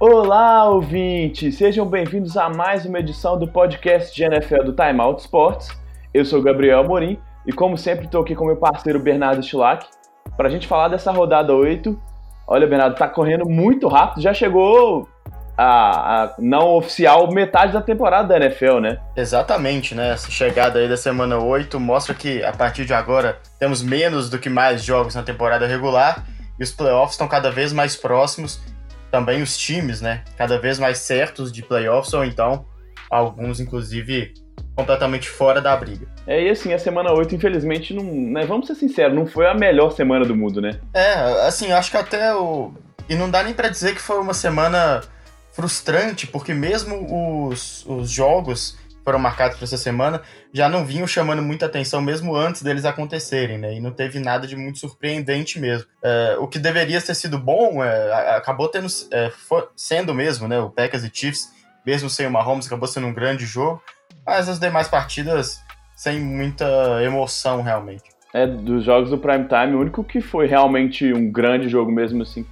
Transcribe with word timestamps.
Olá, 0.00 0.68
ouvintes! 0.68 1.56
Sejam 1.56 1.86
bem-vindos 1.86 2.36
a 2.36 2.50
mais 2.50 2.84
uma 2.84 2.98
edição 2.98 3.38
do 3.38 3.48
podcast 3.48 4.14
de 4.14 4.22
NFL 4.22 4.64
do 4.64 4.72
Time 4.74 5.00
Out 5.00 5.22
Sports. 5.22 5.68
Eu 6.12 6.24
sou 6.26 6.42
Gabriel 6.42 6.80
Amorim 6.80 7.18
e, 7.46 7.52
como 7.52 7.76
sempre, 7.76 8.06
estou 8.06 8.22
aqui 8.22 8.34
com 8.34 8.46
meu 8.46 8.56
parceiro 8.56 8.98
Bernardo 8.98 9.42
Stilac 9.42 9.86
para 10.36 10.48
a 10.48 10.50
gente 10.50 10.66
falar 10.66 10.88
dessa 10.88 11.12
rodada 11.12 11.54
8. 11.54 11.98
Olha, 12.46 12.66
Bernardo, 12.66 12.96
tá 12.96 13.08
correndo 13.08 13.48
muito 13.48 13.88
rápido, 13.88 14.22
já 14.22 14.34
chegou 14.34 15.08
a, 15.56 16.24
a, 16.24 16.34
não 16.38 16.74
oficial 16.74 17.30
metade 17.32 17.72
da 17.72 17.80
temporada 17.80 18.28
da 18.28 18.36
NFL, 18.36 18.80
né? 18.80 18.98
Exatamente, 19.16 19.94
né? 19.94 20.10
Essa 20.10 20.30
chegada 20.30 20.78
aí 20.78 20.88
da 20.88 20.96
semana 20.96 21.38
8 21.38 21.78
mostra 21.78 22.14
que 22.14 22.42
a 22.42 22.52
partir 22.52 22.84
de 22.84 22.92
agora 22.92 23.38
temos 23.58 23.82
menos 23.82 24.28
do 24.28 24.38
que 24.38 24.50
mais 24.50 24.82
jogos 24.84 25.14
na 25.14 25.22
temporada 25.22 25.66
regular 25.66 26.24
e 26.58 26.62
os 26.62 26.72
playoffs 26.72 27.12
estão 27.12 27.28
cada 27.28 27.50
vez 27.50 27.72
mais 27.72 27.96
próximos 27.96 28.60
também 29.10 29.42
os 29.42 29.56
times, 29.56 30.00
né, 30.00 30.24
cada 30.36 30.58
vez 30.58 30.76
mais 30.76 30.98
certos 30.98 31.52
de 31.52 31.62
playoffs, 31.62 32.12
ou 32.12 32.24
então 32.24 32.66
alguns, 33.08 33.60
inclusive, 33.60 34.34
completamente 34.74 35.28
fora 35.28 35.60
da 35.60 35.76
briga. 35.76 36.06
É, 36.26 36.42
e 36.42 36.50
assim, 36.50 36.72
a 36.72 36.78
semana 36.78 37.12
8, 37.12 37.34
infelizmente, 37.34 37.94
não, 37.94 38.04
né, 38.04 38.44
vamos 38.44 38.66
ser 38.66 38.74
sinceros, 38.74 39.14
não 39.14 39.26
foi 39.26 39.46
a 39.46 39.54
melhor 39.54 39.90
semana 39.90 40.24
do 40.24 40.34
mundo, 40.34 40.60
né? 40.60 40.80
É, 40.92 41.12
assim, 41.46 41.72
acho 41.72 41.90
que 41.90 41.96
até 41.96 42.34
o. 42.34 42.72
E 43.08 43.14
não 43.14 43.30
dá 43.30 43.42
nem 43.42 43.52
para 43.52 43.68
dizer 43.68 43.94
que 43.94 44.00
foi 44.00 44.18
uma 44.18 44.34
semana 44.34 45.02
frustrante, 45.52 46.26
porque 46.26 46.52
mesmo 46.52 47.48
os, 47.48 47.84
os 47.86 48.10
jogos 48.10 48.76
foram 49.04 49.18
marcados 49.18 49.58
para 49.58 49.64
essa 49.64 49.76
semana 49.76 50.22
já 50.52 50.68
não 50.68 50.84
vinham 50.84 51.06
chamando 51.06 51.42
muita 51.42 51.66
atenção 51.66 52.00
mesmo 52.00 52.34
antes 52.34 52.62
deles 52.62 52.84
acontecerem, 52.84 53.58
né? 53.58 53.74
E 53.74 53.80
não 53.80 53.90
teve 53.90 54.18
nada 54.18 54.46
de 54.46 54.56
muito 54.56 54.78
surpreendente 54.78 55.60
mesmo. 55.60 55.86
É, 56.02 56.36
o 56.38 56.48
que 56.48 56.58
deveria 56.58 57.00
ter 57.00 57.14
sido 57.14 57.38
bom 57.38 57.84
é, 57.84 58.34
acabou 58.36 58.68
tendo, 58.68 58.86
é, 59.12 59.30
sendo 59.76 60.14
mesmo, 60.14 60.48
né? 60.48 60.58
O 60.58 60.70
Packers 60.70 61.04
e 61.04 61.10
Chiefs, 61.12 61.52
mesmo 61.84 62.08
sem 62.08 62.26
o 62.26 62.30
Mahomes, 62.30 62.66
acabou 62.66 62.88
sendo 62.88 63.06
um 63.06 63.12
grande 63.12 63.44
jogo, 63.44 63.82
mas 64.26 64.48
as 64.48 64.58
demais 64.58 64.88
partidas 64.88 65.62
sem 65.94 66.20
muita 66.20 66.66
emoção 67.02 67.62
realmente. 67.62 68.04
É, 68.32 68.46
dos 68.46 68.84
jogos 68.84 69.10
do 69.10 69.18
Prime 69.18 69.44
Time, 69.44 69.74
o 69.74 69.80
único 69.80 70.02
que 70.02 70.20
foi 70.20 70.46
realmente 70.46 71.12
um 71.12 71.30
grande 71.30 71.68
jogo 71.68 71.92
mesmo 71.92 72.22
assim 72.22 72.44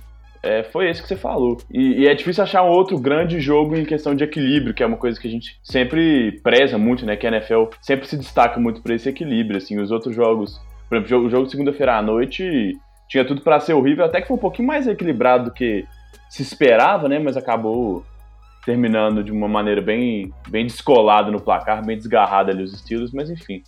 é, 0.42 0.64
foi 0.64 0.91
esse 0.91 1.01
que 1.01 1.09
você 1.09 1.17
falou. 1.17 1.59
E, 1.70 2.03
e, 2.03 2.09
é 2.09 2.14
difícil 2.14 2.42
achar 2.42 2.62
um 2.64 2.69
outro 2.69 2.98
grande 2.98 3.41
jogo 3.41 3.77
em 3.77 3.84
questão 3.84 4.14
de 4.14 4.25
equilíbrio, 4.25 4.75
que 4.75 4.83
é 4.83 4.87
uma 4.87 4.97
coisa 4.97 5.19
que 5.20 5.29
a 5.29 5.31
gente 5.31 5.59
sempre 5.62 6.41
preza 6.42 6.77
muito, 6.77 7.06
né? 7.06 7.17
Que 7.17 7.27
a 7.27 7.31
NFL 7.31 7.67
sempre 7.81 8.09
se 8.09 8.17
destaca 8.17 8.59
muito 8.59 8.83
por 8.83 8.91
esse 8.91 9.09
equilíbrio. 9.09 9.59
Assim, 9.59 9.79
os 9.79 9.92
outros 9.92 10.14
jogos, 10.14 10.61
por 10.89 10.98
exemplo, 10.98 11.27
o 11.27 11.31
jogo 11.31 11.45
de 11.45 11.53
segunda-feira 11.53 11.97
à 11.97 12.03
noite 12.03 12.77
tinha 13.09 13.25
tudo 13.25 13.42
para 13.42 13.61
ser 13.61 13.75
horrível, 13.75 14.05
até 14.05 14.20
que 14.20 14.27
foi 14.27 14.36
um 14.36 14.41
pouquinho 14.41 14.67
mais 14.67 14.86
equilibrado 14.89 15.45
do 15.45 15.53
que 15.53 15.84
se 16.29 16.42
esperava, 16.42 17.09
né? 17.09 17.20
Mas 17.20 17.36
acabou 17.36 18.05
terminando 18.65 19.25
de 19.25 19.33
uma 19.33 19.49
maneira 19.49 19.81
bem, 19.81 20.33
bem 20.49 20.67
descolada 20.67 21.31
no 21.31 21.41
placar, 21.41 21.85
bem 21.85 21.97
desgarrada 21.97 22.53
ali 22.53 22.63
os 22.63 22.73
estilos, 22.73 23.13
mas 23.13 23.29
enfim. 23.29 23.63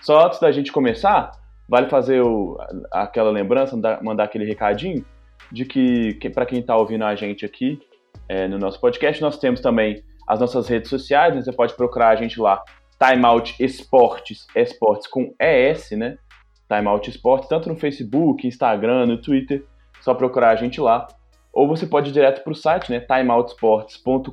Só 0.00 0.26
antes 0.26 0.40
da 0.40 0.50
gente 0.50 0.72
começar, 0.72 1.30
vale 1.68 1.88
fazer 1.88 2.22
o, 2.22 2.56
aquela 2.90 3.30
lembrança, 3.30 3.76
mandar 4.02 4.24
aquele 4.24 4.44
recadinho 4.44 5.04
de 5.52 5.64
que, 5.64 6.14
que 6.14 6.30
para 6.30 6.46
quem 6.46 6.60
está 6.60 6.76
ouvindo 6.76 7.04
a 7.04 7.14
gente 7.14 7.44
aqui 7.44 7.80
é, 8.28 8.48
no 8.48 8.58
nosso 8.58 8.80
podcast, 8.80 9.20
nós 9.20 9.38
temos 9.38 9.60
também 9.60 10.02
as 10.26 10.40
nossas 10.40 10.68
redes 10.68 10.90
sociais, 10.90 11.34
né? 11.34 11.42
você 11.42 11.52
pode 11.52 11.74
procurar 11.74 12.10
a 12.10 12.16
gente 12.16 12.40
lá, 12.40 12.62
Timeout 12.98 13.54
Esportes, 13.58 14.46
esportes 14.54 15.06
com 15.06 15.34
ES, 15.40 15.92
né? 15.92 16.18
Timeout 16.68 17.08
Esportes, 17.08 17.48
tanto 17.48 17.68
no 17.68 17.76
Facebook, 17.76 18.46
Instagram, 18.46 19.06
no 19.06 19.20
Twitter, 19.20 19.64
só 20.00 20.14
procurar 20.14 20.50
a 20.50 20.56
gente 20.56 20.80
lá. 20.80 21.06
Ou 21.58 21.66
você 21.66 21.88
pode 21.88 22.10
ir 22.10 22.12
direto 22.12 22.44
para 22.44 22.52
o 22.52 22.54
site, 22.54 22.88
né? 22.88 23.00
timeoutsports.com.br, 23.00 24.32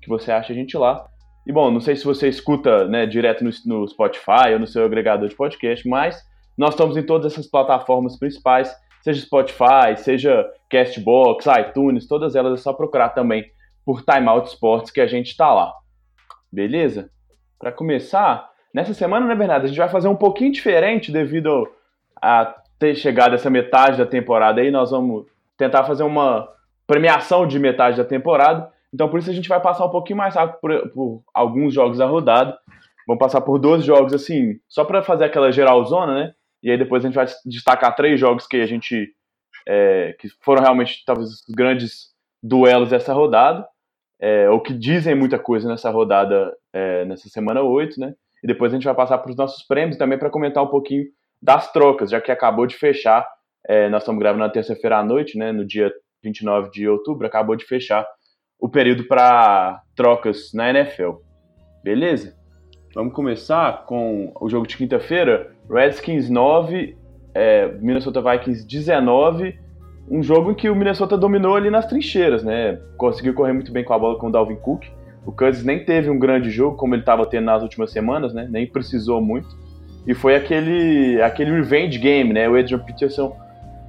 que 0.00 0.08
você 0.08 0.32
acha 0.32 0.50
a 0.50 0.56
gente 0.56 0.74
lá. 0.78 1.06
E 1.46 1.52
bom, 1.52 1.70
não 1.70 1.78
sei 1.78 1.94
se 1.94 2.06
você 2.06 2.26
escuta 2.26 2.88
né, 2.88 3.04
direto 3.04 3.44
no, 3.44 3.50
no 3.66 3.86
Spotify 3.86 4.54
ou 4.54 4.58
no 4.58 4.66
seu 4.66 4.82
agregador 4.82 5.28
de 5.28 5.34
podcast, 5.34 5.86
mas 5.86 6.18
nós 6.56 6.70
estamos 6.70 6.96
em 6.96 7.02
todas 7.02 7.30
essas 7.30 7.46
plataformas 7.46 8.18
principais 8.18 8.74
seja 9.02 9.20
Spotify, 9.20 9.94
seja 9.96 10.50
Castbox, 10.70 11.44
iTunes, 11.60 12.08
todas 12.08 12.34
elas 12.34 12.58
é 12.58 12.62
só 12.62 12.72
procurar 12.72 13.10
também 13.10 13.44
por 13.84 14.02
Timeout 14.02 14.48
Sports 14.48 14.90
que 14.90 15.02
a 15.02 15.06
gente 15.06 15.26
está 15.26 15.52
lá. 15.52 15.70
Beleza? 16.50 17.10
Para 17.58 17.72
começar, 17.72 18.48
nessa 18.72 18.94
semana, 18.94 19.26
né, 19.26 19.34
Bernardo, 19.34 19.64
a 19.64 19.68
gente 19.68 19.76
vai 19.76 19.90
fazer 19.90 20.08
um 20.08 20.16
pouquinho 20.16 20.50
diferente 20.50 21.12
devido 21.12 21.70
a 22.22 22.54
ter 22.78 22.94
chegado 22.94 23.34
essa 23.34 23.50
metade 23.50 23.98
da 23.98 24.06
temporada 24.06 24.62
aí, 24.62 24.70
nós 24.70 24.90
vamos 24.90 25.26
tentar 25.60 25.84
fazer 25.84 26.02
uma 26.02 26.48
premiação 26.86 27.46
de 27.46 27.58
metade 27.58 27.98
da 27.98 28.04
temporada. 28.04 28.68
Então, 28.92 29.08
por 29.08 29.18
isso 29.20 29.30
a 29.30 29.32
gente 29.32 29.48
vai 29.48 29.60
passar 29.60 29.84
um 29.84 29.90
pouquinho 29.90 30.16
mais 30.16 30.34
rápido 30.34 30.58
por, 30.58 30.88
por 30.90 31.22
alguns 31.34 31.74
jogos 31.74 31.98
da 31.98 32.06
rodada. 32.06 32.58
Vamos 33.06 33.20
passar 33.20 33.42
por 33.42 33.58
dois 33.58 33.84
jogos 33.84 34.14
assim, 34.14 34.58
só 34.66 34.84
para 34.84 35.02
fazer 35.02 35.24
aquela 35.24 35.52
geralzona, 35.52 36.14
né? 36.14 36.32
E 36.62 36.70
aí 36.70 36.78
depois 36.78 37.04
a 37.04 37.08
gente 37.08 37.14
vai 37.14 37.26
destacar 37.44 37.94
três 37.94 38.18
jogos 38.18 38.46
que 38.46 38.56
a 38.56 38.66
gente. 38.66 39.12
É, 39.68 40.16
que 40.18 40.28
foram 40.40 40.62
realmente 40.62 41.02
talvez 41.04 41.28
os 41.28 41.44
grandes 41.54 42.08
duelos 42.42 42.88
dessa 42.88 43.12
rodada, 43.12 43.68
é, 44.18 44.48
ou 44.48 44.60
que 44.60 44.72
dizem 44.72 45.14
muita 45.14 45.38
coisa 45.38 45.68
nessa 45.68 45.90
rodada, 45.90 46.56
é, 46.72 47.04
nessa 47.04 47.28
semana 47.28 47.60
8, 47.60 48.00
né? 48.00 48.14
E 48.42 48.46
depois 48.46 48.72
a 48.72 48.76
gente 48.76 48.84
vai 48.84 48.94
passar 48.94 49.18
para 49.18 49.30
os 49.30 49.36
nossos 49.36 49.62
prêmios 49.62 49.98
também 49.98 50.18
para 50.18 50.30
comentar 50.30 50.64
um 50.64 50.68
pouquinho 50.68 51.04
das 51.42 51.70
trocas, 51.70 52.10
já 52.10 52.20
que 52.20 52.32
acabou 52.32 52.66
de 52.66 52.76
fechar. 52.76 53.28
É, 53.68 53.88
nós 53.88 54.02
estamos 54.02 54.20
gravando 54.20 54.44
na 54.44 54.50
terça-feira 54.50 54.98
à 54.98 55.04
noite, 55.04 55.38
né? 55.38 55.52
No 55.52 55.64
dia 55.64 55.92
29 56.22 56.70
de 56.70 56.88
outubro, 56.88 57.26
acabou 57.26 57.56
de 57.56 57.64
fechar 57.64 58.06
o 58.58 58.68
período 58.68 59.04
para 59.04 59.82
trocas 59.94 60.52
na 60.52 60.70
NFL. 60.70 61.12
Beleza? 61.82 62.36
Vamos 62.94 63.14
começar 63.14 63.84
com 63.86 64.32
o 64.40 64.48
jogo 64.48 64.66
de 64.66 64.76
quinta-feira. 64.76 65.52
Redskins 65.70 66.28
9, 66.28 66.96
é, 67.34 67.68
Minnesota 67.80 68.20
Vikings 68.20 68.66
19. 68.66 69.58
Um 70.10 70.22
jogo 70.22 70.50
em 70.50 70.54
que 70.54 70.68
o 70.68 70.74
Minnesota 70.74 71.16
dominou 71.16 71.54
ali 71.54 71.70
nas 71.70 71.86
trincheiras, 71.86 72.42
né? 72.42 72.80
Conseguiu 72.96 73.32
correr 73.32 73.52
muito 73.52 73.72
bem 73.72 73.84
com 73.84 73.94
a 73.94 73.98
bola 73.98 74.18
com 74.18 74.26
o 74.26 74.32
Dalvin 74.32 74.56
Cook. 74.56 74.84
O 75.24 75.30
Cousins 75.30 75.64
nem 75.64 75.84
teve 75.84 76.10
um 76.10 76.18
grande 76.18 76.50
jogo 76.50 76.76
como 76.76 76.94
ele 76.94 77.02
estava 77.02 77.24
tendo 77.26 77.44
nas 77.44 77.62
últimas 77.62 77.92
semanas, 77.92 78.34
né? 78.34 78.48
Nem 78.50 78.66
precisou 78.66 79.20
muito. 79.20 79.48
E 80.06 80.14
foi 80.14 80.34
aquele, 80.34 81.22
aquele 81.22 81.52
revenge 81.52 81.98
game, 81.98 82.32
né? 82.32 82.48
O 82.48 82.58
Adrian 82.58 82.80
Peterson 82.80 83.36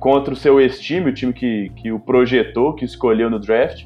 contra 0.01 0.34
o 0.34 0.35
seu 0.35 0.59
ex-time, 0.59 1.12
o 1.12 1.13
time 1.13 1.31
que, 1.31 1.72
que 1.75 1.91
o 1.91 2.00
projetou, 2.00 2.73
que 2.73 2.84
escolheu 2.84 3.29
no 3.29 3.39
draft. 3.39 3.85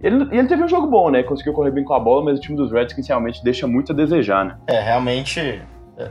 Ele, 0.00 0.22
ele 0.30 0.46
teve 0.46 0.62
um 0.62 0.68
jogo 0.68 0.86
bom, 0.86 1.10
né? 1.10 1.24
Conseguiu 1.24 1.52
correr 1.52 1.72
bem 1.72 1.82
com 1.82 1.92
a 1.92 1.98
bola, 1.98 2.24
mas 2.24 2.38
o 2.38 2.40
time 2.40 2.56
dos 2.56 2.70
Redskins 2.70 3.08
realmente 3.08 3.42
deixa 3.42 3.66
muito 3.66 3.90
a 3.90 3.94
desejar, 3.94 4.44
né? 4.44 4.56
É, 4.68 4.80
realmente. 4.80 5.40
É. 5.98 6.10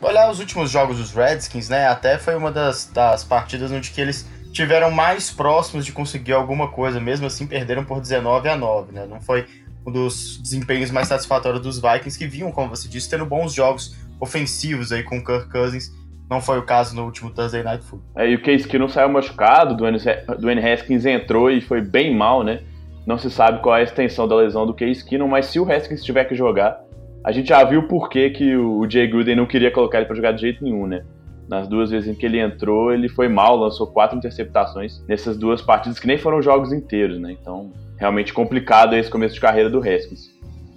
Olhar 0.00 0.30
os 0.30 0.40
últimos 0.40 0.70
jogos 0.70 0.96
dos 0.96 1.12
Redskins, 1.12 1.68
né? 1.68 1.88
Até 1.88 2.16
foi 2.16 2.34
uma 2.34 2.50
das, 2.50 2.86
das 2.86 3.22
partidas 3.22 3.70
onde 3.70 3.90
que 3.90 4.00
eles 4.00 4.26
tiveram 4.50 4.90
mais 4.90 5.30
próximos 5.30 5.84
de 5.84 5.92
conseguir 5.92 6.32
alguma 6.32 6.68
coisa, 6.68 6.98
mesmo 6.98 7.26
assim 7.26 7.46
perderam 7.46 7.84
por 7.84 8.00
19 8.00 8.48
a 8.48 8.56
9, 8.56 8.92
né? 8.92 9.06
Não 9.06 9.20
foi 9.20 9.46
um 9.86 9.92
dos 9.92 10.38
desempenhos 10.38 10.90
mais 10.90 11.06
satisfatórios 11.06 11.60
dos 11.60 11.78
Vikings, 11.78 12.18
que 12.18 12.26
vinham, 12.26 12.50
como 12.50 12.70
você 12.70 12.88
disse, 12.88 13.10
tendo 13.10 13.26
bons 13.26 13.52
jogos 13.52 13.94
ofensivos 14.18 14.90
aí 14.90 15.02
com 15.02 15.18
o 15.18 15.24
Kirk 15.24 15.50
Cousins. 15.50 15.92
Não 16.30 16.40
foi 16.40 16.60
o 16.60 16.62
caso 16.62 16.94
no 16.94 17.04
último 17.04 17.28
Thursday 17.28 17.64
Night 17.64 17.84
Football. 17.84 18.12
É, 18.14 18.30
e 18.30 18.36
o 18.36 18.40
Case 18.40 18.66
Keenum 18.66 18.88
saiu 18.88 19.08
machucado, 19.08 19.76
Dwayne 19.76 20.64
Haskins 20.64 21.04
entrou 21.04 21.50
e 21.50 21.60
foi 21.60 21.80
bem 21.80 22.16
mal, 22.16 22.44
né? 22.44 22.60
Não 23.04 23.18
se 23.18 23.28
sabe 23.28 23.60
qual 23.60 23.74
é 23.74 23.80
a 23.80 23.82
extensão 23.82 24.28
da 24.28 24.36
lesão 24.36 24.64
do 24.64 24.72
Case 24.72 25.04
Keenum, 25.04 25.26
mas 25.26 25.46
se 25.46 25.58
o 25.58 25.70
Haskins 25.70 26.04
tiver 26.04 26.24
que 26.26 26.36
jogar, 26.36 26.80
a 27.24 27.32
gente 27.32 27.48
já 27.48 27.64
viu 27.64 27.88
por 27.88 28.08
que, 28.08 28.30
que 28.30 28.56
o 28.56 28.88
Jay 28.88 29.08
Gruden 29.08 29.34
não 29.34 29.46
queria 29.46 29.72
colocar 29.72 29.98
ele 29.98 30.06
para 30.06 30.14
jogar 30.14 30.30
de 30.30 30.42
jeito 30.42 30.62
nenhum, 30.62 30.86
né? 30.86 31.04
Nas 31.48 31.66
duas 31.66 31.90
vezes 31.90 32.08
em 32.08 32.14
que 32.14 32.24
ele 32.24 32.38
entrou, 32.38 32.92
ele 32.92 33.08
foi 33.08 33.26
mal, 33.26 33.56
lançou 33.56 33.88
quatro 33.88 34.16
interceptações 34.16 35.04
nessas 35.08 35.36
duas 35.36 35.60
partidas 35.60 35.98
que 35.98 36.06
nem 36.06 36.16
foram 36.16 36.40
jogos 36.40 36.72
inteiros, 36.72 37.18
né? 37.18 37.32
Então, 37.32 37.72
realmente 37.98 38.32
complicado 38.32 38.94
esse 38.94 39.10
começo 39.10 39.34
de 39.34 39.40
carreira 39.40 39.68
do 39.68 39.78
Haskins. 39.78 40.30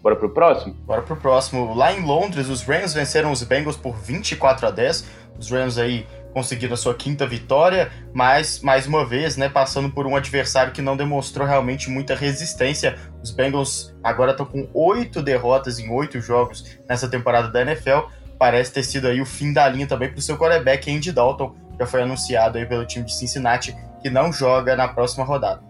Bora 0.03 0.17
pro 0.17 0.29
próximo? 0.29 0.73
Bora 0.85 1.01
pro 1.01 1.15
próximo. 1.15 1.73
Lá 1.73 1.93
em 1.93 2.03
Londres, 2.03 2.49
os 2.49 2.61
Rams 2.61 2.93
venceram 2.93 3.31
os 3.31 3.41
Bengals 3.41 3.77
por 3.77 3.95
24 3.95 4.67
a 4.67 4.71
10. 4.71 5.22
Os 5.43 5.51
Rams 5.51 5.77
aí 5.77 6.05
conseguiram 6.33 6.73
a 6.73 6.77
sua 6.77 6.95
quinta 6.95 7.27
vitória, 7.27 7.91
mas 8.11 8.61
mais 8.61 8.87
uma 8.87 9.05
vez, 9.05 9.37
né, 9.37 9.47
passando 9.47 9.89
por 9.89 10.07
um 10.07 10.15
adversário 10.15 10.73
que 10.73 10.81
não 10.81 10.97
demonstrou 10.97 11.47
realmente 11.47 11.89
muita 11.89 12.15
resistência. 12.15 12.95
Os 13.21 13.29
Bengals 13.29 13.93
agora 14.03 14.31
estão 14.31 14.45
com 14.45 14.67
oito 14.73 15.21
derrotas 15.21 15.77
em 15.77 15.91
oito 15.91 16.19
jogos 16.19 16.79
nessa 16.89 17.07
temporada 17.07 17.49
da 17.49 17.61
NFL 17.61 18.07
parece 18.43 18.73
ter 18.73 18.83
sido 18.83 19.07
aí 19.07 19.21
o 19.21 19.25
fim 19.25 19.53
da 19.53 19.69
linha 19.69 19.87
também 19.87 20.09
para 20.09 20.19
o 20.19 20.21
seu 20.21 20.37
quarterback 20.37 20.93
Andy 20.93 21.13
Dalton, 21.13 21.55
já 21.79 21.85
foi 21.85 22.01
anunciado 22.01 22.57
aí 22.57 22.65
pelo 22.65 22.85
time 22.85 23.05
de 23.05 23.13
Cincinnati, 23.13 23.73
que 24.01 24.09
não 24.09 24.33
joga 24.33 24.75
na 24.75 24.85
próxima 24.85 25.23
rodada. 25.23 25.61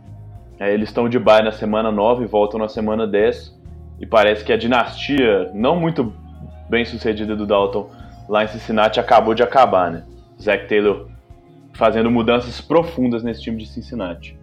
É, 0.59 0.73
eles 0.73 0.89
estão 0.89 1.07
de 1.07 1.19
bye 1.19 1.43
na 1.43 1.51
semana 1.51 1.91
9 1.91 2.23
e 2.23 2.27
voltam 2.27 2.59
na 2.59 2.67
semana 2.67 3.05
10. 3.05 3.61
E 3.99 4.07
parece 4.07 4.43
que 4.43 4.51
a 4.51 4.57
dinastia 4.57 5.51
não 5.53 5.79
muito 5.79 6.11
bem 6.67 6.83
sucedida 6.83 7.35
do 7.35 7.45
Dalton 7.45 7.91
lá 8.27 8.43
em 8.43 8.47
Cincinnati 8.47 8.99
acabou 8.99 9.33
de 9.33 9.43
acabar, 9.43 9.91
né? 9.91 10.03
Zach 10.41 10.67
Taylor 10.67 11.07
fazendo 11.73 12.11
mudanças 12.11 12.61
profundas 12.61 13.23
nesse 13.23 13.41
time 13.41 13.57
de 13.57 13.67
Cincinnati. 13.67 14.37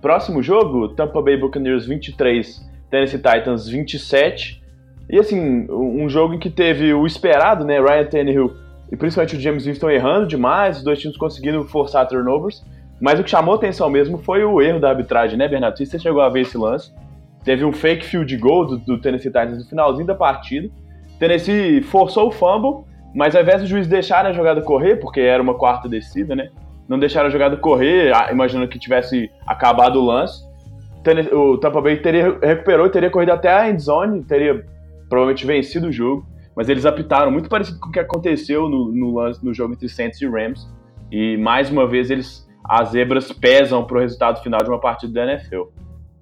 Próximo 0.00 0.42
jogo, 0.42 0.88
Tampa 0.88 1.20
Bay 1.20 1.36
Buccaneers 1.36 1.86
23, 1.86 2.68
Tennessee 2.90 3.18
Titans 3.18 3.68
27. 3.68 4.62
E 5.08 5.18
assim, 5.18 5.66
um 5.70 6.08
jogo 6.08 6.34
em 6.34 6.38
que 6.38 6.48
teve 6.48 6.94
o 6.94 7.06
esperado, 7.06 7.64
né? 7.64 7.80
Ryan 7.80 8.04
Tannehill 8.06 8.56
e 8.90 8.96
principalmente 8.96 9.36
o 9.36 9.40
James 9.40 9.64
Winston 9.64 9.90
errando 9.90 10.26
demais, 10.26 10.78
os 10.78 10.82
dois 10.82 10.98
times 10.98 11.16
conseguindo 11.16 11.64
forçar 11.64 12.06
turnovers. 12.08 12.64
Mas 13.00 13.18
o 13.18 13.24
que 13.24 13.30
chamou 13.30 13.54
atenção 13.54 13.88
mesmo 13.88 14.18
foi 14.18 14.44
o 14.44 14.60
erro 14.60 14.80
da 14.80 14.90
arbitragem, 14.90 15.38
né, 15.38 15.48
Bernardo? 15.48 15.78
Você 15.78 15.98
chegou 15.98 16.20
a 16.20 16.28
ver 16.28 16.42
esse 16.42 16.58
lance. 16.58 16.92
Teve 17.44 17.64
um 17.64 17.72
fake 17.72 18.04
field 18.04 18.36
goal 18.36 18.66
do, 18.66 18.78
do 18.78 19.00
Tennessee 19.00 19.30
Titans 19.30 19.58
no 19.58 19.64
finalzinho 19.64 20.06
da 20.06 20.14
partida. 20.14 20.68
Tennessee 21.18 21.80
forçou 21.82 22.28
o 22.28 22.30
fumble, 22.30 22.84
mas 23.14 23.34
ao 23.34 23.42
invés 23.42 23.60
do 23.60 23.66
juiz 23.66 23.86
deixar 23.86 24.24
a 24.24 24.32
jogada 24.32 24.62
correr, 24.62 24.96
porque 24.96 25.20
era 25.20 25.42
uma 25.42 25.54
quarta 25.54 25.88
descida, 25.88 26.34
né? 26.34 26.50
Não 26.88 26.98
deixaram 26.98 27.28
a 27.28 27.30
jogada 27.30 27.56
correr, 27.56 28.12
imaginando 28.30 28.68
que 28.68 28.78
tivesse 28.78 29.30
acabado 29.46 30.00
o 30.00 30.04
lance. 30.04 30.44
O 31.32 31.56
Tampa 31.58 31.80
Bay 31.80 31.96
teria, 31.96 32.38
recuperou 32.42 32.86
e 32.86 32.90
teria 32.90 33.10
corrido 33.10 33.30
até 33.30 33.52
a 33.52 33.70
endzone, 33.70 34.24
teria 34.24 34.64
provavelmente 35.08 35.46
vencido 35.46 35.88
o 35.88 35.92
jogo. 35.92 36.26
Mas 36.54 36.68
eles 36.68 36.84
apitaram 36.84 37.30
muito 37.30 37.48
parecido 37.48 37.78
com 37.78 37.88
o 37.88 37.92
que 37.92 38.00
aconteceu 38.00 38.68
no, 38.68 38.92
no, 38.92 39.14
lance, 39.14 39.44
no 39.44 39.54
jogo 39.54 39.72
entre 39.72 39.88
Saints 39.88 40.20
e 40.20 40.26
Rams. 40.26 40.68
E 41.10 41.36
mais 41.36 41.70
uma 41.70 41.86
vez 41.86 42.10
eles 42.10 42.48
as 42.64 42.90
zebras 42.90 43.32
pesam 43.32 43.84
para 43.84 43.96
o 43.96 44.00
resultado 44.00 44.42
final 44.42 44.62
de 44.62 44.68
uma 44.68 44.78
partida 44.78 45.12
da 45.12 45.32
NFL. 45.32 45.62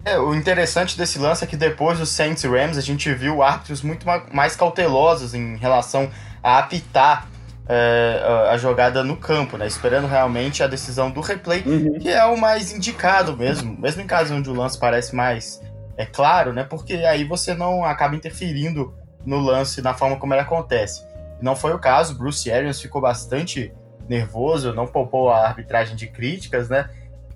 É, 0.05 0.19
o 0.19 0.35
interessante 0.35 0.97
desse 0.97 1.19
lance 1.19 1.45
é 1.45 1.47
que 1.47 1.57
depois 1.57 1.99
dos 1.99 2.09
Saints 2.09 2.43
e 2.45 2.49
Rams 2.49 2.79
a 2.79 2.81
gente 2.81 3.13
viu 3.13 3.43
árbitros 3.43 3.83
muito 3.83 4.07
mais 4.33 4.57
cautelosos 4.57 5.35
em 5.35 5.57
relação 5.57 6.09
a 6.49 6.59
apitar 6.59 7.29
é, 7.69 8.49
a 8.51 8.57
jogada 8.57 9.05
no 9.05 9.17
campo, 9.17 9.59
né? 9.59 9.67
Esperando 9.67 10.07
realmente 10.07 10.63
a 10.63 10.67
decisão 10.67 11.11
do 11.11 11.21
replay, 11.21 11.63
uhum. 11.67 11.99
que 11.99 12.09
é 12.09 12.25
o 12.25 12.37
mais 12.37 12.73
indicado 12.73 13.37
mesmo, 13.37 13.79
mesmo 13.79 14.01
em 14.01 14.07
casos 14.07 14.33
onde 14.37 14.49
o 14.49 14.55
lance 14.55 14.79
parece 14.79 15.15
mais 15.15 15.61
é 15.97 16.07
claro, 16.07 16.53
né? 16.53 16.65
Porque 16.65 16.95
aí 16.95 17.25
você 17.25 17.53
não 17.55 17.85
acaba 17.85 18.17
interferindo 18.17 18.95
no 19.27 19.39
lance 19.39 19.83
na 19.83 19.93
forma 19.93 20.17
como 20.17 20.33
ele 20.33 20.41
acontece. 20.41 21.07
Não 21.43 21.55
foi 21.55 21.75
o 21.75 21.79
caso, 21.79 22.17
Bruce 22.17 22.51
Arians 22.51 22.81
ficou 22.81 23.03
bastante 23.03 23.73
nervoso, 24.09 24.73
não 24.73 24.87
poupou 24.87 25.31
a 25.31 25.47
arbitragem 25.47 25.95
de 25.95 26.07
críticas, 26.07 26.71
né? 26.71 26.89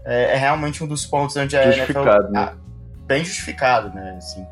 É, 0.04 0.32
é 0.32 0.36
realmente 0.36 0.82
um 0.82 0.86
dos 0.86 1.04
pontos 1.04 1.36
onde 1.36 1.56
a 1.56 1.70
justificado, 1.70 2.08
NFL, 2.08 2.32
né? 2.32 2.54
bem 3.06 3.24
justificado, 3.24 3.94
né? 3.94 4.14
Assim, 4.16 4.46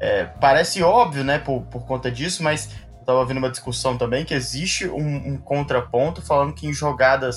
é, 0.00 0.24
parece 0.40 0.82
óbvio, 0.82 1.24
né, 1.24 1.38
por, 1.38 1.62
por 1.62 1.86
conta 1.86 2.10
disso, 2.10 2.42
mas 2.42 2.70
eu 3.04 3.06
tava 3.06 3.18
ouvindo 3.18 3.36
uma 3.36 3.50
discussão 3.50 3.98
também 3.98 4.24
que 4.24 4.32
existe 4.32 4.88
um, 4.88 5.34
um 5.34 5.36
contraponto 5.36 6.22
falando 6.22 6.54
que 6.54 6.66
em 6.66 6.72
jogadas 6.72 7.36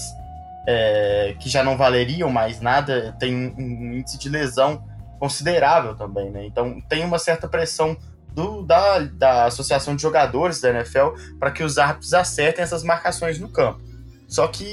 é, 0.66 1.36
que 1.40 1.50
já 1.50 1.62
não 1.62 1.76
valeriam 1.76 2.30
mais 2.30 2.62
nada 2.62 3.14
tem 3.20 3.36
um, 3.36 3.56
um, 3.58 3.94
índice 3.94 4.18
de 4.18 4.30
lesão 4.30 4.82
considerável 5.20 5.94
também, 5.94 6.32
né? 6.32 6.46
Então 6.46 6.80
tem 6.88 7.04
uma 7.04 7.20
certa 7.20 7.50
pressão 7.50 7.98
do, 8.34 8.64
da, 8.64 9.00
da 9.00 9.46
Associação 9.46 9.94
de 9.94 10.02
Jogadores 10.02 10.62
da 10.62 10.70
NFL 10.70 11.38
para 11.38 11.52
que 11.52 11.64
os 11.64 11.78
árbitros 11.78 12.14
acertem 12.14 12.64
essas 12.64 12.84
marcações 12.84 13.38
no 13.38 13.50
campo. 13.50 13.82
Só 14.26 14.48
que 14.48 14.66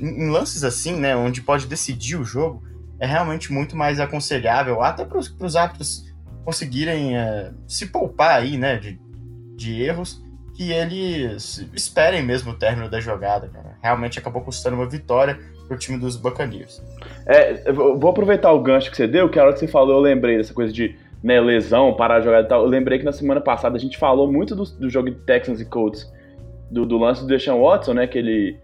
em 0.00 0.30
lances 0.30 0.64
assim, 0.64 0.96
né, 0.96 1.14
onde 1.14 1.42
pode 1.42 1.66
decidir 1.66 2.16
o 2.16 2.24
jogo, 2.24 2.62
é 2.98 3.06
realmente 3.06 3.52
muito 3.52 3.76
mais 3.76 4.00
aconselhável, 4.00 4.82
até 4.82 5.04
para 5.04 5.18
os 5.18 5.56
árbitros 5.56 6.04
conseguirem 6.44 7.18
é, 7.18 7.52
se 7.66 7.86
poupar 7.86 8.40
aí, 8.40 8.56
né, 8.56 8.76
de, 8.76 9.00
de 9.56 9.82
erros, 9.82 10.22
que 10.54 10.72
eles 10.72 11.66
esperem 11.74 12.22
mesmo 12.22 12.52
o 12.52 12.54
término 12.54 12.88
da 12.88 13.00
jogada, 13.00 13.48
cara. 13.48 13.76
Realmente 13.82 14.18
acabou 14.18 14.42
custando 14.42 14.76
uma 14.76 14.88
vitória 14.88 15.38
pro 15.66 15.76
time 15.76 15.98
dos 15.98 16.16
Buccaneers. 16.16 16.82
É, 17.26 17.72
vou 17.72 18.08
aproveitar 18.08 18.52
o 18.52 18.60
gancho 18.60 18.90
que 18.90 18.96
você 18.96 19.06
deu, 19.06 19.28
que 19.28 19.38
a 19.38 19.42
hora 19.42 19.52
que 19.52 19.58
você 19.58 19.66
falou 19.66 19.96
eu 19.96 20.00
lembrei 20.00 20.36
dessa 20.36 20.54
coisa 20.54 20.72
de 20.72 20.96
né, 21.22 21.40
lesão, 21.40 21.94
parar 21.94 22.16
a 22.16 22.20
jogada 22.20 22.46
e 22.46 22.48
tal. 22.48 22.62
Eu 22.62 22.68
lembrei 22.68 22.98
que 22.98 23.04
na 23.04 23.12
semana 23.12 23.40
passada 23.40 23.76
a 23.76 23.80
gente 23.80 23.98
falou 23.98 24.30
muito 24.30 24.54
do, 24.54 24.64
do 24.64 24.88
jogo 24.88 25.10
de 25.10 25.16
Texans 25.16 25.60
e 25.60 25.64
Colts, 25.64 26.10
do, 26.70 26.86
do 26.86 26.96
lance 26.96 27.22
do 27.22 27.26
Deshaun 27.26 27.62
Watson, 27.62 27.94
né, 27.94 28.06
que 28.06 28.18
ele 28.18 28.58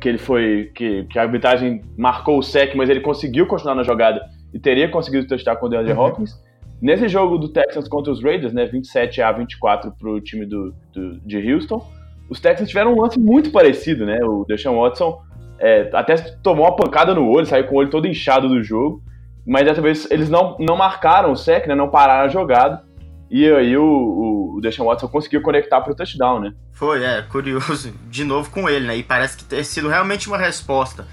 que 0.00 0.08
ele 0.08 0.18
foi. 0.18 0.70
Que, 0.74 1.04
que 1.04 1.18
a 1.18 1.22
arbitragem 1.22 1.82
marcou 1.96 2.38
o 2.38 2.42
sec, 2.42 2.74
mas 2.74 2.88
ele 2.88 3.00
conseguiu 3.00 3.46
continuar 3.46 3.74
na 3.74 3.82
jogada 3.82 4.20
e 4.52 4.58
teria 4.58 4.88
conseguido 4.88 5.26
testar 5.26 5.56
com 5.56 5.66
o 5.66 5.68
DeAndre 5.68 5.92
uhum. 5.92 6.00
Hopkins. 6.00 6.40
Nesse 6.80 7.08
jogo 7.08 7.36
do 7.36 7.48
Texans 7.48 7.88
contra 7.88 8.12
os 8.12 8.22
Raiders, 8.22 8.52
né, 8.52 8.64
27 8.66 9.20
a 9.20 9.30
24 9.32 9.92
para 9.92 10.10
o 10.10 10.20
time 10.20 10.46
do, 10.46 10.74
do, 10.92 11.20
de 11.20 11.52
Houston, 11.52 11.86
os 12.28 12.40
Texans 12.40 12.68
tiveram 12.68 12.94
um 12.94 13.00
lance 13.00 13.18
muito 13.18 13.50
parecido, 13.50 14.06
né? 14.06 14.18
O 14.22 14.44
Deshaun 14.46 14.80
Watson 14.80 15.20
é, 15.58 15.90
até 15.92 16.14
tomou 16.42 16.64
uma 16.64 16.76
pancada 16.76 17.14
no 17.14 17.28
olho, 17.28 17.44
saiu 17.44 17.66
com 17.66 17.74
o 17.74 17.78
olho 17.78 17.90
todo 17.90 18.06
inchado 18.06 18.48
do 18.48 18.62
jogo, 18.62 19.02
mas 19.46 19.64
dessa 19.64 19.82
vez 19.82 20.10
eles 20.10 20.30
não, 20.30 20.56
não 20.58 20.76
marcaram 20.76 21.32
o 21.32 21.36
sec, 21.36 21.66
né, 21.66 21.74
não 21.74 21.90
pararam 21.90 22.24
a 22.24 22.28
jogada, 22.28 22.82
e 23.30 23.46
aí 23.46 23.76
o, 23.76 24.54
o 24.56 24.60
Deshaun 24.62 24.86
Watson 24.86 25.08
conseguiu 25.08 25.42
conectar 25.42 25.80
para 25.80 25.92
o 25.92 25.94
touchdown, 25.94 26.40
né? 26.40 26.52
Foi, 26.72 27.04
é, 27.04 27.22
curioso, 27.22 27.92
de 28.08 28.24
novo 28.24 28.50
com 28.50 28.68
ele, 28.68 28.86
né? 28.86 28.96
E 28.96 29.02
parece 29.02 29.36
que 29.36 29.44
ter 29.44 29.62
sido 29.64 29.88
realmente 29.88 30.28
uma 30.28 30.38
resposta 30.38 31.06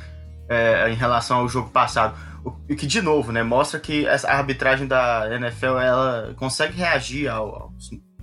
é, 0.50 0.90
em 0.90 0.96
relação 0.96 1.40
ao 1.40 1.50
jogo 1.50 1.70
passado. 1.70 2.16
O 2.48 2.76
que, 2.76 2.86
de 2.86 3.02
novo, 3.02 3.32
né, 3.32 3.44
mostra 3.44 3.80
que 3.80 4.06
essa 4.06 4.30
arbitragem 4.30 4.88
da 4.88 5.28
NFL, 5.36 5.78
ela 5.78 6.34
consegue 6.36 6.78
reagir 6.78 7.28
ao, 7.28 7.48
ao 7.48 7.74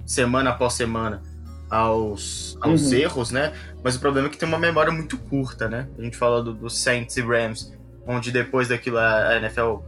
semana 0.06 0.50
após 0.50 0.74
semana 0.74 1.22
aos, 1.70 2.56
aos 2.60 2.92
uhum. 2.92 2.98
erros, 2.98 3.30
né? 3.30 3.52
Mas 3.82 3.96
o 3.96 4.00
problema 4.00 4.28
é 4.28 4.30
que 4.30 4.36
tem 4.36 4.48
uma 4.48 4.58
memória 4.58 4.92
muito 4.92 5.18
curta, 5.18 5.68
né? 5.68 5.88
A 5.98 6.02
gente 6.02 6.16
falou 6.16 6.42
do, 6.42 6.54
do 6.54 6.70
Saints 6.70 7.16
e 7.16 7.20
Rams, 7.20 7.72
onde 8.06 8.30
depois 8.30 8.68
daquilo 8.68 8.98
a 8.98 9.36
NFL 9.36 9.78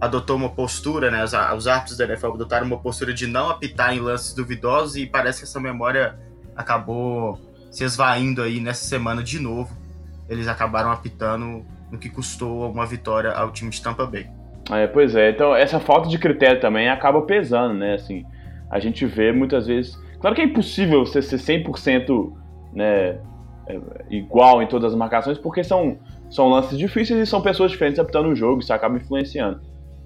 adotou 0.00 0.36
uma 0.36 0.50
postura, 0.50 1.10
né? 1.10 1.24
Os, 1.24 1.32
os 1.32 1.66
árbitros 1.66 1.96
da 1.96 2.04
NFL 2.04 2.34
adotaram 2.34 2.66
uma 2.66 2.78
postura 2.78 3.12
de 3.12 3.26
não 3.26 3.50
apitar 3.50 3.94
em 3.94 4.00
lances 4.00 4.34
duvidosos 4.34 4.96
e 4.96 5.06
parece 5.06 5.40
que 5.40 5.44
essa 5.44 5.60
memória 5.60 6.18
acabou 6.56 7.40
se 7.70 7.84
esvaindo 7.84 8.42
aí 8.42 8.60
nessa 8.60 8.84
semana 8.84 9.22
de 9.22 9.38
novo. 9.38 9.76
Eles 10.28 10.46
acabaram 10.46 10.90
apitando 10.90 11.64
no 11.92 11.98
que 11.98 12.08
custou 12.08 12.68
uma 12.70 12.86
vitória 12.86 13.30
ao 13.30 13.52
time 13.52 13.70
de 13.70 13.80
Tampa 13.82 14.06
Bay. 14.06 14.26
É, 14.70 14.86
pois 14.86 15.14
é, 15.14 15.30
então 15.30 15.54
essa 15.54 15.78
falta 15.78 16.08
de 16.08 16.18
critério 16.18 16.60
também 16.60 16.88
acaba 16.88 17.20
pesando, 17.22 17.74
né? 17.74 17.94
Assim, 17.94 18.24
a 18.70 18.78
gente 18.80 19.04
vê 19.04 19.30
muitas 19.30 19.66
vezes. 19.66 20.00
Claro 20.18 20.34
que 20.34 20.40
é 20.40 20.44
impossível 20.44 21.04
você 21.04 21.20
ser 21.20 21.36
100% 21.36 22.32
né, 22.72 23.18
é, 23.66 23.80
igual 24.10 24.62
em 24.62 24.66
todas 24.66 24.92
as 24.92 24.98
marcações, 24.98 25.36
porque 25.36 25.62
são, 25.62 25.98
são 26.30 26.48
lances 26.48 26.78
difíceis 26.78 27.20
e 27.20 27.26
são 27.26 27.42
pessoas 27.42 27.70
diferentes 27.70 27.98
apitando 27.98 28.28
o 28.28 28.34
jogo, 28.34 28.60
isso 28.60 28.72
acaba 28.72 28.96
influenciando. 28.96 29.60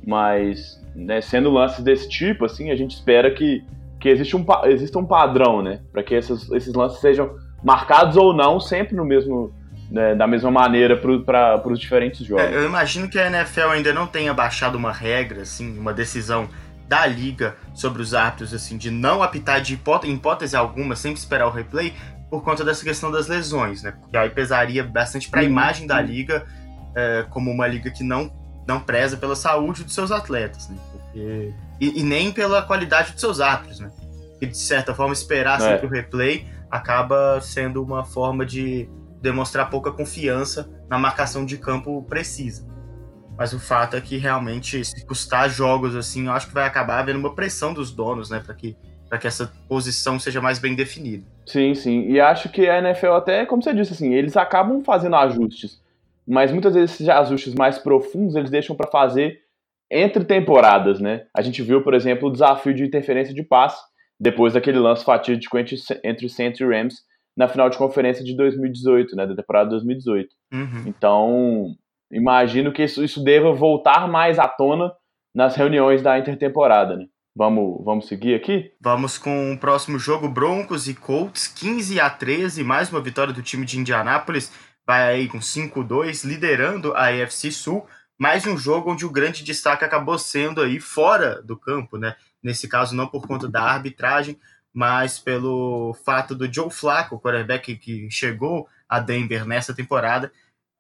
Mas, 0.04 0.82
né, 0.94 1.20
sendo 1.20 1.50
lances 1.50 1.84
desse 1.84 2.08
tipo, 2.08 2.44
assim, 2.44 2.70
a 2.70 2.76
gente 2.76 2.92
espera 2.92 3.30
que, 3.30 3.64
que 4.00 4.08
existe 4.08 4.36
um, 4.36 4.44
exista 4.64 4.98
um 4.98 5.06
padrão, 5.06 5.62
né? 5.62 5.80
Para 5.92 6.02
que 6.02 6.14
esses, 6.14 6.50
esses 6.50 6.74
lances 6.74 7.00
sejam 7.00 7.36
marcados 7.62 8.16
ou 8.16 8.32
não, 8.32 8.58
sempre 8.58 8.96
no 8.96 9.04
mesmo, 9.04 9.52
né, 9.90 10.14
da 10.14 10.26
mesma 10.26 10.50
maneira 10.50 10.96
para 10.96 11.68
os 11.68 11.78
diferentes 11.78 12.26
jogos. 12.26 12.44
É, 12.44 12.54
eu 12.54 12.64
imagino 12.64 13.08
que 13.08 13.18
a 13.18 13.26
NFL 13.26 13.68
ainda 13.70 13.92
não 13.92 14.06
tenha 14.06 14.32
baixado 14.34 14.76
uma 14.76 14.92
regra, 14.92 15.42
assim, 15.42 15.78
uma 15.78 15.92
decisão 15.92 16.48
da 16.88 17.04
liga 17.06 17.56
sobre 17.74 18.00
os 18.00 18.14
árbitros, 18.14 18.54
assim, 18.54 18.76
de 18.76 18.90
não 18.90 19.22
apitar 19.22 19.60
de 19.60 19.74
hipótese, 19.74 20.12
hipótese 20.12 20.56
alguma, 20.56 20.94
sempre 20.94 21.18
esperar 21.18 21.46
o 21.46 21.50
replay, 21.50 21.92
por 22.30 22.42
conta 22.42 22.64
dessa 22.64 22.84
questão 22.84 23.10
das 23.10 23.28
lesões, 23.28 23.82
né? 23.82 23.92
Porque 23.92 24.16
aí 24.16 24.30
pesaria 24.30 24.82
bastante 24.84 25.28
para 25.28 25.40
a 25.40 25.44
uhum. 25.44 25.50
imagem 25.50 25.86
da 25.86 26.00
liga 26.00 26.44
é, 26.94 27.24
como 27.30 27.50
uma 27.50 27.66
liga 27.66 27.90
que 27.90 28.02
não 28.02 28.30
não 28.66 28.80
preza 28.80 29.16
pela 29.16 29.36
saúde 29.36 29.84
dos 29.84 29.94
seus 29.94 30.10
atletas, 30.10 30.68
né? 30.68 30.76
Porque... 30.90 31.54
E, 31.80 32.00
e, 32.00 32.02
nem 32.02 32.32
pela 32.32 32.62
qualidade 32.62 33.12
dos 33.12 33.20
seus 33.20 33.40
árbitros, 33.40 33.78
né? 33.78 33.92
E 34.40 34.46
de 34.46 34.58
certa 34.58 34.92
forma 34.92 35.12
esperar 35.12 35.60
é. 35.60 35.62
sempre 35.62 35.86
o 35.86 35.88
replay 35.88 36.48
acaba 36.68 37.40
sendo 37.40 37.80
uma 37.80 38.04
forma 38.04 38.44
de 38.44 38.88
demonstrar 39.20 39.70
pouca 39.70 39.92
confiança 39.92 40.70
na 40.88 40.99
marcação 40.99 41.44
de 41.44 41.58
campo 41.58 42.02
precisa. 42.02 42.66
Mas 43.37 43.52
o 43.52 43.61
fato 43.61 43.96
é 43.96 44.00
que 44.00 44.16
realmente 44.16 44.85
se 44.85 45.04
custar 45.06 45.50
jogos 45.50 45.94
assim, 45.94 46.26
eu 46.26 46.32
acho 46.32 46.49
que 46.49 46.54
vai 46.54 46.66
acabar 46.66 47.00
havendo 47.00 47.18
uma 47.18 47.35
pressão 47.35 47.75
dos 47.75 47.90
donos, 47.90 48.30
né, 48.30 48.40
para 48.40 48.54
que 48.54 48.76
que 49.20 49.26
essa 49.26 49.50
posição 49.68 50.18
seja 50.18 50.42
mais 50.42 50.58
bem 50.58 50.75
definida. 50.75 51.25
Sim, 51.46 51.75
sim. 51.75 52.11
E 52.11 52.20
acho 52.20 52.50
que 52.50 52.68
a 52.68 52.80
NFL 52.80 53.12
até, 53.12 53.46
como 53.46 53.62
você 53.62 53.73
disse 53.73 53.92
assim, 53.92 54.12
eles 54.12 54.37
acabam 54.37 54.82
fazendo 54.85 55.14
ajustes 55.16 55.80
mas 56.26 56.50
muitas 56.50 56.75
vezes 56.75 56.94
esses 56.94 57.08
ajustes 57.08 57.54
mais 57.54 57.78
profundos 57.78 58.35
eles 58.35 58.50
deixam 58.50 58.75
para 58.75 58.90
fazer 58.90 59.40
entre 59.88 60.25
temporadas, 60.25 60.99
né? 60.99 61.26
A 61.32 61.40
gente 61.40 61.62
viu, 61.62 61.82
por 61.82 61.94
exemplo, 61.94 62.28
o 62.28 62.32
desafio 62.32 62.75
de 62.75 62.85
interferência 62.85 63.32
de 63.32 63.44
passe 63.44 63.80
depois 64.18 64.54
daquele 64.54 64.78
lance 64.78 65.04
fatídico 65.04 65.56
entre, 65.56 65.76
entre 66.02 66.28
Saints 66.28 66.61
e 66.61 66.64
Rams 66.64 66.96
na 67.36 67.48
final 67.48 67.68
de 67.68 67.76
conferência 67.76 68.24
de 68.24 68.34
2018, 68.34 69.14
né, 69.14 69.26
da 69.26 69.36
temporada 69.36 69.70
2018. 69.70 70.28
Uhum. 70.52 70.84
Então, 70.86 71.74
imagino 72.10 72.72
que 72.72 72.82
isso, 72.82 73.04
isso 73.04 73.22
deva 73.22 73.52
voltar 73.52 74.08
mais 74.08 74.38
à 74.38 74.48
tona 74.48 74.92
nas 75.34 75.54
reuniões 75.54 76.00
da 76.00 76.18
intertemporada, 76.18 76.96
né? 76.96 77.04
Vamos, 77.38 77.84
vamos 77.84 78.08
seguir 78.08 78.34
aqui? 78.34 78.72
Vamos 78.80 79.18
com 79.18 79.52
o 79.52 79.58
próximo 79.58 79.98
jogo, 79.98 80.26
Broncos 80.26 80.88
e 80.88 80.94
Colts, 80.94 81.46
15 81.46 82.00
a 82.00 82.08
13, 82.08 82.64
mais 82.64 82.90
uma 82.90 83.02
vitória 83.02 83.34
do 83.34 83.42
time 83.42 83.66
de 83.66 83.78
Indianápolis, 83.78 84.50
vai 84.86 85.06
aí 85.06 85.28
com 85.28 85.38
5-2, 85.38 86.24
liderando 86.26 86.94
a 86.94 87.08
AFC 87.08 87.52
Sul, 87.52 87.86
mais 88.18 88.46
um 88.46 88.56
jogo 88.56 88.90
onde 88.90 89.04
o 89.04 89.12
grande 89.12 89.44
destaque 89.44 89.84
acabou 89.84 90.18
sendo 90.18 90.62
aí 90.62 90.80
fora 90.80 91.42
do 91.42 91.58
campo, 91.58 91.98
né? 91.98 92.16
Nesse 92.42 92.66
caso, 92.66 92.96
não 92.96 93.06
por 93.06 93.26
conta 93.26 93.46
da 93.46 93.62
arbitragem, 93.62 94.38
mas 94.76 95.18
pelo 95.18 95.95
fato 96.04 96.35
do 96.35 96.52
Joe 96.52 96.71
Flacco, 96.71 97.16
o 97.16 97.18
quarterback 97.18 97.75
que 97.76 98.11
chegou 98.11 98.68
a 98.87 99.00
Denver 99.00 99.47
nessa 99.47 99.73
temporada, 99.73 100.30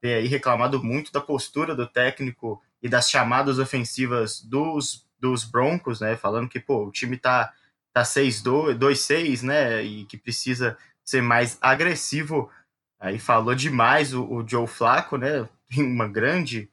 ter 0.02 0.16
aí 0.16 0.26
reclamado 0.26 0.84
muito 0.84 1.10
da 1.10 1.18
postura 1.18 1.74
do 1.74 1.86
técnico 1.86 2.62
e 2.82 2.90
das 2.90 3.08
chamadas 3.08 3.58
ofensivas 3.58 4.42
dos 4.42 5.06
dos 5.18 5.44
Broncos, 5.44 5.98
né? 5.98 6.14
Falando 6.14 6.46
que, 6.46 6.60
pô, 6.60 6.84
o 6.84 6.92
time 6.92 7.16
tá, 7.16 7.50
tá 7.90 8.02
6-2-6, 8.02 9.40
né? 9.40 9.82
E 9.82 10.04
que 10.04 10.18
precisa 10.18 10.76
ser 11.02 11.22
mais 11.22 11.56
agressivo. 11.62 12.50
Aí 13.00 13.18
falou 13.18 13.54
demais 13.54 14.12
o, 14.12 14.22
o 14.24 14.46
Joe 14.46 14.66
Flacco, 14.66 15.16
né? 15.16 15.48
Uma 15.74 16.06
grande, 16.06 16.68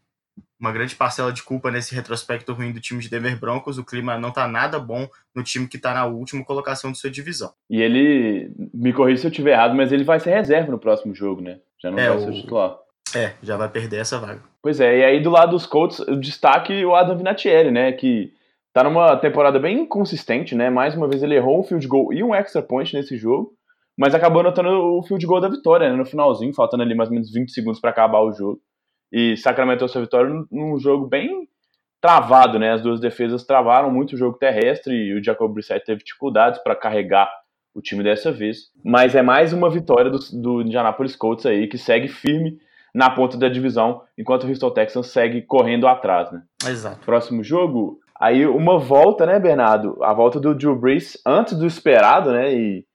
uma 0.59 0.71
grande 0.71 0.95
parcela 0.95 1.31
de 1.33 1.43
culpa 1.43 1.69
nesse 1.69 1.93
retrospecto 1.93 2.53
ruim 2.53 2.71
do 2.71 2.79
time 2.79 3.01
de 3.01 3.09
Denver 3.09 3.37
Broncos. 3.37 3.77
O 3.77 3.83
clima 3.83 4.17
não 4.17 4.31
tá 4.31 4.47
nada 4.47 4.79
bom 4.79 5.07
no 5.35 5.43
time 5.43 5.67
que 5.67 5.77
tá 5.77 5.93
na 5.93 6.05
última 6.05 6.43
colocação 6.43 6.91
de 6.91 6.97
sua 6.97 7.11
divisão. 7.11 7.51
E 7.69 7.81
ele, 7.81 8.51
me 8.73 8.93
corrija 8.93 9.21
se 9.21 9.27
eu 9.27 9.31
estiver 9.31 9.51
errado, 9.51 9.75
mas 9.75 9.91
ele 9.91 10.05
vai 10.05 10.19
ser 10.19 10.31
reserva 10.31 10.71
no 10.71 10.79
próximo 10.79 11.13
jogo, 11.13 11.41
né? 11.41 11.59
Já 11.81 11.91
não 11.91 11.99
é, 11.99 12.09
vai 12.09 12.19
ser 12.19 12.29
o... 12.29 12.33
titular. 12.33 12.77
É, 13.15 13.33
já 13.43 13.57
vai 13.57 13.69
perder 13.69 13.97
essa 13.97 14.17
vaga. 14.17 14.41
Pois 14.61 14.79
é, 14.79 14.99
e 14.99 15.03
aí 15.03 15.21
do 15.21 15.29
lado 15.29 15.51
dos 15.51 15.65
Colts, 15.65 15.99
o 15.99 16.15
destaque 16.15 16.85
o 16.85 16.95
Adam 16.95 17.17
Vinatieri, 17.17 17.69
né? 17.69 17.91
Que 17.91 18.31
tá 18.73 18.83
numa 18.83 19.17
temporada 19.17 19.59
bem 19.59 19.81
inconsistente, 19.81 20.55
né? 20.55 20.69
Mais 20.69 20.95
uma 20.95 21.07
vez 21.07 21.21
ele 21.21 21.35
errou 21.35 21.59
um 21.59 21.63
field 21.63 21.85
goal 21.87 22.13
e 22.13 22.23
um 22.23 22.33
extra 22.33 22.61
point 22.61 22.95
nesse 22.95 23.17
jogo, 23.17 23.51
mas 23.97 24.15
acabou 24.15 24.39
anotando 24.39 24.69
o 24.69 25.03
field 25.03 25.25
goal 25.25 25.41
da 25.41 25.49
vitória, 25.49 25.89
né? 25.89 25.95
No 25.95 26.05
finalzinho, 26.05 26.53
faltando 26.53 26.83
ali 26.83 26.95
mais 26.95 27.09
ou 27.09 27.15
menos 27.15 27.31
20 27.31 27.51
segundos 27.51 27.79
para 27.79 27.89
acabar 27.89 28.21
o 28.21 28.31
jogo. 28.31 28.61
E 29.13 29.37
sacramentou 29.37 29.87
sua 29.87 30.01
vitória 30.01 30.33
num 30.51 30.79
jogo 30.79 31.05
bem 31.05 31.47
travado, 32.01 32.57
né? 32.57 32.71
As 32.71 32.81
duas 32.81 32.99
defesas 32.99 33.45
travaram 33.45 33.91
muito 33.91 34.13
o 34.13 34.17
jogo 34.17 34.39
terrestre 34.39 34.93
e 34.93 35.13
o 35.13 35.23
Jacob 35.23 35.53
Brissett 35.53 35.85
teve 35.85 36.03
dificuldades 36.03 36.59
para 36.63 36.75
carregar 36.75 37.31
o 37.75 37.81
time 37.81 38.03
dessa 38.03 38.31
vez. 38.31 38.71
Mas 38.83 39.13
é 39.13 39.21
mais 39.21 39.53
uma 39.53 39.69
vitória 39.69 40.09
do, 40.09 40.17
do 40.33 40.61
Indianapolis 40.63 41.15
Colts 41.15 41.45
aí, 41.45 41.67
que 41.67 41.77
segue 41.77 42.07
firme 42.07 42.57
na 42.93 43.09
ponta 43.09 43.37
da 43.37 43.49
divisão, 43.49 44.01
enquanto 44.17 44.43
o 44.43 44.47
Houston 44.47 44.71
Texans 44.71 45.07
segue 45.07 45.43
correndo 45.43 45.87
atrás, 45.87 46.31
né? 46.31 46.41
Exato. 46.67 47.05
Próximo 47.05 47.43
jogo, 47.43 47.99
aí 48.19 48.45
uma 48.45 48.77
volta, 48.77 49.25
né, 49.25 49.39
Bernardo? 49.39 49.97
A 50.03 50.13
volta 50.13 50.39
do 50.39 50.53
Drew 50.53 50.75
Brees 50.75 51.19
antes 51.25 51.57
do 51.57 51.65
esperado, 51.65 52.31
né? 52.31 52.53
E, 52.53 52.85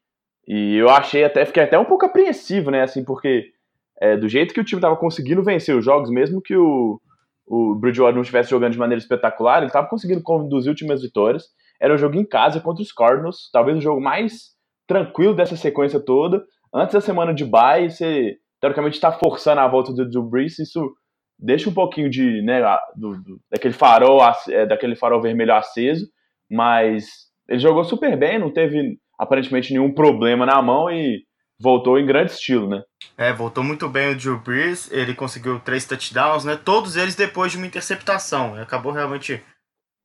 e 0.47 0.77
eu 0.77 0.89
achei 0.89 1.25
até, 1.25 1.45
fiquei 1.45 1.63
até 1.63 1.79
um 1.79 1.85
pouco 1.85 2.07
apreensivo, 2.07 2.71
né, 2.71 2.83
assim, 2.83 3.05
porque 3.05 3.53
é, 4.01 4.17
do 4.17 4.29
jeito 4.29 4.55
que 4.55 4.61
o 4.61 4.65
time 4.65 4.79
estava 4.79 4.97
conseguindo 4.97 5.43
vencer 5.43 5.77
os 5.77 5.85
jogos, 5.85 6.11
mesmo 6.11 6.41
que 6.41 6.57
o, 6.57 7.01
o 7.47 7.75
Bridgewater 7.75 8.15
não 8.15 8.23
estivesse 8.23 8.51
jogando 8.51 8.73
de 8.73 8.79
maneira 8.79 9.01
espetacular, 9.01 9.59
ele 9.59 9.67
estava 9.67 9.89
conseguindo 9.89 10.23
conduzir 10.23 10.71
últimas 10.71 11.03
vitórias. 11.03 11.45
Era 11.81 11.95
um 11.95 11.99
jogo 11.99 12.17
em 12.17 12.25
casa 12.25 12.61
contra 12.61 12.83
os 12.83 12.93
Cardinals, 12.93 13.51
talvez 13.53 13.79
o 13.79 13.81
jogo 13.81 14.01
mais 14.01 14.57
tranquilo 14.87 15.35
dessa 15.35 15.57
sequência 15.57 16.01
toda. 16.01 16.45
Antes 16.73 16.95
da 16.95 17.01
semana 17.01 17.33
de 17.33 17.45
bye, 17.45 17.91
você 17.91 18.37
teoricamente 18.61 18.97
está 18.97 19.13
forçando 19.13 19.61
a 19.61 19.69
volta 19.69 19.93
do 19.93 20.09
Drew 20.09 20.23
Brees, 20.23 20.59
isso 20.59 20.93
deixa 21.39 21.71
um 21.71 21.75
pouquinho 21.75 22.11
de, 22.11 22.43
né, 22.43 22.61
do, 22.97 23.17
do, 23.23 23.41
daquele 23.51 23.75
farol, 23.75 24.21
é, 24.49 24.67
daquele 24.67 24.97
farol 24.97 25.23
vermelho 25.23 25.55
aceso, 25.55 26.09
mas 26.51 27.29
ele 27.49 27.61
jogou 27.61 27.85
super 27.85 28.17
bem, 28.17 28.39
não 28.39 28.53
teve 28.53 28.99
aparentemente 29.19 29.73
nenhum 29.73 29.93
problema 29.93 30.45
na 30.45 30.61
mão 30.61 30.91
e 30.91 31.23
voltou 31.61 31.99
em 31.99 32.07
grande 32.07 32.33
estilo, 32.33 32.69
né? 32.69 32.83
É, 33.19 33.33
voltou 33.33 33.65
muito 33.65 33.89
bem 33.89 34.13
o 34.13 34.17
Drew 34.17 34.39
Brees, 34.39 34.89
ele 34.93 35.13
conseguiu 35.13 35.59
três 35.59 35.85
touchdowns, 35.85 36.45
né? 36.45 36.57
Todos 36.57 36.97
eles 36.97 37.17
depois 37.17 37.51
de 37.51 37.59
uma 37.59 37.67
interceptação. 37.67 38.55
Ele 38.55 38.63
acabou 38.63 38.93
realmente 38.93 39.43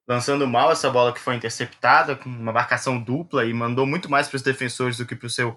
lançando 0.09 0.47
mal 0.47 0.71
essa 0.71 0.89
bola 0.89 1.13
que 1.13 1.19
foi 1.19 1.35
interceptada, 1.35 2.15
com 2.15 2.27
uma 2.27 2.51
marcação 2.51 2.99
dupla 2.99 3.45
e 3.45 3.53
mandou 3.53 3.85
muito 3.85 4.09
mais 4.09 4.27
para 4.27 4.37
os 4.37 4.41
defensores 4.41 4.97
do 4.97 5.05
que 5.05 5.15
para 5.15 5.27
o 5.27 5.29
seu 5.29 5.55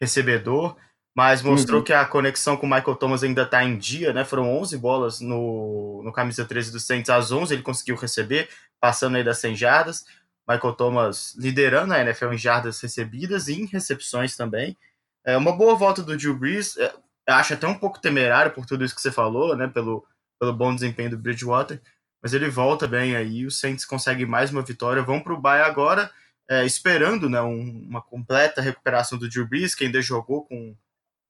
recebedor 0.00 0.76
mas 1.18 1.42
mostrou 1.42 1.80
uhum. 1.80 1.84
que 1.84 1.92
a 1.92 2.04
conexão 2.04 2.56
com 2.56 2.64
o 2.64 2.70
Michael 2.70 2.94
Thomas 2.94 3.24
ainda 3.24 3.42
está 3.42 3.64
em 3.64 3.76
dia, 3.76 4.12
né? 4.12 4.24
Foram 4.24 4.56
11 4.56 4.78
bolas 4.78 5.20
no, 5.20 6.00
no 6.04 6.12
camisa 6.12 6.44
13 6.44 6.70
do 6.70 6.78
Saints, 6.78 7.10
às 7.10 7.32
11 7.32 7.54
ele 7.54 7.62
conseguiu 7.64 7.96
receber, 7.96 8.48
passando 8.80 9.16
aí 9.16 9.24
das 9.24 9.38
100 9.38 9.56
jardas. 9.56 10.04
Michael 10.48 10.74
Thomas 10.74 11.34
liderando 11.36 11.92
a 11.92 12.00
NFL 12.00 12.34
em 12.34 12.38
jardas 12.38 12.80
recebidas 12.80 13.48
e 13.48 13.54
em 13.54 13.66
recepções 13.66 14.36
também. 14.36 14.76
É 15.24 15.36
uma 15.36 15.56
boa 15.56 15.74
volta 15.74 16.02
do 16.02 16.16
Drew 16.16 16.36
Brees, 16.36 16.76
é, 16.76 16.94
acho 17.28 17.54
até 17.54 17.66
um 17.66 17.78
pouco 17.78 18.00
temerário 18.00 18.52
por 18.52 18.64
tudo 18.66 18.84
isso 18.84 18.94
que 18.94 19.00
você 19.00 19.12
falou, 19.12 19.56
né? 19.56 19.68
Pelo, 19.68 20.06
pelo 20.40 20.52
bom 20.52 20.74
desempenho 20.74 21.10
do 21.10 21.18
Bridgewater, 21.18 21.80
mas 22.22 22.32
ele 22.32 22.48
volta 22.48 22.86
bem 22.86 23.16
aí, 23.16 23.44
os 23.44 23.58
Saints 23.60 23.84
conseguem 23.84 24.26
mais 24.26 24.50
uma 24.50 24.62
vitória, 24.62 25.02
vão 25.02 25.20
para 25.20 25.34
o 25.34 25.40
bye 25.40 25.62
agora, 25.62 26.10
é, 26.48 26.64
esperando 26.64 27.28
né, 27.28 27.40
um, 27.42 27.86
uma 27.88 28.00
completa 28.00 28.62
recuperação 28.62 29.18
do 29.18 29.28
Drew 29.28 29.46
Brees, 29.46 29.74
que 29.74 29.84
ainda 29.84 30.00
jogou 30.00 30.44
com 30.46 30.76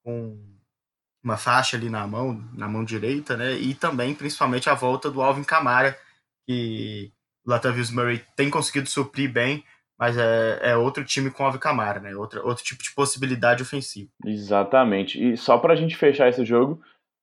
com 0.03 0.39
uma 1.23 1.37
faixa 1.37 1.75
ali 1.75 1.89
na 1.89 2.07
mão, 2.07 2.43
na 2.53 2.67
mão 2.67 2.83
direita, 2.83 3.35
né? 3.35 3.53
E 3.53 3.73
também, 3.73 4.15
principalmente, 4.15 4.69
a 4.69 4.73
volta 4.73 5.11
do 5.11 5.21
Alvin 5.21 5.43
Kamara, 5.43 5.97
que 6.47 7.11
o 7.45 7.49
Latavius 7.49 7.91
Murray 7.91 8.23
tem 8.35 8.49
conseguido 8.49 8.89
suprir 8.89 9.31
bem, 9.31 9.63
mas 9.99 10.17
é, 10.17 10.59
é 10.61 10.77
outro 10.77 11.03
time 11.03 11.29
com 11.29 11.43
Alvin 11.43 11.59
Kamara, 11.59 11.99
né? 11.99 12.15
Outro, 12.15 12.45
outro 12.47 12.63
tipo 12.63 12.81
de 12.81 12.93
possibilidade 12.95 13.61
ofensiva. 13.61 14.09
Exatamente. 14.25 15.21
E 15.21 15.35
só 15.35 15.57
para 15.57 15.73
a 15.73 15.75
gente 15.75 15.97
fechar 15.97 16.29
esse 16.29 16.45
jogo, 16.45 16.79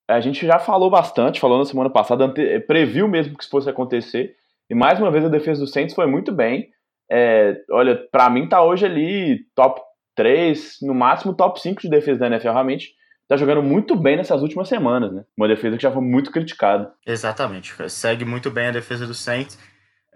a 0.09 0.21
gente 0.21 0.47
já 0.47 0.59
falou 0.59 0.91
bastante, 0.91 1.41
falou 1.41 1.59
na 1.59 1.65
semana 1.65 1.89
passada, 1.89 2.33
previu 2.67 3.09
mesmo 3.09 3.35
que 3.37 3.43
isso 3.43 3.51
fosse 3.51 3.71
acontecer, 3.71 4.37
e 4.69 4.75
mais 4.75 5.01
uma 5.01 5.11
vez 5.11 5.25
a 5.25 5.29
defesa 5.29 5.61
do 5.61 5.67
Saints 5.67 5.95
foi 5.95 6.07
muito 6.07 6.31
bem. 6.33 6.69
É, 7.11 7.63
olha, 7.71 7.97
para 8.11 8.29
mim 8.29 8.49
tá 8.49 8.63
hoje 8.63 8.85
ali 8.85 9.47
top 9.55 9.81
3, 10.15 10.79
no 10.83 10.95
máximo 10.95 11.35
top 11.35 11.61
5 11.61 11.81
de 11.81 11.89
defesa 11.89 12.21
da 12.21 12.27
NFL, 12.27 12.51
realmente 12.51 12.95
tá 13.29 13.37
jogando 13.37 13.63
muito 13.63 13.97
bem 13.97 14.17
nessas 14.17 14.43
últimas 14.43 14.69
semanas, 14.69 15.13
né? 15.13 15.25
Uma 15.37 15.49
defesa 15.49 15.77
que 15.77 15.83
já 15.83 15.91
foi 15.91 16.03
muito 16.03 16.31
criticada. 16.31 16.93
Exatamente, 17.07 17.75
segue 17.89 18.25
muito 18.25 18.51
bem 18.51 18.67
a 18.69 18.73
defesa 18.73 19.07
do 19.07 19.15
Saints, 19.15 19.59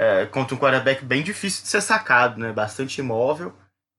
é, 0.00 0.24
contra 0.24 0.54
um 0.54 0.58
quarterback 0.58 1.04
bem 1.04 1.22
difícil 1.22 1.62
de 1.62 1.68
ser 1.68 1.82
sacado, 1.82 2.40
né? 2.40 2.50
Bastante 2.52 3.02
imóvel, 3.02 3.52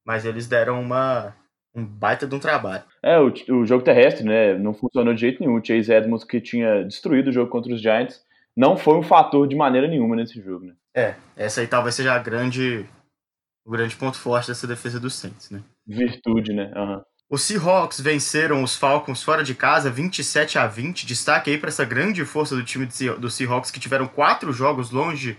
mas 0.03 0.25
eles 0.25 0.48
deram 0.48 0.81
uma 0.81 1.36
um 1.75 1.86
baita 1.86 2.25
de 2.25 2.34
um 2.34 2.39
trabalho. 2.39 2.84
É, 3.03 3.20
o, 3.20 3.31
o 3.50 3.65
jogo 3.65 3.84
terrestre, 3.84 4.25
né, 4.25 4.58
não 4.58 4.74
funcionou 4.74 5.13
de 5.13 5.22
jeito 5.22 5.39
nenhum. 5.39 5.58
O 5.58 5.63
Chase 5.63 5.93
Edmonds, 5.93 6.25
que 6.25 6.41
tinha 6.41 6.84
destruído 6.84 7.29
o 7.29 7.31
jogo 7.31 7.50
contra 7.50 7.72
os 7.72 7.79
Giants, 7.79 8.22
não 8.58 8.75
foi 8.75 8.98
um 8.98 9.03
fator 9.03 9.48
de 9.48 9.55
maneira 9.55 9.88
nenhuma 9.88 10.15
nesse 10.15 10.41
jogo, 10.41 10.65
né? 10.65 10.74
É, 10.93 11.15
essa 11.38 11.62
aí 11.62 11.67
talvez 11.67 11.96
seja 11.96 12.13
a 12.13 12.20
grande, 12.20 12.86
o 13.63 13.72
grande 13.72 13.96
ponto 13.96 14.17
forte 14.17 14.48
dessa 14.48 14.67
defesa 14.67 15.00
do 15.00 15.10
Saints, 15.10 15.51
né? 15.51 15.62
Virtude, 15.88 16.51
né? 16.51 16.74
Uhum. 16.75 17.01
Os 17.29 17.43
Seahawks 17.43 18.01
venceram 18.01 18.63
os 18.63 18.75
Falcons 18.75 19.24
fora 19.24 19.43
de 19.43 19.55
casa 19.55 19.89
27 19.89 20.58
a 20.58 20.67
20. 20.67 21.05
Destaque 21.05 21.51
aí 21.51 21.58
para 21.58 21.70
essa 21.70 21.86
grande 21.86 22.25
força 22.25 22.55
do 22.55 22.63
time 22.65 22.88
do 23.20 23.29
Seahawks 23.29 23.72
que 23.72 23.79
tiveram 23.79 24.08
quatro 24.08 24.51
jogos 24.51 24.91
longe 24.91 25.38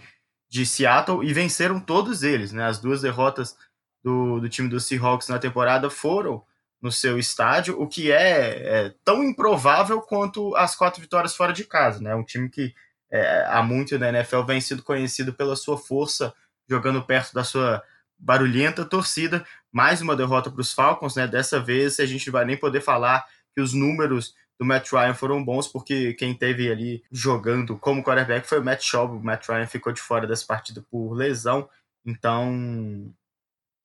de 0.52 0.66
Seattle 0.66 1.24
e 1.24 1.32
venceram 1.32 1.80
todos 1.80 2.22
eles, 2.22 2.52
né? 2.52 2.66
As 2.66 2.78
duas 2.78 3.00
derrotas 3.00 3.56
do, 4.04 4.38
do 4.38 4.50
time 4.50 4.68
do 4.68 4.78
Seahawks 4.78 5.28
na 5.28 5.38
temporada 5.38 5.88
foram 5.88 6.44
no 6.78 6.92
seu 6.92 7.18
estádio, 7.18 7.80
o 7.80 7.88
que 7.88 8.12
é, 8.12 8.50
é, 8.86 8.94
tão 9.02 9.24
improvável 9.24 10.02
quanto 10.02 10.54
as 10.54 10.76
quatro 10.76 11.00
vitórias 11.00 11.34
fora 11.34 11.54
de 11.54 11.64
casa, 11.64 12.02
né? 12.02 12.14
Um 12.14 12.22
time 12.22 12.50
que 12.50 12.74
é, 13.10 13.46
há 13.48 13.62
muito 13.62 13.98
na 13.98 14.10
NFL 14.10 14.42
vem 14.42 14.60
sido 14.60 14.82
conhecido 14.82 15.32
pela 15.32 15.56
sua 15.56 15.78
força 15.78 16.34
jogando 16.68 17.02
perto 17.02 17.32
da 17.32 17.44
sua 17.44 17.82
barulhenta 18.18 18.84
torcida. 18.84 19.46
Mais 19.72 20.02
uma 20.02 20.14
derrota 20.14 20.50
para 20.50 20.60
os 20.60 20.74
Falcons, 20.74 21.16
né? 21.16 21.26
Dessa 21.26 21.58
vez 21.58 21.98
a 21.98 22.04
gente 22.04 22.30
vai 22.30 22.44
nem 22.44 22.58
poder 22.58 22.82
falar 22.82 23.24
que 23.54 23.62
os 23.62 23.72
números 23.72 24.34
do 24.62 24.64
Matt 24.64 24.92
Ryan 24.92 25.12
foram 25.12 25.44
bons, 25.44 25.66
porque 25.66 26.14
quem 26.14 26.32
teve 26.32 26.70
ali 26.70 27.02
jogando 27.10 27.76
como 27.76 28.02
quarterback 28.02 28.46
foi 28.46 28.60
o 28.60 28.64
Matt 28.64 28.82
Schaub. 28.82 29.16
O 29.16 29.20
Matt 29.20 29.48
Ryan 29.48 29.66
ficou 29.66 29.92
de 29.92 30.00
fora 30.00 30.24
dessa 30.24 30.46
partida 30.46 30.80
por 30.88 31.12
lesão. 31.14 31.68
Então, 32.06 33.12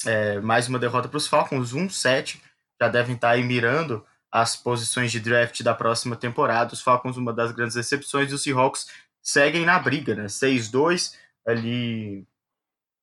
é, 0.05 0.39
mais 0.39 0.67
uma 0.67 0.77
derrota 0.77 1.09
para 1.09 1.17
os 1.17 1.27
Falcons, 1.27 1.73
1-7. 1.73 2.39
Já 2.79 2.87
devem 2.87 3.15
estar 3.15 3.31
aí 3.31 3.43
mirando 3.43 4.05
as 4.31 4.55
posições 4.55 5.11
de 5.11 5.19
draft 5.19 5.63
da 5.63 5.73
próxima 5.73 6.15
temporada. 6.15 6.73
Os 6.73 6.81
Falcons, 6.81 7.17
uma 7.17 7.33
das 7.33 7.51
grandes 7.51 7.75
decepções, 7.75 8.31
e 8.31 8.35
os 8.35 8.43
Seahawks 8.43 8.85
seguem 9.19 9.65
na 9.65 9.79
briga, 9.79 10.13
né? 10.13 10.25
6-2, 10.25 11.15
ali 11.43 12.27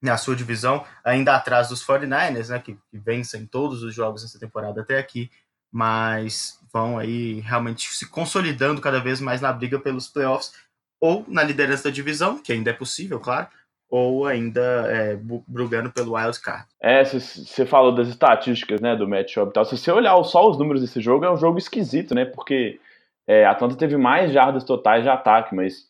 na 0.00 0.16
sua 0.16 0.37
divisão, 0.37 0.87
ainda 1.02 1.35
atrás 1.35 1.69
dos 1.71 1.85
49ers, 1.85 2.50
né, 2.50 2.59
que, 2.59 2.75
que 2.90 2.99
vencem 2.99 3.47
todos 3.47 3.83
os 3.83 3.95
jogos 3.95 4.23
nessa 4.23 4.38
temporada 4.38 4.83
até 4.83 4.99
aqui, 4.99 5.31
mas 5.75 6.61
vão 6.73 6.97
aí 6.97 7.40
realmente 7.40 7.93
se 7.93 8.09
consolidando 8.09 8.81
cada 8.81 9.00
vez 9.00 9.21
mais 9.21 9.40
na 9.40 9.52
briga 9.52 9.76
pelos 9.76 10.07
playoffs 10.07 10.52
ou 11.00 11.25
na 11.26 11.43
liderança 11.43 11.85
da 11.85 11.90
divisão, 11.90 12.40
que 12.40 12.52
ainda 12.52 12.71
é 12.71 12.73
possível, 12.73 13.19
claro, 13.19 13.49
ou 13.90 14.25
ainda 14.25 14.62
é, 14.88 15.19
brigando 15.49 15.90
pelo 15.90 16.14
wild 16.14 16.40
card. 16.40 16.64
É, 16.81 17.04
você 17.04 17.66
falou 17.66 17.93
das 17.93 18.07
estatísticas, 18.07 18.81
né, 18.81 18.95
do 18.95 19.09
matchup 19.09 19.50
e 19.50 19.52
tal. 19.52 19.64
Se 19.64 19.76
você 19.76 19.90
olhar 19.90 20.23
só 20.23 20.49
os 20.49 20.57
números 20.57 20.81
desse 20.81 21.00
jogo, 21.00 21.25
é 21.25 21.33
um 21.33 21.37
jogo 21.37 21.59
esquisito, 21.59 22.14
né, 22.14 22.25
porque 22.25 22.78
é, 23.26 23.45
a 23.45 23.50
Atlanta 23.50 23.75
teve 23.75 23.97
mais 23.97 24.33
jardas 24.33 24.62
totais 24.62 25.02
de 25.02 25.09
ataque, 25.09 25.57
mas 25.57 25.88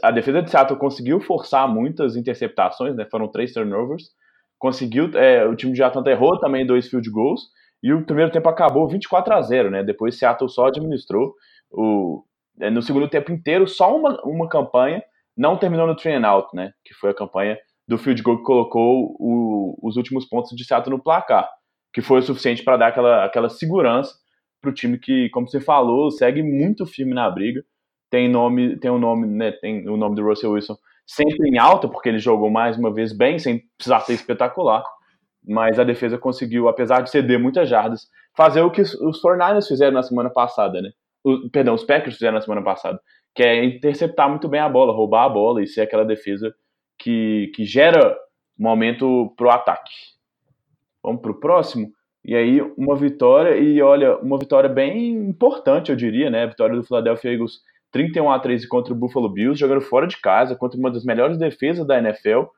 a 0.00 0.12
defesa 0.12 0.42
de 0.42 0.50
Seattle 0.50 0.78
conseguiu 0.78 1.20
forçar 1.20 1.68
muitas 1.68 2.14
interceptações, 2.14 2.94
né, 2.94 3.04
foram 3.10 3.26
três 3.26 3.52
turnovers, 3.52 4.12
conseguiu, 4.60 5.10
é, 5.18 5.44
o 5.44 5.56
time 5.56 5.72
de 5.72 5.82
Atlanta 5.82 6.10
errou 6.10 6.38
também 6.38 6.64
dois 6.64 6.88
field 6.88 7.10
goals, 7.10 7.52
e 7.84 7.92
o 7.92 8.04
primeiro 8.04 8.32
tempo 8.32 8.48
acabou 8.48 8.88
24 8.88 9.34
a 9.34 9.42
0, 9.42 9.70
né, 9.70 9.84
depois 9.84 10.18
Seattle 10.18 10.48
só 10.48 10.68
administrou, 10.68 11.34
o, 11.70 12.24
é, 12.58 12.70
no 12.70 12.80
segundo 12.80 13.08
tempo 13.08 13.30
inteiro, 13.30 13.68
só 13.68 13.94
uma, 13.94 14.18
uma 14.24 14.48
campanha 14.48 15.02
não 15.36 15.58
terminou 15.58 15.86
no 15.86 15.96
train 15.96 16.24
out, 16.24 16.48
né? 16.54 16.72
Que 16.84 16.94
foi 16.94 17.10
a 17.10 17.14
campanha 17.14 17.58
do 17.86 17.98
field 17.98 18.22
goal 18.22 18.38
que 18.38 18.44
colocou 18.44 19.16
o, 19.18 19.76
os 19.82 19.96
últimos 19.96 20.24
pontos 20.24 20.56
de 20.56 20.64
Seattle 20.64 20.96
no 20.96 21.02
placar, 21.02 21.48
que 21.92 22.00
foi 22.00 22.20
o 22.20 22.22
suficiente 22.22 22.62
para 22.62 22.76
dar 22.76 22.86
aquela, 22.88 23.24
aquela 23.24 23.48
segurança 23.48 24.14
para 24.62 24.70
o 24.70 24.74
time 24.74 24.98
que, 24.98 25.28
como 25.30 25.48
você 25.48 25.60
falou, 25.60 26.10
segue 26.10 26.42
muito 26.42 26.86
firme 26.86 27.12
na 27.12 27.28
briga. 27.30 27.62
Tem 28.08 28.28
nome, 28.28 28.78
tem 28.78 28.90
o 28.90 28.94
um 28.94 28.98
nome, 28.98 29.26
né? 29.26 29.52
Tem 29.52 29.88
o 29.88 29.96
nome 29.96 30.14
do 30.14 30.24
Russell 30.24 30.52
Wilson 30.52 30.76
sempre 31.06 31.50
em 31.50 31.58
alta, 31.58 31.88
porque 31.88 32.08
ele 32.08 32.18
jogou 32.18 32.50
mais 32.50 32.78
uma 32.78 32.92
vez 32.92 33.12
bem, 33.12 33.38
sem 33.38 33.62
precisar 33.76 34.00
ser 34.00 34.14
espetacular. 34.14 34.82
Mas 35.46 35.78
a 35.78 35.84
defesa 35.84 36.16
conseguiu, 36.16 36.68
apesar 36.68 37.02
de 37.02 37.10
ceder 37.10 37.38
muitas 37.38 37.68
jardas, 37.68 38.08
fazer 38.36 38.62
o 38.62 38.70
que 38.70 38.80
os 38.80 39.22
49ers 39.22 39.66
fizeram 39.66 39.92
na 39.92 40.02
semana 40.02 40.30
passada, 40.30 40.80
né? 40.80 40.90
O, 41.22 41.48
perdão, 41.50 41.74
os 41.74 41.84
Packers 41.84 42.14
fizeram 42.14 42.34
na 42.34 42.40
semana 42.40 42.62
passada, 42.62 43.00
que 43.34 43.42
é 43.42 43.64
interceptar 43.64 44.28
muito 44.28 44.48
bem 44.48 44.60
a 44.60 44.68
bola, 44.68 44.92
roubar 44.92 45.24
a 45.24 45.28
bola 45.28 45.62
e 45.62 45.66
ser 45.66 45.82
aquela 45.82 46.04
defesa 46.04 46.54
que, 46.98 47.50
que 47.54 47.64
gera 47.64 48.16
momento 48.58 49.32
pro 49.36 49.50
ataque. 49.50 49.92
Vamos 51.02 51.20
pro 51.20 51.38
próximo. 51.38 51.92
E 52.24 52.34
aí, 52.34 52.62
uma 52.78 52.96
vitória, 52.96 53.56
e 53.56 53.82
olha, 53.82 54.16
uma 54.18 54.38
vitória 54.38 54.68
bem 54.68 55.12
importante, 55.28 55.90
eu 55.90 55.96
diria, 55.96 56.30
né? 56.30 56.44
A 56.44 56.46
vitória 56.46 56.74
do 56.74 56.82
Philadelphia 56.82 57.32
Eagles 57.32 57.58
31 57.92 58.30
a 58.30 58.40
13 58.40 58.66
contra 58.66 58.94
o 58.94 58.96
Buffalo 58.96 59.28
Bills, 59.28 59.60
jogando 59.60 59.82
fora 59.82 60.06
de 60.06 60.20
casa, 60.20 60.56
contra 60.56 60.78
uma 60.78 60.90
das 60.90 61.04
melhores 61.04 61.38
defesas 61.38 61.86
da 61.86 61.98
NFL. 61.98 62.38
O 62.38 62.50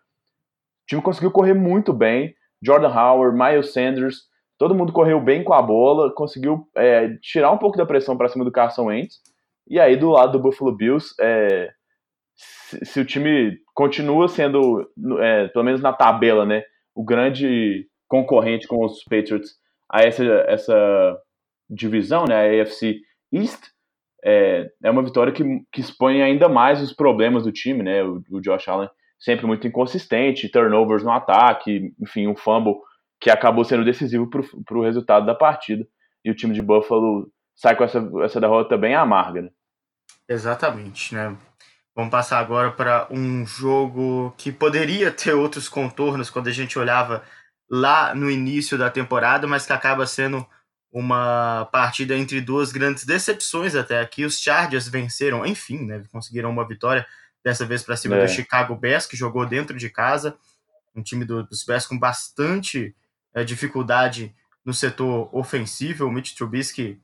time 0.87 1.03
conseguiu 1.03 1.33
correr 1.33 1.53
muito 1.53 1.93
bem. 1.93 2.35
Jordan 2.63 2.89
Howard, 2.89 3.37
Miles 3.37 3.73
Sanders, 3.73 4.23
todo 4.59 4.75
mundo 4.75 4.93
correu 4.93 5.21
bem 5.21 5.45
com 5.45 5.53
a 5.53 5.63
bola, 5.63 6.13
conseguiu 6.15 6.69
é, 6.77 7.17
tirar 7.21 7.53
um 7.53 7.59
pouco 7.59 7.77
da 7.77 7.87
pressão 7.87 8.17
para 8.17 8.29
cima 8.29 8.45
do 8.45 8.53
Carson 8.53 8.87
Wentz. 8.87 9.21
E 9.69 9.81
aí, 9.81 9.97
do 9.97 10.11
lado 10.11 10.33
do 10.33 10.39
Buffalo 10.39 10.75
Bills, 10.75 11.15
é, 11.21 11.71
se, 12.35 12.85
se, 12.85 13.01
o 13.01 13.05
time 13.05 13.59
continua 13.75 14.29
sendo, 14.29 14.89
é, 15.21 15.49
pelo 15.49 15.65
menos 15.65 15.81
na 15.81 15.93
tabela, 15.93 16.45
né, 16.45 16.63
o 16.95 17.05
grande 17.05 17.87
concorrente 18.09 18.69
com 18.69 18.85
os 18.85 19.03
Patriots 19.05 19.57
a 19.91 20.03
essa, 20.03 20.25
essa 20.47 21.19
divisão, 21.69 22.25
né, 22.25 22.35
a 22.35 22.63
AFC 22.63 23.01
East, 23.33 23.61
é, 24.25 24.69
é 24.83 24.91
uma 24.91 25.03
vitória 25.03 25.33
que, 25.33 25.43
que 25.73 25.81
expõe 25.81 26.23
ainda 26.23 26.49
mais 26.49 26.81
os 26.81 26.93
problemas 26.93 27.43
do 27.43 27.53
time, 27.53 27.83
né, 27.83 28.03
o, 28.05 28.23
o 28.31 28.41
Josh 28.41 28.69
Allen 28.69 28.89
sempre 29.19 29.47
muito 29.47 29.67
inconsistente, 29.67 30.51
turnovers 30.51 31.03
no 31.03 31.11
ataque, 31.11 31.95
enfim, 32.01 32.27
um 32.27 32.37
fumble 32.37 32.75
que 33.21 33.31
acabou 33.31 33.65
sendo 33.65 33.85
decisivo 33.85 34.29
para 34.29 34.79
o 34.79 34.83
resultado 34.83 35.27
da 35.27 35.35
partida. 35.35 35.87
E 36.25 36.31
o 36.31 36.35
time 36.35 36.55
de 36.55 36.63
Buffalo 36.63 37.31
sai 37.55 37.77
com 37.77 37.85
essa, 37.85 37.99
essa 38.23 38.41
derrota 38.41 38.77
bem 38.77 38.95
amarga. 38.95 39.43
Né? 39.43 39.49
Exatamente, 40.29 41.15
né? 41.15 41.37
Vamos 41.95 42.11
passar 42.11 42.41
agora 42.41 42.71
para 42.73 43.07
um 43.11 43.47
jogo 43.47 44.35
que 44.37 44.53
poderia 44.53 45.11
ter 45.11 45.33
outros 45.33 45.67
contornos 45.67 46.29
quando 46.29 46.49
a 46.49 46.53
gente 46.53 46.79
olhava 46.79 47.23
lá 47.71 48.15
no 48.15 48.31
início 48.31 48.77
da 48.77 48.91
temporada, 48.91 49.47
mas 49.47 49.67
que 49.67 49.73
acaba 49.73 50.07
sendo 50.07 50.47
uma 50.93 51.67
partida 51.73 52.15
entre 52.15 52.41
duas 52.41 52.71
grandes 52.71 53.07
decepções 53.07 53.75
até 53.75 54.01
aqui. 54.01 54.25
Os 54.25 54.39
Chargers 54.39 54.89
venceram, 54.89 55.47
enfim, 55.47 55.87
né? 55.87 56.03
Conseguiram 56.13 56.51
uma 56.51 56.69
vitória 56.69 57.07
dessa 57.47 57.65
vez 57.65 57.85
para 57.85 57.97
cima 57.97 58.17
é. 58.17 58.27
do 58.27 58.29
Chicago 58.29 58.75
Bears, 58.75 59.07
que 59.07 59.17
jogou 59.17 59.47
dentro 59.47 59.79
de 59.79 59.89
casa. 59.89 60.37
Um 60.97 61.01
time 61.01 61.25
dos 61.25 61.63
Bears 61.63 61.87
com 61.87 61.97
bastante 61.97 62.93
é, 63.33 63.45
dificuldade 63.45 64.35
no 64.65 64.75
setor 64.75 65.33
ofensivo. 65.33 66.07
O 66.07 66.11
Mitch 66.11 66.35
Trubisky 66.35 67.01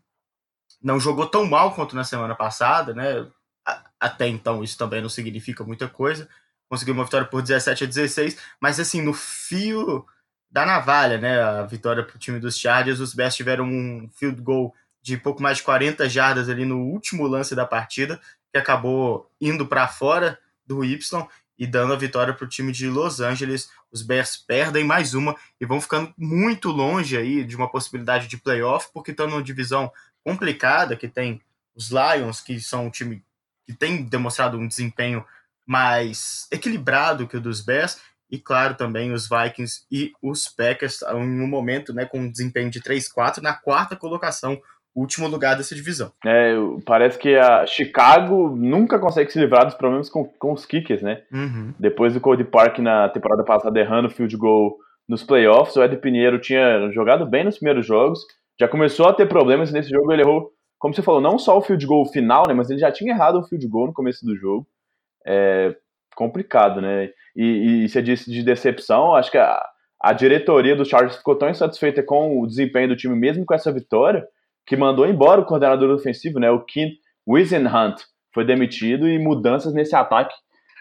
não 0.82 0.98
jogou 0.98 1.28
tão 1.28 1.46
mal 1.46 1.72
quanto 1.76 1.94
na 1.94 2.02
semana 2.02 2.34
passada, 2.34 2.92
né? 2.92 3.24
Até 4.00 4.26
então 4.26 4.64
isso 4.64 4.76
também 4.76 5.00
não 5.00 5.08
significa 5.08 5.62
muita 5.62 5.88
coisa. 5.88 6.28
Conseguiu 6.68 6.94
uma 6.94 7.04
vitória 7.04 7.28
por 7.28 7.40
17 7.40 7.84
a 7.84 7.86
16, 7.86 8.36
mas 8.60 8.80
assim, 8.80 9.00
no 9.00 9.14
fio 9.14 10.04
da 10.50 10.66
navalha, 10.66 11.18
né? 11.18 11.40
A 11.40 11.62
vitória 11.62 12.02
para 12.02 12.16
o 12.16 12.18
time 12.18 12.40
dos 12.40 12.58
Chargers, 12.58 12.98
os 12.98 13.14
Bears 13.14 13.36
tiveram 13.36 13.64
um 13.64 14.10
field 14.16 14.42
goal 14.42 14.74
de 15.00 15.16
pouco 15.16 15.40
mais 15.40 15.58
de 15.58 15.62
40 15.62 16.08
jardas 16.08 16.48
ali 16.48 16.64
no 16.64 16.80
último 16.80 17.28
lance 17.28 17.54
da 17.54 17.64
partida, 17.64 18.20
que 18.52 18.58
acabou 18.58 19.30
indo 19.40 19.66
para 19.66 19.88
fora 19.88 20.38
do 20.66 20.84
Y 20.84 21.26
e 21.58 21.66
dando 21.66 21.92
a 21.92 21.96
vitória 21.96 22.34
para 22.34 22.44
o 22.44 22.48
time 22.48 22.70
de 22.72 22.88
Los 22.88 23.20
Angeles. 23.20 23.70
Os 23.90 24.02
Bears 24.02 24.36
perdem 24.36 24.84
mais 24.84 25.14
uma 25.14 25.34
e 25.60 25.66
vão 25.66 25.80
ficando 25.80 26.12
muito 26.16 26.70
longe 26.70 27.16
aí 27.16 27.44
de 27.44 27.56
uma 27.56 27.70
possibilidade 27.70 28.28
de 28.28 28.36
playoff, 28.36 28.88
porque 28.92 29.10
estão 29.10 29.28
numa 29.28 29.42
divisão 29.42 29.90
complicada, 30.24 30.96
que 30.96 31.08
tem 31.08 31.40
os 31.74 31.90
Lions, 31.90 32.40
que 32.40 32.60
são 32.60 32.86
um 32.86 32.90
time 32.90 33.24
que 33.66 33.72
tem 33.72 34.02
demonstrado 34.04 34.58
um 34.58 34.66
desempenho 34.66 35.24
mais 35.64 36.46
equilibrado 36.50 37.26
que 37.28 37.36
o 37.36 37.40
dos 37.40 37.60
Bears, 37.60 38.00
e 38.30 38.38
claro 38.38 38.74
também 38.74 39.12
os 39.12 39.28
Vikings 39.28 39.84
e 39.90 40.12
os 40.20 40.48
Packers 40.48 41.02
em 41.02 41.40
um 41.40 41.46
momento 41.46 41.92
né, 41.92 42.06
com 42.06 42.18
um 42.18 42.30
desempenho 42.30 42.70
de 42.70 42.80
3-4 42.80 43.42
na 43.42 43.54
quarta 43.54 43.94
colocação, 43.94 44.60
último 44.94 45.26
lugar 45.28 45.56
dessa 45.56 45.74
divisão. 45.74 46.12
É, 46.24 46.54
parece 46.84 47.18
que 47.18 47.34
a 47.36 47.66
Chicago 47.66 48.54
nunca 48.56 48.98
consegue 48.98 49.30
se 49.30 49.38
livrar 49.38 49.64
dos 49.64 49.74
problemas 49.74 50.10
com, 50.10 50.24
com 50.24 50.52
os 50.52 50.66
kickers, 50.66 51.02
né? 51.02 51.22
Uhum. 51.32 51.72
Depois 51.78 52.14
do 52.14 52.20
Cody 52.20 52.44
Park 52.44 52.78
na 52.78 53.08
temporada 53.08 53.44
passada 53.44 53.78
errando 53.78 54.10
field 54.10 54.36
goal 54.36 54.76
nos 55.08 55.22
playoffs, 55.22 55.76
o 55.76 55.82
Ed 55.82 55.96
Pinheiro 55.96 56.38
tinha 56.38 56.90
jogado 56.92 57.26
bem 57.26 57.44
nos 57.44 57.56
primeiros 57.56 57.86
jogos, 57.86 58.20
já 58.58 58.68
começou 58.68 59.06
a 59.08 59.12
ter 59.12 59.26
problemas 59.26 59.72
nesse 59.72 59.90
jogo, 59.90 60.12
ele 60.12 60.22
errou, 60.22 60.52
como 60.78 60.94
você 60.94 61.02
falou, 61.02 61.20
não 61.20 61.38
só 61.38 61.56
o 61.56 61.62
field 61.62 61.84
goal 61.86 62.06
final, 62.06 62.44
né, 62.46 62.54
mas 62.54 62.70
ele 62.70 62.78
já 62.78 62.92
tinha 62.92 63.12
errado 63.12 63.38
o 63.38 63.44
field 63.44 63.66
goal 63.66 63.86
no 63.88 63.92
começo 63.92 64.24
do 64.24 64.36
jogo. 64.36 64.66
É 65.26 65.74
complicado, 66.14 66.80
né? 66.80 67.10
E, 67.34 67.84
e 67.84 67.88
você 67.88 68.02
disse 68.02 68.30
de 68.30 68.42
decepção, 68.42 69.14
acho 69.14 69.30
que 69.30 69.38
a, 69.38 69.64
a 70.00 70.12
diretoria 70.12 70.76
do 70.76 70.84
Chargers 70.84 71.16
ficou 71.16 71.36
tão 71.36 71.48
insatisfeita 71.48 72.02
com 72.02 72.40
o 72.40 72.46
desempenho 72.46 72.88
do 72.88 72.96
time, 72.96 73.14
mesmo 73.14 73.44
com 73.44 73.54
essa 73.54 73.72
vitória, 73.72 74.26
que 74.66 74.76
mandou 74.76 75.06
embora 75.06 75.40
o 75.40 75.44
coordenador 75.44 75.90
ofensivo, 75.90 76.38
né, 76.38 76.50
o 76.50 76.64
Kim 76.64 76.90
Wisenhunt, 77.28 78.00
foi 78.34 78.44
demitido 78.44 79.08
e 79.08 79.18
mudanças 79.18 79.72
nesse 79.74 79.94
ataque 79.94 80.34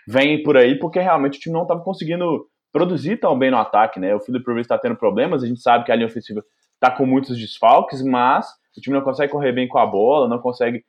vêm 0.08 0.42
por 0.42 0.58
aí 0.58 0.78
porque 0.80 1.00
realmente 1.00 1.38
o 1.38 1.42
time 1.42 1.54
não 1.54 1.64
estava 1.64 1.82
conseguindo 1.82 2.48
produzir 2.72 3.18
tão 3.18 3.38
bem 3.38 3.52
no 3.52 3.58
ataque, 3.58 4.00
né? 4.00 4.16
O 4.16 4.20
Philip 4.20 4.46
Rivers 4.48 4.66
está 4.66 4.78
tendo 4.78 4.96
problemas, 4.96 5.44
a 5.44 5.48
gente 5.48 5.62
sabe 5.62 5.84
que 5.84 5.92
a 5.92 5.96
linha 5.96 6.08
ofensiva 6.08 6.44
está 6.74 6.90
com 6.90 7.06
muitos 7.06 7.38
desfalques, 7.38 8.02
mas 8.02 8.48
o 8.78 8.82
time 8.82 8.96
não 8.96 9.04
consegue 9.04 9.32
correr 9.32 9.52
bem 9.52 9.68
com 9.68 9.78
a 9.78 9.86
bola, 9.86 10.28
não 10.28 10.40
consegue 10.40 10.84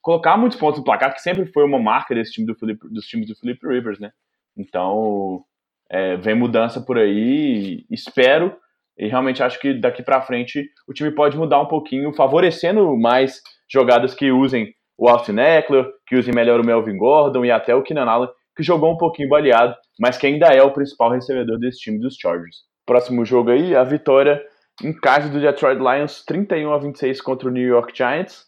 colocar 0.00 0.36
muitos 0.36 0.58
pontos 0.58 0.80
no 0.80 0.84
placar, 0.84 1.14
que 1.14 1.22
sempre 1.22 1.46
foi 1.46 1.64
uma 1.64 1.78
marca 1.78 2.14
desse 2.14 2.32
time 2.32 2.46
do 2.46 2.56
Philip, 2.56 2.80
dos 2.90 3.06
times 3.06 3.28
do 3.28 3.36
Philip 3.36 3.64
Rivers, 3.66 4.00
né? 4.00 4.10
Então, 4.56 5.44
é, 5.88 6.16
vem 6.16 6.34
mudança 6.34 6.80
por 6.80 6.98
aí, 6.98 7.86
espero 7.88 8.56
e 9.02 9.08
realmente 9.08 9.42
acho 9.42 9.58
que 9.58 9.74
daqui 9.74 10.00
para 10.00 10.22
frente 10.22 10.64
o 10.86 10.92
time 10.92 11.10
pode 11.10 11.36
mudar 11.36 11.60
um 11.60 11.66
pouquinho, 11.66 12.14
favorecendo 12.14 12.96
mais 12.96 13.42
jogadas 13.68 14.14
que 14.14 14.30
usem 14.30 14.72
o 14.96 15.08
Austin 15.08 15.40
Eckler, 15.40 15.84
que 16.06 16.14
usem 16.14 16.32
melhor 16.32 16.60
o 16.60 16.64
Melvin 16.64 16.96
Gordon 16.96 17.44
e 17.44 17.50
até 17.50 17.74
o 17.74 17.82
Keenan 17.82 18.08
Allen, 18.08 18.28
que 18.56 18.62
jogou 18.62 18.92
um 18.92 18.96
pouquinho 18.96 19.28
baleado, 19.28 19.74
mas 19.98 20.16
que 20.16 20.28
ainda 20.28 20.46
é 20.46 20.62
o 20.62 20.70
principal 20.70 21.10
recebedor 21.10 21.58
desse 21.58 21.80
time 21.80 21.98
dos 21.98 22.14
Chargers. 22.14 22.58
Próximo 22.86 23.24
jogo 23.24 23.50
aí, 23.50 23.74
a 23.74 23.82
vitória 23.82 24.40
em 24.84 24.92
casa 24.92 25.28
do 25.28 25.40
Detroit 25.40 25.78
Lions, 25.78 26.24
31 26.24 26.72
a 26.72 26.78
26 26.78 27.20
contra 27.20 27.48
o 27.48 27.52
New 27.52 27.66
York 27.66 27.92
Giants. 27.96 28.44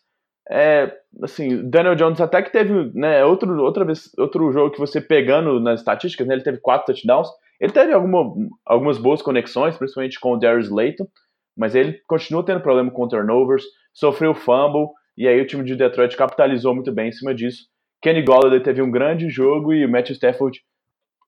É, 0.48 0.92
assim, 1.20 1.68
Daniel 1.68 1.96
Jones 1.96 2.20
até 2.20 2.40
que 2.42 2.52
teve, 2.52 2.92
né, 2.94 3.24
outro, 3.24 3.60
outra 3.60 3.84
vez, 3.84 4.08
outro 4.16 4.52
jogo 4.52 4.70
que 4.70 4.78
você 4.78 5.00
pegando 5.00 5.58
nas 5.58 5.80
estatísticas, 5.80 6.28
né, 6.28 6.34
ele 6.34 6.44
teve 6.44 6.58
quatro 6.58 6.94
touchdowns. 6.94 7.28
Ele 7.64 7.72
teve 7.72 7.94
alguma, 7.94 8.30
algumas 8.66 8.98
boas 8.98 9.22
conexões, 9.22 9.78
principalmente 9.78 10.20
com 10.20 10.32
o 10.32 10.36
Darius 10.36 10.68
Layton, 10.68 11.06
mas 11.56 11.74
ele 11.74 11.98
continua 12.06 12.44
tendo 12.44 12.60
problema 12.60 12.90
com 12.90 13.08
turnovers, 13.08 13.64
sofreu 13.94 14.34
fumble, 14.34 14.88
e 15.16 15.26
aí 15.26 15.40
o 15.40 15.46
time 15.46 15.64
de 15.64 15.74
Detroit 15.74 16.14
capitalizou 16.14 16.74
muito 16.74 16.92
bem 16.92 17.08
em 17.08 17.12
cima 17.12 17.34
disso. 17.34 17.62
Kenny 18.02 18.20
Golladay 18.20 18.60
teve 18.60 18.82
um 18.82 18.90
grande 18.90 19.30
jogo 19.30 19.72
e 19.72 19.82
o 19.82 19.88
Matthew 19.88 20.12
Stafford 20.12 20.60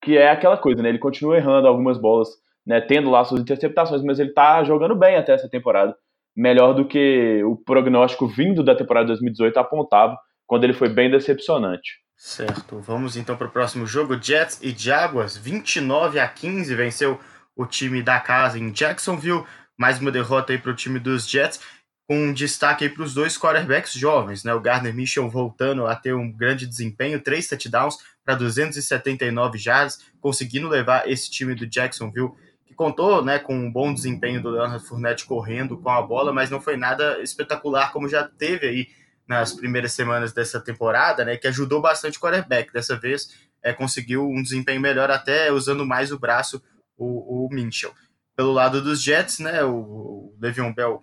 que 0.02 0.18
é 0.18 0.30
aquela 0.30 0.58
coisa, 0.58 0.82
né? 0.82 0.90
Ele 0.90 0.98
continua 0.98 1.38
errando 1.38 1.68
algumas 1.68 1.96
bolas, 1.96 2.28
né? 2.66 2.82
Tendo 2.82 3.08
lá 3.08 3.24
suas 3.24 3.40
interceptações, 3.40 4.02
mas 4.02 4.18
ele 4.18 4.34
tá 4.34 4.62
jogando 4.62 4.94
bem 4.94 5.16
até 5.16 5.32
essa 5.32 5.48
temporada. 5.48 5.96
Melhor 6.36 6.74
do 6.74 6.84
que 6.86 7.42
o 7.44 7.56
prognóstico 7.56 8.26
vindo 8.26 8.62
da 8.62 8.76
temporada 8.76 9.06
2018 9.06 9.56
apontava, 9.56 10.18
quando 10.46 10.64
ele 10.64 10.74
foi 10.74 10.90
bem 10.90 11.10
decepcionante. 11.10 11.92
Certo, 12.16 12.80
vamos 12.80 13.14
então 13.14 13.36
para 13.36 13.46
o 13.46 13.50
próximo 13.50 13.86
jogo. 13.86 14.20
Jets 14.20 14.58
e 14.62 14.70
Jaguars, 14.70 15.36
29 15.36 16.18
a 16.18 16.26
15, 16.26 16.74
venceu 16.74 17.20
o 17.54 17.66
time 17.66 18.02
da 18.02 18.18
casa 18.18 18.58
em 18.58 18.70
Jacksonville. 18.72 19.44
Mais 19.76 20.00
uma 20.00 20.10
derrota 20.10 20.52
aí 20.52 20.58
para 20.58 20.70
o 20.70 20.74
time 20.74 20.98
dos 20.98 21.28
Jets, 21.28 21.60
com 22.08 22.28
um 22.28 22.32
destaque 22.32 22.84
aí 22.84 22.90
para 22.90 23.02
os 23.02 23.12
dois 23.12 23.36
quarterbacks 23.36 23.92
jovens, 23.92 24.44
né? 24.44 24.54
O 24.54 24.60
Gardner 24.60 24.94
Mitchell 24.94 25.28
voltando 25.28 25.86
a 25.86 25.94
ter 25.94 26.14
um 26.14 26.32
grande 26.32 26.66
desempenho, 26.66 27.20
três 27.20 27.46
touchdowns 27.48 27.98
para 28.24 28.34
279 28.34 29.58
jardas, 29.58 30.00
conseguindo 30.18 30.68
levar 30.68 31.06
esse 31.06 31.30
time 31.30 31.54
do 31.54 31.66
Jacksonville, 31.66 32.32
que 32.64 32.74
contou 32.74 33.22
né, 33.22 33.38
com 33.38 33.54
um 33.54 33.70
bom 33.70 33.92
desempenho 33.92 34.42
do 34.42 34.48
Leonard 34.48 34.84
Fournette 34.86 35.26
correndo 35.26 35.76
com 35.76 35.90
a 35.90 36.00
bola, 36.00 36.32
mas 36.32 36.48
não 36.48 36.62
foi 36.62 36.78
nada 36.78 37.20
espetacular 37.20 37.92
como 37.92 38.08
já 38.08 38.24
teve 38.24 38.66
aí 38.66 38.88
nas 39.26 39.52
primeiras 39.52 39.92
semanas 39.92 40.32
dessa 40.32 40.60
temporada, 40.60 41.24
né, 41.24 41.36
que 41.36 41.48
ajudou 41.48 41.80
bastante 41.80 42.18
o 42.18 42.20
quarterback. 42.20 42.72
Dessa 42.72 42.96
vez 42.96 43.34
é, 43.62 43.72
conseguiu 43.72 44.28
um 44.28 44.42
desempenho 44.42 44.80
melhor, 44.80 45.10
até 45.10 45.50
usando 45.50 45.84
mais 45.84 46.12
o 46.12 46.18
braço, 46.18 46.62
o, 46.96 47.46
o 47.46 47.48
Minchel. 47.52 47.92
Pelo 48.36 48.52
lado 48.52 48.82
dos 48.82 49.02
Jets, 49.02 49.38
né, 49.38 49.64
o, 49.64 49.74
o 49.74 50.36
Le'Veon 50.40 50.72
Bell 50.72 51.02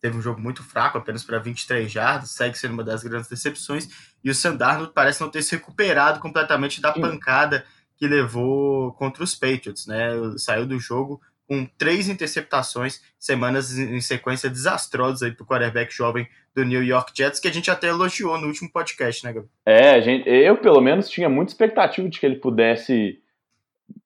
teve 0.00 0.18
um 0.18 0.22
jogo 0.22 0.40
muito 0.40 0.62
fraco, 0.62 0.98
apenas 0.98 1.24
para 1.24 1.38
23 1.38 1.90
jardas, 1.90 2.30
segue 2.30 2.58
sendo 2.58 2.74
uma 2.74 2.84
das 2.84 3.02
grandes 3.02 3.28
decepções, 3.28 3.88
e 4.22 4.30
o 4.30 4.34
Sandarno 4.34 4.88
parece 4.88 5.20
não 5.20 5.30
ter 5.30 5.42
se 5.42 5.56
recuperado 5.56 6.20
completamente 6.20 6.80
da 6.80 6.92
pancada 6.92 7.64
que 7.96 8.06
levou 8.06 8.92
contra 8.92 9.24
os 9.24 9.34
Patriots, 9.34 9.86
né? 9.86 10.10
Saiu 10.36 10.66
do 10.66 10.78
jogo 10.78 11.22
com 11.48 11.64
três 11.78 12.08
interceptações, 12.08 13.00
semanas 13.18 13.78
em 13.78 14.00
sequência 14.00 14.50
desastrosas 14.50 15.22
aí 15.22 15.32
para 15.32 15.42
o 15.42 15.46
quarterback 15.46 15.94
jovem 15.94 16.28
do 16.54 16.64
New 16.64 16.82
York 16.82 17.12
Jets, 17.14 17.40
que 17.40 17.48
a 17.48 17.52
gente 17.52 17.70
até 17.70 17.88
elogiou 17.88 18.38
no 18.38 18.46
último 18.46 18.70
podcast, 18.70 19.24
né, 19.24 19.32
Gabriel? 19.32 19.50
É, 19.66 20.00
gente, 20.00 20.28
eu 20.28 20.56
pelo 20.56 20.80
menos 20.80 21.08
tinha 21.08 21.28
muita 21.28 21.50
expectativa 21.50 22.08
de 22.08 22.20
que 22.20 22.24
ele 22.24 22.36
pudesse 22.36 23.18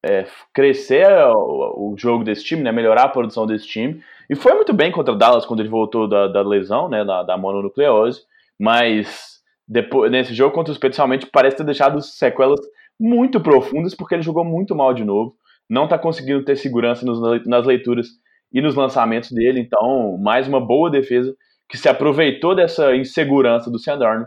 é, 0.04 0.26
crescer 0.54 1.06
o, 1.34 1.92
o, 1.92 1.94
jogo 1.96 2.24
desse 2.24 2.44
time, 2.44 2.62
né, 2.62 2.72
melhorar 2.72 3.04
a 3.04 3.08
produção 3.08 3.46
desse 3.46 3.66
time, 3.66 4.02
e 4.30 4.34
foi 4.34 4.54
muito 4.54 4.72
bem 4.72 4.90
contra 4.90 5.12
o 5.12 5.16
Dallas 5.16 5.44
quando 5.44 5.60
ele 5.60 5.68
voltou 5.68 6.08
da, 6.08 6.26
da 6.26 6.42
lesão, 6.42 6.88
né, 6.88 7.04
da, 7.04 7.22
da 7.22 7.36
mononucleose, 7.36 8.22
mas 8.58 9.38
depois, 9.66 10.10
nesse 10.10 10.34
jogo 10.34 10.54
contra 10.54 10.70
os 10.70 10.76
especialmente 10.76 11.26
parece 11.26 11.58
ter 11.58 11.64
deixado 11.64 12.00
sequelas 12.00 12.60
muito 12.98 13.40
profundas, 13.40 13.94
porque 13.94 14.14
ele 14.14 14.22
jogou 14.22 14.44
muito 14.44 14.74
mal 14.74 14.94
de 14.94 15.04
novo, 15.04 15.36
não 15.68 15.84
está 15.84 15.98
conseguindo 15.98 16.44
ter 16.44 16.56
segurança 16.56 17.04
nos, 17.04 17.44
nas 17.46 17.66
leituras 17.66 18.08
e 18.50 18.62
nos 18.62 18.74
lançamentos 18.74 19.30
dele, 19.30 19.60
então 19.60 20.16
mais 20.16 20.48
uma 20.48 20.60
boa 20.60 20.90
defesa 20.90 21.36
que 21.68 21.76
se 21.76 21.88
aproveitou 21.88 22.54
dessa 22.54 22.96
insegurança 22.96 23.70
do 23.70 23.78
Sandarno, 23.78 24.26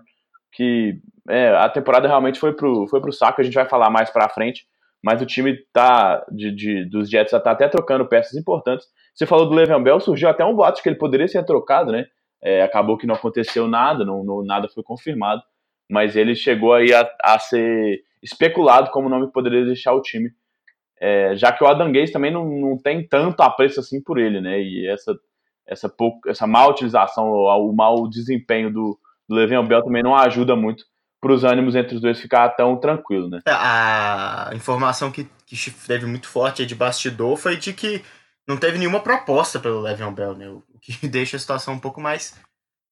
que 0.51 0.99
é, 1.29 1.49
a 1.49 1.69
temporada 1.69 2.07
realmente 2.07 2.39
foi 2.39 2.53
pro, 2.53 2.87
foi 2.87 3.01
pro 3.01 3.11
saco, 3.11 3.41
a 3.41 3.43
gente 3.43 3.53
vai 3.53 3.67
falar 3.67 3.89
mais 3.89 4.09
pra 4.09 4.29
frente, 4.29 4.65
mas 5.03 5.21
o 5.21 5.25
time 5.25 5.57
tá 5.73 6.23
de, 6.31 6.51
de 6.51 6.85
dos 6.85 7.09
Jets 7.09 7.31
tá 7.31 7.51
até 7.51 7.67
trocando 7.67 8.07
peças 8.07 8.35
importantes. 8.35 8.85
Você 9.15 9.25
falou 9.25 9.47
do 9.47 9.55
Le'Veon 9.55 9.81
Bell, 9.81 9.99
surgiu 9.99 10.29
até 10.29 10.45
um 10.45 10.55
boato 10.55 10.81
que 10.81 10.89
ele 10.89 10.97
poderia 10.97 11.27
ser 11.27 11.43
trocado, 11.43 11.91
né? 11.91 12.05
É, 12.41 12.61
acabou 12.61 12.97
que 12.97 13.07
não 13.07 13.15
aconteceu 13.15 13.67
nada, 13.67 14.05
não, 14.05 14.23
não, 14.23 14.43
nada 14.43 14.67
foi 14.69 14.83
confirmado, 14.83 15.41
mas 15.89 16.15
ele 16.15 16.35
chegou 16.35 16.73
aí 16.73 16.93
a, 16.93 17.09
a 17.23 17.39
ser 17.39 18.01
especulado 18.21 18.91
como 18.91 19.09
nome 19.09 19.27
que 19.27 19.33
poderia 19.33 19.65
deixar 19.65 19.93
o 19.93 20.01
time, 20.01 20.31
é, 20.99 21.35
já 21.35 21.51
que 21.51 21.63
o 21.63 21.67
Adam 21.67 21.91
Gaze 21.91 22.11
também 22.11 22.31
não, 22.31 22.47
não 22.47 22.77
tem 22.77 23.07
tanto 23.07 23.41
apreço 23.41 23.79
assim 23.79 24.01
por 24.01 24.19
ele, 24.19 24.39
né? 24.39 24.61
E 24.61 24.87
essa 24.87 25.15
essa, 25.67 25.89
pouco, 25.89 26.29
essa 26.29 26.45
má 26.45 26.65
utilização, 26.67 27.29
o 27.29 27.73
mau 27.73 28.09
desempenho 28.09 28.71
do, 28.71 28.99
do 29.27 29.35
Le'Veon 29.35 29.65
Bell 29.65 29.83
também 29.83 30.03
não 30.03 30.15
ajuda 30.15 30.55
muito 30.55 30.85
para 31.21 31.33
os 31.33 31.43
ânimos 31.43 31.75
entre 31.75 31.95
os 31.95 32.01
dois 32.01 32.19
ficar 32.19 32.49
tão 32.49 32.75
tranquilo, 32.77 33.29
né? 33.29 33.39
É, 33.45 33.51
a 33.51 34.49
informação 34.53 35.11
que, 35.11 35.27
que 35.45 35.55
teve 35.87 36.05
muito 36.07 36.27
forte 36.27 36.65
de 36.65 36.73
bastidor 36.73 37.37
foi 37.37 37.55
de 37.57 37.73
que 37.73 38.03
não 38.47 38.57
teve 38.57 38.79
nenhuma 38.79 38.99
proposta 38.99 39.59
pelo 39.59 39.81
Le'Veon 39.81 40.13
Bell, 40.13 40.35
né? 40.35 40.49
O 40.49 40.63
que 40.81 40.93
deixa 41.07 41.37
a 41.37 41.39
situação 41.39 41.75
um 41.75 41.79
pouco 41.79 42.01
mais, 42.01 42.39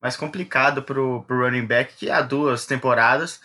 mais 0.01 0.15
complicada 0.15 0.81
para 0.81 1.01
o 1.01 1.25
running 1.27 1.65
back, 1.65 1.95
que 1.95 2.09
há 2.09 2.21
duas 2.21 2.67
temporadas 2.67 3.41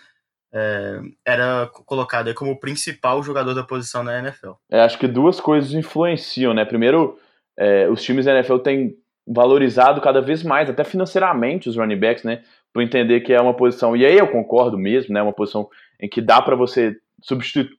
é, 0.53 1.01
era 1.27 1.67
colocado 1.67 2.33
como 2.35 2.53
o 2.53 2.61
principal 2.61 3.23
jogador 3.23 3.55
da 3.55 3.65
posição 3.65 4.05
na 4.05 4.19
NFL. 4.19 4.53
É, 4.71 4.83
acho 4.83 4.99
que 4.99 5.09
duas 5.09 5.41
coisas 5.41 5.73
influenciam, 5.73 6.55
né? 6.55 6.65
Primeiro, 6.65 7.19
é, 7.59 7.89
os 7.89 8.03
times 8.03 8.27
da 8.27 8.35
NFL 8.35 8.59
têm 8.59 8.95
valorizado 9.27 10.01
cada 10.01 10.21
vez 10.21 10.43
mais, 10.43 10.69
até 10.69 10.85
financeiramente, 10.85 11.69
os 11.69 11.77
running 11.77 11.99
backs, 11.99 12.25
né? 12.25 12.43
Por 12.73 12.83
entender 12.83 13.21
que 13.21 13.33
é 13.33 13.41
uma 13.41 13.55
posição, 13.55 13.97
e 13.97 14.05
aí 14.05 14.19
eu 14.19 14.29
concordo 14.29 14.77
mesmo, 14.77 15.15
né? 15.15 15.23
Uma 15.23 15.33
posição 15.33 15.69
em 16.01 16.09
que 16.09 16.21
dá 16.21 16.43
para 16.43 16.57
você 16.57 16.97
substituir, 17.23 17.71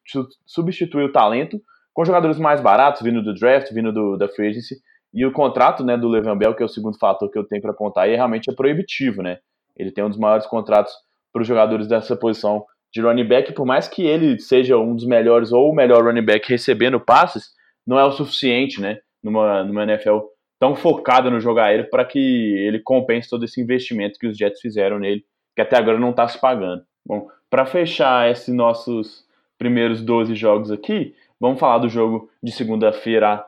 substituir 0.46 1.04
o 1.04 1.12
talento 1.12 1.62
com 1.94 2.04
jogadores 2.04 2.38
mais 2.38 2.60
baratos, 2.60 3.02
vindo 3.02 3.24
do 3.24 3.34
draft, 3.34 3.72
vindo 3.72 3.92
do, 3.92 4.18
da 4.18 4.28
free 4.28 4.50
agency, 4.50 4.76
e 5.14 5.26
o 5.26 5.32
contrato 5.32 5.84
né, 5.84 5.96
do 5.96 6.10
Levan 6.10 6.38
Bell, 6.38 6.54
que 6.54 6.62
é 6.62 6.66
o 6.66 6.70
segundo 6.70 6.98
fator 6.98 7.32
que 7.32 7.38
eu 7.40 7.46
tenho 7.46 7.62
para 7.62 7.72
apontar, 7.72 8.10
é 8.10 8.16
realmente 8.16 8.50
é 8.50 8.54
proibitivo, 8.54 9.22
né? 9.22 9.38
Ele 9.78 9.92
tem 9.92 10.04
um 10.04 10.10
dos 10.10 10.20
maiores 10.20 10.46
contratos 10.46 10.94
para 11.32 11.42
os 11.42 11.48
jogadores 11.48 11.88
dessa 11.88 12.18
posição 12.18 12.66
de 12.94 13.02
running 13.02 13.28
back, 13.28 13.54
por 13.54 13.66
mais 13.66 13.88
que 13.88 14.06
ele 14.06 14.40
seja 14.40 14.78
um 14.78 14.94
dos 14.94 15.06
melhores 15.06 15.54
ou 15.54 15.72
o 15.72 15.76
melhor 15.76 16.04
running 16.04 16.26
back 16.26 16.50
recebendo 16.50 17.00
passes, 17.00 17.50
não 17.88 18.00
é 18.00 18.04
o 18.04 18.12
suficiente, 18.12 18.82
né? 18.82 19.00
Numa, 19.24 19.64
numa 19.64 19.84
NFL 19.84 20.20
tão 20.60 20.76
focada 20.76 21.30
no 21.30 21.40
jogo 21.40 21.60
aéreo 21.60 21.90
para 21.90 22.06
que 22.06 22.20
ele 22.20 22.80
compense 22.80 23.30
todo 23.30 23.46
esse 23.46 23.62
investimento 23.62 24.20
que 24.20 24.28
os 24.28 24.38
Jets 24.38 24.62
fizeram 24.62 25.00
nele, 25.00 25.24
que 25.56 25.62
até 25.62 25.78
agora 25.78 26.00
não 26.00 26.12
está 26.12 26.28
se 26.28 26.40
pagando. 26.40 26.84
Bom, 27.06 27.28
para 27.50 27.66
fechar 27.66 28.30
esses 28.30 28.54
nossos 28.54 29.26
primeiros 29.58 30.02
12 30.02 30.36
jogos 30.36 30.72
aqui, 30.72 31.14
vamos 31.40 31.60
falar 31.60 31.80
do 31.80 31.90
jogo 31.90 32.30
de 32.42 32.52
segunda-feira 32.52 33.46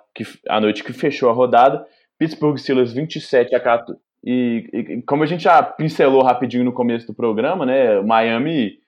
à 0.47 0.61
noite 0.61 0.83
que 0.83 0.93
fechou 0.93 1.29
a 1.29 1.33
rodada. 1.33 1.85
Pittsburgh 2.19 2.57
Steelers 2.57 2.93
27 2.93 3.55
a 3.55 3.59
14. 3.59 3.99
E, 4.23 4.69
e, 4.73 5.01
como 5.03 5.23
a 5.23 5.25
gente 5.25 5.43
já 5.43 5.61
pincelou 5.61 6.23
rapidinho 6.23 6.63
no 6.63 6.73
começo 6.73 7.07
do 7.07 7.13
programa, 7.13 7.65
né, 7.65 8.01
Miami 8.01 8.79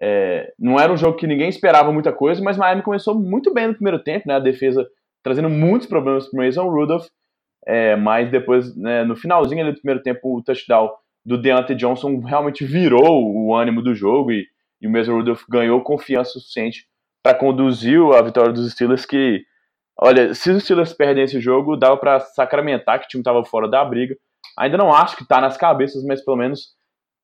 é, 0.00 0.52
não 0.58 0.80
era 0.80 0.92
um 0.92 0.96
jogo 0.96 1.16
que 1.16 1.26
ninguém 1.26 1.48
esperava 1.48 1.92
muita 1.92 2.12
coisa, 2.12 2.42
mas 2.42 2.56
Miami 2.56 2.82
começou 2.82 3.14
muito 3.14 3.52
bem 3.52 3.68
no 3.68 3.74
primeiro 3.74 4.02
tempo, 4.02 4.26
né, 4.26 4.34
a 4.34 4.40
defesa 4.40 4.88
trazendo 5.22 5.50
muitos 5.50 5.86
problemas 5.86 6.28
para 6.28 6.44
Mason 6.44 6.68
Rudolph, 6.68 7.06
é, 7.66 7.96
mas 7.96 8.30
depois, 8.30 8.74
né, 8.76 9.04
no 9.04 9.16
finalzinho 9.16 9.62
ali 9.62 9.72
do 9.72 9.80
primeiro 9.80 10.02
tempo, 10.02 10.36
o 10.36 10.42
touchdown 10.42 10.90
do 11.24 11.36
Deontay 11.36 11.76
Johnson 11.76 12.18
realmente 12.20 12.64
virou 12.64 13.34
o 13.34 13.54
ânimo 13.54 13.82
do 13.82 13.94
jogo 13.94 14.32
e, 14.32 14.46
e 14.80 14.86
o 14.86 14.90
Mason 14.90 15.12
Rudolph 15.12 15.42
ganhou 15.48 15.82
confiança 15.82 16.32
suficiente 16.32 16.86
para 17.22 17.36
conduzir 17.36 18.00
a 18.14 18.22
vitória 18.22 18.52
dos 18.52 18.72
Steelers 18.72 19.04
que, 19.04 19.44
olha, 19.98 20.34
se 20.34 20.50
os 20.50 20.62
Steelers 20.62 20.92
perdem 20.92 21.24
esse 21.24 21.40
jogo, 21.40 21.76
dava 21.76 21.96
para 21.96 22.20
sacramentar 22.20 22.98
que 22.98 23.06
o 23.06 23.08
time 23.08 23.20
estava 23.20 23.44
fora 23.44 23.68
da 23.68 23.84
briga. 23.84 24.16
Ainda 24.58 24.78
não 24.78 24.92
acho 24.92 25.16
que 25.16 25.22
está 25.22 25.40
nas 25.40 25.56
cabeças, 25.56 26.02
mas 26.04 26.24
pelo 26.24 26.38
menos 26.38 26.74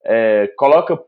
é, 0.05 0.53
coloca, 0.57 0.99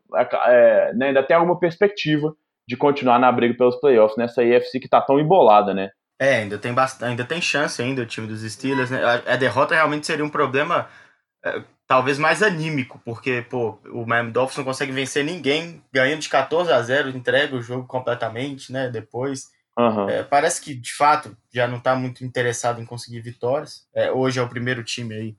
é, 0.46 0.92
né, 0.94 1.08
ainda 1.08 1.22
tem 1.22 1.36
alguma 1.36 1.58
perspectiva 1.58 2.34
de 2.66 2.76
continuar 2.76 3.18
na 3.18 3.30
briga 3.30 3.54
pelos 3.54 3.76
playoffs 3.76 4.16
nessa 4.16 4.42
IFC 4.42 4.80
que 4.80 4.86
está 4.86 5.00
tão 5.00 5.20
embolada, 5.20 5.72
né? 5.72 5.90
É, 6.18 6.38
ainda 6.38 6.58
tem 6.58 6.74
bastante, 6.74 7.10
ainda 7.10 7.24
tem 7.24 7.40
chance 7.40 7.80
ainda 7.80 8.02
o 8.02 8.06
time 8.06 8.26
dos 8.26 8.40
Steelers, 8.42 8.90
né? 8.90 9.04
A, 9.04 9.34
a 9.34 9.36
derrota 9.36 9.74
realmente 9.74 10.06
seria 10.06 10.24
um 10.24 10.30
problema 10.30 10.88
é, 11.44 11.62
talvez 11.86 12.18
mais 12.18 12.42
anímico, 12.42 13.00
porque 13.04 13.42
pô, 13.48 13.78
o 13.92 14.04
Miami 14.04 14.32
Dolphins 14.32 14.58
não 14.58 14.64
consegue 14.64 14.92
vencer 14.92 15.24
ninguém, 15.24 15.82
ganhando 15.92 16.20
de 16.20 16.28
14 16.28 16.72
a 16.72 16.82
0, 16.82 17.10
entrega 17.10 17.56
o 17.56 17.62
jogo 17.62 17.86
completamente, 17.86 18.72
né? 18.72 18.88
Depois 18.88 19.44
uhum. 19.78 20.08
é, 20.08 20.24
parece 20.24 20.60
que 20.60 20.74
de 20.74 20.92
fato 20.92 21.36
já 21.54 21.68
não 21.68 21.78
está 21.78 21.94
muito 21.94 22.24
interessado 22.24 22.80
em 22.80 22.86
conseguir 22.86 23.20
vitórias. 23.20 23.86
É, 23.94 24.10
hoje 24.10 24.40
é 24.40 24.42
o 24.42 24.48
primeiro 24.48 24.82
time 24.82 25.14
aí 25.14 25.36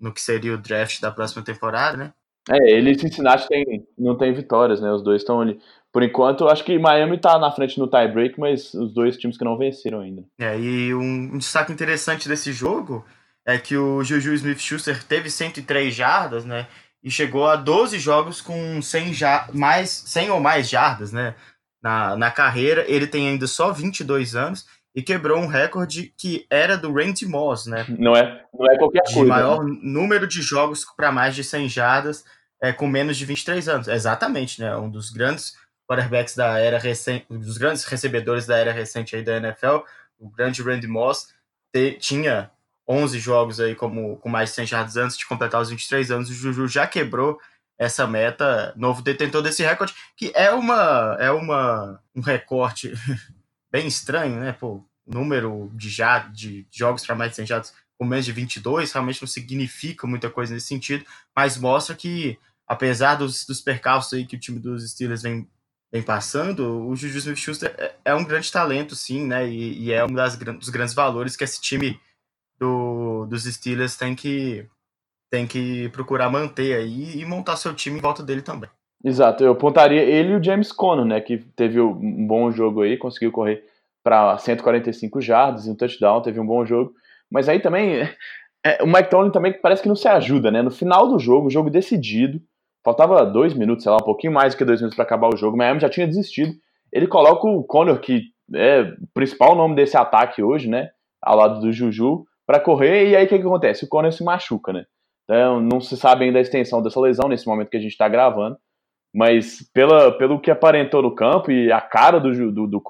no 0.00 0.12
que 0.12 0.20
seria 0.20 0.54
o 0.54 0.58
draft 0.58 1.00
da 1.00 1.10
próxima 1.10 1.42
temporada, 1.42 1.96
né? 1.96 2.12
É, 2.50 2.70
ele 2.70 2.90
e 2.90 2.98
Cincinnati 2.98 3.48
tem, 3.48 3.86
não 3.96 4.16
tem 4.16 4.34
vitórias, 4.34 4.80
né? 4.80 4.90
Os 4.92 5.02
dois 5.02 5.22
estão 5.22 5.40
ali. 5.40 5.58
Por 5.94 6.02
enquanto, 6.02 6.48
acho 6.48 6.64
que 6.64 6.76
Miami 6.76 7.18
tá 7.18 7.38
na 7.38 7.52
frente 7.52 7.78
no 7.78 7.86
tie-break, 7.86 8.40
mas 8.40 8.74
os 8.74 8.92
dois 8.92 9.16
times 9.16 9.38
que 9.38 9.44
não 9.44 9.56
venceram 9.56 10.00
ainda. 10.00 10.24
É, 10.40 10.58
e 10.58 10.92
um, 10.92 11.34
um 11.34 11.38
destaque 11.38 11.72
interessante 11.72 12.28
desse 12.28 12.52
jogo 12.52 13.06
é 13.46 13.58
que 13.58 13.76
o 13.76 14.02
Juju 14.02 14.34
Smith-Schuster 14.34 15.04
teve 15.04 15.30
103 15.30 15.94
jardas, 15.94 16.44
né? 16.44 16.66
E 17.00 17.08
chegou 17.08 17.46
a 17.46 17.54
12 17.54 17.96
jogos 18.00 18.40
com 18.40 18.82
100, 18.82 19.14
ja 19.14 19.48
mais, 19.52 19.88
100 19.88 20.30
ou 20.30 20.40
mais 20.40 20.68
jardas, 20.68 21.12
né? 21.12 21.36
Na, 21.80 22.16
na 22.16 22.30
carreira. 22.32 22.84
Ele 22.88 23.06
tem 23.06 23.28
ainda 23.28 23.46
só 23.46 23.70
22 23.70 24.34
anos 24.34 24.66
e 24.96 25.00
quebrou 25.00 25.38
um 25.38 25.46
recorde 25.46 26.12
que 26.18 26.44
era 26.50 26.76
do 26.76 26.92
Randy 26.92 27.24
Moss, 27.24 27.66
né? 27.66 27.86
Não 27.88 28.16
é, 28.16 28.42
não 28.52 28.68
é 28.68 28.76
qualquer 28.78 29.04
coisa. 29.04 29.20
De 29.20 29.26
maior 29.26 29.62
né? 29.62 29.78
número 29.80 30.26
de 30.26 30.42
jogos 30.42 30.84
para 30.96 31.12
mais 31.12 31.36
de 31.36 31.44
100 31.44 31.68
jardas 31.68 32.24
é, 32.60 32.72
com 32.72 32.88
menos 32.88 33.16
de 33.16 33.24
23 33.24 33.68
anos. 33.68 33.86
Exatamente, 33.86 34.60
né? 34.60 34.76
Um 34.76 34.90
dos 34.90 35.10
grandes 35.10 35.62
quarterbacks 35.88 36.34
da 36.34 36.58
era 36.58 36.78
recente, 36.78 37.26
dos 37.28 37.58
grandes 37.58 37.84
recebedores 37.84 38.46
da 38.46 38.56
era 38.56 38.72
recente 38.72 39.14
aí 39.16 39.22
da 39.22 39.36
NFL, 39.36 39.78
o 40.18 40.28
grande 40.28 40.62
Randy 40.62 40.86
Moss 40.86 41.34
te, 41.72 41.92
tinha 41.92 42.50
11 42.88 43.18
jogos 43.18 43.60
aí 43.60 43.74
como, 43.74 44.16
com 44.16 44.28
mais 44.28 44.50
de 44.50 44.56
100 44.56 44.66
jardas 44.66 44.96
antes 44.96 45.16
de 45.16 45.26
completar 45.26 45.60
os 45.60 45.70
23 45.70 46.10
anos, 46.10 46.30
o 46.30 46.34
Juju 46.34 46.68
já 46.68 46.86
quebrou 46.86 47.38
essa 47.78 48.06
meta, 48.06 48.72
novo 48.76 49.02
detentor 49.02 49.42
desse 49.42 49.62
recorde, 49.62 49.94
que 50.16 50.32
é 50.34 50.50
uma 50.52 51.16
é 51.18 51.30
uma 51.30 52.00
um 52.14 52.20
recorte 52.20 52.92
bem 53.70 53.86
estranho, 53.86 54.38
né? 54.38 54.52
Pô, 54.52 54.84
número 55.06 55.70
de, 55.74 55.90
já, 55.90 56.20
de 56.20 56.66
jogos 56.70 57.04
para 57.04 57.16
mais 57.16 57.30
de 57.30 57.36
100 57.36 57.46
jardas 57.46 57.74
com 57.98 58.04
menos 58.04 58.24
de 58.24 58.32
22 58.32 58.92
realmente 58.92 59.22
não 59.22 59.28
significa 59.28 60.06
muita 60.06 60.30
coisa 60.30 60.54
nesse 60.54 60.66
sentido, 60.66 61.04
mas 61.34 61.56
mostra 61.56 61.94
que 61.94 62.38
apesar 62.66 63.16
dos, 63.16 63.44
dos 63.44 63.60
percalços 63.60 64.12
aí 64.12 64.26
que 64.26 64.36
o 64.36 64.40
time 64.40 64.58
dos 64.58 64.88
Steelers 64.90 65.22
vem, 65.22 65.48
vem 65.94 66.02
passando, 66.02 66.88
o 66.88 66.96
Juju 66.96 67.18
Smith-Schuster 67.18 67.72
é, 67.78 67.94
é, 68.06 68.14
um 68.16 68.24
grande 68.24 68.50
talento, 68.50 68.96
sim, 68.96 69.24
né? 69.24 69.48
E, 69.48 69.84
e 69.84 69.92
é 69.92 70.04
um 70.04 70.12
das, 70.12 70.36
dos 70.36 70.68
grandes 70.68 70.92
valores 70.92 71.36
que 71.36 71.44
esse 71.44 71.60
time 71.60 72.00
do, 72.58 73.26
dos 73.26 73.44
Steelers 73.44 73.96
tem 73.96 74.12
que 74.16 74.66
tem 75.30 75.46
que 75.46 75.88
procurar 75.90 76.28
manter 76.28 76.74
aí 76.74 77.20
e 77.20 77.24
montar 77.24 77.56
seu 77.56 77.72
time 77.72 77.98
em 77.98 78.02
volta 78.02 78.24
dele 78.24 78.42
também. 78.42 78.68
Exato, 79.04 79.44
eu 79.44 79.52
apontaria 79.52 80.02
ele 80.02 80.32
e 80.32 80.36
o 80.36 80.42
James 80.42 80.72
Conner, 80.72 81.04
né, 81.04 81.20
que 81.20 81.38
teve 81.38 81.80
um 81.80 82.26
bom 82.26 82.50
jogo 82.50 82.82
aí, 82.82 82.96
conseguiu 82.96 83.30
correr 83.30 83.64
para 84.02 84.36
145 84.38 85.20
jardas 85.20 85.66
e 85.66 85.70
um 85.70 85.76
touchdown, 85.76 86.22
teve 86.22 86.40
um 86.40 86.46
bom 86.46 86.64
jogo. 86.66 86.92
Mas 87.30 87.48
aí 87.48 87.60
também 87.60 88.08
é, 88.64 88.82
o 88.82 88.86
Mike 88.86 89.10
Tomlin 89.10 89.30
também 89.30 89.52
parece 89.52 89.82
que 89.82 89.88
não 89.88 89.96
se 89.96 90.08
ajuda, 90.08 90.50
né? 90.50 90.60
No 90.60 90.72
final 90.72 91.06
do 91.06 91.20
jogo, 91.20 91.50
jogo 91.50 91.70
decidido, 91.70 92.42
faltava 92.84 93.24
dois 93.24 93.54
minutos, 93.54 93.82
sei 93.82 93.90
lá, 93.90 93.96
um 93.96 94.04
pouquinho 94.04 94.32
mais 94.32 94.54
do 94.54 94.58
que 94.58 94.64
dois 94.64 94.80
minutos 94.80 94.94
para 94.94 95.04
acabar 95.04 95.28
o 95.28 95.36
jogo, 95.36 95.56
Miami 95.56 95.80
já 95.80 95.88
tinha 95.88 96.06
desistido. 96.06 96.52
Ele 96.92 97.06
coloca 97.06 97.46
o 97.46 97.64
Conner, 97.64 97.98
que 97.98 98.22
é 98.54 98.82
o 98.82 99.06
principal 99.14 99.56
nome 99.56 99.74
desse 99.74 99.96
ataque 99.96 100.42
hoje, 100.42 100.68
né? 100.68 100.90
Ao 101.20 101.36
lado 101.36 101.60
do 101.60 101.72
Juju, 101.72 102.24
para 102.46 102.60
correr, 102.60 103.08
e 103.08 103.16
aí 103.16 103.24
o 103.24 103.28
que, 103.28 103.38
que 103.38 103.46
acontece? 103.46 103.84
O 103.84 103.88
Conner 103.88 104.12
se 104.12 104.22
machuca, 104.22 104.72
né? 104.72 104.84
Então, 105.24 105.60
não 105.60 105.80
se 105.80 105.96
sabe 105.96 106.26
ainda 106.26 106.38
a 106.38 106.42
extensão 106.42 106.82
dessa 106.82 107.00
lesão 107.00 107.28
nesse 107.28 107.46
momento 107.46 107.70
que 107.70 107.78
a 107.78 107.80
gente 107.80 107.92
está 107.92 108.06
gravando, 108.08 108.58
mas 109.14 109.62
pela, 109.72 110.12
pelo 110.18 110.38
que 110.38 110.50
aparentou 110.50 111.00
no 111.00 111.14
campo 111.14 111.50
e 111.50 111.72
a 111.72 111.80
cara 111.80 112.20
do, 112.20 112.52
do, 112.52 112.66
do 112.66 112.82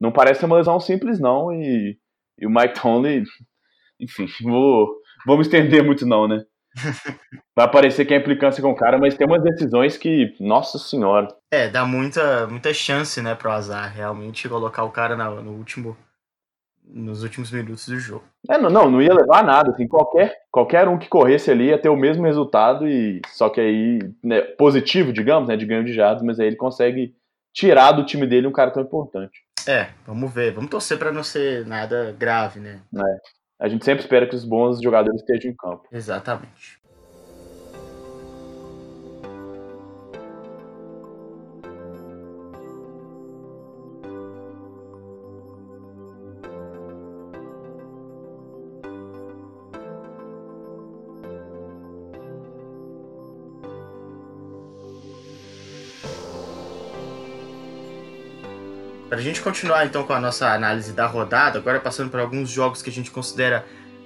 não 0.00 0.12
parece 0.12 0.44
uma 0.44 0.56
lesão 0.56 0.78
simples, 0.78 1.18
não. 1.18 1.52
E, 1.52 1.98
e 2.38 2.46
o 2.46 2.50
Mike 2.50 2.80
Tomlin, 2.80 3.24
enfim, 3.98 4.26
vou, 4.42 4.94
vou 5.26 5.36
me 5.36 5.42
estender 5.42 5.82
muito, 5.84 6.06
não, 6.06 6.28
né? 6.28 6.44
Vai 7.56 7.70
parecer 7.70 8.04
que 8.04 8.12
é 8.12 8.18
implicância 8.18 8.62
com 8.62 8.70
o 8.70 8.76
cara, 8.76 8.98
mas 8.98 9.16
tem 9.16 9.26
umas 9.26 9.42
decisões 9.42 9.96
que, 9.96 10.34
nossa 10.38 10.78
senhora. 10.78 11.28
É, 11.50 11.68
dá 11.68 11.84
muita, 11.84 12.46
muita 12.46 12.72
chance, 12.74 13.20
né, 13.22 13.34
pro 13.34 13.50
azar, 13.50 13.92
realmente, 13.94 14.48
colocar 14.48 14.84
o 14.84 14.90
cara 14.90 15.16
na, 15.16 15.30
no 15.30 15.52
último 15.52 15.96
nos 16.88 17.22
últimos 17.24 17.50
minutos 17.50 17.88
do 17.88 17.98
jogo. 17.98 18.24
É, 18.48 18.56
não, 18.58 18.70
não, 18.70 18.90
não 18.90 19.02
ia 19.02 19.12
levar 19.12 19.42
nada, 19.42 19.70
assim, 19.70 19.88
qualquer, 19.88 20.32
qualquer 20.52 20.86
um 20.86 20.96
que 20.96 21.08
corresse 21.08 21.50
ali 21.50 21.66
ia 21.66 21.78
ter 21.78 21.88
o 21.88 21.96
mesmo 21.96 22.24
resultado, 22.24 22.86
e 22.86 23.20
só 23.34 23.48
que 23.48 23.60
aí, 23.60 23.98
né, 24.22 24.40
positivo, 24.40 25.12
digamos, 25.12 25.48
né, 25.48 25.56
de 25.56 25.66
ganho 25.66 25.84
de 25.84 25.92
jados, 25.92 26.22
mas 26.22 26.38
aí 26.38 26.46
ele 26.46 26.56
consegue 26.56 27.14
tirar 27.52 27.92
do 27.92 28.04
time 28.04 28.26
dele 28.26 28.46
um 28.46 28.52
cara 28.52 28.70
tão 28.70 28.82
importante. 28.82 29.40
É, 29.66 29.88
vamos 30.06 30.32
ver, 30.32 30.52
vamos 30.52 30.70
torcer 30.70 30.96
para 30.96 31.10
não 31.10 31.24
ser 31.24 31.66
nada 31.66 32.14
grave, 32.16 32.60
né? 32.60 32.80
É. 32.94 33.16
A 33.58 33.68
gente 33.68 33.84
sempre 33.84 34.02
espera 34.02 34.28
que 34.28 34.36
os 34.36 34.44
bons 34.44 34.80
jogadores 34.82 35.20
estejam 35.20 35.50
em 35.50 35.56
campo. 35.56 35.88
Exatamente. 35.90 36.80
Para 59.16 59.22
a 59.22 59.24
gente 59.24 59.40
continuar 59.40 59.86
então 59.86 60.04
com 60.04 60.12
a 60.12 60.20
nossa 60.20 60.52
análise 60.52 60.92
da 60.92 61.06
rodada, 61.06 61.58
agora 61.58 61.80
passando 61.80 62.10
por 62.10 62.20
alguns 62.20 62.50
jogos 62.50 62.82
que 62.82 62.90
a 62.90 62.92
gente 62.92 63.10
considera 63.10 63.64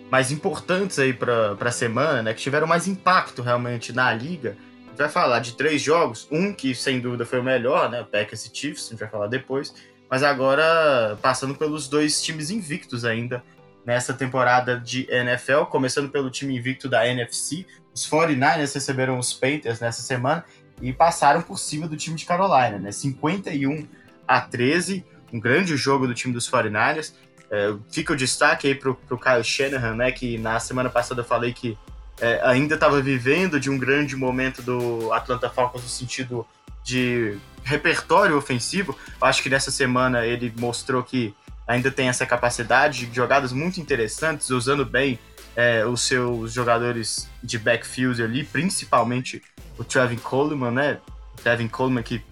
mais 0.08 0.30
importantes 0.30 1.00
aí 1.00 1.12
para 1.12 1.56
a 1.58 1.72
semana, 1.72 2.22
né, 2.22 2.32
que 2.32 2.40
tiveram 2.40 2.64
mais 2.64 2.86
impacto 2.86 3.42
realmente 3.42 3.92
na 3.92 4.12
liga. 4.12 4.56
A 4.84 4.90
gente 4.90 4.98
vai 4.98 5.08
falar 5.08 5.40
de 5.40 5.56
três 5.56 5.82
jogos, 5.82 6.28
um 6.30 6.52
que 6.52 6.76
sem 6.76 7.00
dúvida 7.00 7.26
foi 7.26 7.40
o 7.40 7.42
melhor, 7.42 7.90
né, 7.90 8.04
Packers 8.04 8.46
e 8.46 8.56
Chiefs, 8.56 8.86
a 8.86 8.90
gente 8.90 9.00
vai 9.00 9.08
falar 9.08 9.26
depois, 9.26 9.74
mas 10.08 10.22
agora 10.22 11.18
passando 11.20 11.56
pelos 11.56 11.88
dois 11.88 12.22
times 12.22 12.48
invictos 12.52 13.04
ainda 13.04 13.42
nessa 13.84 14.14
temporada 14.14 14.78
de 14.78 15.08
NFL, 15.10 15.64
começando 15.64 16.08
pelo 16.08 16.30
time 16.30 16.56
invicto 16.56 16.88
da 16.88 17.04
NFC, 17.04 17.66
os 17.92 18.08
49ers 18.08 18.72
receberam 18.72 19.18
os 19.18 19.32
Panthers 19.32 19.80
nessa 19.80 20.02
semana 20.02 20.44
e 20.80 20.92
passaram 20.92 21.42
por 21.42 21.58
cima 21.58 21.88
do 21.88 21.96
time 21.96 22.14
de 22.14 22.24
Carolina, 22.24 22.78
né, 22.78 22.92
51 22.92 23.88
a 24.30 24.40
13, 24.40 25.04
um 25.32 25.40
grande 25.40 25.76
jogo 25.76 26.06
do 26.06 26.14
time 26.14 26.32
dos 26.32 26.48
49ers. 26.48 27.12
É, 27.50 27.74
fica 27.90 28.12
o 28.12 28.16
destaque 28.16 28.68
aí 28.68 28.76
pro, 28.76 28.94
pro 28.94 29.18
Kyle 29.18 29.42
Shanahan, 29.42 29.96
né, 29.96 30.12
que 30.12 30.38
na 30.38 30.60
semana 30.60 30.88
passada 30.88 31.22
eu 31.22 31.24
falei 31.24 31.52
que 31.52 31.76
é, 32.20 32.40
ainda 32.44 32.76
estava 32.76 33.02
vivendo 33.02 33.58
de 33.58 33.68
um 33.68 33.76
grande 33.76 34.14
momento 34.14 34.62
do 34.62 35.12
Atlanta 35.12 35.50
Falcons 35.50 35.82
no 35.82 35.88
sentido 35.88 36.46
de 36.84 37.36
repertório 37.64 38.36
ofensivo. 38.36 38.96
Eu 39.20 39.26
acho 39.26 39.42
que 39.42 39.50
nessa 39.50 39.72
semana 39.72 40.24
ele 40.24 40.54
mostrou 40.56 41.02
que 41.02 41.34
ainda 41.66 41.90
tem 41.90 42.08
essa 42.08 42.24
capacidade 42.24 43.06
de 43.06 43.16
jogadas 43.16 43.52
muito 43.52 43.80
interessantes, 43.80 44.48
usando 44.50 44.84
bem 44.84 45.18
é, 45.56 45.84
os 45.84 46.02
seus 46.02 46.52
jogadores 46.52 47.28
de 47.42 47.58
backfield 47.58 48.22
ali, 48.22 48.44
principalmente 48.44 49.42
o 49.76 49.82
Trevin 49.82 50.18
Coleman, 50.18 50.70
né? 50.70 50.98
Trevin 51.42 51.66
Coleman 51.68 52.02
que 52.02 52.22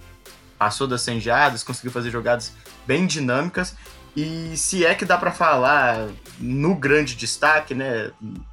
passou 0.58 0.86
das 0.86 1.02
100 1.02 1.20
jardas, 1.20 1.62
conseguiu 1.62 1.90
fazer 1.90 2.10
jogadas 2.10 2.52
bem 2.86 3.06
dinâmicas. 3.06 3.76
E 4.16 4.56
se 4.56 4.84
é 4.84 4.94
que 4.94 5.04
dá 5.04 5.16
para 5.16 5.30
falar 5.30 6.08
no 6.40 6.74
grande 6.74 7.14
destaque, 7.14 7.74
né, 7.74 8.10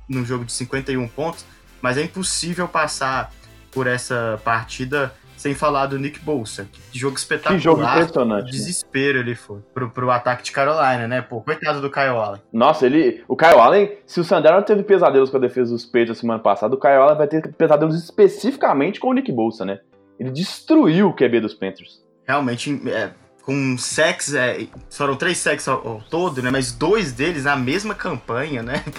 no 0.08 0.24
jogo 0.24 0.46
de 0.46 0.52
51 0.52 1.08
pontos, 1.08 1.46
mas 1.82 1.98
é 1.98 2.04
impossível 2.04 2.68
passar 2.68 3.32
por 3.72 3.88
essa 3.88 4.40
partida 4.44 5.14
sem 5.36 5.54
falar 5.54 5.88
do 5.88 6.00
Nick 6.00 6.20
Bolsa. 6.20 6.68
Que 6.92 6.98
jogo 6.98 7.18
espetacular. 7.18 7.58
Que 7.58 7.64
jogo 7.64 7.84
impressionante. 7.84 8.46
Né? 8.46 8.52
Desespero 8.52 9.20
ele 9.20 9.36
foi 9.36 9.60
pro, 9.74 9.90
pro 9.90 10.10
ataque 10.10 10.44
de 10.44 10.52
Carolina, 10.52 11.08
né? 11.08 11.22
Pô, 11.22 11.42
coitado 11.42 11.82
do 11.82 11.92
Kyle 11.92 12.08
Allen. 12.08 12.42
Nossa, 12.52 12.86
ele. 12.86 13.24
O 13.28 13.36
Kyle 13.36 13.60
Allen, 13.60 13.98
se 14.06 14.20
o 14.20 14.24
Sandero 14.24 14.62
teve 14.64 14.84
pesadelos 14.84 15.30
com 15.30 15.38
a 15.38 15.40
defesa 15.40 15.72
dos 15.72 15.86
Peitos 15.86 16.18
semana 16.18 16.40
passada, 16.40 16.74
o 16.74 16.80
Kyle 16.80 16.94
Allen 16.94 17.18
vai 17.18 17.28
ter 17.28 17.54
pesadelos 17.54 17.96
especificamente 17.96 19.00
com 19.00 19.10
o 19.10 19.14
Nick 19.14 19.32
Bolsa, 19.32 19.66
né? 19.66 19.80
Ele 20.20 20.32
destruiu 20.32 21.10
o 21.10 21.14
QB 21.14 21.42
dos 21.42 21.54
Panthers. 21.54 22.04
Realmente, 22.26 22.82
é, 22.90 23.12
com 23.44 23.78
sex, 23.78 24.34
é, 24.34 24.68
foram 24.90 25.16
três 25.16 25.38
sacks 25.38 25.68
ao, 25.68 25.88
ao, 25.88 26.02
todo, 26.02 26.42
né? 26.42 26.50
Mas 26.50 26.72
dois 26.72 27.12
deles 27.12 27.44
na 27.44 27.56
mesma 27.56 27.94
campanha, 27.94 28.64
né? 28.64 28.84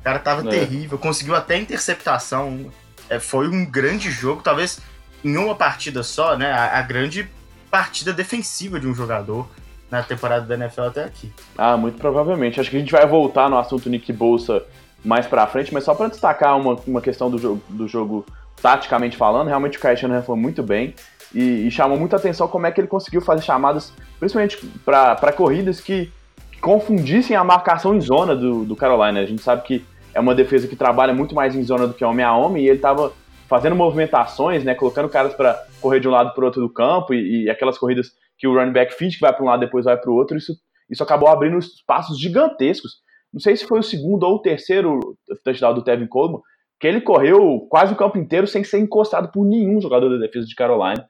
O 0.00 0.02
cara 0.02 0.18
tava 0.18 0.48
é. 0.48 0.50
terrível, 0.50 0.96
conseguiu 0.96 1.34
até 1.34 1.58
interceptação. 1.58 2.72
É, 3.10 3.18
foi 3.18 3.46
um 3.48 3.66
grande 3.66 4.10
jogo, 4.10 4.40
talvez 4.42 4.80
em 5.22 5.36
uma 5.36 5.54
partida 5.54 6.02
só, 6.02 6.38
né? 6.38 6.50
A, 6.50 6.78
a, 6.78 6.82
grande 6.82 7.28
partida 7.70 8.10
defensiva 8.10 8.80
de 8.80 8.86
um 8.86 8.94
jogador 8.94 9.46
na 9.90 10.02
temporada 10.02 10.46
da 10.46 10.54
NFL 10.54 10.84
até 10.84 11.04
aqui. 11.04 11.30
Ah, 11.58 11.76
muito 11.76 11.98
provavelmente. 11.98 12.58
Acho 12.58 12.70
que 12.70 12.76
a 12.76 12.80
gente 12.80 12.92
vai 12.92 13.06
voltar 13.06 13.50
no 13.50 13.58
assunto 13.58 13.90
Nick 13.90 14.10
Bolsa 14.10 14.64
mais 15.04 15.26
pra 15.26 15.46
frente, 15.46 15.74
mas 15.74 15.84
só 15.84 15.94
para 15.94 16.08
destacar 16.08 16.58
uma, 16.58 16.80
uma 16.86 17.02
questão 17.02 17.30
do 17.30 17.36
jogo, 17.36 17.62
do 17.68 17.86
jogo 17.86 18.24
taticamente 18.60 19.16
falando, 19.16 19.48
realmente 19.48 19.78
o 19.78 19.96
Shanahan 19.96 20.22
foi 20.22 20.36
muito 20.36 20.62
bem 20.62 20.94
e, 21.34 21.66
e, 21.66 21.70
chamou 21.70 21.98
muita 21.98 22.16
atenção 22.16 22.48
como 22.48 22.66
é 22.66 22.72
que 22.72 22.80
ele 22.80 22.88
conseguiu 22.88 23.20
fazer 23.20 23.42
chamadas, 23.42 23.92
principalmente 24.18 24.58
para 24.84 25.32
corridas 25.32 25.80
que, 25.80 26.12
que, 26.52 26.60
confundissem 26.60 27.36
a 27.36 27.44
marcação 27.44 27.94
em 27.94 28.00
zona 28.00 28.34
do, 28.34 28.64
do 28.64 28.76
Carolina. 28.76 29.20
A 29.20 29.26
gente 29.26 29.42
sabe 29.42 29.62
que 29.62 29.84
é 30.12 30.18
uma 30.18 30.34
defesa 30.34 30.66
que 30.66 30.74
trabalha 30.74 31.14
muito 31.14 31.34
mais 31.34 31.54
em 31.54 31.62
zona 31.62 31.86
do 31.86 31.94
que 31.94 32.04
homem 32.04 32.24
a 32.24 32.34
homem, 32.34 32.64
e 32.64 32.68
ele 32.68 32.76
estava 32.76 33.12
fazendo 33.48 33.76
movimentações, 33.76 34.64
né, 34.64 34.74
colocando 34.74 35.08
caras 35.08 35.34
para 35.34 35.60
correr 35.80 36.00
de 36.00 36.08
um 36.08 36.10
lado 36.10 36.34
para 36.34 36.42
o 36.42 36.44
outro 36.44 36.60
do 36.60 36.72
campo, 36.72 37.14
e, 37.14 37.44
e, 37.44 37.50
aquelas 37.50 37.78
corridas 37.78 38.08
que 38.38 38.48
o 38.48 38.54
running 38.54 38.72
back 38.72 38.94
finge 38.94 39.16
que 39.16 39.20
vai 39.20 39.32
para 39.32 39.44
um 39.44 39.48
lado 39.48 39.60
depois 39.60 39.84
vai 39.84 39.96
para 39.96 40.10
o 40.10 40.14
outro, 40.14 40.36
isso, 40.36 40.52
isso 40.90 41.02
acabou 41.02 41.28
abrindo 41.28 41.58
espaços 41.58 42.18
gigantescos. 42.18 42.92
Não 43.32 43.40
sei 43.40 43.56
se 43.56 43.66
foi 43.66 43.78
o 43.78 43.82
segundo 43.82 44.24
ou 44.24 44.36
o 44.36 44.42
terceiro 44.42 44.98
touchdown 45.44 45.74
do 45.74 45.82
Tevin 45.82 46.06
Coleman, 46.06 46.40
que 46.80 46.86
ele 46.86 47.00
correu 47.00 47.66
quase 47.70 47.92
o 47.92 47.96
campo 47.96 48.18
inteiro 48.18 48.46
sem 48.46 48.64
ser 48.64 48.78
encostado 48.78 49.30
por 49.30 49.44
nenhum 49.44 49.80
jogador 49.80 50.08
da 50.08 50.16
defesa 50.16 50.46
de 50.46 50.54
Carolina. 50.54 51.06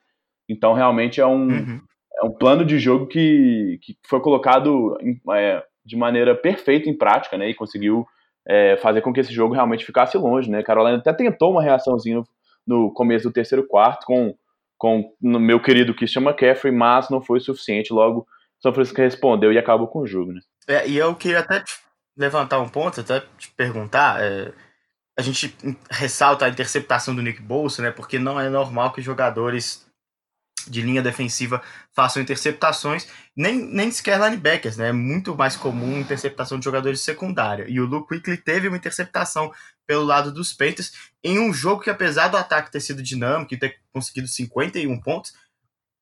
Então, 0.49 0.75
realmente 0.75 1.21
é 1.21 1.27
um, 1.27 1.47
uhum. 1.47 1.81
é 2.21 2.25
um 2.25 2.33
plano 2.33 2.65
de 2.65 2.79
jogo 2.79 3.07
que, 3.07 3.79
que 3.81 3.97
foi 4.07 4.21
colocado 4.21 4.99
em, 5.01 5.21
é, 5.33 5.63
de 5.85 5.97
maneira 5.97 6.35
perfeita 6.35 6.91
em 6.91 6.99
prática, 6.99 7.39
né? 7.39 7.49
E 7.49 7.55
conseguiu 7.55 8.05
é, 8.47 8.77
fazer 8.79 9.01
com 9.01 9.13
que 9.13 9.21
esse 9.21 9.33
jogo 9.33 9.55
realmente 9.55 9.87
ficasse 9.87 10.19
longe, 10.19 10.51
né? 10.51 10.63
Carolina 10.63 10.99
até 10.99 11.13
tentou 11.13 11.53
uma 11.53 11.63
reaçãozinha 11.63 12.17
no, 12.17 12.27
no 12.67 12.93
começo 12.93 13.29
do 13.29 13.33
terceiro 13.33 13.67
quarto 13.67 14.05
com 14.05 14.35
com 14.81 15.13
o 15.23 15.39
meu 15.39 15.61
querido 15.61 15.95
Christian 15.95 16.23
McCaffrey, 16.23 16.73
mas 16.73 17.11
não 17.11 17.21
foi 17.21 17.39
suficiente. 17.39 17.93
Logo, 17.93 18.27
São 18.59 18.73
Francisco 18.73 18.99
respondeu 18.99 19.53
e 19.53 19.59
acabou 19.59 19.87
com 19.87 19.99
o 19.99 20.07
jogo, 20.07 20.33
né? 20.33 20.41
É, 20.67 20.89
e 20.89 20.97
eu 20.97 21.15
queria 21.15 21.41
até 21.41 21.63
levantar 22.17 22.61
um 22.61 22.69
ponto, 22.69 22.99
até 22.99 23.21
te 23.37 23.51
perguntar. 23.55 24.23
É, 24.23 24.51
a 25.19 25.23
gente 25.23 25.55
ressalta 25.91 26.47
a 26.47 26.49
interceptação 26.49 27.15
do 27.15 27.23
Nick 27.23 27.43
Bolsa, 27.43 27.83
né? 27.83 27.91
Porque 27.91 28.19
não 28.19 28.41
é 28.41 28.49
normal 28.49 28.93
que 28.93 29.03
jogadores 29.03 29.87
de 30.67 30.83
linha 30.83 31.03
defensiva 31.03 31.63
façam 31.93 32.23
interceptações, 32.23 33.09
nem, 33.37 33.57
nem 33.57 33.91
sequer 33.91 34.21
linebackers, 34.21 34.77
né? 34.77 34.89
É 34.89 34.93
muito 34.93 35.35
mais 35.35 35.57
comum 35.57 35.99
interceptação 35.99 36.59
de 36.59 36.65
jogadores 36.65 36.99
de 36.99 37.05
secundária. 37.05 37.67
E 37.69 37.81
o 37.81 37.87
Luke 37.87 38.09
Quickly 38.09 38.37
teve 38.37 38.69
uma 38.69 38.77
interceptação 38.77 39.53
pelo 39.87 40.05
lado 40.05 40.33
dos 40.33 40.53
Panthers 40.53 40.93
em 41.25 41.39
um 41.39 41.53
jogo 41.53 41.83
que, 41.83 41.91
apesar 41.91 42.29
do 42.29 42.37
ataque 42.37 42.71
ter 42.71 42.81
sido 42.81 43.03
dinâmico 43.03 43.55
e 43.55 43.59
ter 43.59 43.81
conseguido 43.93 44.29
51 44.29 45.01
pontos, 45.01 45.33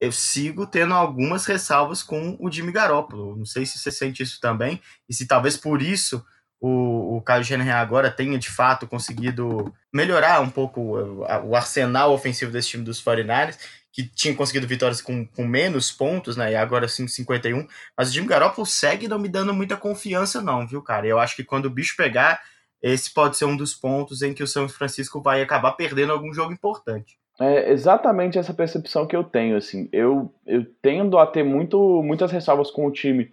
eu 0.00 0.12
sigo 0.12 0.66
tendo 0.66 0.94
algumas 0.94 1.44
ressalvas 1.46 2.02
com 2.02 2.36
o 2.38 2.50
Jimmy 2.50 2.72
Garoppolo. 2.72 3.36
Não 3.36 3.44
sei 3.44 3.66
se 3.66 3.78
você 3.78 3.90
sente 3.90 4.22
isso 4.22 4.40
também, 4.40 4.80
e 5.08 5.14
se 5.14 5.26
talvez 5.26 5.56
por 5.56 5.82
isso 5.82 6.24
o, 6.60 7.16
o 7.16 7.22
Kyle 7.22 7.44
Shanahan 7.44 7.76
agora 7.76 8.10
tenha 8.10 8.38
de 8.38 8.50
fato 8.50 8.86
conseguido 8.86 9.72
melhorar 9.92 10.40
um 10.40 10.50
pouco 10.50 10.80
o, 10.80 11.20
o 11.44 11.56
arsenal 11.56 12.12
ofensivo 12.12 12.50
desse 12.50 12.70
time 12.70 12.84
dos 12.84 13.02
49ers 13.02 13.58
que 13.92 14.04
tinha 14.04 14.34
conseguido 14.34 14.66
vitórias 14.66 15.00
com, 15.00 15.26
com 15.26 15.44
menos 15.44 15.90
pontos, 15.90 16.36
né? 16.36 16.52
E 16.52 16.56
agora 16.56 16.86
sim 16.86 17.08
51. 17.08 17.66
Mas 17.96 18.10
o 18.10 18.12
Jimmy 18.12 18.28
Garoppolo 18.28 18.66
segue 18.66 19.08
não 19.08 19.18
me 19.18 19.28
dando 19.28 19.52
muita 19.52 19.76
confiança, 19.76 20.40
não, 20.40 20.66
viu, 20.66 20.80
cara? 20.82 21.06
Eu 21.06 21.18
acho 21.18 21.34
que 21.34 21.42
quando 21.42 21.66
o 21.66 21.70
bicho 21.70 21.96
pegar, 21.96 22.40
esse 22.80 23.12
pode 23.12 23.36
ser 23.36 23.44
um 23.44 23.56
dos 23.56 23.74
pontos 23.74 24.22
em 24.22 24.32
que 24.32 24.42
o 24.42 24.46
São 24.46 24.68
Francisco 24.68 25.20
vai 25.20 25.42
acabar 25.42 25.72
perdendo 25.72 26.12
algum 26.12 26.32
jogo 26.32 26.52
importante. 26.52 27.18
É 27.40 27.72
exatamente 27.72 28.38
essa 28.38 28.52
percepção 28.52 29.06
que 29.06 29.16
eu 29.16 29.24
tenho, 29.24 29.56
assim. 29.56 29.88
Eu, 29.92 30.32
eu 30.46 30.64
tendo 30.82 31.18
a 31.18 31.26
ter 31.26 31.42
muito, 31.42 32.02
muitas 32.02 32.30
ressalvas 32.30 32.70
com 32.70 32.86
o 32.86 32.92
time 32.92 33.30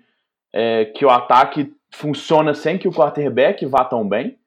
é, 0.56 0.86
que 0.86 1.06
o 1.06 1.10
ataque 1.10 1.74
funciona 1.94 2.54
sem 2.54 2.78
que 2.78 2.88
o 2.88 2.92
quarterback 2.92 3.66
vá 3.66 3.84
tão 3.84 4.08
bem, 4.08 4.38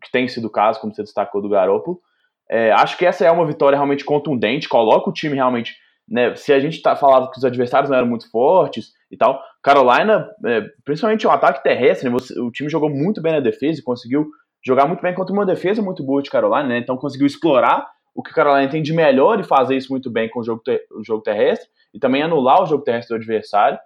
que 0.00 0.10
tem 0.12 0.28
sido 0.28 0.46
o 0.46 0.50
caso, 0.50 0.80
como 0.80 0.94
você 0.94 1.02
destacou 1.02 1.42
do 1.42 1.48
Garoppolo. 1.48 2.00
É, 2.48 2.70
acho 2.70 2.96
que 2.96 3.04
essa 3.04 3.24
é 3.26 3.30
uma 3.30 3.44
vitória 3.44 3.76
realmente 3.76 4.04
contundente, 4.04 4.68
coloca 4.68 5.10
o 5.10 5.12
time 5.12 5.34
realmente. 5.34 5.74
Né, 6.08 6.34
se 6.36 6.54
a 6.54 6.60
gente 6.60 6.80
tá, 6.80 6.96
falava 6.96 7.30
que 7.30 7.36
os 7.36 7.44
adversários 7.44 7.90
não 7.90 7.98
eram 7.98 8.08
muito 8.08 8.30
fortes 8.30 8.92
e 9.10 9.16
tal, 9.16 9.42
Carolina, 9.62 10.26
é, 10.46 10.62
principalmente 10.82 11.26
o 11.26 11.30
ataque 11.30 11.62
terrestre, 11.62 12.08
né, 12.08 12.12
você, 12.12 12.40
o 12.40 12.50
time 12.50 12.70
jogou 12.70 12.88
muito 12.88 13.20
bem 13.20 13.32
na 13.32 13.40
defesa 13.40 13.78
e 13.78 13.82
conseguiu 13.82 14.26
jogar 14.64 14.86
muito 14.86 15.02
bem 15.02 15.12
contra 15.12 15.34
uma 15.34 15.44
defesa 15.44 15.82
muito 15.82 16.02
boa 16.02 16.22
de 16.22 16.30
Carolina, 16.30 16.66
né, 16.66 16.78
então 16.78 16.96
conseguiu 16.96 17.26
explorar 17.26 17.86
o 18.14 18.22
que 18.22 18.32
Carolina 18.32 18.70
tem 18.70 18.82
de 18.82 18.92
melhor 18.94 19.38
e 19.38 19.44
fazer 19.44 19.76
isso 19.76 19.92
muito 19.92 20.10
bem 20.10 20.30
com 20.30 20.40
o 20.40 20.42
jogo, 20.42 20.62
ter, 20.64 20.82
o 20.92 21.04
jogo 21.04 21.22
terrestre 21.22 21.68
e 21.92 21.98
também 21.98 22.22
anular 22.22 22.62
o 22.62 22.66
jogo 22.66 22.82
terrestre 22.82 23.14
do 23.14 23.20
adversário. 23.20 23.78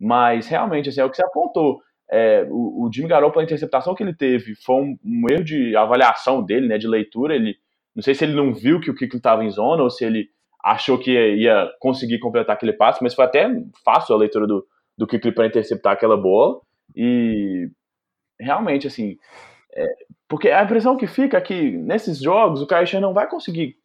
Mas 0.00 0.46
realmente, 0.46 0.88
assim, 0.88 1.00
é 1.00 1.04
o 1.04 1.10
que 1.10 1.16
você 1.16 1.24
apontou. 1.24 1.80
É, 2.10 2.46
o, 2.48 2.86
o 2.86 2.90
Jimmy 2.92 3.08
Garoppolo, 3.08 3.40
a 3.40 3.44
interceptação 3.44 3.94
que 3.94 4.02
ele 4.02 4.14
teve 4.14 4.54
foi 4.54 4.76
um, 4.76 4.98
um 5.04 5.26
erro 5.30 5.44
de 5.44 5.76
avaliação 5.76 6.42
dele, 6.42 6.68
né, 6.68 6.78
de 6.78 6.88
leitura. 6.88 7.34
Ele 7.34 7.56
não 7.94 8.02
sei 8.02 8.14
se 8.14 8.24
ele 8.24 8.34
não 8.34 8.54
viu 8.54 8.80
que 8.80 8.90
o 8.90 8.94
Kiko 8.94 9.16
estava 9.16 9.44
em 9.44 9.50
zona 9.50 9.82
ou 9.82 9.90
se 9.90 10.04
ele 10.04 10.28
achou 10.62 10.98
que 10.98 11.10
ia 11.12 11.68
conseguir 11.80 12.18
completar 12.18 12.54
aquele 12.54 12.72
passe, 12.72 13.02
mas 13.02 13.14
foi 13.14 13.24
até 13.24 13.48
fácil 13.84 14.14
a 14.14 14.18
leitura 14.18 14.46
do, 14.46 14.64
do 14.96 15.06
Kiko 15.06 15.32
para 15.32 15.46
interceptar 15.46 15.92
aquela 15.92 16.16
bola. 16.16 16.60
E 16.94 17.68
realmente, 18.40 18.86
assim, 18.86 19.16
é, 19.74 19.84
porque 20.28 20.50
a 20.50 20.62
impressão 20.62 20.96
que 20.96 21.06
fica 21.06 21.38
é 21.38 21.40
que 21.40 21.72
nesses 21.72 22.20
jogos 22.20 22.62
o 22.62 22.66
Kyle 22.66 23.00
não 23.00 23.12
vai 23.12 23.28
conseguir 23.28 23.76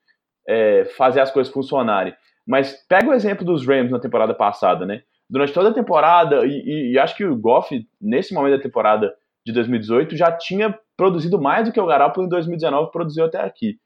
é, 0.48 0.86
fazer 0.86 1.20
as 1.20 1.32
coisas 1.32 1.52
funcionarem. 1.52 2.14
Mas 2.46 2.74
pega 2.88 3.10
o 3.10 3.14
exemplo 3.14 3.46
dos 3.46 3.66
Rams 3.66 3.92
na 3.92 4.00
temporada 4.00 4.34
passada, 4.34 4.86
né? 4.86 5.04
Durante 5.34 5.52
toda 5.52 5.70
a 5.70 5.74
temporada, 5.74 6.46
e, 6.46 6.92
e, 6.92 7.00
acho 7.00 7.18
que 7.18 7.26
o 7.26 7.36
Goff, 7.36 7.84
nesse 8.00 8.36
momento 8.36 8.58
da 8.58 8.62
temporada 8.62 9.12
de 9.44 9.52
2018, 9.52 10.16
já 10.16 10.32
tinha 10.32 10.78
produzido 10.96 11.42
mais 11.42 11.68
do 11.68 11.74
que 11.74 11.80
o 11.80 11.88
Garoppolo 11.88 12.28
em 12.28 12.30
2019 12.30 12.92
produziu 12.92 13.26
até 13.26 13.42
aqui. 13.42 13.80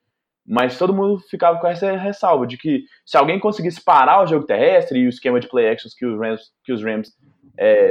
Mas 0.46 0.78
todo 0.78 0.94
mundo 0.94 1.20
ficava 1.30 1.58
com 1.58 1.66
essa 1.66 1.90
ressalva 1.96 2.46
de 2.46 2.58
que 2.58 2.84
se 3.06 3.16
alguém 3.16 3.40
conseguisse 3.40 3.82
parar 3.82 4.22
o 4.22 4.28
jogo 4.28 4.46
terrestre 4.46 5.00
e 5.00 5.06
o 5.06 5.10
esquema 5.10 5.40
de 5.40 5.48
play 5.48 5.70
actions 5.70 5.94
que 5.94 6.06
os 6.06 6.20
Rams 6.20 6.42
que 6.66 6.74
os 6.74 6.84
Rams 6.84 7.14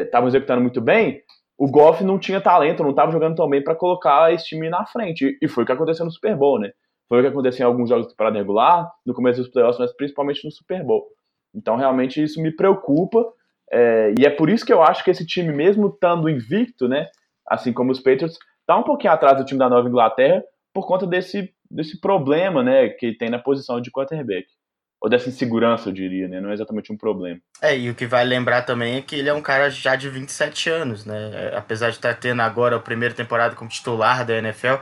estavam 0.02 0.26
é, 0.26 0.28
executando 0.28 0.60
muito 0.60 0.82
bem, 0.82 1.22
o 1.56 1.66
Goff 1.66 2.04
não 2.04 2.18
tinha 2.18 2.42
talento, 2.42 2.82
não 2.82 2.90
estava 2.90 3.10
jogando 3.10 3.36
tão 3.36 3.48
bem 3.48 3.64
para 3.64 3.74
colocar 3.74 4.34
esse 4.34 4.44
time 4.44 4.68
na 4.68 4.84
frente. 4.84 5.38
E 5.40 5.48
foi 5.48 5.64
o 5.64 5.66
que 5.66 5.72
aconteceu 5.72 6.04
no 6.04 6.12
Super 6.12 6.36
Bowl, 6.36 6.60
né? 6.60 6.72
Foi 7.08 7.20
o 7.20 7.22
que 7.22 7.28
aconteceu 7.28 7.66
em 7.66 7.70
alguns 7.70 7.88
jogos 7.88 8.04
de 8.04 8.12
temporada 8.12 8.36
regular, 8.36 8.92
no 9.06 9.14
começo 9.14 9.40
dos 9.40 9.50
playoffs, 9.50 9.78
mas 9.78 9.96
principalmente 9.96 10.44
no 10.44 10.50
Super 10.50 10.84
Bowl. 10.84 11.06
Então, 11.54 11.76
realmente, 11.76 12.22
isso 12.22 12.42
me 12.42 12.54
preocupa. 12.54 13.24
É, 13.70 14.14
e 14.18 14.24
é 14.24 14.30
por 14.30 14.48
isso 14.48 14.64
que 14.64 14.72
eu 14.72 14.82
acho 14.82 15.02
que 15.02 15.10
esse 15.10 15.26
time, 15.26 15.52
mesmo 15.52 15.88
estando 15.88 16.28
invicto, 16.28 16.88
né? 16.88 17.08
Assim 17.48 17.72
como 17.72 17.90
os 17.92 18.00
Patriots, 18.00 18.38
está 18.60 18.76
um 18.76 18.82
pouquinho 18.82 19.12
atrás 19.12 19.36
do 19.36 19.44
time 19.44 19.58
da 19.58 19.68
Nova 19.68 19.88
Inglaterra 19.88 20.42
por 20.72 20.86
conta 20.86 21.06
desse 21.06 21.54
desse 21.70 22.00
problema, 22.00 22.62
né, 22.62 22.88
que 22.90 23.12
tem 23.16 23.28
na 23.28 23.38
posição 23.38 23.80
de 23.80 23.90
quarterback. 23.90 24.46
Ou 25.02 25.10
dessa 25.10 25.28
insegurança, 25.28 25.88
eu 25.88 25.92
diria, 25.92 26.26
né? 26.26 26.40
Não 26.40 26.50
é 26.50 26.54
exatamente 26.54 26.90
um 26.90 26.96
problema. 26.96 27.38
É, 27.60 27.76
e 27.76 27.90
o 27.90 27.94
que 27.94 28.06
vai 28.06 28.24
lembrar 28.24 28.62
também 28.62 28.96
é 28.96 29.02
que 29.02 29.14
ele 29.14 29.28
é 29.28 29.34
um 29.34 29.42
cara 29.42 29.68
já 29.68 29.94
de 29.94 30.08
27 30.08 30.70
anos, 30.70 31.04
né? 31.04 31.30
É, 31.34 31.56
apesar 31.56 31.90
de 31.90 31.96
estar 31.96 32.14
tá 32.14 32.20
tendo 32.20 32.40
agora 32.40 32.76
a 32.76 32.80
primeira 32.80 33.14
temporada 33.14 33.54
como 33.54 33.68
titular 33.68 34.24
da 34.24 34.38
NFL, 34.38 34.76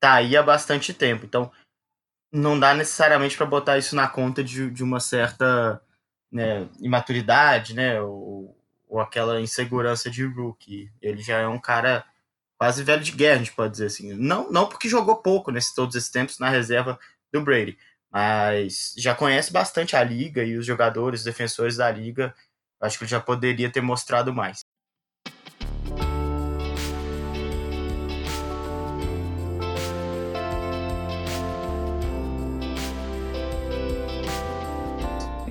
tá 0.00 0.14
aí 0.14 0.36
há 0.36 0.42
bastante 0.42 0.92
tempo. 0.92 1.24
Então, 1.24 1.52
não 2.32 2.58
dá 2.58 2.74
necessariamente 2.74 3.36
para 3.36 3.46
botar 3.46 3.78
isso 3.78 3.94
na 3.94 4.08
conta 4.08 4.42
de, 4.42 4.70
de 4.70 4.82
uma 4.82 4.98
certa 4.98 5.80
né, 6.30 6.68
imaturidade, 6.80 7.74
né? 7.74 8.00
Ou, 8.00 8.56
ou 8.88 9.00
aquela 9.00 9.40
insegurança 9.40 10.10
de 10.10 10.24
rookie. 10.24 10.90
Ele 11.00 11.22
já 11.22 11.38
é 11.38 11.46
um 11.46 11.58
cara 11.58 12.04
quase 12.58 12.82
velho 12.82 13.02
de 13.02 13.12
guerra, 13.12 13.36
a 13.36 13.38
gente 13.38 13.52
pode 13.52 13.72
dizer 13.72 13.86
assim. 13.86 14.12
Não, 14.14 14.50
não 14.50 14.68
porque 14.68 14.88
jogou 14.88 15.16
pouco 15.16 15.50
nesses 15.50 15.74
todos 15.74 15.94
esses 15.96 16.10
tempos 16.10 16.38
na 16.38 16.48
reserva 16.50 16.98
do 17.32 17.40
Brady, 17.40 17.78
mas 18.12 18.94
já 18.98 19.14
conhece 19.14 19.52
bastante 19.52 19.96
a 19.96 20.04
liga 20.04 20.44
e 20.44 20.56
os 20.56 20.66
jogadores, 20.66 21.20
os 21.20 21.24
defensores 21.24 21.76
da 21.76 21.90
liga. 21.90 22.34
Acho 22.80 22.98
que 22.98 23.04
ele 23.04 23.10
já 23.10 23.20
poderia 23.20 23.70
ter 23.70 23.80
mostrado 23.80 24.32
mais. 24.32 24.60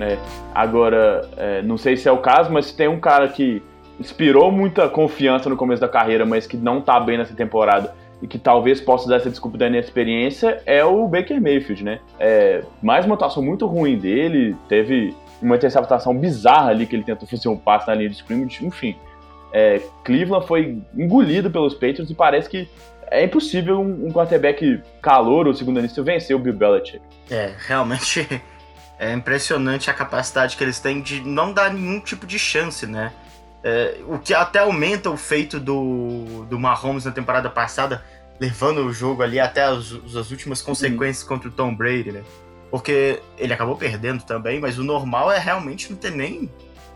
É, 0.00 0.18
agora, 0.54 1.28
é, 1.36 1.62
não 1.62 1.76
sei 1.76 1.96
se 1.96 2.08
é 2.08 2.12
o 2.12 2.18
caso, 2.18 2.50
mas 2.50 2.72
tem 2.72 2.88
um 2.88 3.00
cara 3.00 3.28
que 3.28 3.62
inspirou 3.98 4.50
muita 4.50 4.88
confiança 4.88 5.48
no 5.50 5.56
começo 5.56 5.80
da 5.80 5.88
carreira, 5.88 6.24
mas 6.24 6.46
que 6.46 6.56
não 6.56 6.80
tá 6.80 6.98
bem 6.98 7.18
nessa 7.18 7.34
temporada 7.34 7.94
e 8.22 8.26
que 8.26 8.38
talvez 8.38 8.80
possa 8.80 9.08
dar 9.08 9.16
essa 9.16 9.30
desculpa 9.30 9.56
da 9.56 9.66
inexperiência 9.66 10.62
é 10.66 10.84
o 10.84 11.06
Baker 11.08 11.40
Mayfield, 11.40 11.84
né? 11.84 12.00
É, 12.18 12.62
mais 12.82 13.04
uma 13.04 13.14
atuação 13.14 13.42
muito 13.42 13.66
ruim 13.66 13.98
dele, 13.98 14.56
teve 14.68 15.14
uma 15.40 15.56
interceptação 15.56 16.16
bizarra 16.16 16.70
ali 16.70 16.86
que 16.86 16.94
ele 16.94 17.02
tentou 17.02 17.26
fazer 17.26 17.48
um 17.48 17.56
passe 17.56 17.86
na 17.88 17.94
linha 17.94 18.10
de 18.10 18.16
scrimmage, 18.16 18.64
enfim. 18.64 18.96
É, 19.52 19.80
Cleveland 20.04 20.46
foi 20.46 20.78
engolido 20.96 21.50
pelos 21.50 21.74
Patriots 21.74 22.10
e 22.10 22.14
parece 22.14 22.48
que 22.48 22.68
é 23.10 23.24
impossível 23.24 23.80
um, 23.80 24.06
um 24.06 24.12
quarterback 24.12 24.80
calor 25.02 25.46
ou 25.46 25.54
segundo 25.54 25.80
início 25.80 26.04
vencer 26.04 26.36
o 26.36 26.38
Bill 26.38 26.54
Belichick. 26.54 27.00
É, 27.30 27.52
realmente 27.66 28.28
é 29.00 29.14
impressionante 29.14 29.88
a 29.88 29.94
capacidade 29.94 30.58
que 30.58 30.62
eles 30.62 30.78
têm 30.78 31.00
de 31.00 31.22
não 31.22 31.54
dar 31.54 31.72
nenhum 31.72 31.98
tipo 32.00 32.26
de 32.26 32.38
chance, 32.38 32.86
né? 32.86 33.10
É, 33.64 33.98
o 34.06 34.18
que 34.18 34.34
até 34.34 34.58
aumenta 34.58 35.08
o 35.08 35.16
feito 35.16 35.58
do, 35.58 36.44
do 36.50 36.58
Mahomes 36.60 37.06
na 37.06 37.10
temporada 37.10 37.48
passada, 37.48 38.04
levando 38.38 38.84
o 38.84 38.92
jogo 38.92 39.22
ali 39.22 39.40
até 39.40 39.64
as, 39.64 39.90
as 40.14 40.30
últimas 40.30 40.60
consequências 40.60 41.22
uhum. 41.22 41.28
contra 41.28 41.48
o 41.48 41.52
Tom 41.52 41.74
Brady, 41.74 42.12
né? 42.12 42.22
Porque 42.70 43.22
ele 43.38 43.54
acabou 43.54 43.74
perdendo 43.74 44.22
também, 44.22 44.60
mas 44.60 44.78
o 44.78 44.84
normal 44.84 45.32
é 45.32 45.38
realmente 45.38 45.90
não 45.90 45.96
ter 45.96 46.10
nem 46.10 46.50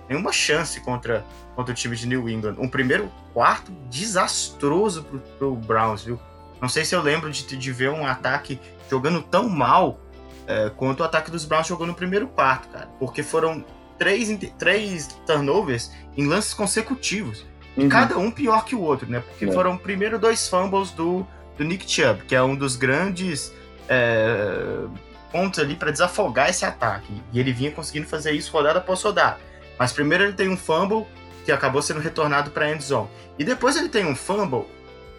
nenhuma 0.07 0.31
chance 0.31 0.79
contra, 0.81 1.25
contra 1.57 1.73
o 1.73 1.75
time 1.75 1.97
de 1.97 2.07
New 2.07 2.29
England. 2.29 2.57
Um 2.59 2.69
primeiro 2.69 3.11
quarto 3.33 3.73
desastroso 3.88 5.05
pro, 5.05 5.19
pro 5.38 5.57
Browns, 5.57 6.05
viu? 6.05 6.21
Não 6.61 6.69
sei 6.69 6.85
se 6.85 6.94
eu 6.94 7.00
lembro 7.00 7.31
de, 7.31 7.57
de 7.57 7.73
ver 7.73 7.88
um 7.88 8.07
ataque 8.07 8.61
jogando 8.90 9.23
tão 9.23 9.48
mal 9.48 9.98
é, 10.47 10.71
quanto 10.71 11.01
o 11.01 11.05
ataque 11.05 11.31
dos 11.31 11.45
Browns 11.45 11.67
jogou 11.67 11.87
no 11.87 11.95
primeiro 11.95 12.27
quarto, 12.29 12.69
cara. 12.69 12.88
Porque 12.99 13.23
foram 13.23 13.65
três, 13.99 14.37
três 14.59 15.09
turnovers 15.27 15.90
em 16.17 16.27
lances 16.27 16.55
consecutivos. 16.55 17.45
Uhum. 17.77 17.87
E 17.87 17.88
cada 17.88 18.19
um 18.19 18.31
pior 18.31 18.65
que 18.65 18.75
o 18.75 18.81
outro, 18.81 19.09
né? 19.11 19.21
Porque 19.21 19.47
é. 19.47 19.53
foram 19.53 19.77
primeiro 19.77 20.19
dois 20.19 20.49
fumbles 20.49 20.90
do, 20.90 21.27
do 21.57 21.65
Nick 21.65 21.90
Chubb, 21.90 22.25
que 22.25 22.35
é 22.35 22.42
um 22.42 22.55
dos 22.55 22.77
grandes 22.77 23.53
é, 23.88 24.85
pontos 25.33 25.59
ali 25.59 25.75
para 25.75 25.90
desafogar 25.90 26.51
esse 26.51 26.65
ataque. 26.65 27.13
E 27.33 27.40
ele 27.40 27.53
vinha 27.53 27.71
conseguindo 27.71 28.07
fazer 28.07 28.33
isso 28.33 28.53
rodada 28.53 28.79
após 28.79 29.03
rodada. 29.03 29.38
Mas 29.79 29.92
primeiro 29.92 30.25
ele 30.25 30.33
tem 30.35 30.49
um 30.49 30.57
fumble 30.57 31.07
que 31.45 31.53
acabou 31.53 31.83
sendo 31.83 32.01
retornado 32.01 32.51
para 32.51 32.71
end 32.71 32.83
zone. 32.83 33.09
E 33.38 33.45
depois 33.45 33.77
ele 33.77 33.88
tem 33.88 34.07
um 34.07 34.15
fumble 34.15 34.65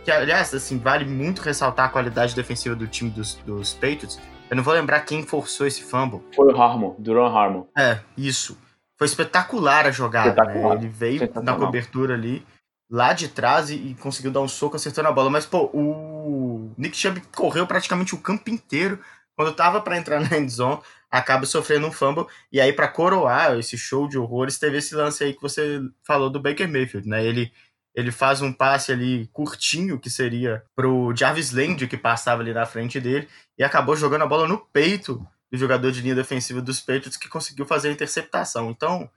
que, 0.03 0.11
aliás, 0.11 0.53
assim, 0.53 0.77
vale 0.77 1.03
muito 1.03 1.41
ressaltar 1.41 1.87
a 1.87 1.89
qualidade 1.89 2.35
defensiva 2.35 2.75
do 2.75 2.87
time 2.87 3.09
dos, 3.09 3.35
dos 3.45 3.73
Patriots, 3.73 4.19
Eu 4.49 4.55
não 4.55 4.63
vou 4.63 4.73
lembrar 4.73 5.01
quem 5.01 5.25
forçou 5.25 5.65
esse 5.65 5.83
fumble. 5.83 6.21
Foi 6.35 6.53
o 6.53 6.61
Harmon, 6.61 6.95
Duran 6.99 7.27
Harmon. 7.27 7.65
É, 7.77 7.99
isso. 8.15 8.57
Foi 8.97 9.07
espetacular 9.07 9.87
a 9.87 9.91
jogada, 9.91 10.29
né? 10.29 10.31
espetacular. 10.31 10.75
né? 10.75 10.81
Ele 10.81 10.89
veio 10.89 11.31
na 11.41 11.55
cobertura 11.55 12.13
ali, 12.13 12.45
lá 12.89 13.13
de 13.13 13.27
trás 13.27 13.69
e, 13.69 13.75
e, 13.75 13.95
conseguiu 13.95 14.31
dar 14.31 14.41
um 14.41 14.47
soco 14.47 14.75
acertando 14.75 15.09
a 15.09 15.11
bola. 15.11 15.29
Mas, 15.29 15.45
pô, 15.45 15.69
o 15.73 16.71
Nick 16.77 16.95
Chubb 16.95 17.21
correu 17.35 17.65
praticamente 17.65 18.13
o 18.13 18.21
campo 18.21 18.49
inteiro. 18.49 18.99
Quando 19.35 19.53
tava 19.53 19.81
para 19.81 19.97
entrar 19.97 20.21
na 20.29 20.37
endzone, 20.37 20.79
acaba 21.09 21.45
sofrendo 21.45 21.87
um 21.87 21.91
fumble. 21.91 22.27
E 22.51 22.61
aí, 22.61 22.71
para 22.71 22.87
coroar 22.87 23.57
esse 23.57 23.77
show 23.77 24.07
de 24.07 24.17
horrores, 24.17 24.59
teve 24.59 24.77
esse 24.77 24.95
lance 24.95 25.23
aí 25.23 25.33
que 25.33 25.41
você 25.41 25.81
falou 26.03 26.29
do 26.29 26.39
Baker 26.39 26.69
Mayfield, 26.71 27.07
né? 27.09 27.25
Ele 27.25 27.51
ele 27.95 28.11
faz 28.11 28.41
um 28.41 28.51
passe 28.51 28.91
ali 28.91 29.27
curtinho, 29.31 29.97
que 29.97 30.09
seria 30.09 30.63
pro 30.75 31.15
Jarvis 31.15 31.51
Land, 31.51 31.87
que 31.87 31.97
passava 31.97 32.41
ali 32.41 32.53
na 32.53 32.65
frente 32.65 32.99
dele, 32.99 33.29
e 33.57 33.63
acabou 33.63 33.95
jogando 33.95 34.23
a 34.23 34.27
bola 34.27 34.47
no 34.47 34.57
peito 34.57 35.25
do 35.49 35.57
jogador 35.57 35.91
de 35.91 36.01
linha 36.01 36.13
defensiva 36.13 36.61
dos 36.61 36.81
Patriots, 36.81 37.15
que 37.15 37.29
conseguiu 37.29 37.65
fazer 37.65 37.87
a 37.87 37.91
interceptação. 37.93 38.69
Então, 38.69 39.09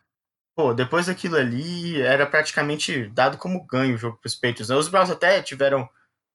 pô, 0.54 0.72
depois 0.72 1.06
daquilo 1.06 1.36
ali, 1.36 2.00
era 2.00 2.24
praticamente 2.24 3.08
dado 3.08 3.36
como 3.36 3.66
ganho 3.66 3.96
o 3.96 3.98
jogo 3.98 4.16
pros 4.18 4.36
Patriots. 4.36 4.68
Né? 4.68 4.76
Os 4.76 4.88
Browns 4.88 5.10
até 5.10 5.42
tiveram 5.42 5.88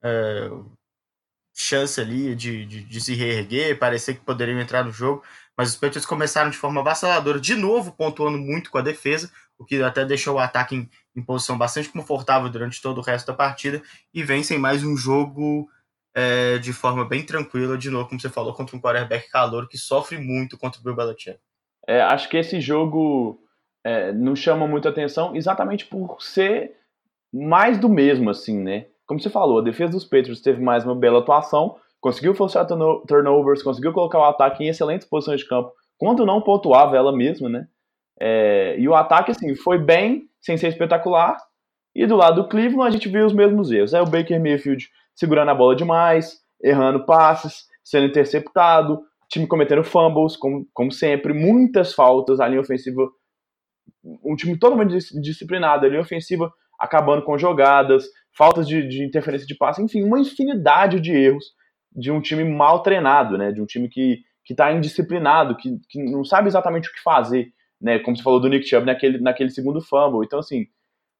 é, 0.03 0.49
chance 1.55 2.01
ali 2.01 2.35
de, 2.35 2.65
de, 2.65 2.83
de 2.83 3.01
se 3.01 3.13
reerguer, 3.13 3.79
parecer 3.79 4.15
que 4.15 4.25
poderiam 4.25 4.59
entrar 4.59 4.83
no 4.83 4.91
jogo, 4.91 5.23
mas 5.55 5.69
os 5.69 5.75
Patriots 5.75 6.05
começaram 6.05 6.49
de 6.49 6.57
forma 6.57 6.81
avassaladora, 6.81 7.39
de 7.39 7.55
novo 7.55 7.93
pontuando 7.93 8.37
muito 8.37 8.69
com 8.69 8.77
a 8.77 8.81
defesa, 8.81 9.31
o 9.57 9.65
que 9.65 9.81
até 9.81 10.05
deixou 10.05 10.35
o 10.35 10.39
ataque 10.39 10.75
em, 10.75 10.89
em 11.15 11.23
posição 11.23 11.57
bastante 11.57 11.89
confortável 11.89 12.49
durante 12.49 12.81
todo 12.81 12.97
o 12.99 13.01
resto 13.01 13.27
da 13.27 13.33
partida 13.33 13.81
e 14.13 14.23
vencem 14.23 14.57
mais 14.57 14.83
um 14.83 14.95
jogo 14.95 15.67
é, 16.15 16.57
de 16.57 16.71
forma 16.71 17.07
bem 17.07 17.25
tranquila, 17.25 17.77
de 17.77 17.89
novo, 17.89 18.07
como 18.07 18.19
você 18.19 18.29
falou, 18.29 18.53
contra 18.53 18.75
um 18.75 18.81
quarterback 18.81 19.29
calor 19.29 19.67
que 19.67 19.77
sofre 19.77 20.17
muito 20.17 20.57
contra 20.57 20.79
o 20.79 20.83
Bill 20.83 20.95
Belichick. 20.95 21.39
É, 21.87 22.01
acho 22.01 22.29
que 22.29 22.37
esse 22.37 22.61
jogo 22.61 23.39
é, 23.83 24.11
não 24.13 24.35
chama 24.35 24.67
muita 24.67 24.89
atenção 24.89 25.35
exatamente 25.35 25.85
por 25.85 26.21
ser 26.21 26.77
mais 27.33 27.79
do 27.79 27.89
mesmo, 27.89 28.29
assim, 28.29 28.57
né? 28.61 28.87
Como 29.05 29.19
você 29.19 29.29
falou, 29.29 29.59
a 29.59 29.63
defesa 29.63 29.91
dos 29.91 30.05
Patriots 30.05 30.41
teve 30.41 30.61
mais 30.61 30.85
uma 30.85 30.95
bela 30.95 31.19
atuação, 31.19 31.77
conseguiu 31.99 32.33
forçar 32.35 32.65
turnovers, 32.65 33.63
conseguiu 33.63 33.91
colocar 33.91 34.19
o 34.19 34.23
ataque 34.23 34.63
em 34.63 34.69
excelentes 34.69 35.07
posições 35.07 35.41
de 35.41 35.47
campo, 35.47 35.73
quando 35.97 36.25
não 36.25 36.41
pontuava 36.41 36.95
ela 36.95 37.15
mesma, 37.15 37.49
né? 37.49 37.67
É, 38.19 38.75
e 38.77 38.87
o 38.87 38.95
ataque, 38.95 39.31
assim, 39.31 39.55
foi 39.55 39.77
bem, 39.77 40.29
sem 40.41 40.57
ser 40.57 40.67
espetacular. 40.67 41.37
E 41.95 42.05
do 42.05 42.15
lado 42.15 42.41
do 42.41 42.49
Cleveland, 42.49 42.87
a 42.87 42.91
gente 42.91 43.09
viu 43.09 43.25
os 43.25 43.33
mesmos 43.33 43.71
erros. 43.71 43.93
É 43.93 44.01
o 44.01 44.05
Baker 44.05 44.41
Mayfield 44.41 44.89
segurando 45.15 45.51
a 45.51 45.55
bola 45.55 45.75
demais, 45.75 46.39
errando 46.63 47.05
passes, 47.05 47.65
sendo 47.83 48.07
interceptado, 48.07 49.01
time 49.29 49.47
cometendo 49.47 49.83
fumbles, 49.83 50.35
como, 50.37 50.67
como 50.73 50.91
sempre, 50.91 51.33
muitas 51.33 51.93
faltas, 51.93 52.39
a 52.39 52.47
linha 52.47 52.61
ofensiva, 52.61 53.09
um 54.23 54.35
time 54.35 54.57
totalmente 54.57 54.97
disciplinado, 55.21 55.85
a 55.85 55.89
linha 55.89 56.01
ofensiva 56.01 56.51
acabando 56.79 57.23
com 57.23 57.37
jogadas, 57.37 58.05
faltas 58.35 58.67
de, 58.67 58.87
de 58.87 59.03
interferência 59.03 59.47
de 59.47 59.55
passe, 59.55 59.81
enfim, 59.81 60.03
uma 60.03 60.19
infinidade 60.19 60.99
de 60.99 61.11
erros 61.11 61.45
de 61.95 62.11
um 62.11 62.21
time 62.21 62.43
mal 62.43 62.81
treinado, 62.81 63.37
né? 63.37 63.51
De 63.51 63.61
um 63.61 63.65
time 63.65 63.87
que 63.87 64.23
está 64.49 64.71
indisciplinado, 64.71 65.55
que, 65.55 65.79
que 65.89 66.03
não 66.03 66.23
sabe 66.23 66.47
exatamente 66.47 66.89
o 66.89 66.93
que 66.93 67.01
fazer 67.01 67.51
né? 67.83 67.99
Como 67.99 68.15
você 68.15 68.23
falou 68.23 68.39
do 68.39 68.47
Nick 68.47 68.65
Chubb 68.65 68.85
naquele, 68.85 69.19
naquele 69.19 69.49
segundo 69.49 69.81
fumble. 69.81 70.25
Então, 70.25 70.39
assim, 70.39 70.65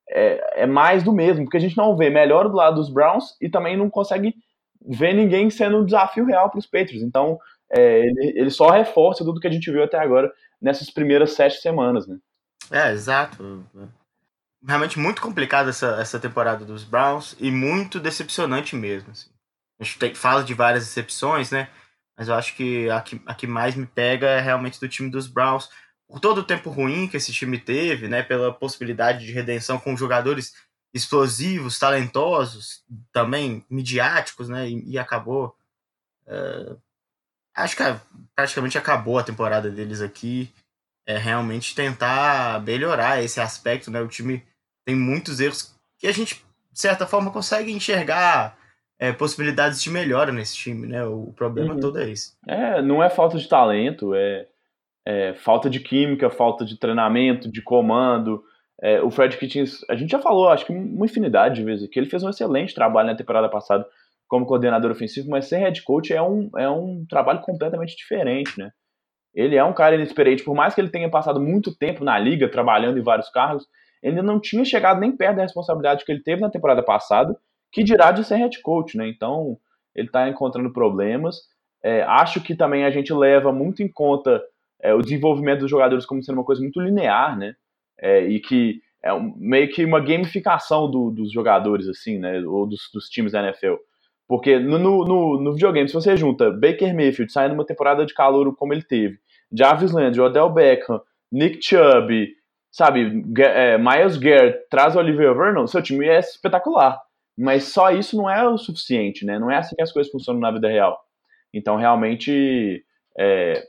é, 0.10 0.64
é 0.64 0.66
mais 0.66 1.04
do 1.04 1.12
mesmo, 1.12 1.44
porque 1.44 1.58
a 1.58 1.60
gente 1.60 1.76
não 1.76 1.96
vê 1.98 2.10
melhor 2.10 2.48
do 2.48 2.56
lado 2.56 2.78
dos 2.78 2.90
Browns 2.90 3.36
e 3.42 3.50
também 3.50 3.76
não 3.76 3.90
consegue 3.90 4.34
ver 4.86 5.14
ninguém 5.14 5.50
sendo 5.50 5.78
um 5.78 5.86
desafio 5.86 6.26
real 6.26 6.50
para 6.50 6.60
os 6.60 6.66
Patriots. 6.66 7.04
Então, 7.04 7.38
é, 7.70 8.00
ele, 8.00 8.34
ele 8.40 8.50
só 8.50 8.70
reforça 8.70 9.26
tudo 9.26 9.40
que 9.40 9.48
a 9.48 9.52
gente 9.52 9.70
viu 9.70 9.84
até 9.84 10.00
agora 10.00 10.32
nessas 10.62 10.90
primeiras 10.90 11.34
sete 11.34 11.58
semanas, 11.58 12.08
né? 12.08 12.18
É, 12.72 12.92
exato. 12.92 13.66
Realmente 14.66 14.98
muito 14.98 15.22
complicada 15.22 15.70
essa, 15.70 15.98
essa 16.00 16.20
temporada 16.20 16.64
dos 16.64 16.86
Browns 16.86 17.36
e 17.40 17.52
muito 17.52 18.00
decepcionante 18.00 18.76
mesmo. 18.76 19.12
Assim. 19.12 19.30
A 19.80 19.84
gente 19.84 20.00
tem, 20.00 20.16
fala 20.16 20.44
de 20.44 20.54
várias 20.54 20.86
decepções, 20.86 21.52
né? 21.52 21.68
Mas 22.18 22.30
eu 22.30 22.36
acho 22.36 22.56
que 22.56 22.90
a, 22.90 23.02
que 23.02 23.22
a 23.26 23.34
que 23.34 23.48
mais 23.48 23.76
me 23.76 23.86
pega 23.86 24.28
é 24.28 24.40
realmente 24.40 24.80
do 24.80 24.88
time 24.88 25.10
dos 25.10 25.28
Browns 25.28 25.68
todo 26.22 26.40
o 26.40 26.44
tempo 26.44 26.70
ruim 26.70 27.08
que 27.08 27.18
esse 27.18 27.32
time 27.32 27.58
teve, 27.58 28.08
né, 28.08 28.22
pela 28.22 28.54
possibilidade 28.54 29.26
de 29.26 29.32
redenção 29.32 29.80
com 29.80 29.98
jogadores 29.98 30.54
explosivos, 30.94 31.80
talentosos, 31.80 32.84
também 33.12 33.66
midiáticos, 33.70 34.48
né, 34.48 34.70
e, 34.70 34.92
e 34.92 35.00
acabou. 35.00 35.56
Uh, 36.28 36.80
acho 37.56 37.76
que 37.76 37.84
praticamente 38.36 38.78
acabou 38.78 39.18
a 39.18 39.24
temporada 39.24 39.70
deles 39.70 40.02
aqui. 40.02 40.54
É 41.06 41.18
realmente 41.18 41.76
tentar 41.76 42.62
melhorar 42.62 43.22
esse 43.22 43.42
aspecto, 43.42 43.92
né? 43.92 44.00
O 44.00 44.08
time 44.08 44.42
tem 44.86 44.96
muitos 44.96 45.42
erros 45.42 45.76
que 46.00 46.08
a 46.08 46.14
gente, 46.14 46.36
de 46.72 46.80
certa 46.80 47.06
forma, 47.06 47.30
consegue 47.30 47.74
enxergar 47.74 48.58
é, 48.98 49.12
possibilidades 49.12 49.82
de 49.82 49.90
melhora 49.90 50.32
nesse 50.32 50.56
time, 50.56 50.88
né? 50.88 51.04
O 51.04 51.34
problema 51.36 51.74
uhum. 51.74 51.80
todo 51.82 52.00
é 52.00 52.10
esse. 52.10 52.34
É, 52.48 52.82
não 52.82 53.04
é 53.04 53.10
falta 53.10 53.38
de 53.38 53.50
talento, 53.50 54.16
é 54.16 54.48
é, 55.06 55.34
falta 55.34 55.70
de 55.70 55.80
química, 55.80 56.30
falta 56.30 56.66
de 56.66 56.78
treinamento, 56.78 57.52
de 57.52 57.62
comando. 57.62 58.44
É, 58.82 59.02
o 59.02 59.10
Fred 59.10 59.38
Kitchens, 59.38 59.80
a 59.90 59.96
gente 59.96 60.12
já 60.12 60.20
falou, 60.20 60.50
acho 60.50 60.66
que 60.66 60.74
uma 60.74 61.06
infinidade 61.06 61.56
de 61.56 61.64
vezes 61.64 61.88
que 61.90 62.00
ele 62.00 62.10
fez 62.10 62.24
um 62.24 62.30
excelente 62.30 62.74
trabalho 62.74 63.08
na 63.08 63.16
temporada 63.16 63.50
passada 63.50 63.86
como 64.28 64.46
coordenador 64.46 64.92
ofensivo, 64.92 65.30
mas 65.30 65.46
ser 65.46 65.58
head 65.58 65.82
coach 65.84 66.12
é 66.12 66.22
um, 66.22 66.50
é 66.58 66.70
um 66.70 67.06
trabalho 67.08 67.42
completamente 67.42 67.96
diferente, 67.96 68.58
né? 68.58 68.72
Ele 69.34 69.56
é 69.56 69.64
um 69.64 69.74
cara 69.74 69.96
inexperiente, 69.96 70.44
por 70.44 70.56
mais 70.56 70.74
que 70.76 70.82
ele 70.82 70.90
tenha 70.90 71.10
passado 71.10 71.40
muito 71.40 71.76
tempo 71.76 72.04
na 72.04 72.18
liga, 72.18 72.50
trabalhando 72.50 73.00
em 73.00 73.04
vários 73.04 73.30
cargos, 73.30 73.66
ele 74.02 74.22
não 74.22 74.40
tinha 74.40 74.66
chegado 74.66 75.00
nem 75.00 75.16
perto 75.16 75.38
da 75.38 75.44
responsabilidade 75.44 76.04
que 76.04 76.12
ele 76.12 76.22
teve 76.22 76.42
na 76.42 76.50
temporada 76.50 76.84
passada, 76.84 77.36
que 77.72 77.84
dirá 77.84 78.12
de 78.12 78.24
ser 78.24 78.36
head 78.36 78.62
coach, 78.62 78.98
né? 78.98 79.08
Então, 79.08 79.58
ele 79.96 80.08
está 80.08 80.28
encontrando 80.28 80.72
problemas. 80.74 81.38
É, 81.84 82.04
acho 82.04 82.42
que 82.42 82.56
também 82.56 82.86
a 82.86 82.92
gente 82.92 83.14
leva 83.14 83.52
muito 83.52 83.82
em 83.82 83.92
conta 83.92 84.42
é, 84.84 84.94
o 84.94 85.02
desenvolvimento 85.02 85.62
dos 85.62 85.72
jogadores 85.72 86.06
como 86.06 86.22
sendo 86.22 86.36
uma 86.36 86.44
coisa 86.44 86.62
muito 86.62 86.82
linear, 86.82 87.38
né? 87.38 87.56
É, 87.98 88.26
e 88.26 88.40
que 88.42 88.82
é 89.02 89.14
um, 89.14 89.34
meio 89.38 89.70
que 89.70 89.86
uma 89.86 90.02
gamificação 90.02 90.92
do, 90.92 91.10
dos 91.10 91.32
jogadores, 91.32 91.88
assim, 91.88 92.20
né? 92.20 92.40
Ou 92.42 92.68
dos, 92.68 92.90
dos 92.94 93.08
times 93.08 93.32
da 93.32 93.42
NFL. 93.42 93.76
Porque 94.28 94.60
no, 94.60 94.78
no, 94.78 95.42
no, 95.42 95.54
videogame, 95.54 95.88
se 95.88 95.94
você 95.94 96.18
junta 96.18 96.52
Baker 96.52 96.94
Mayfield 96.94 97.32
saindo 97.32 97.54
uma 97.54 97.66
temporada 97.66 98.06
de 98.06 98.14
calor 98.14 98.54
como 98.56 98.74
ele 98.74 98.84
teve, 98.84 99.18
Jarvis 99.52 99.92
Landry, 99.92 100.20
Odell 100.20 100.50
Beckham, 100.50 101.02
Nick 101.32 101.62
Chubb, 101.62 102.30
sabe, 102.72 103.24
é, 103.40 103.78
Miles 103.78 104.18
Garrett, 104.18 104.68
traz 104.70 104.96
Oliver 104.96 105.36
Vernon, 105.36 105.68
seu 105.68 105.82
time 105.82 106.08
é 106.08 106.20
espetacular. 106.20 107.00
Mas 107.38 107.66
só 107.66 107.92
isso 107.92 108.18
não 108.18 108.30
é 108.30 108.48
o 108.48 108.58
suficiente, 108.58 109.26
né? 109.26 109.40
Não 109.40 109.50
é 109.50 109.58
assim 109.58 109.76
que 109.76 109.82
as 109.82 109.92
coisas 109.92 110.12
funcionam 110.12 110.42
na 110.42 110.52
vida 110.52 110.68
real. 110.68 111.00
Então, 111.54 111.78
realmente, 111.78 112.84
é, 113.18 113.64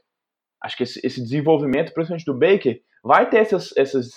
acho 0.64 0.76
que 0.76 0.82
esse, 0.82 1.00
esse, 1.04 1.22
desenvolvimento, 1.22 1.92
principalmente 1.92 2.24
do 2.24 2.36
Baker, 2.36 2.80
vai 3.02 3.28
ter 3.28 3.38
essas, 3.38 3.76
essas, 3.76 4.10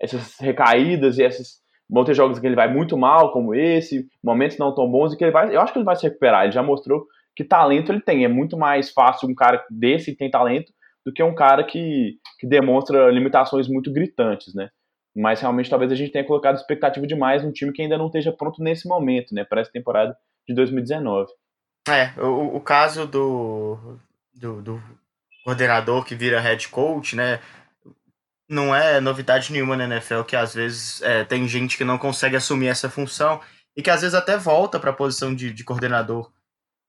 essas 0.00 0.38
recaídas 0.38 1.18
e 1.18 1.22
esses. 1.22 1.60
Vão 1.88 2.04
ter 2.04 2.14
jogos 2.14 2.38
que 2.38 2.46
ele 2.46 2.54
vai 2.54 2.72
muito 2.72 2.96
mal, 2.96 3.32
como 3.32 3.54
esse, 3.54 4.06
momentos 4.22 4.56
não 4.56 4.74
tão 4.74 4.88
bons, 4.88 5.12
e 5.12 5.16
que 5.16 5.24
ele 5.24 5.32
vai. 5.32 5.54
Eu 5.54 5.60
acho 5.60 5.72
que 5.72 5.78
ele 5.78 5.84
vai 5.84 5.96
se 5.96 6.04
recuperar. 6.04 6.44
Ele 6.44 6.52
já 6.52 6.62
mostrou 6.62 7.04
que 7.36 7.44
talento 7.44 7.92
ele 7.92 8.00
tem. 8.00 8.24
É 8.24 8.28
muito 8.28 8.56
mais 8.56 8.90
fácil 8.90 9.28
um 9.28 9.34
cara 9.34 9.64
desse 9.68 10.12
que 10.12 10.18
tem 10.18 10.30
talento 10.30 10.72
do 11.04 11.12
que 11.12 11.22
um 11.22 11.34
cara 11.34 11.64
que, 11.64 12.18
que 12.38 12.46
demonstra 12.46 13.10
limitações 13.10 13.68
muito 13.68 13.92
gritantes, 13.92 14.54
né? 14.54 14.70
Mas 15.16 15.40
realmente 15.40 15.68
talvez 15.68 15.90
a 15.90 15.96
gente 15.96 16.12
tenha 16.12 16.24
colocado 16.24 16.56
expectativa 16.56 17.06
demais 17.06 17.42
num 17.42 17.50
time 17.50 17.72
que 17.72 17.82
ainda 17.82 17.98
não 17.98 18.06
esteja 18.06 18.32
pronto 18.32 18.62
nesse 18.62 18.86
momento, 18.86 19.34
né? 19.34 19.44
Para 19.44 19.60
essa 19.60 19.72
temporada 19.72 20.16
de 20.48 20.54
2019. 20.54 21.30
É, 21.88 22.12
o, 22.20 22.56
o 22.56 22.60
caso 22.60 23.06
do, 23.06 23.98
do, 24.34 24.62
do 24.62 24.82
coordenador 25.44 26.04
que 26.04 26.14
vira 26.14 26.40
head 26.40 26.68
coach, 26.68 27.16
né? 27.16 27.40
Não 28.48 28.74
é 28.74 29.00
novidade 29.00 29.52
nenhuma 29.52 29.76
na 29.76 29.84
NFL 29.84 30.22
que 30.22 30.34
às 30.34 30.54
vezes 30.54 31.00
é, 31.02 31.24
tem 31.24 31.46
gente 31.46 31.76
que 31.76 31.84
não 31.84 31.98
consegue 31.98 32.36
assumir 32.36 32.68
essa 32.68 32.90
função 32.90 33.40
e 33.76 33.82
que 33.82 33.90
às 33.90 34.00
vezes 34.00 34.14
até 34.14 34.36
volta 34.36 34.78
para 34.78 34.90
a 34.90 34.94
posição 34.94 35.34
de, 35.34 35.52
de 35.52 35.64
coordenador 35.64 36.30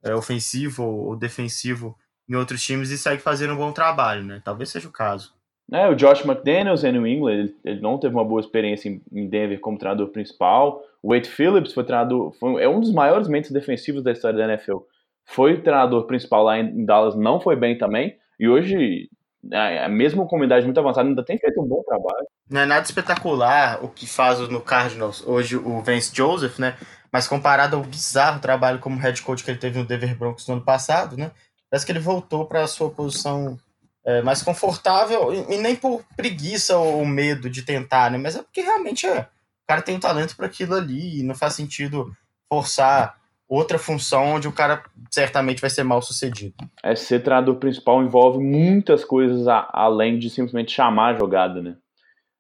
é, 0.04 0.16
ofensivo 0.16 0.84
ou 0.84 1.16
defensivo 1.16 1.96
em 2.28 2.36
outros 2.36 2.64
times 2.64 2.90
e 2.90 2.98
segue 2.98 3.22
fazendo 3.22 3.54
um 3.54 3.58
bom 3.58 3.72
trabalho, 3.72 4.24
né? 4.24 4.42
Talvez 4.44 4.70
seja 4.70 4.88
o 4.88 4.92
caso. 4.92 5.34
É, 5.72 5.88
o 5.88 5.96
Josh 5.96 6.26
McDaniels 6.26 6.84
em 6.84 6.92
New 6.92 7.08
England, 7.08 7.32
ele, 7.32 7.56
ele, 7.64 7.82
não 7.82 7.98
teve 7.98 8.14
uma 8.14 8.26
boa 8.26 8.42
experiência 8.42 8.90
em, 8.90 9.02
em, 9.12 9.30
Denver 9.30 9.60
como 9.60 9.78
treinador 9.78 10.10
principal. 10.10 10.84
O 11.02 11.14
Wade 11.14 11.30
Phillips 11.30 11.74
foi 11.74 11.86
treinador, 11.86 12.34
foi, 12.34 12.62
é 12.62 12.68
um 12.68 12.80
dos 12.80 12.92
maiores 12.92 13.28
mentes 13.28 13.52
defensivos 13.52 14.04
da 14.04 14.12
história 14.12 14.38
da 14.38 14.54
NFL. 14.54 14.80
Foi 15.26 15.62
treinador 15.62 16.06
principal 16.06 16.44
lá 16.44 16.60
em, 16.60 16.68
em 16.68 16.86
Dallas, 16.86 17.16
não 17.16 17.40
foi 17.40 17.56
bem 17.56 17.78
também. 17.78 18.18
E 18.42 18.50
hoje, 18.50 19.08
a 19.54 19.88
mesma 19.88 20.26
comunidade 20.26 20.66
muito 20.66 20.80
avançada 20.80 21.08
ainda 21.08 21.24
tem 21.24 21.38
feito 21.38 21.62
um 21.62 21.68
bom 21.68 21.84
trabalho. 21.84 22.26
Não 22.50 22.62
é 22.62 22.66
nada 22.66 22.84
espetacular 22.84 23.78
o 23.86 23.88
que 23.88 24.08
faz 24.08 24.40
no 24.50 24.60
Cardinals 24.60 25.24
hoje 25.28 25.56
o 25.56 25.80
Vance 25.84 26.12
Joseph, 26.12 26.58
né? 26.58 26.76
Mas 27.12 27.28
comparado 27.28 27.76
ao 27.76 27.84
bizarro 27.84 28.40
trabalho 28.40 28.80
como 28.80 29.00
head 29.00 29.22
coach 29.22 29.44
que 29.44 29.52
ele 29.52 29.60
teve 29.60 29.78
no 29.78 29.86
Denver 29.86 30.18
Broncos 30.18 30.48
no 30.48 30.56
ano 30.56 30.64
passado, 30.64 31.16
né? 31.16 31.30
parece 31.70 31.86
que 31.86 31.92
ele 31.92 32.00
voltou 32.00 32.46
para 32.48 32.64
a 32.64 32.68
sua 32.68 32.90
posição 32.90 33.58
é, 34.04 34.24
mais 34.24 34.42
confortável, 34.42 35.32
e, 35.32 35.54
e, 35.54 35.58
nem 35.58 35.76
por 35.76 36.04
preguiça 36.18 36.76
ou 36.78 37.06
medo 37.06 37.48
de 37.48 37.62
tentar, 37.62 38.10
né? 38.10 38.18
Mas 38.18 38.36
é 38.36 38.42
porque 38.42 38.62
realmente 38.62 39.06
é, 39.06 39.20
o 39.20 39.68
cara 39.68 39.84
tem 39.84 39.96
um 39.96 40.00
talento 40.00 40.36
para 40.36 40.48
aquilo 40.48 40.74
ali 40.74 41.20
e 41.20 41.24
não 41.24 41.36
faz 41.36 41.54
sentido 41.54 42.12
forçar 42.50 43.21
outra 43.52 43.78
função 43.78 44.36
onde 44.36 44.48
o 44.48 44.54
cara 44.54 44.82
certamente 45.12 45.60
vai 45.60 45.70
ser 45.70 45.84
mal 45.84 46.02
sucedido. 46.02 46.56
É, 46.82 46.96
ser 46.96 47.22
treinador 47.22 47.58
principal 47.58 48.02
envolve 48.02 48.40
muitas 48.40 49.04
coisas 49.04 49.46
a, 49.46 49.70
além 49.74 50.18
de 50.18 50.30
simplesmente 50.30 50.72
chamar 50.72 51.16
a 51.16 51.20
jogada, 51.20 51.62
né? 51.62 51.76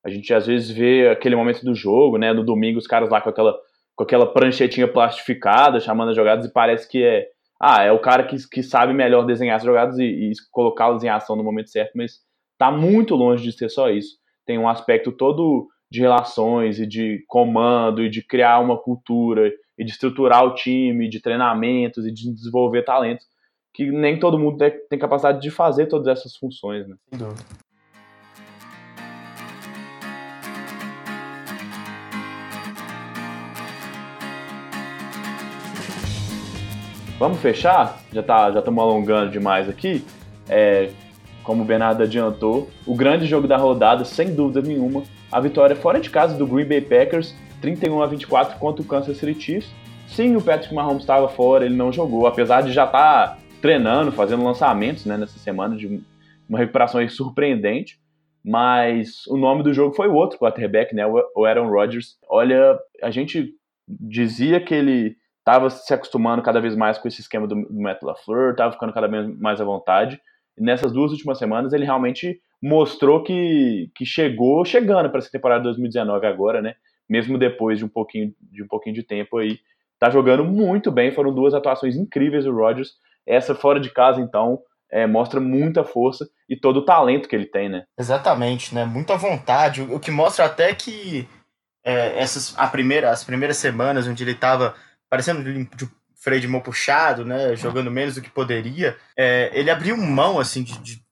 A 0.05 0.09
gente 0.09 0.34
às 0.34 0.47
vezes 0.47 0.72
vê 0.72 1.09
aquele 1.09 1.36
momento 1.36 1.66
do 1.66 1.76
jogo, 1.76 2.18
né? 2.18 2.32
No 2.32 2.45
domingo, 2.45 2.80
os 2.80 2.88
caras 2.88 3.09
lá 3.09 3.20
com 3.20 3.30
aquela, 3.30 3.59
com 3.93 4.03
aquela 4.05 4.26
pranchetinha 4.26 4.88
plastificada, 4.88 5.82
chamando 5.82 6.12
as 6.12 6.16
jogadas, 6.16 6.45
e 6.45 6.53
parece 6.53 6.88
que 6.89 7.03
é 7.03 7.28
ah, 7.62 7.84
é 7.84 7.91
o 7.91 7.99
cara 7.99 8.24
que, 8.24 8.36
que 8.49 8.64
sabe 8.64 8.91
melhor 8.93 9.24
desenhar 9.24 9.57
as 9.57 9.64
jogadas 9.64 9.99
e, 9.99 10.03
e 10.03 10.32
colocá-las 10.49 11.03
em 11.03 11.09
ação 11.09 11.36
no 11.36 11.43
momento 11.43 11.70
certo, 11.70 11.91
mas 11.95 12.14
está 12.53 12.72
muito 12.72 13.16
longe 13.16 13.43
de 13.43 13.51
ser 13.51 13.70
só 13.70 13.91
isso. 13.91 14.16
Tem 14.47 14.57
um 14.57 14.68
aspecto 14.68 15.12
todo 15.12 15.68
de 15.91 15.99
relações 15.99 16.80
e 16.80 16.88
de 16.88 17.24
comando 17.28 18.01
e 18.01 18.09
de 18.09 18.26
criar 18.26 18.59
uma 18.59 18.82
cultura 18.82 19.51
e 19.82 19.84
de 19.84 19.92
estruturar 19.92 20.46
o 20.46 20.54
time, 20.54 21.10
de 21.10 21.20
treinamentos 21.20 22.06
e 22.06 22.12
de 22.12 22.32
desenvolver 22.32 22.84
talentos 22.84 23.26
que 23.74 23.90
nem 23.90 24.20
todo 24.20 24.38
mundo 24.38 24.60
tem 24.88 25.00
capacidade 25.00 25.42
de 25.42 25.50
fazer 25.50 25.88
todas 25.88 26.08
essas 26.08 26.36
funções, 26.36 26.88
né? 26.88 26.96
Sem 27.10 27.18
dúvida. 27.18 27.44
Vamos 37.18 37.40
fechar? 37.40 38.02
Já 38.14 38.22
tá, 38.22 38.52
já 38.52 38.60
estamos 38.60 38.84
alongando 38.84 39.32
demais 39.32 39.68
aqui. 39.68 40.06
É, 40.48 40.92
como 41.44 41.64
o 41.64 41.66
Bernardo 41.66 42.04
adiantou, 42.04 42.70
o 42.86 42.96
grande 42.96 43.26
jogo 43.26 43.48
da 43.48 43.58
rodada, 43.58 44.06
sem 44.06 44.36
dúvida 44.36 44.62
nenhuma, 44.62 45.04
a 45.32 45.40
vitória 45.40 45.76
fora 45.76 46.00
de 46.00 46.10
casa 46.10 46.38
do 46.38 46.46
Green 46.46 46.68
Bay 46.68 46.82
Packers, 46.82 47.36
31 47.62 48.01
a 48.01 48.07
24 48.07 48.57
contra 48.57 48.82
o 48.82 48.86
Kansas 48.86 49.18
City 49.18 49.39
Chiefs. 49.39 49.72
Sim, 50.07 50.36
o 50.36 50.41
Patrick 50.41 50.74
Mahomes 50.74 51.03
estava 51.03 51.30
fora, 51.30 51.66
ele 51.66 51.76
não 51.76 51.91
jogou, 51.91 52.28
apesar 52.28 52.62
de 52.62 52.74
já 52.74 52.86
estar 52.86 53.28
tá 53.30 53.38
treinando, 53.62 54.12
fazendo 54.12 54.43
lançamentos 54.43 55.05
né, 55.05 55.16
nessa 55.16 55.39
semana, 55.39 55.78
de 55.78 56.03
uma 56.49 56.59
recuperação 56.59 57.07
surpreendente. 57.07 57.99
Mas 58.43 59.26
o 59.28 59.38
nome 59.38 59.64
do 59.64 59.74
jogo 59.74 59.93
foi 59.93 60.07
o 60.07 60.16
outro 60.16 60.39
quarterback, 60.39 60.93
né, 60.95 61.05
o 61.05 61.45
Aaron 61.45 61.70
Rodgers. 61.70 62.18
Olha, 62.28 62.78
a 63.01 63.12
gente 63.12 63.53
dizia 63.88 64.59
que 64.59 64.74
ele 64.74 65.16
estava 65.39 65.70
se 65.70 65.93
acostumando 65.93 66.41
cada 66.41 66.59
vez 66.59 66.76
mais 66.76 66.97
com 66.97 67.07
esse 67.07 67.22
esquema 67.22 67.47
do, 67.47 67.55
do 67.55 67.80
Matt 67.82 68.01
LaFleur, 68.01 68.51
estava 68.51 68.74
ficando 68.74 68.93
cada 68.93 69.07
vez 69.07 69.28
mais 69.39 69.62
à 69.62 69.64
vontade. 69.64 70.20
E 70.57 70.64
nessas 70.64 70.91
duas 70.91 71.12
últimas 71.12 71.38
semanas 71.38 71.72
ele 71.72 71.86
realmente 71.86 72.41
mostrou 72.62 73.24
que, 73.24 73.91
que 73.95 74.05
chegou 74.05 74.64
chegando 74.66 75.09
para 75.09 75.20
essa 75.20 75.32
temporada 75.32 75.64
2019 75.64 76.26
agora, 76.26 76.62
né? 76.62 76.76
Mesmo 77.12 77.38
depois 77.38 77.78
de 77.78 77.84
um 77.84 77.89
pouquinho 77.89 78.34
de 78.39 78.64
um 78.64 78.68
pouquinho 78.68 78.95
de 78.95 79.03
tempo 79.03 79.38
aí, 79.38 79.59
tá 79.99 80.09
jogando 80.09 80.45
muito 80.45 80.89
bem. 80.89 81.12
Foram 81.12 81.36
duas 81.36 81.53
atuações 81.53 81.97
incríveis 81.97 82.45
do 82.45 82.55
Rodgers. 82.55 82.93
Essa 83.28 83.53
fora 83.53 83.82
de 83.82 83.89
casa 83.89 84.22
então 84.22 84.59
é, 84.89 85.05
mostra 85.05 85.41
muita 85.41 85.84
força 85.84 86.26
e 86.47 86.55
todo 86.55 86.78
o 86.78 86.86
talento 86.86 87.28
que 87.28 87.36
ele 87.36 87.45
tem, 87.45 87.68
né? 87.68 87.84
Exatamente, 87.99 88.74
né? 88.74 88.86
Muita 88.86 89.18
vontade. 89.18 89.82
O 89.82 89.99
que 89.99 90.09
mostra 90.09 90.45
até 90.45 90.74
que 90.74 91.28
é, 91.84 92.18
essas 92.18 92.57
a 92.57 92.66
primeira, 92.68 93.12
as 93.12 93.26
primeiras 93.26 93.57
semanas 93.57 94.07
onde 94.07 94.24
ele 94.24 94.32
estava 94.32 94.74
parecendo 95.09 95.43
de 95.43 95.89
freio 96.16 96.39
de 96.39 96.47
mão 96.47 96.62
puxado, 96.62 97.26
né, 97.26 97.55
jogando 97.57 97.91
menos 97.91 98.16
do 98.16 98.22
que 98.22 98.30
poderia, 98.30 98.95
é, 99.18 99.49
ele 99.53 99.72
abriu 99.72 99.97
mão 99.97 100.39
assim 100.39 100.64
de, 100.64 100.80
de, 100.80 101.03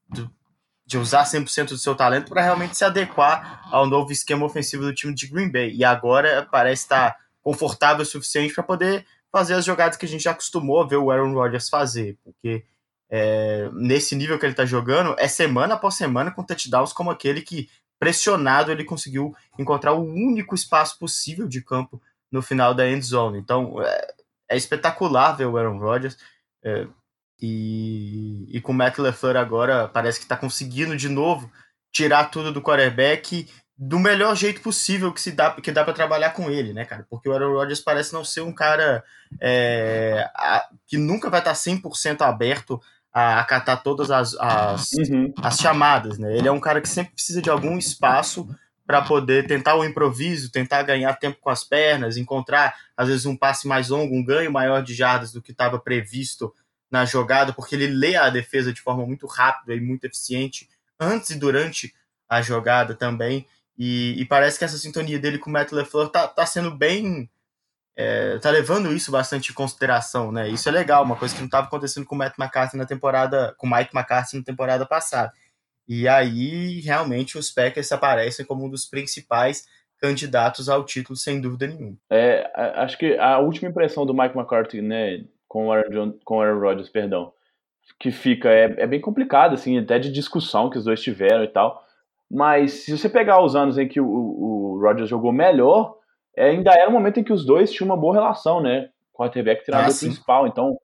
de 0.90 0.98
usar 0.98 1.24
100% 1.24 1.68
do 1.68 1.78
seu 1.78 1.94
talento 1.94 2.30
para 2.30 2.42
realmente 2.42 2.76
se 2.76 2.84
adequar 2.84 3.62
ao 3.72 3.86
novo 3.86 4.12
esquema 4.12 4.44
ofensivo 4.44 4.82
do 4.84 4.92
time 4.94 5.14
de 5.14 5.28
Green 5.28 5.48
Bay. 5.48 5.72
E 5.72 5.86
agora 5.86 6.48
parece 6.52 6.82
estar 6.82 7.16
confortável 7.44 8.02
o 8.02 8.06
suficiente 8.06 8.56
para 8.56 8.64
poder 8.64 9.06
fazer 9.32 9.54
as 9.54 9.64
jogadas 9.64 9.98
que 9.98 10.08
a 10.08 10.10
gente 10.10 10.24
já 10.24 10.32
acostumou 10.32 10.82
a 10.82 10.88
ver 10.88 10.96
o 10.96 11.12
Aaron 11.12 11.32
Rodgers 11.32 11.70
fazer, 11.70 12.18
porque 12.24 12.66
é, 13.08 13.70
nesse 13.72 14.16
nível 14.16 14.40
que 14.40 14.46
ele 14.48 14.54
está 14.54 14.66
jogando, 14.66 15.16
é 15.20 15.28
semana 15.28 15.76
após 15.76 15.94
semana 15.94 16.32
com 16.32 16.44
touchdowns 16.44 16.92
como 16.92 17.12
aquele 17.12 17.44
que, 17.44 17.70
pressionado, 18.00 18.72
ele 18.72 18.84
conseguiu 18.84 19.36
encontrar 19.60 19.94
o 19.94 20.04
único 20.04 20.56
espaço 20.56 20.98
possível 20.98 21.48
de 21.48 21.62
campo 21.62 22.02
no 22.32 22.42
final 22.42 22.74
da 22.74 22.90
end 22.90 23.06
zone. 23.06 23.38
Então 23.38 23.80
é, 23.80 24.14
é 24.50 24.58
espetacular 24.58 25.34
ver 25.34 25.46
o 25.46 25.56
Aaron 25.56 25.78
Rodgers. 25.78 26.18
É, 26.64 26.88
e, 27.42 28.48
e 28.50 28.62
com 28.62 28.72
o 28.72 28.76
Matt 28.76 28.98
LeFleur 28.98 29.38
agora 29.38 29.88
parece 29.88 30.20
que 30.20 30.26
está 30.26 30.36
conseguindo 30.36 30.96
de 30.96 31.08
novo 31.08 31.50
tirar 31.92 32.26
tudo 32.26 32.52
do 32.52 32.62
quarterback 32.62 33.48
do 33.78 33.98
melhor 33.98 34.36
jeito 34.36 34.60
possível 34.60 35.14
que 35.14 35.22
se 35.22 35.32
dá 35.32 35.52
que 35.52 35.72
dá 35.72 35.86
para 35.86 35.94
trabalhar 35.94 36.32
com 36.32 36.52
ele, 36.52 36.74
né, 36.74 36.84
cara? 36.84 37.08
Porque 37.10 37.30
o 37.30 37.34
Aaron 37.34 37.54
Rodgers 37.54 37.80
parece 37.80 38.12
não 38.12 38.26
ser 38.26 38.42
um 38.42 38.52
cara 38.52 39.04
é, 39.40 40.30
a, 40.36 40.68
que 40.86 40.98
nunca 40.98 41.30
vai 41.30 41.40
estar 41.40 41.54
100% 41.54 42.22
aberto 42.22 42.82
a 43.14 43.40
acatar 43.40 43.82
todas 43.82 44.12
as, 44.12 44.36
as, 44.36 44.92
uhum. 44.94 45.34
as 45.42 45.58
chamadas, 45.58 46.20
né? 46.20 46.38
Ele 46.38 46.48
é 46.48 46.52
um 46.52 46.60
cara 46.60 46.82
que 46.82 46.90
sempre 46.90 47.14
precisa 47.14 47.42
de 47.42 47.50
algum 47.50 47.78
espaço 47.78 48.48
para 48.86 49.02
poder 49.02 49.48
tentar 49.48 49.76
o 49.76 49.86
improviso, 49.86 50.52
tentar 50.52 50.84
ganhar 50.84 51.14
tempo 51.14 51.38
com 51.40 51.50
as 51.50 51.64
pernas, 51.64 52.18
encontrar 52.18 52.76
às 52.98 53.08
vezes 53.08 53.26
um 53.26 53.38
passe 53.38 53.68
mais 53.68 53.90
longo, 53.90 54.14
um 54.14 54.26
ganho 54.26 54.52
maior 54.52 54.84
de 54.84 54.94
jardas 54.94 55.32
do 55.32 55.42
que 55.42 55.52
estava 55.52 55.80
previsto 55.80 56.54
na 56.92 57.06
jogada, 57.06 57.54
porque 57.54 57.76
ele 57.76 57.88
lê 57.88 58.16
a 58.16 58.30
defesa 58.30 58.74
de 58.74 58.82
forma 58.82 59.06
muito 59.06 59.28
rápida 59.28 59.76
e 59.76 59.82
muito 59.82 60.06
eficiente 60.06 60.68
antes 61.00 61.30
e 61.30 61.40
durante 61.40 61.94
a 62.28 62.42
jogada 62.42 62.96
também. 62.96 63.46
E, 63.78 64.20
e 64.20 64.26
parece 64.26 64.60
que 64.60 64.66
essa 64.66 64.78
sintonia 64.78 65.20
dele 65.20 65.38
com 65.38 65.50
o 65.50 65.54
Matt 65.54 65.72
LeFleur 65.72 66.10
tá, 66.10 66.28
tá 66.28 66.46
sendo 66.46 66.72
bem. 66.72 67.30
É, 67.96 68.38
tá 68.40 68.50
levando 68.50 68.94
isso 68.94 69.12
bastante 69.12 69.52
em 69.52 69.54
consideração, 69.54 70.32
né? 70.32 70.48
Isso 70.48 70.70
é 70.70 70.72
legal, 70.72 71.04
uma 71.04 71.18
coisa 71.18 71.34
que 71.34 71.42
não 71.42 71.48
estava 71.48 71.68
acontecendo 71.68 72.06
com 72.06 72.16
o 72.16 72.18
Matt 72.18 72.38
McCarthy 72.40 72.78
na 72.78 72.86
temporada, 72.86 73.54
com 73.58 73.68
o 73.68 73.70
Mike 73.70 73.94
McCarthy 73.94 74.38
na 74.38 74.44
temporada 74.44 74.86
passada. 74.86 75.34
E 75.86 76.08
aí, 76.08 76.80
realmente, 76.82 77.38
os 77.38 77.52
Packers 77.52 77.92
aparecem 77.92 78.46
como 78.46 78.66
um 78.66 78.70
dos 78.70 78.86
principais 78.86 79.66
candidatos 80.00 80.70
ao 80.70 80.86
título, 80.86 81.18
sem 81.18 81.42
dúvida 81.42 81.68
nenhuma. 81.68 81.98
É, 82.10 82.50
acho 82.76 82.98
que 82.98 83.18
a 83.18 83.40
última 83.40 83.70
impressão 83.70 84.06
do 84.06 84.14
Mike 84.14 84.38
McCarthy, 84.38 84.82
né, 84.82 85.26
com 85.50 85.68
o 85.68 85.72
Aaron, 85.74 85.90
John, 85.90 86.14
com 86.24 86.38
o 86.38 86.42
Aaron 86.42 86.60
Rodgers, 86.60 86.90
perdão, 86.90 87.34
que 88.00 88.12
fica, 88.12 88.50
é, 88.50 88.76
é 88.78 88.88
bem 88.88 89.02
complicado, 89.02 89.54
assim, 89.54 89.78
até 89.78 89.98
de 90.00 90.12
discussão 90.12 90.70
que 90.70 90.78
os 90.78 90.86
dois 90.86 91.02
tiveram 91.02 91.44
e 91.44 91.48
tal. 91.48 91.84
Mas 92.32 92.86
se 92.86 92.96
você 92.96 93.10
pegar 93.10 93.44
os 93.44 93.56
anos 93.56 93.78
em 93.78 93.88
que 93.88 94.00
o, 94.00 94.08
o 94.08 94.80
Rodgers 94.80 95.10
jogou 95.10 95.34
melhor, 95.34 95.96
é, 96.38 96.52
ainda 96.52 96.72
era 96.72 96.88
um 96.88 96.94
momento 96.94 97.20
em 97.20 97.24
que 97.24 97.34
os 97.34 97.44
dois 97.44 97.72
tinham 97.72 97.90
uma 97.90 98.00
boa 98.00 98.14
relação, 98.14 98.62
né? 98.62 98.90
Quarterback 99.12 99.66
treinador 99.66 99.94
ah, 99.94 100.00
principal. 100.00 100.48
Então, 100.48 100.78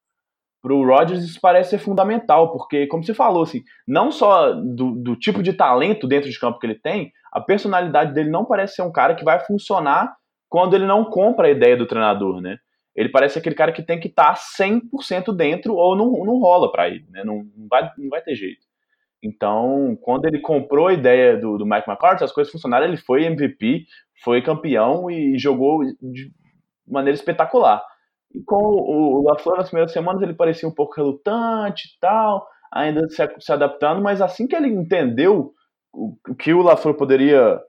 para 0.61 0.74
o 0.74 0.84
Rodgers 0.84 1.24
isso 1.24 1.39
parece 1.39 1.70
ser 1.70 1.78
fundamental, 1.78 2.51
porque, 2.51 2.88
como 2.88 3.03
você 3.03 3.13
falou, 3.13 3.43
assim, 3.43 3.61
não 3.88 4.11
só 4.11 4.51
do, 4.51 4.95
do, 4.95 5.16
tipo 5.16 5.43
de 5.43 5.53
talento 5.53 6.07
dentro 6.07 6.28
de 6.28 6.39
campo 6.39 6.57
que 6.57 6.66
ele 6.66 6.80
tem, 6.80 7.11
a 7.32 7.39
personalidade 7.39 8.16
dele 8.16 8.32
não 8.32 8.43
parece 8.43 8.76
ser 8.76 8.82
um 8.82 8.91
cara 8.91 9.13
que 9.13 9.24
vai 9.24 9.39
funcionar 9.39 10.16
quando 10.49 10.76
ele 10.76 10.88
não 10.88 11.05
compra 11.05 11.47
a 11.47 11.51
ideia 11.51 11.78
do 11.78 11.86
treinador, 11.86 12.41
né? 12.41 12.57
Ele 12.96 13.10
parece 13.10 13.38
aquele 13.38 13.56
cara 13.56 13.72
que 13.72 13.84
tem 13.84 14.00
que 14.00 14.08
estar 14.08 14.34
tá 14.34 14.39
100% 14.64 15.36
dentro 15.36 15.76
ou 15.76 15.96
não, 15.96 16.12
não 16.24 16.39
rola 16.39 16.72
para 16.72 16.88
ele, 16.88 17.06
né? 17.10 17.24
Não, 17.24 17.46
não, 17.56 17.68
vai, 17.68 17.91
não 17.98 18.10
vai 18.10 18.22
ter 18.22 18.36
jeito. 18.36 18.66
Então, 19.22 19.98
quando 20.02 20.26
ele 20.26 20.39
comprou 20.39 20.88
a 20.88 20.93
ideia 20.93 21.36
do, 21.36 21.58
do 21.58 21.66
Mike 21.66 21.89
McCarthy, 21.89 22.24
as 22.24 22.32
coisas 22.32 22.52
funcionaram, 22.52 22.86
ele 22.86 22.98
foi 22.98 23.26
MVP, 23.26 23.86
foi 24.24 24.41
campeão 24.41 25.10
e 25.10 25.38
jogou 25.38 25.84
de 25.84 26.32
maneira 26.88 27.16
espetacular. 27.16 27.84
E 28.34 28.41
com 28.43 28.56
o, 28.56 29.24
LaFleur 29.24 29.58
nas 29.58 29.70
primeiras 29.70 29.91
semanas 29.91 30.22
ele 30.22 30.34
parecia 30.34 30.70
um 30.70 30.74
pouco 30.74 30.96
relutante 30.96 31.88
e 31.88 32.00
tal, 32.00 32.48
ainda 32.72 33.08
se, 33.10 33.28
se 33.39 33.52
adaptando, 33.52 34.02
mas 34.02 34.22
assim 34.22 34.48
que 34.48 34.56
ele 34.56 34.68
entendeu 34.68 35.54
o, 35.91 36.16
o 36.30 36.36
que 36.36 36.54
o 36.54 36.62
LaFleur 36.62 36.96
poderia 36.96 37.60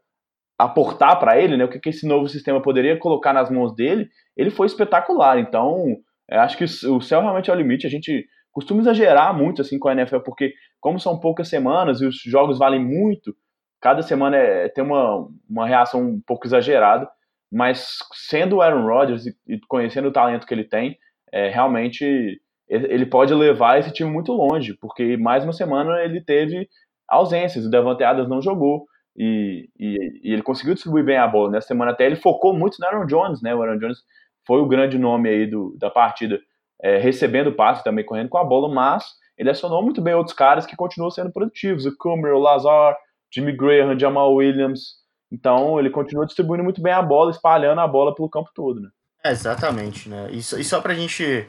aportar 0.58 1.18
para 1.18 1.38
ele, 1.38 1.56
né, 1.56 1.64
o 1.64 1.68
que, 1.68 1.78
que 1.78 1.90
esse 1.90 2.06
novo 2.06 2.28
sistema 2.28 2.62
poderia 2.62 2.98
colocar 2.98 3.32
nas 3.32 3.50
mãos 3.50 3.74
dele, 3.74 4.08
ele 4.36 4.50
foi 4.50 4.66
espetacular. 4.66 5.38
Então, 5.38 5.84
acho 6.30 6.56
que 6.56 6.64
o 6.64 7.00
céu 7.00 7.20
realmente 7.20 7.50
é 7.50 7.52
o 7.52 7.56
limite. 7.56 7.86
A 7.86 7.90
gente 7.90 8.26
costuma 8.52 8.80
exagerar 8.80 9.36
muito 9.36 9.60
assim 9.60 9.78
com 9.78 9.88
a 9.88 9.92
NFL, 9.92 10.20
porque 10.20 10.54
como 10.80 10.98
são 10.98 11.20
poucas 11.20 11.48
semanas 11.48 12.00
e 12.00 12.06
os 12.06 12.16
jogos 12.24 12.58
valem 12.58 12.82
muito, 12.82 13.34
cada 13.80 14.00
semana 14.02 14.36
é, 14.36 14.68
tem 14.68 14.82
uma, 14.82 15.28
uma 15.48 15.66
reação 15.66 16.00
um 16.00 16.20
pouco 16.26 16.46
exagerada 16.46 17.06
mas 17.50 17.98
sendo 18.12 18.56
o 18.56 18.62
Aaron 18.62 18.86
Rodgers 18.86 19.26
e, 19.26 19.58
conhecendo 19.68 20.08
o 20.08 20.12
talento 20.12 20.46
que 20.46 20.54
ele 20.54 20.64
tem, 20.64 20.96
é, 21.32 21.48
realmente 21.48 22.40
ele 22.68 23.06
pode 23.06 23.32
levar 23.32 23.78
esse 23.78 23.92
time 23.92 24.10
muito 24.10 24.32
longe, 24.32 24.74
porque 24.80 25.16
mais 25.16 25.44
uma 25.44 25.52
semana 25.52 26.00
ele 26.02 26.20
teve 26.20 26.68
ausências, 27.08 27.64
o 27.64 27.70
Devante 27.70 28.02
Adams 28.02 28.28
não 28.28 28.42
jogou, 28.42 28.86
e, 29.16 29.68
e, 29.78 30.20
e, 30.22 30.32
ele 30.32 30.42
conseguiu 30.42 30.74
distribuir 30.74 31.04
bem 31.04 31.16
a 31.16 31.26
bola. 31.26 31.50
Nessa 31.50 31.68
semana 31.68 31.92
até 31.92 32.04
ele 32.04 32.16
focou 32.16 32.52
muito 32.52 32.76
no 32.78 32.86
Aaron 32.86 33.06
Jones, 33.06 33.40
né? 33.40 33.54
O 33.54 33.62
Aaron 33.62 33.78
Jones 33.78 33.98
foi 34.46 34.60
o 34.60 34.66
grande 34.66 34.98
nome 34.98 35.28
aí 35.28 35.46
do, 35.46 35.74
da 35.78 35.90
partida, 35.90 36.38
é, 36.82 36.98
recebendo 36.98 37.52
passe 37.52 37.82
também, 37.82 38.04
correndo 38.04 38.28
com 38.28 38.38
a 38.38 38.44
bola, 38.44 38.72
mas 38.72 39.04
ele 39.38 39.50
acionou 39.50 39.82
muito 39.82 40.02
bem 40.02 40.14
outros 40.14 40.36
caras 40.36 40.66
que 40.66 40.76
continuam 40.76 41.10
sendo 41.10 41.32
produtivos, 41.32 41.86
o 41.86 41.96
Kummer, 41.96 42.34
o 42.34 42.38
Lazar, 42.38 42.96
Jimmy 43.32 43.52
Graham, 43.56 43.98
Jamal 43.98 44.34
Williams. 44.34 44.96
Então 45.32 45.80
ele 45.80 45.90
continua 45.90 46.26
distribuindo 46.26 46.62
muito 46.62 46.82
bem 46.82 46.92
a 46.92 47.02
bola, 47.02 47.30
espalhando 47.30 47.80
a 47.80 47.88
bola 47.88 48.14
pelo 48.14 48.30
campo 48.30 48.50
todo, 48.54 48.80
né? 48.80 48.88
É, 49.24 49.30
exatamente, 49.30 50.08
né? 50.08 50.28
E, 50.30 50.38
e 50.38 50.64
só 50.64 50.80
pra 50.80 50.94
gente 50.94 51.48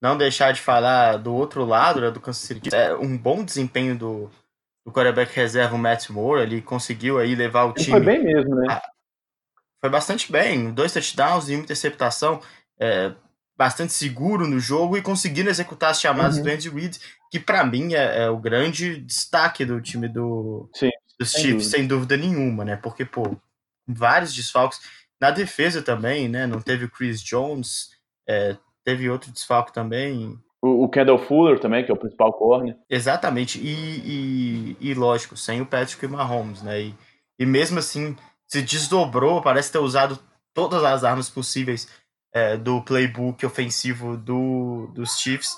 não 0.00 0.16
deixar 0.16 0.52
de 0.52 0.60
falar 0.60 1.16
do 1.16 1.34
outro 1.34 1.64
lado, 1.64 2.00
né, 2.00 2.10
do 2.10 2.20
Kansas 2.20 2.42
City, 2.42 2.74
é 2.74 2.94
um 2.94 3.16
bom 3.16 3.44
desempenho 3.44 3.96
do, 3.96 4.30
do 4.84 4.92
quarterback 4.92 5.34
reserva, 5.34 5.74
o 5.74 5.78
Matt 5.78 6.10
Moore, 6.10 6.42
ele 6.42 6.60
conseguiu 6.60 7.18
aí 7.18 7.34
levar 7.34 7.64
o 7.64 7.74
ele 7.76 7.84
time... 7.84 7.90
Foi 7.90 8.00
bem 8.00 8.22
mesmo, 8.22 8.54
né? 8.56 8.66
A, 8.68 8.82
foi 9.80 9.90
bastante 9.90 10.30
bem, 10.30 10.72
dois 10.72 10.92
touchdowns 10.92 11.48
e 11.48 11.54
uma 11.54 11.64
interceptação, 11.64 12.40
é, 12.78 13.12
bastante 13.56 13.92
seguro 13.92 14.46
no 14.46 14.60
jogo 14.60 14.96
e 14.96 15.02
conseguindo 15.02 15.50
executar 15.50 15.90
as 15.90 16.00
chamadas 16.00 16.36
uhum. 16.36 16.44
do 16.44 16.50
Andy 16.50 16.68
Reid, 16.68 17.00
que 17.30 17.40
para 17.40 17.64
mim 17.64 17.94
é, 17.94 18.24
é, 18.24 18.30
o 18.30 18.38
grande 18.38 18.98
destaque 18.98 19.64
do 19.64 19.80
time 19.80 20.08
do, 20.08 20.70
Sim, 20.74 20.90
dos 21.18 21.30
sem 21.30 21.40
Chiefs, 21.40 21.64
dúvida. 21.64 21.76
sem 21.76 21.86
dúvida 21.86 22.16
nenhuma, 22.16 22.64
né? 22.64 22.76
Porque, 22.76 23.04
pô, 23.04 23.36
vários 23.86 24.34
desfalques. 24.34 24.80
Na 25.20 25.30
defesa 25.30 25.82
também, 25.82 26.28
né? 26.28 26.46
Não 26.46 26.60
teve 26.60 26.84
o 26.84 26.90
Chris 26.90 27.22
Jones, 27.22 27.90
é, 28.28 28.56
teve 28.84 29.08
outro 29.10 29.32
desfalque 29.32 29.72
também. 29.72 30.38
O, 30.64 30.88
Kendall 30.88 31.18
Fuller 31.18 31.58
também, 31.58 31.84
que 31.84 31.90
é 31.90 31.94
o 31.94 31.98
principal 31.98 32.32
corner. 32.32 32.76
Exatamente, 32.88 33.58
e, 33.58 34.76
e, 34.80 34.90
e 34.90 34.94
lógico, 34.94 35.36
sem 35.36 35.60
o 35.60 35.66
Patrick 35.66 36.06
Mahomes, 36.06 36.62
né? 36.62 36.80
E, 36.80 36.94
e 37.36 37.44
mesmo 37.44 37.80
assim, 37.80 38.16
se 38.46 38.62
desdobrou, 38.62 39.42
parece 39.42 39.72
ter 39.72 39.78
usado 39.78 40.18
todas 40.54 40.84
as 40.84 41.02
armas 41.02 41.28
possíveis 41.28 41.88
é, 42.32 42.56
do 42.56 42.80
playbook 42.82 43.44
ofensivo 43.44 44.16
do, 44.16 44.86
dos 44.94 45.18
Chiefs 45.18 45.56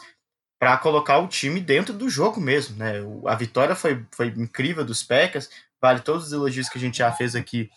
para 0.58 0.78
colocar 0.78 1.18
o 1.18 1.28
time 1.28 1.60
dentro 1.60 1.92
do 1.92 2.08
jogo 2.08 2.40
mesmo, 2.40 2.76
né? 2.76 2.94
A 3.26 3.34
vitória 3.34 3.74
foi, 3.74 4.02
foi 4.10 4.28
incrível 4.28 4.84
dos 4.84 5.02
Packers, 5.02 5.50
vale 5.82 6.00
todos 6.00 6.28
os 6.28 6.32
elogios 6.32 6.68
que 6.70 6.78
a 6.78 6.80
gente 6.80 6.98
já 6.98 7.12
fez 7.12 7.36
aqui 7.36 7.68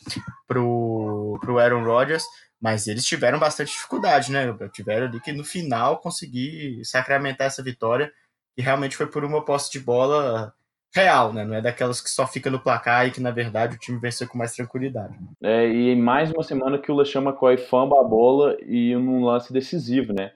pro, 0.47 1.37
pro 1.41 1.59
Aaron 1.59 1.83
Rodgers, 1.83 2.23
mas 2.61 2.87
eles 2.87 3.05
tiveram 3.05 3.39
bastante 3.39 3.71
dificuldade, 3.71 4.31
né? 4.31 4.55
Tiveram 4.73 5.07
ali 5.07 5.19
que 5.19 5.31
no 5.31 5.43
final 5.43 5.99
conseguir 5.99 6.83
sacramentar 6.83 7.47
essa 7.47 7.63
vitória, 7.63 8.11
que 8.55 8.61
realmente 8.61 8.97
foi 8.97 9.07
por 9.07 9.23
uma 9.23 9.43
posse 9.43 9.71
de 9.71 9.79
bola 9.79 10.53
real, 10.93 11.31
né? 11.31 11.45
Não 11.45 11.55
é 11.55 11.61
daquelas 11.61 12.01
que 12.01 12.09
só 12.09 12.25
fica 12.25 12.49
no 12.49 12.59
placar 12.59 13.07
e 13.07 13.11
que, 13.11 13.21
na 13.21 13.31
verdade, 13.31 13.75
o 13.75 13.79
time 13.79 13.99
venceu 13.99 14.27
com 14.27 14.37
mais 14.37 14.53
tranquilidade. 14.53 15.15
É, 15.43 15.67
e 15.67 15.95
mais 15.95 16.31
uma 16.31 16.43
semana 16.43 16.79
que 16.79 16.91
o 16.91 16.95
LeSean 16.95 17.21
McCoy 17.21 17.57
famba 17.57 17.99
a 17.99 18.03
bola 18.03 18.57
e 18.61 18.95
num 18.95 19.23
lance 19.23 19.53
decisivo, 19.53 20.13
né? 20.13 20.31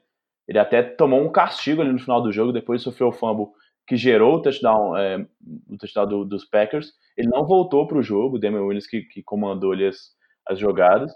Ele 0.48 0.60
até 0.60 0.84
tomou 0.84 1.22
um 1.24 1.32
castigo 1.32 1.82
ali 1.82 1.92
no 1.92 2.00
final 2.00 2.22
do 2.22 2.32
jogo, 2.32 2.52
depois 2.52 2.82
sofreu 2.82 3.08
o 3.08 3.12
fumble 3.12 3.48
que 3.88 3.96
gerou 3.98 4.36
o 4.36 4.42
touchdown, 4.42 4.96
é, 4.96 5.26
o 5.70 5.78
touchdown 5.78 6.08
do, 6.08 6.26
dos 6.26 6.46
Packers. 6.46 6.94
Ele 7.18 7.30
não 7.30 7.46
voltou 7.46 7.88
para 7.88 7.98
o 7.98 8.04
jogo, 8.04 8.36
o 8.36 8.40
Damian 8.40 8.62
Williams 8.62 8.88
que, 8.88 9.02
que 9.02 9.24
comandou 9.24 9.72
ali 9.72 9.88
as, 9.88 10.12
as 10.48 10.60
jogadas. 10.60 11.12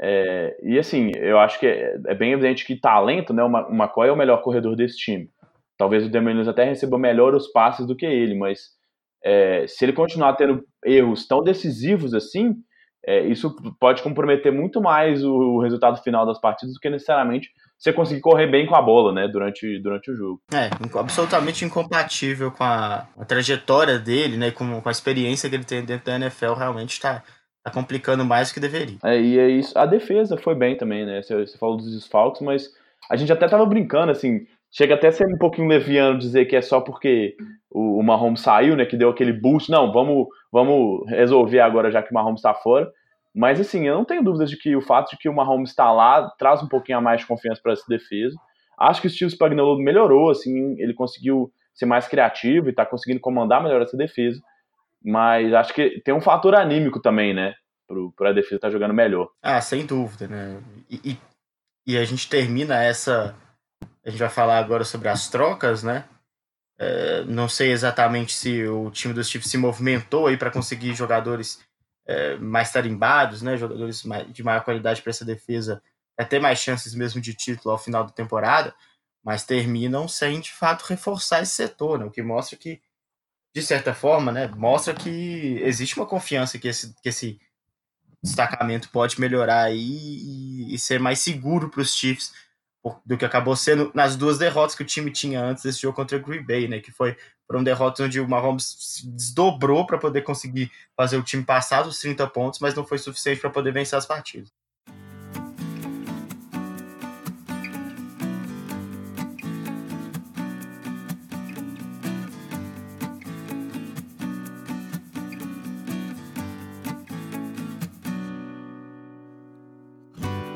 É, 0.00 0.56
e 0.62 0.78
assim, 0.78 1.10
eu 1.16 1.38
acho 1.38 1.58
que 1.58 1.66
é, 1.66 1.98
é, 2.06 2.14
bem 2.14 2.32
evidente 2.32 2.64
que 2.64 2.76
talento, 2.76 3.32
né? 3.32 3.42
O 3.42 3.48
McCoy 3.48 4.08
é 4.08 4.12
o 4.12 4.16
melhor 4.16 4.42
corredor 4.42 4.76
desse 4.76 4.96
time. 4.96 5.28
Talvez 5.76 6.04
o 6.06 6.10
Damian 6.10 6.48
até 6.48 6.64
receba 6.64 6.98
melhor 6.98 7.34
os 7.34 7.48
passes 7.48 7.86
do 7.86 7.96
que 7.96 8.06
ele, 8.06 8.36
mas 8.36 8.76
é, 9.24 9.66
se 9.66 9.84
ele 9.84 9.92
continuar 9.92 10.34
tendo 10.34 10.64
erros 10.84 11.26
tão 11.26 11.42
decisivos 11.42 12.14
assim, 12.14 12.56
é, 13.06 13.20
isso 13.26 13.54
pode 13.80 14.02
comprometer 14.02 14.52
muito 14.52 14.80
mais 14.80 15.24
o, 15.24 15.32
o, 15.32 15.62
resultado 15.62 16.02
final 16.02 16.26
das 16.26 16.40
partidas 16.40 16.74
do 16.74 16.80
que 16.80 16.90
necessariamente 16.90 17.48
você 17.78 17.92
conseguir 17.92 18.20
correr 18.20 18.48
bem 18.48 18.66
com 18.66 18.74
a 18.74 18.82
bola, 18.82 19.12
né, 19.12 19.28
durante, 19.28 19.78
durante 19.80 20.10
o 20.10 20.16
jogo. 20.16 20.42
É, 20.52 20.68
absolutamente 20.98 21.64
incompatível 21.64 22.50
com 22.50 22.64
a, 22.64 23.06
a 23.16 23.24
trajetória 23.24 23.98
dele, 23.98 24.36
né, 24.36 24.50
com, 24.50 24.80
com 24.80 24.88
a 24.88 24.92
experiência 24.92 25.48
que 25.48 25.56
ele 25.56 25.64
tem 25.64 25.84
dentro 25.84 26.06
da 26.06 26.16
NFL, 26.16 26.54
realmente 26.54 26.92
está 26.92 27.22
tá 27.64 27.70
complicando 27.70 28.24
mais 28.24 28.48
do 28.50 28.54
que 28.54 28.60
deveria. 28.60 28.98
É, 29.04 29.20
e 29.20 29.38
é 29.38 29.48
isso. 29.48 29.78
A 29.78 29.86
defesa 29.86 30.36
foi 30.36 30.54
bem 30.54 30.76
também, 30.76 31.04
né, 31.04 31.22
você, 31.22 31.46
você 31.46 31.58
falou 31.58 31.76
dos 31.76 31.92
desfalques, 31.92 32.42
mas 32.42 32.72
a 33.10 33.16
gente 33.16 33.32
até 33.32 33.48
tava 33.48 33.64
brincando, 33.66 34.10
assim, 34.10 34.46
Chega 34.70 34.94
até 34.94 35.08
a 35.08 35.12
ser 35.12 35.26
um 35.26 35.38
pouquinho 35.38 35.66
leviano 35.66 36.18
dizer 36.18 36.44
que 36.44 36.54
é 36.54 36.60
só 36.60 36.80
porque 36.80 37.36
o, 37.70 37.98
o 37.98 38.02
Mahomes 38.02 38.40
saiu, 38.40 38.76
né? 38.76 38.84
Que 38.84 38.96
deu 38.96 39.08
aquele 39.08 39.32
boost. 39.32 39.70
Não, 39.70 39.90
vamos, 39.92 40.26
vamos 40.52 41.08
resolver 41.08 41.60
agora 41.60 41.90
já 41.90 42.02
que 42.02 42.10
o 42.10 42.14
Mahomes 42.14 42.40
está 42.40 42.52
fora. 42.52 42.90
Mas 43.34 43.60
assim, 43.60 43.86
eu 43.86 43.94
não 43.94 44.04
tenho 44.04 44.22
dúvidas 44.22 44.50
de 44.50 44.58
que 44.58 44.76
o 44.76 44.82
fato 44.82 45.10
de 45.10 45.16
que 45.16 45.28
o 45.28 45.34
Mahomes 45.34 45.70
está 45.70 45.90
lá 45.90 46.28
traz 46.38 46.62
um 46.62 46.68
pouquinho 46.68 46.98
a 46.98 47.00
mais 47.00 47.20
de 47.20 47.26
confiança 47.26 47.60
para 47.62 47.72
essa 47.72 47.84
defesa. 47.88 48.36
Acho 48.78 49.00
que 49.00 49.06
o 49.06 49.10
Steve 49.10 49.30
Spagnuolo 49.30 49.82
melhorou, 49.82 50.30
assim, 50.30 50.76
ele 50.78 50.94
conseguiu 50.94 51.50
ser 51.74 51.86
mais 51.86 52.06
criativo 52.06 52.68
e 52.68 52.70
está 52.70 52.84
conseguindo 52.84 53.20
comandar 53.20 53.62
melhor 53.62 53.80
essa 53.80 53.96
defesa. 53.96 54.40
Mas 55.04 55.52
acho 55.52 55.72
que 55.72 56.00
tem 56.04 56.14
um 56.14 56.20
fator 56.20 56.54
anímico 56.54 57.00
também, 57.00 57.32
né? 57.32 57.54
Para 58.16 58.30
a 58.30 58.32
defesa 58.32 58.56
estar 58.56 58.68
tá 58.68 58.72
jogando 58.72 58.92
melhor. 58.92 59.30
Ah, 59.42 59.60
sem 59.60 59.86
dúvida, 59.86 60.28
né? 60.28 60.60
E, 60.90 61.12
e, 61.12 61.18
e 61.86 61.98
a 61.98 62.04
gente 62.04 62.28
termina 62.28 62.82
essa 62.82 63.34
a 64.08 64.10
gente 64.10 64.20
vai 64.20 64.30
falar 64.30 64.58
agora 64.58 64.84
sobre 64.84 65.08
as 65.08 65.28
trocas, 65.28 65.82
né? 65.82 66.04
É, 66.78 67.24
não 67.24 67.46
sei 67.46 67.72
exatamente 67.72 68.32
se 68.32 68.66
o 68.66 68.90
time 68.90 69.12
dos 69.12 69.28
Chiefs 69.28 69.50
se 69.50 69.58
movimentou 69.58 70.28
aí 70.28 70.36
para 70.38 70.50
conseguir 70.50 70.94
jogadores 70.94 71.60
é, 72.06 72.36
mais 72.36 72.72
tarimbados, 72.72 73.42
né? 73.42 73.56
Jogadores 73.58 74.02
de 74.28 74.42
maior 74.42 74.64
qualidade 74.64 75.02
para 75.02 75.10
essa 75.10 75.26
defesa, 75.26 75.82
ter 76.28 76.40
mais 76.40 76.58
chances 76.58 76.94
mesmo 76.94 77.20
de 77.20 77.34
título 77.34 77.72
ao 77.72 77.78
final 77.78 78.02
da 78.02 78.10
temporada, 78.10 78.74
mas 79.22 79.44
terminam 79.44 80.08
sem 80.08 80.40
de 80.40 80.52
fato 80.52 80.86
reforçar 80.86 81.42
esse 81.42 81.52
setor, 81.52 81.98
né? 81.98 82.06
O 82.06 82.10
que 82.10 82.22
mostra 82.22 82.56
que, 82.56 82.80
de 83.54 83.62
certa 83.62 83.94
forma, 83.94 84.30
né? 84.30 84.48
Mostra 84.48 84.94
que 84.94 85.60
existe 85.62 85.96
uma 85.96 86.06
confiança 86.06 86.58
que 86.58 86.68
esse, 86.68 86.94
que 87.02 87.08
esse 87.08 87.40
destacamento 88.22 88.90
pode 88.90 89.20
melhorar 89.20 89.72
e, 89.72 90.74
e 90.74 90.78
ser 90.78 91.00
mais 91.00 91.20
seguro 91.20 91.68
para 91.68 91.80
os 91.80 91.94
Chiefs 91.94 92.32
do 93.04 93.18
que 93.18 93.24
acabou 93.24 93.54
sendo 93.56 93.90
nas 93.94 94.16
duas 94.16 94.38
derrotas 94.38 94.74
que 94.74 94.82
o 94.82 94.86
time 94.86 95.10
tinha 95.10 95.42
antes 95.42 95.62
desse 95.62 95.80
jogo 95.80 95.96
contra 95.96 96.16
o 96.16 96.22
Green 96.22 96.42
Bay, 96.42 96.68
né? 96.68 96.80
Que 96.80 96.92
foi 96.92 97.16
foram 97.46 97.64
derrotas 97.64 98.04
onde 98.04 98.20
o 98.20 98.28
Mahomes 98.28 98.76
se 98.78 99.08
desdobrou 99.08 99.86
para 99.86 99.96
poder 99.96 100.22
conseguir 100.22 100.70
fazer 100.94 101.16
o 101.16 101.22
time 101.22 101.42
passar 101.42 101.82
dos 101.82 101.98
30 101.98 102.26
pontos, 102.28 102.60
mas 102.60 102.74
não 102.74 102.86
foi 102.86 102.98
suficiente 102.98 103.40
para 103.40 103.48
poder 103.48 103.72
vencer 103.72 103.98
as 103.98 104.04
partidas. 104.04 104.52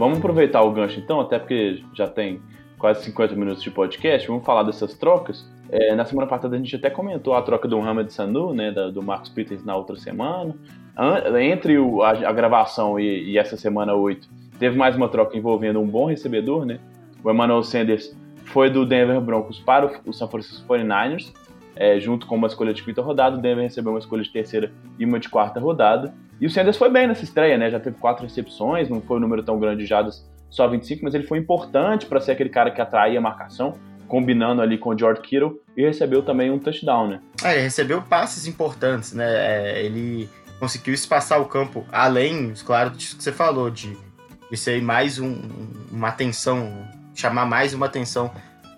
Vamos 0.03 0.18
aproveitar 0.18 0.62
o 0.62 0.72
gancho 0.72 0.98
então, 0.98 1.20
até 1.20 1.38
porque 1.38 1.80
já 1.94 2.09
tem 2.09 2.42
quase 2.76 3.05
50 3.05 3.36
minutos 3.36 3.62
de 3.62 3.70
podcast, 3.70 4.26
vamos 4.26 4.44
falar 4.44 4.64
dessas 4.64 4.94
trocas. 4.94 5.48
É, 5.70 5.94
na 5.94 6.05
semana 6.05 6.26
passada 6.26 6.57
a 6.57 6.59
gente 6.59 6.74
até 6.74 6.90
comentou 6.90 7.36
a 7.36 7.42
troca 7.42 7.68
do 7.68 7.78
Mohamed 7.78 8.12
Sanu, 8.12 8.53
né, 8.53 8.72
da, 8.72 8.90
do 8.90 9.00
Marcos 9.00 9.28
Peters 9.28 9.64
na 9.64 9.76
outra 9.76 9.94
semana. 9.94 10.57
Entre 11.40 11.78
o, 11.78 12.03
a, 12.03 12.11
a, 12.11 12.32
gravação 12.32 12.98
e, 12.98 13.30
e, 13.30 13.38
essa 13.38 13.57
semana 13.57 13.94
8, 13.94 14.28
teve 14.59 14.76
mais 14.76 14.96
uma 14.96 15.09
troca 15.09 15.38
envolvendo 15.38 15.78
um 15.78 15.86
bom 15.86 16.07
recebedor, 16.07 16.66
né? 16.66 16.80
O 17.22 17.30
Emmanuel 17.30 17.62
Sanders 17.62 18.12
foi 18.46 18.70
do 18.70 18.84
Denver 18.84 19.20
Broncos 19.20 19.61
para 19.61 19.86
o, 19.86 20.11
o 20.11 20.12
San 20.12 20.26
Francisco 20.26 20.66
49ers, 20.66 21.32
é, 21.76 22.00
junto 22.00 22.26
com 22.26 22.34
uma 22.34 22.48
escolha 22.48 22.74
de 22.74 22.82
quinta 22.82 23.00
rodada. 23.03 23.36
O 23.36 23.40
Denver 23.40 23.62
recebeu 23.62 23.92
uma 23.92 24.00
escolha 24.00 24.24
de 24.24 24.30
terceira 24.30 24.72
e 24.98 25.05
uma 25.05 25.20
de 25.20 25.28
quarta 25.28 25.61
rodada. 25.61 26.12
E 26.43 26.47
o 26.47 26.51
Sanders 26.51 26.76
foi 26.76 26.90
bem 26.90 27.07
nessa 27.07 27.22
estreia, 27.22 27.57
né? 27.57 27.70
Já 27.70 27.78
teve 27.78 27.97
quatro 27.99 28.24
recepções, 28.24 28.88
não 28.88 29.01
foi 29.01 29.18
um 29.18 29.20
número 29.20 29.45
tão 29.45 29.61
grande 29.61 29.84
de 29.84 29.86
jadas, 29.86 30.28
só 30.51 30.66
25, 30.66 31.05
mas 31.05 31.14
ele 31.14 31.22
foi 31.22 31.38
importante 31.38 32.05
para 32.05 32.20
ser 32.20 32.32
aquele 32.32 32.51
cara 32.51 32.68
que 32.72 32.80
atraía 32.80 33.16
a 33.16 33.22
marcação, 33.22 33.78
combinando 34.09 34.61
ali 34.61 34.76
com 34.76 34.90
o 34.90 34.99
George 34.99 35.20
Kittle 35.20 35.62
e 35.76 35.86
recebeu 35.86 36.20
também 36.20 36.51
um 36.51 36.59
touchdown, 36.59 37.07
né? 37.07 37.20
É, 37.45 37.53
ele 37.53 37.62
recebeu 37.62 38.03
passes 38.03 38.49
importantes, 38.49 39.12
né? 39.12 39.24
É, 39.24 39.84
ele 39.84 40.28
conseguiu 40.59 40.93
espaçar 40.93 41.40
o 41.40 41.45
campo, 41.45 41.86
além, 41.93 42.53
claro, 42.66 42.90
disso 42.90 43.16
que 43.16 43.22
você 43.22 43.30
falou, 43.30 43.70
de, 43.70 43.97
de 44.51 44.57
ser 44.57 44.82
mais 44.82 45.20
um, 45.20 45.43
uma 45.93 46.09
atenção, 46.09 46.72
chamar 47.14 47.47
mais 47.47 47.72
uma 47.72 47.86
atenção 47.86 48.32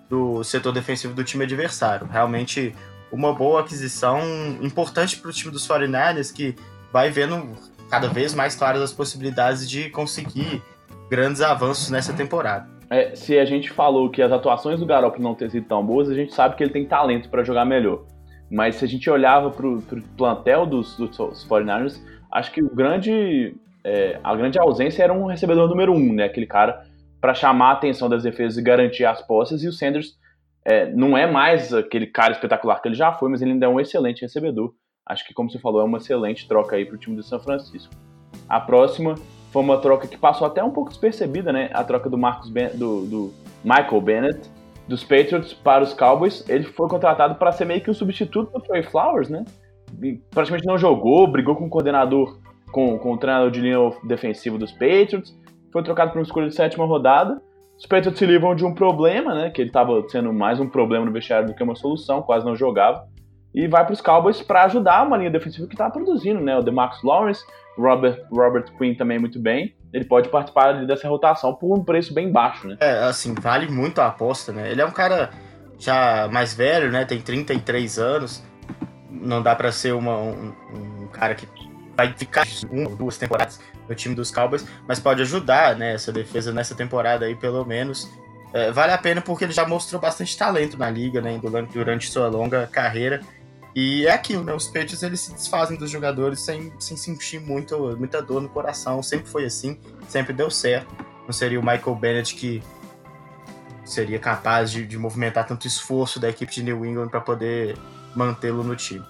do 0.07 0.43
setor 0.43 0.71
defensivo 0.71 1.15
do 1.15 1.23
time 1.23 1.45
adversário. 1.45 2.05
Realmente 2.05 2.75
uma 3.11 3.33
boa 3.33 3.61
aquisição 3.61 4.21
importante 4.61 5.17
para 5.17 5.31
o 5.31 5.33
time 5.33 5.51
dos 5.51 5.67
49ers, 5.67 6.31
que 6.31 6.55
vai 6.95 7.09
vendo 7.09 7.49
cada 7.89 8.07
vez 8.07 8.33
mais 8.33 8.55
claras 8.55 8.81
as 8.81 8.93
possibilidades 8.93 9.69
de 9.69 9.89
conseguir 9.89 10.63
grandes 11.09 11.41
avanços 11.41 11.91
nessa 11.91 12.13
temporada. 12.13 12.69
É, 12.89 13.13
se 13.13 13.37
a 13.37 13.43
gente 13.43 13.69
falou 13.69 14.09
que 14.09 14.21
as 14.21 14.31
atuações 14.31 14.79
do 14.79 14.85
Garoppolo 14.85 15.21
não 15.21 15.35
têm 15.35 15.49
sido 15.49 15.67
tão 15.67 15.85
boas, 15.85 16.09
a 16.09 16.13
gente 16.13 16.33
sabe 16.33 16.55
que 16.55 16.63
ele 16.63 16.71
tem 16.71 16.85
talento 16.85 17.27
para 17.29 17.43
jogar 17.43 17.65
melhor. 17.65 18.05
Mas 18.49 18.75
se 18.75 18.85
a 18.85 18.87
gente 18.87 19.09
olhava 19.09 19.51
para 19.51 19.67
o 19.67 19.81
plantel 20.15 20.65
dos, 20.65 20.95
dos 20.95 21.45
49ers, 21.45 21.99
acho 22.31 22.53
que 22.53 22.63
o 22.63 22.73
grande, 22.73 23.57
é, 23.83 24.17
a 24.23 24.33
grande 24.33 24.57
ausência 24.57 25.03
era 25.03 25.11
um 25.11 25.25
recebedor 25.25 25.67
número 25.67 25.91
um, 25.91 26.13
né? 26.13 26.23
Aquele 26.23 26.47
cara 26.47 26.81
para 27.19 27.33
chamar 27.33 27.71
a 27.71 27.73
atenção 27.73 28.07
das 28.07 28.23
defesas 28.23 28.57
e 28.57 28.61
garantir 28.61 29.03
as 29.03 29.21
posses, 29.21 29.61
e 29.63 29.67
o 29.67 29.73
Sanders 29.73 30.13
É, 30.63 30.89
não 30.93 31.17
é 31.17 31.29
mais 31.29 31.73
aquele 31.73 32.07
cara 32.07 32.31
espetacular 32.31 32.81
que 32.81 32.87
ele 32.87 32.95
já 32.95 33.11
foi, 33.11 33.29
mas 33.29 33.41
ele 33.41 33.51
ainda 33.51 33.65
é 33.65 33.69
um 33.69 33.81
excelente 33.81 34.21
recebedor. 34.21 34.73
Acho 35.05 35.25
que, 35.25 35.33
como 35.33 35.51
você 35.51 35.59
falou, 35.59 35.81
é 35.81 35.83
uma 35.83 35.99
excelente 35.99 36.47
troca 36.47 36.75
aí 36.75 36.85
para 36.85 36.95
o 36.95 36.97
time 36.97 37.15
do 37.15 37.23
São 37.23 37.39
Francisco. 37.39 37.93
A 38.49 38.59
próxima 38.59 39.15
foi 39.51 39.61
uma 39.61 39.77
troca 39.77 40.07
que 40.07 40.17
passou 40.17 40.47
até 40.47 40.63
um 40.63 40.71
pouco 40.71 40.89
despercebida, 40.89 41.53
né? 41.53 41.69
A 41.73 41.83
troca 41.83 42.09
do 42.09 42.17
Marcos 42.17 42.49
ben 42.49 42.69
do, 42.75 43.05
do 43.05 43.33
Michael 43.63 44.01
Bennett 44.01 44.49
dos 44.87 45.03
Patriots 45.03 45.53
para 45.53 45.83
os 45.83 45.93
Cowboys. 45.93 46.47
Ele 46.49 46.63
foi 46.63 46.87
contratado 46.89 47.35
para 47.35 47.51
ser 47.51 47.65
meio 47.65 47.81
que 47.81 47.89
o 47.89 47.93
substituto 47.93 48.51
do 48.51 48.59
Trey 48.59 48.83
Flowers, 48.83 49.29
né? 49.29 49.45
E 50.01 50.19
praticamente 50.31 50.67
não 50.67 50.77
jogou, 50.77 51.27
brigou 51.27 51.55
com 51.55 51.65
o 51.65 51.69
coordenador, 51.69 52.39
com, 52.71 52.97
com 52.97 53.13
o 53.13 53.17
treinador 53.17 53.51
de 53.51 53.61
linha 53.61 53.77
defensivo 54.03 54.57
dos 54.57 54.71
Patriots. 54.71 55.37
Foi 55.71 55.83
trocado 55.83 56.11
para 56.11 56.19
uma 56.19 56.25
escolha 56.25 56.47
de 56.47 56.55
sétima 56.55 56.85
rodada. 56.85 57.41
Os 57.77 57.85
Patriots 57.85 58.17
se 58.17 58.25
livram 58.25 58.55
de 58.55 58.65
um 58.65 58.73
problema, 58.73 59.33
né? 59.33 59.49
Que 59.49 59.61
ele 59.61 59.69
estava 59.69 60.03
sendo 60.09 60.33
mais 60.33 60.59
um 60.59 60.67
problema 60.67 61.05
no 61.05 61.11
vestiário 61.11 61.47
do 61.47 61.53
que 61.53 61.63
uma 61.63 61.75
solução, 61.75 62.21
quase 62.21 62.45
não 62.45 62.55
jogava. 62.55 63.07
E 63.55 63.69
vai 63.69 63.85
para 63.85 63.93
os 63.93 64.01
Cowboys 64.01 64.41
para 64.41 64.65
ajudar 64.65 65.07
uma 65.07 65.15
linha 65.15 65.31
defensiva 65.31 65.65
que 65.65 65.73
estava 65.73 65.89
produzindo, 65.89 66.41
né? 66.41 66.57
O 66.57 66.61
DeMarcus 66.61 67.01
Lawrence, 67.03 67.45
Robert, 67.77 68.21
Robert 68.29 68.65
Quinn 68.77 68.95
também 68.95 69.17
muito 69.17 69.39
bem. 69.39 69.73
Ele 69.93 70.03
pode 70.03 70.27
participar 70.27 70.85
dessa 70.85 71.07
rotação 71.07 71.53
por 71.55 71.73
um 71.73 71.81
preço 71.81 72.13
bem 72.13 72.29
baixo, 72.29 72.67
né? 72.67 72.75
É, 72.81 73.05
assim, 73.05 73.33
vale 73.33 73.69
muito 73.69 74.01
a 74.01 74.07
aposta, 74.07 74.51
né? 74.51 74.69
Ele 74.69 74.81
é 74.81 74.85
um 74.85 74.91
cara 74.91 75.29
já 75.79 76.27
mais 76.29 76.53
velho, 76.53 76.91
né? 76.91 77.05
Tem 77.05 77.21
33 77.21 77.97
anos. 77.97 78.43
Não 79.09 79.41
dá 79.41 79.55
para 79.55 79.71
ser 79.71 79.93
uma, 79.93 80.17
um, 80.17 80.53
um, 80.73 81.07
cara 81.07 81.33
que 81.33 81.47
vai 81.95 82.11
ficar 82.11 82.45
uma 82.69 82.89
ou 82.89 82.95
duas 82.97 83.17
temporadas 83.17 83.61
no 83.87 83.95
time 83.95 84.13
dos 84.13 84.31
Cowboys, 84.31 84.67
mas 84.85 84.99
pode 84.99 85.21
ajudar, 85.21 85.77
né? 85.77 85.93
Essa 85.93 86.11
defesa 86.11 86.51
nessa 86.51 86.75
temporada 86.75 87.25
aí, 87.25 87.35
pelo 87.35 87.63
menos. 87.63 88.11
É, 88.53 88.69
vale 88.69 88.91
a 88.91 88.97
pena 88.97 89.21
porque 89.21 89.45
ele 89.45 89.53
já 89.53 89.65
mostrou 89.65 90.01
bastante 90.01 90.37
talento 90.37 90.77
na 90.77 90.89
liga, 90.89 91.21
né? 91.21 91.39
Durante, 91.41 91.73
durante 91.73 92.11
sua 92.11 92.27
longa 92.27 92.67
carreira. 92.67 93.21
E 93.75 94.07
é 94.07 94.11
aquilo, 94.11 94.41
né? 94.41 94.53
Os 94.53 94.67
Patriots 94.67 95.03
eles 95.03 95.19
se 95.19 95.33
desfazem 95.33 95.77
dos 95.77 95.91
jogadores 95.91 96.39
sem, 96.39 96.71
sem 96.79 96.95
sentir 96.95 97.41
muito, 97.41 97.77
muita 97.97 98.21
dor 98.21 98.41
no 98.41 98.47
coração. 98.47 99.03
Sempre 99.03 99.27
foi 99.27 99.43
assim, 99.43 99.77
sempre 100.07 100.31
deu 100.31 100.49
certo. 100.49 100.95
Não 101.25 101.33
seria 101.33 101.59
o 101.59 101.63
Michael 101.63 101.95
Bennett 101.95 102.35
que 102.35 102.63
seria 103.83 104.17
capaz 104.17 104.71
de, 104.71 104.87
de 104.87 104.97
movimentar 104.97 105.45
tanto 105.45 105.67
esforço 105.67 106.19
da 106.21 106.29
equipe 106.29 106.53
de 106.53 106.63
New 106.63 106.85
England 106.85 107.09
para 107.09 107.19
poder 107.19 107.77
mantê-lo 108.15 108.63
no 108.63 108.77
time. 108.77 109.03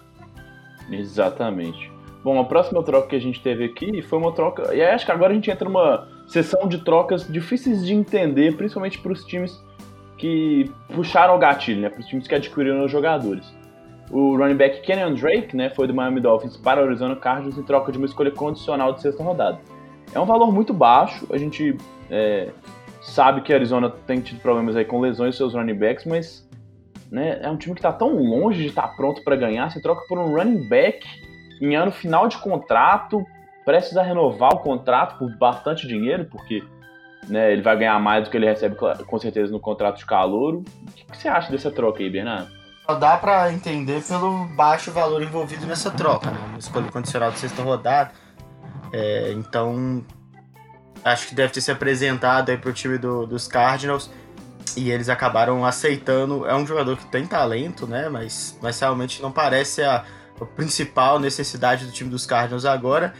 Exatamente. 0.89 1.91
Bom, 2.24 2.39
a 2.39 2.45
próxima 2.45 2.82
troca 2.82 3.09
que 3.09 3.16
a 3.16 3.22
gente 3.22 3.39
teve 3.41 3.66
aqui 3.66 4.01
foi 4.01 4.18
uma 4.18 4.32
troca. 4.32 4.74
E 4.74 4.82
acho 4.82 5.05
que 5.05 5.11
agora 5.11 5.32
a 5.32 5.36
gente 5.36 5.51
entra 5.51 5.70
numa 5.70 6.07
sessão 6.28 6.68
de 6.68 6.84
trocas 6.84 7.28
difíceis 7.28 7.86
de 7.86 7.93
entender, 7.93 8.57
principalmente 8.57 8.97
para 8.97 9.11
os 9.11 9.24
times 9.26 9.63
que 10.18 10.72
puxaram 10.93 11.36
o 11.36 11.38
gatilho, 11.38 11.82
né? 11.82 11.89
Para 11.89 11.99
os 11.99 12.07
times 12.07 12.28
que 12.28 12.34
adquiriram 12.34 12.84
os 12.84 12.91
jogadores. 12.91 13.45
O 14.12 14.38
running 14.38 14.56
back 14.56 14.82
Kenyon 14.82 15.16
Drake 15.16 15.56
né, 15.56 15.70
foi 15.72 15.88
do 15.88 15.93
Miami 15.93 16.22
Dolphins 16.22 16.56
para 16.58 16.82
o 16.82 16.86
Arizona 16.86 17.16
Cardinals 17.16 17.58
em 17.58 17.64
troca 17.64 17.91
de 17.91 17.97
uma 17.97 18.06
escolha 18.06 18.32
condicional 18.32 18.93
de 18.93 19.01
sexta 19.01 19.24
rodada. 19.24 19.60
É 20.14 20.20
um 20.20 20.26
valor 20.26 20.51
muito 20.51 20.74
baixo, 20.74 21.28
a 21.32 21.38
gente 21.38 21.76
é, 22.10 22.49
sabe 23.01 23.41
que 23.41 23.51
a 23.51 23.56
Arizona 23.56 23.89
tem 23.89 24.22
tido 24.22 24.39
problemas 24.39 24.76
aí 24.76 24.86
com 24.86 24.99
lesões 24.99 25.30
dos 25.30 25.38
seus 25.38 25.53
running 25.53 25.76
backs, 25.76 26.06
mas 26.06 26.47
né, 27.12 27.39
é 27.41 27.49
um 27.49 27.58
time 27.58 27.74
que 27.74 27.80
está 27.80 27.91
tão 27.91 28.16
longe 28.16 28.62
de 28.62 28.68
estar 28.68 28.89
tá 28.89 28.95
pronto 28.95 29.24
para 29.24 29.36
ganhar, 29.36 29.70
se 29.72 29.82
troca 29.82 30.06
por 30.08 30.18
um 30.18 30.36
running 30.36 30.68
back 30.68 31.06
em 31.62 31.76
ano 31.76 31.91
final 31.91 32.28
de 32.28 32.38
contrato, 32.38 33.26
prestes 33.64 33.97
a 33.97 34.03
renovar 34.03 34.53
o 34.53 34.60
contrato 34.60 35.18
por 35.18 35.36
bastante 35.38 35.88
dinheiro, 35.88 36.26
porque 36.26 36.64
né, 37.28 37.51
ele 37.51 37.62
vai 37.62 37.76
ganhar 37.78 37.99
mais 37.99 38.24
do 38.24 38.30
que 38.30 38.38
ele 38.38 38.45
recebe 38.45 38.76
com 38.76 39.20
certeza 39.20 39.51
no 39.51 39.60
contrato 39.60 39.97
de 39.97 40.06
calouro. 40.06 40.64
O 40.88 40.91
que, 40.91 41.06
que 41.06 41.18
você 41.18 41.28
acha 41.28 41.51
dessa 41.51 41.72
troca 41.72 42.03
aí, 42.03 42.10
Bernardo? 42.10 42.55
Só 42.86 42.93
dá 42.95 43.17
para 43.17 43.51
entender 43.51 44.03
pelo 44.03 44.45
baixo 44.45 44.91
valor 44.91 45.23
envolvido 45.23 45.65
nessa 45.65 45.89
troca, 45.89 46.29
né? 46.29 46.39
Uma 46.49 46.59
escolha 46.59 46.91
condicional 46.91 47.31
de 47.31 47.39
sexta 47.39 47.63
rodada. 47.63 48.11
É, 48.93 49.31
então, 49.31 50.05
acho 51.03 51.27
que 51.27 51.36
deve 51.36 51.51
ter 51.51 51.61
se 51.61 51.71
apresentado 51.71 52.49
aí 52.49 52.57
pro 52.57 52.71
time 52.71 52.97
do, 52.99 53.25
dos 53.25 53.47
Cardinals 53.47 54.11
e 54.77 54.91
eles 54.91 55.09
acabaram 55.09 55.65
aceitando. 55.65 56.45
É 56.45 56.55
um 56.55 56.65
jogador 56.65 56.95
que 56.95 57.05
tem 57.07 57.25
talento, 57.25 57.88
né? 57.88 58.07
Mas, 58.07 58.57
mas 58.61 58.79
realmente 58.79 59.19
não 59.19 59.31
parece 59.31 59.81
a, 59.81 60.05
a 60.39 60.45
principal 60.45 61.19
necessidade 61.19 61.86
do 61.86 61.91
time 61.91 62.09
dos 62.09 62.25
Cardinals 62.27 62.65
agora. 62.65 63.13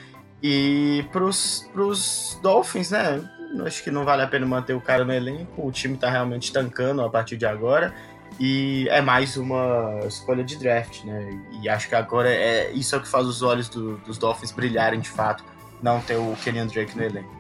E 0.44 1.04
pros, 1.12 1.68
pros 1.74 2.38
Dolphins, 2.42 2.92
né? 2.92 3.20
Acho 3.66 3.84
que 3.84 3.90
não 3.90 4.06
vale 4.06 4.22
a 4.22 4.28
pena 4.28 4.46
manter 4.46 4.74
o 4.74 4.82
cara 4.82 5.04
no 5.04 5.14
elenco. 5.14 5.66
O 5.66 5.72
time 5.72 5.98
tá 5.98 6.10
realmente 6.10 6.54
tancando 6.54 7.02
a 7.02 7.10
partir 7.10 7.36
de 7.36 7.48
agora. 7.48 7.94
E 8.40 8.88
é 8.90 9.02
mais 9.02 9.38
uma 9.38 10.00
escolha 10.06 10.44
de 10.44 10.58
draft, 10.58 11.06
né? 11.06 11.40
E 11.62 11.70
acho 11.70 11.88
que 11.88 11.96
agora 11.96 12.30
é 12.30 12.72
isso 12.74 12.94
é 12.94 12.98
o 12.98 13.02
que 13.02 13.08
faz 13.08 13.26
os 13.26 13.42
olhos 13.42 13.70
do, 13.70 13.98
dos 14.00 14.18
Dolphins 14.18 14.52
brilharem 14.52 15.00
de 15.00 15.10
fato, 15.10 15.44
não 15.82 16.02
ter 16.02 16.18
o 16.18 16.36
Kenyon 16.44 16.68
Drake 16.68 16.98
no 16.98 17.04
elenco. 17.04 17.34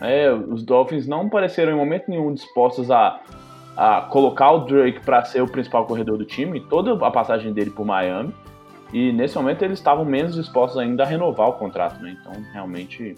É, 0.00 0.32
os 0.32 0.64
Dolphins 0.64 1.06
não 1.06 1.28
pareceram 1.28 1.72
em 1.72 1.76
momento 1.76 2.08
nenhum 2.08 2.34
dispostos 2.34 2.90
a, 2.90 3.20
a 3.76 4.00
colocar 4.10 4.50
o 4.50 4.60
Drake 4.60 5.00
para 5.00 5.24
ser 5.24 5.40
o 5.40 5.46
principal 5.46 5.86
corredor 5.86 6.18
do 6.18 6.24
time, 6.24 6.58
toda 6.60 6.94
a 7.06 7.10
passagem 7.10 7.52
dele 7.52 7.70
por 7.70 7.86
Miami. 7.86 8.34
E 8.92 9.12
nesse 9.12 9.36
momento 9.36 9.62
eles 9.62 9.78
estavam 9.78 10.04
menos 10.04 10.34
dispostos 10.34 10.78
ainda 10.78 11.04
a 11.04 11.06
renovar 11.06 11.48
o 11.48 11.52
contrato, 11.52 12.02
né? 12.02 12.16
Então 12.20 12.32
realmente 12.52 13.14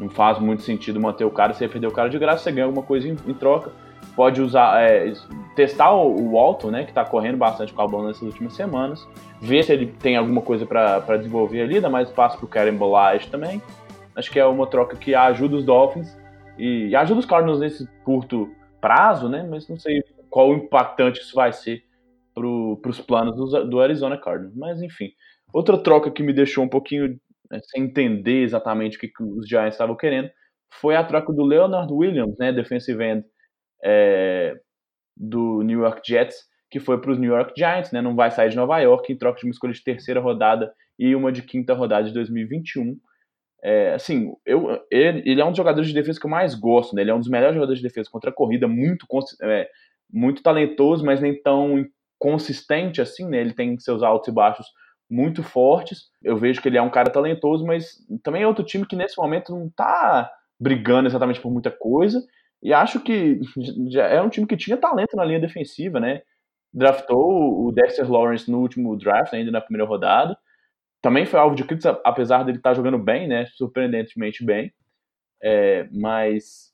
não 0.00 0.08
faz 0.08 0.38
muito 0.38 0.62
sentido 0.62 0.98
manter 0.98 1.26
o 1.26 1.30
cara, 1.30 1.52
você 1.52 1.68
perder 1.68 1.88
o 1.88 1.92
cara 1.92 2.08
de 2.08 2.18
graça, 2.18 2.44
você 2.44 2.52
ganha 2.52 2.64
alguma 2.64 2.82
coisa 2.82 3.06
em, 3.06 3.16
em 3.26 3.34
troca 3.34 3.70
pode 4.14 4.40
usar, 4.40 4.80
é, 4.82 5.12
testar 5.54 5.92
o, 5.92 6.32
Walton, 6.32 6.70
né, 6.70 6.84
que 6.84 6.90
está 6.90 7.04
correndo 7.04 7.36
bastante 7.36 7.72
com 7.72 7.82
a 7.82 7.86
bola 7.86 8.08
nessas 8.08 8.22
últimas 8.22 8.54
semanas, 8.54 9.06
ver 9.40 9.62
se 9.64 9.72
ele 9.72 9.86
tem 9.86 10.16
alguma 10.16 10.40
coisa 10.40 10.64
para 10.64 11.16
desenvolver 11.16 11.62
ali, 11.62 11.80
dá 11.80 11.90
mais 11.90 12.08
espaço 12.08 12.36
para 12.36 12.46
o 12.46 12.48
Karen 12.48 12.74
Bolage 12.74 13.28
também. 13.28 13.60
Acho 14.14 14.30
que 14.30 14.38
é 14.38 14.46
uma 14.46 14.66
troca 14.66 14.96
que 14.96 15.14
ajuda 15.14 15.56
os 15.56 15.64
Dolphins 15.64 16.16
e 16.56 16.94
ajuda 16.94 17.20
os 17.20 17.26
Cardinals 17.26 17.60
nesse 17.60 17.88
curto 18.04 18.50
prazo, 18.80 19.28
né, 19.28 19.46
mas 19.48 19.68
não 19.68 19.78
sei 19.78 20.02
qual 20.30 20.52
impactante 20.54 21.20
isso 21.20 21.34
vai 21.34 21.52
ser 21.52 21.82
para 22.34 22.46
os 22.46 23.00
planos 23.00 23.36
do, 23.36 23.64
do, 23.64 23.80
Arizona 23.80 24.18
Cardinals. 24.18 24.54
Mas 24.56 24.82
enfim, 24.82 25.10
outra 25.52 25.78
troca 25.78 26.10
que 26.10 26.22
me 26.22 26.32
deixou 26.32 26.64
um 26.64 26.68
pouquinho 26.68 27.18
né, 27.50 27.60
sem 27.64 27.84
entender 27.84 28.42
exatamente 28.42 28.96
o 28.96 29.00
que, 29.00 29.08
que 29.08 29.22
os 29.22 29.48
Giants 29.48 29.74
estavam 29.74 29.96
querendo 29.96 30.28
foi 30.80 30.96
a 30.96 31.04
troca 31.04 31.32
do 31.32 31.44
Leonard 31.44 31.92
Williams, 31.92 32.36
né, 32.38 32.52
defensive 32.52 33.02
end 33.02 33.24
é, 33.84 34.54
do 35.16 35.62
New 35.62 35.80
York 35.80 36.00
Jets, 36.04 36.36
que 36.70 36.80
foi 36.80 37.00
para 37.00 37.12
os 37.12 37.18
New 37.18 37.30
York 37.30 37.52
Giants, 37.56 37.92
né? 37.92 38.00
Não 38.00 38.16
vai 38.16 38.30
sair 38.30 38.50
de 38.50 38.56
Nova 38.56 38.78
York 38.80 39.12
em 39.12 39.16
troca 39.16 39.38
de 39.38 39.46
uma 39.46 39.52
escolha 39.52 39.72
de 39.72 39.84
terceira 39.84 40.20
rodada 40.20 40.72
e 40.98 41.14
uma 41.14 41.30
de 41.30 41.42
quinta 41.42 41.74
rodada 41.74 42.08
de 42.08 42.14
2021. 42.14 42.98
É, 43.62 43.94
assim, 43.94 44.32
eu, 44.44 44.80
ele, 44.90 45.22
ele, 45.24 45.40
é 45.40 45.44
um 45.44 45.50
dos 45.50 45.56
jogadores 45.56 45.88
de 45.88 45.94
defesa 45.94 46.18
que 46.18 46.26
eu 46.26 46.30
mais 46.30 46.54
gosto, 46.54 46.94
né? 46.94 47.02
Ele 47.02 47.10
é 47.10 47.14
um 47.14 47.20
dos 47.20 47.28
melhores 47.28 47.54
jogadores 47.54 47.80
de 47.80 47.86
defesa 47.86 48.10
contra 48.10 48.30
a 48.30 48.32
corrida, 48.32 48.66
muito, 48.66 49.06
é, 49.42 49.68
muito 50.10 50.42
talentoso, 50.42 51.04
mas 51.04 51.20
nem 51.20 51.40
tão 51.40 51.84
consistente 52.18 53.00
assim, 53.00 53.28
né? 53.28 53.40
Ele 53.40 53.54
tem 53.54 53.78
seus 53.78 54.02
altos 54.02 54.28
e 54.28 54.32
baixos 54.32 54.66
muito 55.08 55.42
fortes. 55.42 56.10
Eu 56.22 56.36
vejo 56.36 56.60
que 56.60 56.68
ele 56.68 56.78
é 56.78 56.82
um 56.82 56.90
cara 56.90 57.10
talentoso, 57.10 57.64
mas 57.64 58.04
também 58.22 58.42
é 58.42 58.46
outro 58.46 58.64
time 58.64 58.86
que 58.86 58.96
nesse 58.96 59.16
momento 59.16 59.52
não 59.52 59.66
está 59.66 60.30
brigando 60.58 61.08
exatamente 61.08 61.40
por 61.40 61.52
muita 61.52 61.70
coisa. 61.70 62.22
E 62.64 62.72
acho 62.72 62.98
que 63.00 63.40
é 63.98 64.22
um 64.22 64.30
time 64.30 64.46
que 64.46 64.56
tinha 64.56 64.78
talento 64.78 65.14
na 65.14 65.24
linha 65.24 65.38
defensiva, 65.38 66.00
né? 66.00 66.22
Draftou 66.72 67.66
o 67.66 67.70
Dexter 67.70 68.10
Lawrence 68.10 68.50
no 68.50 68.58
último 68.58 68.96
draft, 68.96 69.34
ainda 69.34 69.50
na 69.50 69.60
primeira 69.60 69.86
rodada. 69.86 70.36
Também 71.02 71.26
foi 71.26 71.38
alvo 71.38 71.54
de 71.54 71.62
críticas, 71.62 71.98
apesar 72.02 72.42
dele 72.42 72.56
estar 72.56 72.72
jogando 72.72 72.98
bem, 72.98 73.28
né? 73.28 73.44
Surpreendentemente 73.54 74.42
bem. 74.42 74.72
É, 75.42 75.86
mas 75.92 76.72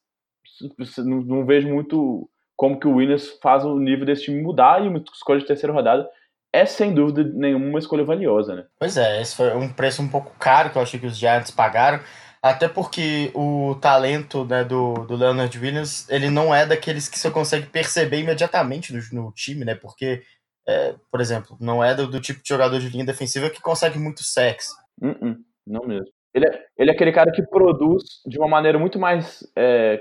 não, 0.99 1.45
vejo 1.45 1.69
muito 1.69 2.31
como 2.57 2.79
que 2.79 2.87
o 2.87 2.95
Williams 2.95 3.37
faz 3.43 3.65
o 3.65 3.77
nível 3.79 4.07
desse 4.07 4.25
time 4.25 4.41
mudar 4.41 4.85
e 4.85 4.89
uma 4.89 5.03
escolha 5.13 5.41
de 5.41 5.47
terceira 5.47 5.73
rodada 5.73 6.09
é 6.53 6.65
sem 6.67 6.95
dúvida 6.95 7.25
nenhuma 7.35 7.67
uma 7.67 7.79
escolha 7.79 8.05
valiosa, 8.05 8.55
né? 8.55 8.67
Pois 8.79 8.97
é, 8.97 9.21
esse 9.21 9.37
foi 9.37 9.55
um 9.57 9.73
preço 9.73 10.03
um 10.03 10.09
pouco 10.09 10.33
caro 10.39 10.71
que 10.71 10.79
eu 10.79 10.83
achei 10.83 10.99
que 11.01 11.07
os 11.07 11.17
Giants 11.17 11.51
pagaram. 11.51 12.01
Até 12.43 12.69
porque 12.69 13.31
o 13.35 13.75
talento 13.75 14.45
né, 14.47 14.65
do, 14.65 14.95
do 15.07 15.15
Leonard 15.15 15.59
Williams, 15.59 16.09
ele 16.09 16.31
não 16.31 16.55
é 16.55 16.65
daqueles 16.65 17.07
que 17.07 17.19
você 17.19 17.31
consegue 17.31 17.67
perceber 17.67 18.21
imediatamente 18.21 18.95
no, 18.95 19.25
no 19.25 19.33
time, 19.33 19.63
né? 19.63 19.75
Porque, 19.75 20.23
é, 20.67 20.95
por 21.11 21.21
exemplo, 21.21 21.57
não 21.61 21.85
é 21.85 21.95
do, 21.95 22.07
do, 22.07 22.19
tipo 22.19 22.43
de 22.43 22.49
jogador 22.49 22.81
de 22.81 22.89
linha 22.89 23.05
defensiva 23.05 23.51
que 23.51 23.61
consegue 23.61 23.99
muito 23.99 24.23
sexo. 24.25 24.75
Uh 25.01 25.09
-uh, 25.09 25.37
não 25.67 25.87
mesmo. 25.87 26.11
Ele 26.33 26.47
é, 26.47 26.65
ele 26.79 26.91
é 26.91 26.95
aquele 26.95 27.13
cara 27.13 27.31
que 27.31 27.43
produz 27.43 28.05
de 28.27 28.39
uma 28.39 28.49
maneira 28.49 28.79
muito 28.79 28.99
mais 28.99 29.47
é, 29.55 30.01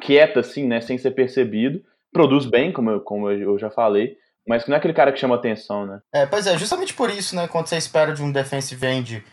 quieta, 0.00 0.40
assim, 0.40 0.68
né? 0.68 0.80
Sem 0.80 0.96
ser 0.96 1.10
percebido. 1.10 1.82
Produz 2.12 2.46
bem, 2.46 2.72
como 2.72 2.90
eu, 2.90 3.00
como 3.00 3.30
eu 3.30 3.58
já 3.58 3.70
falei, 3.70 4.16
mas 4.46 4.66
não 4.66 4.74
é 4.74 4.78
aquele 4.78 4.94
cara 4.94 5.12
que 5.12 5.18
chama 5.18 5.34
atenção, 5.34 5.86
né? 5.86 6.00
É, 6.12 6.26
pois 6.26 6.46
é, 6.46 6.56
justamente 6.56 6.94
por 6.94 7.10
isso, 7.10 7.34
né? 7.34 7.48
Quando 7.48 7.66
você 7.66 7.76
espera 7.76 8.12
de 8.12 8.22
um 8.22 8.30
defensive 8.30 8.86
end 8.86 9.24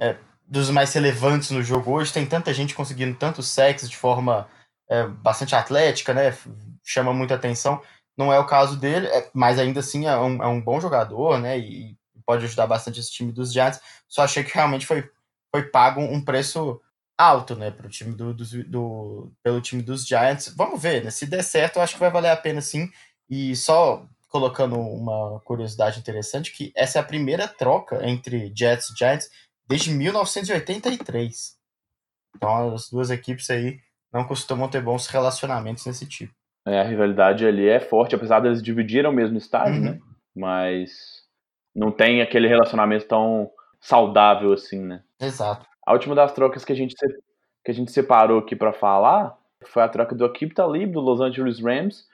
é, 0.00 0.16
dos 0.46 0.70
mais 0.70 0.92
relevantes 0.92 1.50
no 1.50 1.62
jogo 1.62 1.92
hoje. 1.92 2.12
Tem 2.12 2.26
tanta 2.26 2.52
gente 2.52 2.74
conseguindo 2.74 3.16
tanto 3.16 3.42
sexo 3.42 3.88
de 3.88 3.96
forma 3.96 4.48
é, 4.88 5.06
bastante 5.06 5.54
atlética, 5.54 6.12
né? 6.12 6.36
Chama 6.84 7.12
muita 7.12 7.34
atenção. 7.34 7.82
não 8.16 8.32
é 8.32 8.38
o 8.38 8.46
caso 8.46 8.76
dele, 8.76 9.06
é, 9.06 9.30
mas 9.32 9.58
ainda 9.58 9.80
assim 9.80 10.06
é 10.06 10.16
um, 10.16 10.42
é 10.42 10.46
um 10.46 10.60
bom 10.60 10.80
jogador, 10.80 11.38
né? 11.38 11.58
E 11.58 11.96
pode 12.26 12.44
ajudar 12.44 12.66
bastante 12.66 13.00
esse 13.00 13.10
time 13.10 13.32
dos 13.32 13.52
Giants. 13.52 13.80
Só 14.08 14.22
achei 14.22 14.44
que 14.44 14.54
realmente 14.54 14.86
foi, 14.86 15.08
foi 15.50 15.64
pago 15.64 16.00
um 16.00 16.22
preço 16.24 16.80
alto, 17.18 17.54
né, 17.54 17.70
pro 17.70 17.88
time 17.88 18.14
do, 18.14 18.34
do, 18.34 18.64
do, 18.64 19.32
pelo 19.42 19.60
time 19.60 19.82
dos 19.82 20.06
Giants. 20.06 20.52
Vamos 20.56 20.80
ver, 20.80 21.04
né? 21.04 21.10
Se 21.10 21.26
der 21.26 21.42
certo, 21.42 21.76
eu 21.76 21.82
acho 21.82 21.94
que 21.94 22.00
vai 22.00 22.10
valer 22.10 22.30
a 22.30 22.36
pena 22.36 22.60
sim. 22.60 22.90
E 23.28 23.54
só 23.56 24.06
colocando 24.28 24.78
uma 24.78 25.40
curiosidade 25.40 25.98
interessante, 25.98 26.52
que 26.52 26.72
essa 26.74 26.98
é 26.98 27.00
a 27.00 27.04
primeira 27.04 27.46
troca 27.46 28.06
entre 28.08 28.50
Jets 28.56 28.90
e 28.90 28.98
Giants 28.98 29.30
desde 29.72 29.90
1983. 29.90 31.56
Então 32.36 32.74
as 32.74 32.90
duas 32.90 33.10
equipes 33.10 33.48
aí 33.48 33.78
não 34.12 34.24
costumam 34.24 34.68
ter 34.68 34.82
bons 34.82 35.06
relacionamentos 35.06 35.86
nesse 35.86 36.06
tipo. 36.06 36.34
É, 36.66 36.80
a 36.80 36.84
rivalidade 36.84 37.46
ali 37.46 37.66
é 37.66 37.80
forte, 37.80 38.14
apesar 38.14 38.40
deles 38.40 38.62
dividirem 38.62 39.10
o 39.10 39.14
mesmo 39.14 39.38
estádio, 39.38 39.76
uhum. 39.76 39.92
né? 39.92 40.00
Mas 40.36 41.22
não 41.74 41.90
tem 41.90 42.20
aquele 42.20 42.46
relacionamento 42.46 43.06
tão 43.06 43.50
saudável 43.80 44.52
assim, 44.52 44.80
né? 44.80 45.02
Exato. 45.18 45.66
A 45.84 45.92
última 45.92 46.14
das 46.14 46.32
trocas 46.32 46.64
que 46.64 46.72
a 46.72 46.76
gente, 46.76 46.94
que 47.64 47.70
a 47.70 47.74
gente 47.74 47.90
separou 47.90 48.38
aqui 48.38 48.54
para 48.54 48.72
falar 48.72 49.36
foi 49.64 49.82
a 49.82 49.88
troca 49.88 50.14
do 50.14 50.24
Akip 50.24 50.54
Talib, 50.54 50.92
do 50.92 51.00
Los 51.00 51.20
Angeles 51.20 51.60
Rams, 51.60 52.06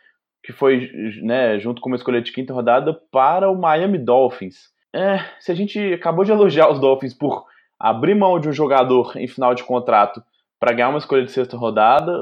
que 0.43 0.53
foi, 0.53 0.91
né, 1.23 1.59
junto 1.59 1.83
com 1.83 1.89
uma 1.89 1.97
escolha 1.97 2.23
de 2.23 2.33
quinta 2.33 2.55
rodada, 2.55 2.95
para 2.95 3.51
o 3.51 3.59
Miami 3.59 3.99
Dolphins. 3.99 4.71
É, 4.95 5.19
se 5.41 5.53
a 5.53 5.55
gente 5.55 5.79
acabou 5.93 6.25
de 6.25 6.33
elogiar 6.33 6.71
os 6.71 6.81
Dolphins 6.81 7.15
por 7.15 7.45
abrir 7.79 8.15
mão 8.15 8.41
de 8.41 8.49
um 8.49 8.53
jogador 8.53 9.17
em 9.17 9.29
final 9.29 9.55
de 9.55 9.63
contrato 9.65 10.23
para 10.59 10.73
ganhar 10.73 10.89
uma 10.89 10.99
escolha 10.99 11.25
de 11.25 11.31
sexta 11.31 11.57
rodada, 11.57 12.13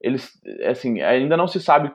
eles, 0.00 0.30
assim, 0.68 1.00
ainda 1.00 1.36
não 1.36 1.46
se 1.46 1.60
sabe 1.60 1.92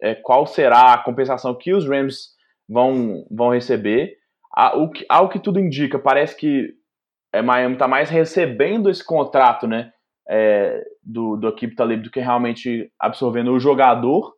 é, 0.00 0.14
qual 0.14 0.46
será 0.46 0.94
a 0.94 0.98
compensação 0.98 1.54
que 1.54 1.72
os 1.72 1.86
Rams 1.86 2.30
vão, 2.68 3.26
vão 3.30 3.50
receber. 3.50 4.16
o 4.74 4.88
que, 4.90 5.04
ao 5.08 5.28
que 5.28 5.38
tudo 5.38 5.58
indica, 5.58 5.98
parece 5.98 6.36
que 6.36 6.74
é, 7.32 7.42
Miami 7.42 7.74
está 7.74 7.88
mais 7.88 8.10
recebendo 8.10 8.90
esse 8.90 9.04
contrato, 9.04 9.66
né, 9.66 9.92
é, 10.28 10.82
do, 11.02 11.36
do 11.36 11.48
equipe 11.48 11.74
Talib 11.74 12.02
do 12.02 12.10
que 12.10 12.20
realmente 12.20 12.92
absorvendo 12.98 13.52
o 13.52 13.60
jogador. 13.60 14.34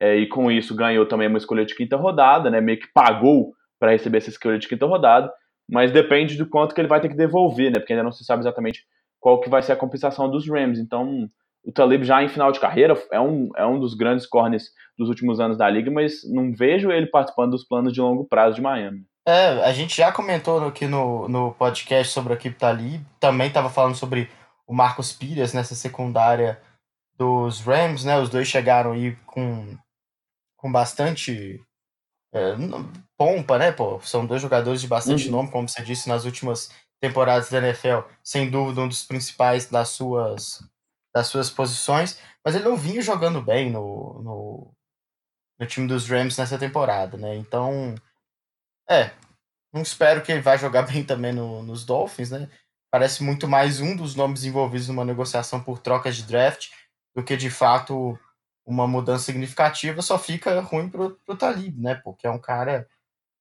É, 0.00 0.16
e 0.16 0.28
com 0.28 0.50
isso 0.50 0.74
ganhou 0.74 1.06
também 1.06 1.28
uma 1.28 1.38
escolha 1.38 1.64
de 1.64 1.74
quinta 1.74 1.96
rodada, 1.96 2.50
né, 2.50 2.60
meio 2.60 2.78
que 2.78 2.92
pagou 2.92 3.54
para 3.78 3.92
receber 3.92 4.18
essa 4.18 4.30
escolha 4.30 4.58
de 4.58 4.68
quinta 4.68 4.86
rodada, 4.86 5.32
mas 5.70 5.92
depende 5.92 6.36
do 6.36 6.48
quanto 6.48 6.74
que 6.74 6.80
ele 6.80 6.88
vai 6.88 7.00
ter 7.00 7.08
que 7.08 7.16
devolver, 7.16 7.70
né, 7.70 7.78
porque 7.78 7.92
ainda 7.92 8.02
não 8.02 8.12
se 8.12 8.24
sabe 8.24 8.42
exatamente 8.42 8.84
qual 9.20 9.40
que 9.40 9.48
vai 9.48 9.62
ser 9.62 9.72
a 9.72 9.76
compensação 9.76 10.30
dos 10.30 10.48
Rams. 10.48 10.78
Então, 10.78 11.28
o 11.64 11.72
Talib 11.72 12.04
já 12.04 12.22
em 12.22 12.28
final 12.28 12.52
de 12.52 12.60
carreira 12.60 12.94
é 13.10 13.18
um, 13.18 13.48
é 13.56 13.66
um 13.66 13.80
dos 13.80 13.94
grandes 13.94 14.26
corners 14.26 14.64
dos 14.98 15.08
últimos 15.08 15.40
anos 15.40 15.56
da 15.56 15.68
liga, 15.68 15.90
mas 15.90 16.20
não 16.30 16.52
vejo 16.52 16.92
ele 16.92 17.06
participando 17.06 17.52
dos 17.52 17.64
planos 17.64 17.92
de 17.92 18.00
longo 18.00 18.26
prazo 18.26 18.56
de 18.56 18.62
Miami. 18.62 19.02
É, 19.26 19.64
a 19.64 19.72
gente 19.72 19.96
já 19.96 20.12
comentou 20.12 20.66
aqui 20.66 20.86
no, 20.86 21.26
no 21.28 21.54
podcast 21.54 22.12
sobre 22.12 22.34
a 22.34 22.36
equipe 22.36 22.56
Talib, 22.56 23.02
também 23.18 23.48
estava 23.48 23.70
falando 23.70 23.94
sobre 23.94 24.28
o 24.66 24.74
Marcos 24.74 25.12
Pires 25.12 25.54
nessa 25.54 25.74
secundária 25.74 26.60
dos 27.16 27.60
Rams, 27.60 28.04
né? 28.04 28.18
Os 28.18 28.28
dois 28.28 28.46
chegaram 28.46 28.92
aí 28.92 29.16
com, 29.24 29.78
com 30.56 30.70
bastante 30.70 31.58
é, 32.34 32.54
pompa, 33.16 33.58
né, 33.58 33.72
pô? 33.72 34.00
São 34.00 34.26
dois 34.26 34.42
jogadores 34.42 34.80
de 34.80 34.88
bastante 34.88 35.26
uhum. 35.26 35.32
nome, 35.32 35.50
como 35.50 35.68
você 35.68 35.82
disse, 35.82 36.08
nas 36.08 36.24
últimas 36.24 36.70
temporadas 37.00 37.50
da 37.50 37.58
NFL, 37.58 38.08
sem 38.22 38.50
dúvida 38.50 38.80
um 38.80 38.88
dos 38.88 39.04
principais 39.04 39.66
das 39.66 39.90
suas 39.90 40.62
das 41.14 41.28
suas 41.28 41.48
posições, 41.48 42.18
mas 42.44 42.56
ele 42.56 42.64
não 42.64 42.76
vinha 42.76 43.00
jogando 43.00 43.40
bem 43.40 43.70
no, 43.70 44.20
no, 44.20 44.74
no 45.60 45.66
time 45.66 45.86
dos 45.86 46.08
Rams 46.08 46.36
nessa 46.36 46.58
temporada, 46.58 47.16
né? 47.16 47.36
Então, 47.36 47.94
é, 48.90 49.12
não 49.72 49.82
espero 49.82 50.22
que 50.22 50.32
ele 50.32 50.40
vá 50.40 50.56
jogar 50.56 50.82
bem 50.90 51.04
também 51.04 51.32
no, 51.32 51.62
nos 51.62 51.84
Dolphins, 51.84 52.30
né? 52.30 52.50
Parece 52.90 53.22
muito 53.22 53.46
mais 53.46 53.80
um 53.80 53.94
dos 53.94 54.16
nomes 54.16 54.44
envolvidos 54.44 54.88
numa 54.88 55.04
negociação 55.04 55.62
por 55.62 55.78
trocas 55.78 56.16
de 56.16 56.24
draft 56.24 56.70
do 57.14 57.22
que 57.22 57.36
de 57.36 57.50
fato 57.50 58.18
uma 58.66 58.86
mudança 58.86 59.24
significativa. 59.24 60.02
Só 60.02 60.18
fica 60.18 60.60
ruim 60.60 60.88
pro, 60.88 61.16
pro 61.24 61.36
Talib, 61.36 61.80
né? 61.80 61.94
Porque 61.96 62.26
é 62.26 62.30
um 62.30 62.40
cara 62.40 62.88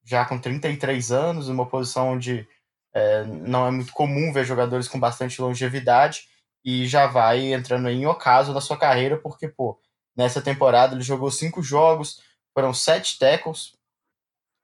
já 0.04 0.26
com 0.26 0.40
33 0.40 1.12
anos, 1.12 1.48
uma 1.48 1.66
posição 1.66 2.10
onde 2.10 2.48
é, 2.94 3.24
não 3.24 3.66
é 3.66 3.72
muito 3.72 3.94
comum 3.94 4.32
ver 4.32 4.46
jogadores 4.46 4.88
com 4.88 5.00
bastante 5.00 5.42
longevidade 5.42 6.28
e 6.64 6.88
já 6.88 7.08
vai 7.08 7.54
entrando 7.54 7.90
em 7.90 8.06
ocaso 8.06 8.54
na 8.54 8.62
sua 8.62 8.78
carreira, 8.78 9.18
porque, 9.18 9.48
pô, 9.48 9.80
nessa 10.16 10.42
temporada 10.42 10.96
ele 10.96 11.04
jogou 11.04 11.30
cinco 11.32 11.62
jogos, 11.62 12.22
foram 12.54 12.74
sete 12.74 13.18
tackles, 13.18 13.74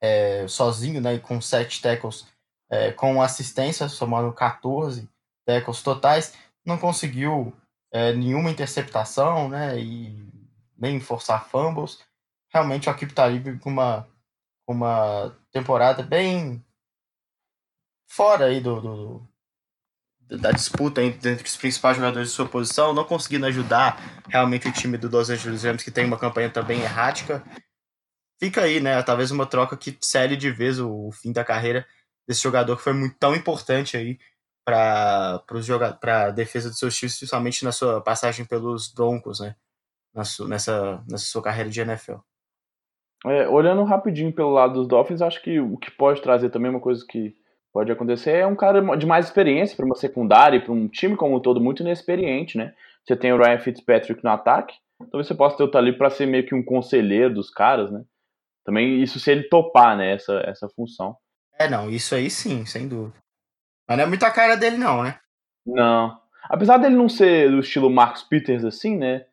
é, 0.02 0.48
sozinho, 0.48 1.02
né, 1.02 1.18
com 1.20 1.42
sete 1.42 1.82
tackles, 1.82 2.28
é, 2.70 2.92
com 2.92 3.22
assistência, 3.22 3.90
somando 3.90 4.32
14 4.32 5.10
tackles 5.46 5.82
totais, 5.82 6.34
não 6.64 6.78
conseguiu 6.78 7.54
é, 7.92 8.14
nenhuma 8.14 8.52
interceptação, 8.52 9.50
né, 9.50 9.80
e 9.80 10.30
nem 10.78 11.00
forçar 11.00 11.50
fumbles. 11.50 12.00
Realmente 12.54 12.90
a 12.90 12.94
equipe 12.94 13.14
tá 13.14 13.26
ali 13.26 13.60
com 13.60 13.70
uma, 13.70 14.08
uma 14.72 15.36
temporada 15.52 16.04
bem 16.04 16.64
fora 18.08 18.46
aí 18.46 18.62
do, 18.62 18.80
do, 18.80 20.38
da 20.38 20.52
disputa 20.52 21.02
entre, 21.02 21.34
os 21.34 21.58
principais 21.58 21.98
jogadores 21.98 22.30
de 22.30 22.36
sua 22.36 22.48
posição, 22.48 22.94
não 22.94 23.04
conseguindo 23.04 23.48
ajudar 23.48 24.24
realmente 24.28 24.68
o 24.68 24.72
time 24.72 24.98
do 24.98 25.10
Los 25.10 25.30
Angeles 25.30 25.64
Rams, 25.64 25.84
que 25.84 25.90
tem 25.90 26.06
uma 26.06 26.20
campanha 26.20 26.52
também 26.52 26.82
errática. 26.82 27.44
Fica 28.40 28.62
aí, 28.62 28.80
né? 28.80 29.02
Talvez 29.02 29.32
uma 29.32 29.46
troca 29.46 29.76
que 29.76 29.98
série 30.02 30.38
de 30.38 30.52
vez 30.52 30.80
o, 30.80 31.08
o 31.08 31.12
fim 31.12 31.32
da 31.32 31.44
carreira 31.44 31.86
desse 32.28 32.42
jogador 32.42 32.78
que 32.78 32.84
foi 32.84 32.94
muito 32.94 33.18
tão 33.18 33.36
importante 33.36 33.98
aí 33.98 34.20
para 34.64 35.44
a 36.04 36.30
defesa 36.30 36.70
dos 36.70 36.78
seus 36.78 36.96
times, 36.96 37.18
principalmente 37.18 37.66
na 37.66 37.72
sua 37.72 38.02
passagem 38.02 38.46
pelos 38.46 38.88
Broncos, 38.88 39.40
né? 39.40 39.56
Nessa, 40.14 41.04
nessa 41.08 41.26
sua 41.26 41.42
carreira 41.42 41.72
de 41.72 41.82
NFL. 41.82 42.18
É, 43.26 43.48
olhando 43.50 43.84
rapidinho 43.84 44.32
pelo 44.32 44.52
lado 44.52 44.74
dos 44.74 44.88
Dolphins, 44.88 45.22
acho 45.22 45.42
que 45.42 45.60
o 45.60 45.78
que 45.78 45.92
pode 45.92 46.22
trazer 46.22 46.50
também 46.50 46.72
uma 46.72 46.80
coisa 46.80 47.06
que 47.08 47.36
pode 47.74 47.92
acontecer 47.92 48.32
é 48.32 48.48
um 48.48 48.56
cara 48.56 48.82
de 48.96 49.06
mais 49.06 49.26
experiência 49.26 49.76
para 49.76 49.86
uma 49.86 49.96
secundária 49.96 50.58
e 50.58 50.62
para 50.62 50.72
um 50.72 50.88
time 50.88 51.16
como 51.16 51.36
um 51.36 51.40
todo 51.40 51.60
muito 51.60 51.84
inexperiente, 51.84 52.58
né? 52.58 52.74
Você 53.04 53.16
tem 53.16 53.34
o 53.34 53.38
Ryan 53.38 53.60
Fitzpatrick 53.60 54.24
no 54.24 54.30
ataque, 54.30 54.76
talvez 55.12 55.28
você 55.28 55.36
possa 55.36 55.58
ter 55.58 55.64
o 55.64 55.72
Talib 55.72 55.98
para 55.98 56.10
ser 56.10 56.26
meio 56.26 56.46
que 56.46 56.56
um 56.56 56.64
conselheiro 56.64 57.34
dos 57.34 57.50
caras, 57.50 57.92
né? 57.92 58.04
Também 58.64 59.02
isso 59.02 59.20
se 59.20 59.32
ele 59.32 59.44
topar, 59.44 59.98
né, 59.98 60.14
essa, 60.14 60.44
essa 60.46 60.70
função. 60.70 61.18
É, 61.58 61.70
não, 61.70 61.90
isso 61.90 62.16
aí 62.16 62.30
sim, 62.30 62.66
sem 62.66 62.88
dúvida. 62.88 63.18
Mas 63.88 63.98
não 63.98 64.04
é 64.06 64.08
muita 64.08 64.32
cara 64.32 64.56
dele 64.56 64.78
não, 64.78 65.04
né? 65.04 65.20
Não. 65.66 66.18
Apesar 66.44 66.78
dele 66.78 66.96
não 66.96 67.10
ser 67.10 67.50
do 67.50 67.60
estilo 67.60 67.90
Marcos 67.90 68.24
Peters 68.24 68.64
assim, 68.64 68.98
né? 68.98 69.26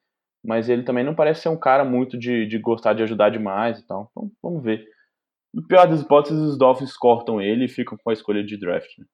Mas 0.47 0.69
ele 0.69 0.85
também 0.85 1.03
não 1.03 1.13
parece 1.13 1.43
ser 1.43 1.49
um 1.49 1.59
cara 1.59 1.85
muito 1.85 2.17
de, 2.17 2.47
de 2.47 2.57
gostar 2.57 2.93
de 2.93 3.03
ajudar 3.03 3.31
demais 3.31 3.81
e 3.81 3.87
tal. 3.87 4.09
Então, 4.13 4.31
vamos 4.41 4.63
ver. 4.63 4.87
No 5.53 5.67
pior 5.67 5.89
das 5.89 6.03
hipóteses, 6.03 6.41
os 6.41 6.57
Dolphins 6.57 6.97
cortam 6.97 7.41
ele 7.41 7.65
e 7.65 7.69
ficam 7.69 7.99
com 7.99 8.11
a 8.11 8.13
escolha 8.13 8.45
de 8.45 8.57
draft. 8.57 8.87
Né? 8.97 9.07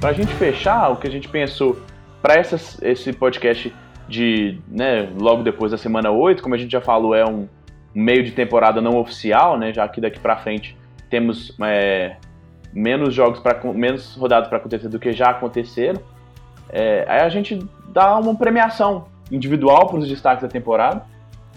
Para 0.00 0.10
a 0.10 0.12
gente 0.12 0.32
fechar, 0.34 0.90
o 0.90 0.96
que 0.96 1.08
a 1.08 1.10
gente 1.10 1.28
pensou 1.28 1.76
para 2.22 2.40
esse 2.40 3.12
podcast 3.14 3.74
de, 4.08 4.58
né, 4.68 5.08
logo 5.18 5.42
depois 5.42 5.72
da 5.72 5.78
semana 5.78 6.10
8, 6.10 6.42
como 6.42 6.54
a 6.54 6.58
gente 6.58 6.70
já 6.70 6.80
falou, 6.80 7.14
é 7.14 7.24
um 7.24 7.48
meio 7.94 8.24
de 8.24 8.32
temporada 8.32 8.80
não 8.80 8.98
oficial, 8.98 9.58
né, 9.58 9.72
já 9.72 9.86
que 9.88 10.00
daqui 10.00 10.18
para 10.18 10.36
frente 10.36 10.76
temos 11.08 11.56
é, 11.62 12.16
menos 12.72 13.14
jogos 13.14 13.38
para 13.38 13.72
menos 13.72 14.16
rodadas 14.16 14.48
para 14.48 14.58
acontecer 14.58 14.88
do 14.88 14.98
que 14.98 15.12
já 15.12 15.30
aconteceram. 15.30 16.00
É, 16.68 17.04
aí 17.08 17.20
a 17.20 17.28
gente 17.28 17.58
dá 17.88 18.18
uma 18.18 18.34
premiação 18.34 19.06
individual 19.30 19.86
para 19.86 19.98
os 19.98 20.08
destaques 20.08 20.42
da 20.42 20.48
temporada. 20.48 21.02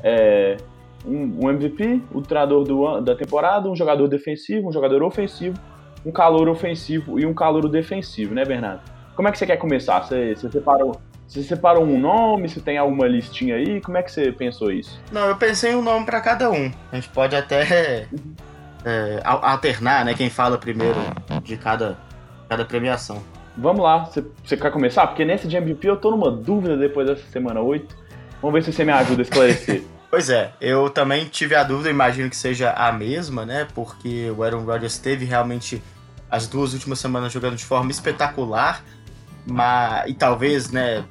É, 0.03 0.57
um, 1.05 1.45
um, 1.45 1.49
MVP, 1.49 2.01
o 2.13 2.21
treinador 2.21 2.63
do, 2.63 3.01
da 3.01 3.15
temporada, 3.15 3.69
um 3.69 3.75
jogador 3.75 4.07
defensivo, 4.07 4.69
um 4.69 4.71
jogador 4.71 5.01
ofensivo, 5.01 5.57
um 6.05 6.11
calor 6.11 6.47
ofensivo 6.47 7.19
e 7.19 7.25
um 7.25 7.33
calor 7.33 7.67
defensivo, 7.67 8.35
né, 8.35 8.45
Bernardo? 8.45 8.81
Como 9.15 9.27
é 9.27 9.31
que 9.31 9.37
você 9.37 9.47
quer 9.47 9.57
começar? 9.57 10.03
Você, 10.03 10.35
você 10.35 10.51
separou 10.51 10.95
você 11.27 11.43
separou 11.43 11.83
um 11.83 11.99
nome? 11.99 12.47
Você 12.47 12.61
tem 12.61 12.77
alguma 12.77 13.05
listinha 13.05 13.55
aí? 13.55 13.81
Como 13.81 13.97
é 13.97 14.03
que 14.03 14.11
você 14.11 14.31
pensou 14.31 14.71
isso? 14.71 14.99
Não, 15.11 15.27
eu 15.27 15.35
pensei 15.35 15.75
um 15.75 15.81
nome 15.81 16.05
para 16.05 16.21
cada 16.21 16.49
um. 16.49 16.71
A 16.91 16.95
gente 16.95 17.09
pode 17.09 17.35
até 17.35 18.07
é, 18.85 19.19
alternar, 19.23 20.05
né? 20.05 20.13
Quem 20.13 20.29
fala 20.29 20.57
primeiro 20.57 20.97
de 21.43 21.57
cada, 21.57 21.97
cada 22.47 22.63
premiação. 22.63 23.21
Vamos 23.57 23.83
lá, 23.83 24.09
você 24.43 24.55
quer 24.55 24.71
começar? 24.71 25.07
Porque 25.07 25.25
nesse 25.25 25.47
de 25.47 25.57
MVP 25.57 25.89
eu 25.89 25.97
tô 25.97 26.11
numa 26.11 26.31
dúvida 26.31 26.77
depois 26.77 27.07
dessa 27.07 27.27
semana 27.29 27.59
8. 27.59 27.95
Vamos 28.41 28.53
ver 28.53 28.63
se 28.63 28.71
você 28.71 28.85
me 28.85 28.91
ajuda 28.91 29.21
a 29.21 29.23
esclarecer. 29.23 29.83
Pois 30.09 30.29
é, 30.29 30.53
eu 30.61 30.89
também 30.89 31.25
tive 31.25 31.53
a 31.53 31.63
dúvida, 31.63 31.89
imagino 31.89 32.29
que 32.29 32.35
seja 32.37 32.71
a 32.71 32.93
mesma, 32.93 33.45
né? 33.45 33.67
Porque 33.75 34.31
o 34.31 34.41
Aaron 34.41 34.63
Rodgers 34.63 34.97
teve 34.97 35.25
realmente 35.25 35.83
as 36.31 36.47
duas 36.47 36.73
últimas 36.73 36.99
semanas 36.99 37.33
jogando 37.33 37.57
de 37.57 37.65
forma 37.65 37.91
espetacular, 37.91 38.81
mas 39.45 40.09
e 40.09 40.13
talvez, 40.13 40.71
né? 40.71 41.03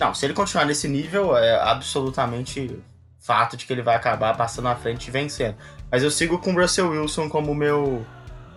Não, 0.00 0.14
se 0.14 0.24
ele 0.24 0.32
continuar 0.32 0.64
nesse 0.64 0.88
nível, 0.88 1.36
é 1.36 1.60
absolutamente 1.60 2.82
fato 3.20 3.54
de 3.54 3.66
que 3.66 3.72
ele 3.72 3.82
vai 3.82 3.94
acabar 3.94 4.34
passando 4.34 4.68
à 4.68 4.74
frente 4.74 5.08
e 5.08 5.10
vencendo. 5.10 5.56
Mas 5.92 6.02
eu 6.02 6.10
sigo 6.10 6.38
com 6.38 6.54
o 6.54 6.58
Russell 6.58 6.88
Wilson 6.88 7.28
como 7.28 7.54
meu 7.54 8.04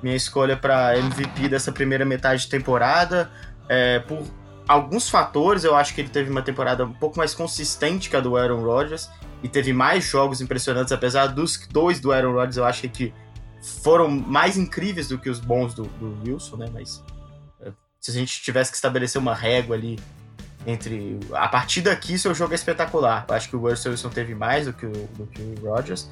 minha 0.01 0.15
escolha 0.15 0.55
para 0.55 0.97
MVP 0.97 1.49
dessa 1.49 1.71
primeira 1.71 2.05
metade 2.05 2.43
de 2.43 2.49
temporada. 2.49 3.29
É, 3.67 3.99
por 3.99 4.23
alguns 4.65 5.09
fatores, 5.09 5.65
eu 5.65 5.75
acho 5.75 5.93
que 5.93 5.99
ele 5.99 6.09
teve 6.09 6.29
uma 6.29 6.41
temporada 6.41 6.85
um 6.85 6.93
pouco 6.93 7.17
mais 7.17 7.33
consistente 7.33 8.09
que 8.09 8.15
a 8.15 8.21
do 8.21 8.37
Aaron 8.37 8.61
Rodgers 8.61 9.09
e 9.41 9.49
teve 9.49 9.73
mais 9.73 10.05
jogos 10.05 10.39
impressionantes, 10.39 10.93
apesar 10.93 11.27
dos 11.27 11.67
dois 11.67 11.99
do 11.99 12.13
Aaron 12.13 12.31
Rodgers, 12.31 12.55
eu 12.55 12.63
acho 12.63 12.87
que 12.87 13.13
foram 13.81 14.09
mais 14.09 14.57
incríveis 14.57 15.09
do 15.09 15.17
que 15.17 15.29
os 15.29 15.41
bons 15.41 15.73
do, 15.73 15.83
do 15.83 16.17
Wilson, 16.25 16.55
né? 16.55 16.67
Mas 16.71 17.03
é, 17.61 17.71
se 17.99 18.11
a 18.11 18.13
gente 18.13 18.41
tivesse 18.41 18.71
que 18.71 18.77
estabelecer 18.77 19.21
uma 19.21 19.35
régua 19.35 19.75
ali 19.75 19.99
entre. 20.65 21.19
A 21.33 21.47
partir 21.47 21.81
daqui, 21.81 22.17
seu 22.17 22.33
jogo 22.33 22.53
é 22.53 22.55
espetacular. 22.55 23.25
Eu 23.27 23.35
acho 23.35 23.49
que 23.49 23.55
o 23.55 23.59
Russell 23.59 23.91
Wilson 23.91 24.09
teve 24.09 24.35
mais 24.35 24.65
do 24.65 24.73
que 24.73 24.85
o, 24.85 24.91
do 24.91 25.27
que 25.27 25.41
o 25.41 25.55
Rodgers. 25.67 26.09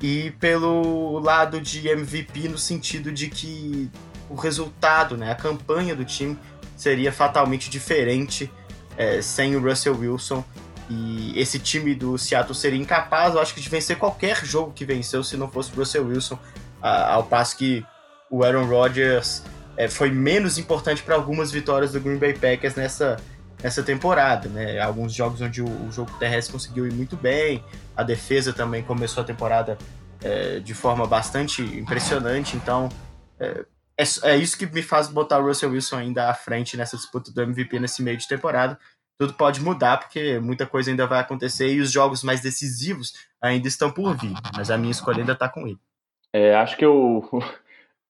E 0.00 0.32
pelo 0.32 1.18
lado 1.20 1.60
de 1.60 1.88
MVP, 1.88 2.48
no 2.48 2.58
sentido 2.58 3.10
de 3.10 3.28
que 3.28 3.90
o 4.28 4.34
resultado, 4.34 5.16
né, 5.16 5.32
a 5.32 5.34
campanha 5.34 5.94
do 5.94 6.04
time 6.04 6.38
seria 6.76 7.12
fatalmente 7.12 7.70
diferente 7.70 8.50
é, 8.96 9.22
sem 9.22 9.56
o 9.56 9.60
Russell 9.60 9.96
Wilson. 9.96 10.44
E 10.90 11.32
esse 11.38 11.58
time 11.58 11.94
do 11.94 12.18
Seattle 12.18 12.54
seria 12.54 12.78
incapaz, 12.78 13.34
eu 13.34 13.40
acho 13.40 13.54
que, 13.54 13.60
de 13.60 13.68
vencer 13.70 13.96
qualquer 13.96 14.44
jogo 14.44 14.72
que 14.72 14.84
venceu 14.84 15.24
se 15.24 15.36
não 15.36 15.50
fosse 15.50 15.72
o 15.72 15.76
Russell 15.76 16.06
Wilson. 16.06 16.38
ao 16.82 17.24
passo 17.24 17.56
que 17.56 17.84
o 18.30 18.44
Aaron 18.44 18.66
Rodgers 18.66 19.42
é, 19.76 19.88
foi 19.88 20.10
menos 20.10 20.58
importante 20.58 21.02
para 21.02 21.14
algumas 21.14 21.50
vitórias 21.50 21.92
do 21.92 22.00
Green 22.00 22.18
Bay 22.18 22.34
Packers 22.34 22.74
nessa, 22.74 23.16
nessa 23.62 23.82
temporada. 23.82 24.48
Né? 24.48 24.78
Alguns 24.78 25.12
jogos 25.12 25.40
onde 25.40 25.62
o, 25.62 25.66
o, 25.66 25.92
jogo 25.92 26.10
terrestre 26.18 26.52
conseguiu 26.52 26.86
ir 26.86 26.92
muito 26.92 27.16
bem, 27.16 27.64
a 27.96 28.02
defesa 28.02 28.52
também 28.52 28.82
começou 28.82 29.22
a 29.22 29.26
temporada 29.26 29.78
é, 30.22 30.60
de 30.60 30.74
forma 30.74 31.06
bastante 31.06 31.62
impressionante. 31.62 32.56
Então, 32.56 32.88
é, 33.38 33.64
é, 33.96 34.04
é, 34.22 34.36
isso 34.36 34.58
que 34.58 34.66
me 34.66 34.82
faz 34.82 35.08
botar 35.08 35.38
o 35.38 35.46
Russell 35.46 35.70
Wilson 35.70 35.96
ainda 35.96 36.28
à 36.28 36.34
frente 36.34 36.76
nessa 36.76 36.96
disputa 36.96 37.30
do 37.30 37.42
MVP 37.42 37.78
nesse 37.78 38.02
meio 38.02 38.16
de 38.16 38.26
temporada. 38.26 38.78
Tudo 39.16 39.34
pode 39.34 39.60
mudar, 39.60 39.98
porque 39.98 40.40
muita 40.40 40.66
coisa 40.66 40.90
ainda 40.90 41.06
vai 41.06 41.20
acontecer 41.20 41.72
e 41.72 41.80
os 41.80 41.92
jogos 41.92 42.24
mais 42.24 42.40
decisivos 42.40 43.14
ainda 43.40 43.68
estão 43.68 43.90
por 43.90 44.16
vir. 44.16 44.34
Mas 44.56 44.70
a 44.70 44.76
minha 44.76 44.90
escolha 44.90 45.20
ainda 45.20 45.32
está 45.32 45.48
com 45.48 45.66
ele. 45.68 45.78
É, 46.32 46.56
acho 46.56 46.76
que 46.76 46.84
eu. 46.84 47.28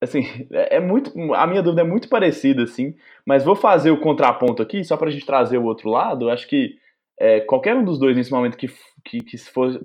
Assim, 0.05 0.22
é 0.50 0.80
muito. 0.80 1.12
A 1.34 1.46
minha 1.46 1.62
dúvida 1.62 1.82
é 1.82 1.84
muito 1.84 2.09
parecida, 2.09 2.62
assim, 2.62 2.94
mas 3.26 3.44
vou 3.44 3.57
fazer 3.57 3.90
o 3.90 4.00
contraponto 4.00 4.62
aqui, 4.62 4.84
só 4.84 4.96
para 4.96 5.09
a 5.09 5.11
gente 5.11 5.26
trazer 5.26 5.59
o 5.59 5.64
outro 5.64 5.88
lado. 5.90 6.30
Acho 6.30 6.46
que 6.48 6.76
é, 7.18 7.40
qualquer 7.40 7.74
um 7.74 7.84
dos 7.84 7.98
dois, 7.98 8.16
nesse 8.16 8.32
momento, 8.32 8.57
que, 8.57 8.68
que, 9.05 9.20
que 9.20 9.36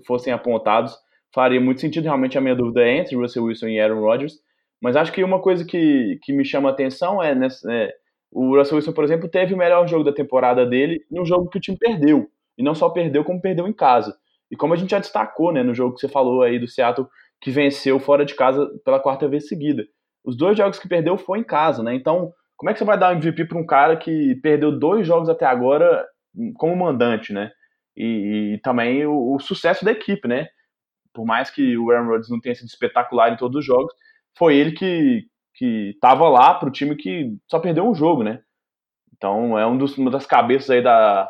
fossem 0.05 0.33
apontados, 0.33 0.95
faria 1.33 1.61
muito 1.61 1.81
sentido. 1.81 2.05
Realmente, 2.05 2.37
a 2.37 2.41
minha 2.41 2.55
dúvida 2.55 2.81
é 2.81 2.97
entre 2.97 3.15
Russell 3.15 3.43
Wilson 3.45 3.67
e 3.67 3.79
Aaron 3.79 4.01
Rodgers. 4.01 4.39
Mas 4.81 4.95
acho 4.95 5.11
que 5.11 5.23
uma 5.23 5.41
coisa 5.41 5.65
que, 5.65 6.19
que 6.23 6.31
me 6.31 6.45
chama 6.45 6.69
a 6.69 6.71
atenção 6.71 7.21
é, 7.21 7.35
nessa, 7.35 7.71
é, 7.71 7.93
o 8.31 8.55
Russell 8.55 8.77
Wilson, 8.77 8.93
por 8.93 9.03
exemplo, 9.03 9.27
teve 9.27 9.53
o 9.53 9.57
melhor 9.57 9.87
jogo 9.87 10.03
da 10.03 10.13
temporada 10.13 10.65
dele 10.65 11.03
num 11.11 11.25
jogo 11.25 11.49
que 11.49 11.57
o 11.57 11.61
time 11.61 11.77
perdeu. 11.77 12.29
E 12.57 12.63
não 12.63 12.75
só 12.75 12.89
perdeu, 12.89 13.23
como 13.23 13.41
perdeu 13.41 13.67
em 13.67 13.73
casa. 13.73 14.15
E 14.51 14.55
como 14.55 14.73
a 14.73 14.77
gente 14.77 14.91
já 14.91 14.99
destacou, 14.99 15.51
né, 15.51 15.63
no 15.63 15.73
jogo 15.73 15.95
que 15.95 16.01
você 16.01 16.07
falou 16.07 16.41
aí 16.41 16.59
do 16.59 16.67
Seattle, 16.67 17.07
que 17.41 17.51
venceu 17.51 17.99
fora 17.99 18.25
de 18.25 18.35
casa 18.35 18.67
pela 18.83 18.99
quarta 18.99 19.27
vez 19.27 19.47
seguida. 19.47 19.85
Os 20.23 20.37
dois 20.37 20.57
jogos 20.57 20.79
que 20.79 20.87
perdeu 20.87 21.17
foi 21.17 21.39
em 21.39 21.43
casa, 21.43 21.81
né? 21.83 21.95
Então, 21.95 22.33
como 22.57 22.69
é 22.69 22.73
que 22.73 22.79
você 22.79 22.85
vai 22.85 22.97
dar 22.97 23.09
um 23.09 23.17
MVP 23.17 23.45
para 23.45 23.57
um 23.57 23.65
cara 23.65 23.95
que 23.95 24.35
perdeu 24.35 24.77
dois 24.77 25.07
jogos 25.07 25.29
até 25.29 25.45
agora 25.45 26.05
como 26.55 26.75
mandante, 26.75 27.33
né? 27.33 27.51
E, 27.95 28.53
e 28.55 28.61
também 28.61 29.05
o, 29.05 29.35
o, 29.35 29.39
sucesso 29.39 29.83
da 29.83 29.91
equipe, 29.91 30.27
né? 30.27 30.47
Por 31.13 31.25
mais 31.25 31.49
que 31.49 31.77
o 31.77 31.91
Aaron 31.91 32.07
Rodgers 32.07 32.29
não 32.29 32.39
tenha 32.39 32.55
sido 32.55 32.67
espetacular 32.67 33.33
em 33.33 33.37
todos 33.37 33.59
os 33.59 33.65
jogos, 33.65 33.93
foi 34.37 34.55
ele 34.55 34.71
que 34.73 35.27
que 35.55 35.89
estava 35.89 36.29
lá 36.29 36.53
para 36.53 36.69
o 36.69 36.71
time 36.71 36.95
que 36.95 37.35
só 37.49 37.59
perdeu 37.59 37.85
um 37.85 37.93
jogo, 37.93 38.23
né? 38.23 38.41
Então 39.17 39.59
é 39.59 39.67
um 39.67 39.77
dos, 39.77 39.97
uma 39.97 40.09
das 40.09 40.25
cabeças 40.25 40.69
aí 40.69 40.81
da, 40.81 41.29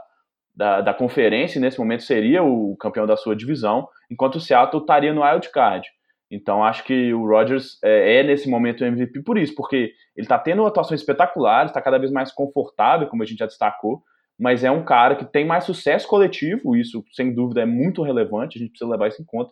da, 0.56 0.82
da 0.82 0.94
conferência, 0.94 1.60
nesse 1.60 1.80
momento 1.80 2.04
seria 2.04 2.44
o 2.44 2.78
campeão 2.78 3.08
da 3.08 3.18
sua 3.18 3.36
divisão, 3.36 3.88
enquanto 4.10 4.36
o 4.36 4.40
Seattle 4.40 4.82
estaria 4.84 5.12
no 5.12 5.24
wild 5.24 5.50
card. 5.52 5.88
Então 6.32 6.64
acho 6.64 6.84
que 6.84 7.14
o 7.14 7.28
Rodgers 7.28 7.80
é, 7.84 8.20
é 8.20 8.24
nesse 8.24 8.48
momento 8.48 8.84
MVP 8.84 9.24
por 9.24 9.38
isso, 9.38 9.56
porque 9.56 9.94
ele 10.16 10.26
está 10.26 10.38
tendo 10.38 10.66
atuações 10.66 11.02
espetaculares, 11.02 11.72
está 11.72 11.82
cada 11.82 11.98
vez 11.98 12.12
mais 12.12 12.32
confortável, 12.32 13.08
como 13.08 13.24
a 13.24 13.26
gente 13.26 13.40
já 13.40 13.48
destacou, 13.48 14.04
mas 14.38 14.64
é 14.64 14.70
um 14.70 14.86
cara 14.86 15.16
que 15.16 15.26
tem 15.26 15.46
mais 15.46 15.64
sucesso 15.64 16.08
coletivo, 16.08 16.76
isso 16.76 17.04
sem 17.14 17.34
dúvida 17.34 17.62
é 17.62 17.66
muito 17.66 18.04
relevante, 18.04 18.58
a 18.58 18.60
gente 18.60 18.72
precisa 18.72 18.90
levar 18.90 19.08
isso 19.08 19.22
em 19.22 19.26
conta, 19.26 19.52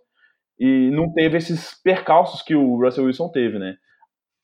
e 0.60 0.90
não 0.92 1.12
teve 1.14 1.38
esses 1.38 1.74
percalços 1.84 2.42
que 2.42 2.56
o 2.56 2.82
Russell 2.82 3.06
Wilson 3.06 3.30
teve, 3.30 3.60
né? 3.60 3.76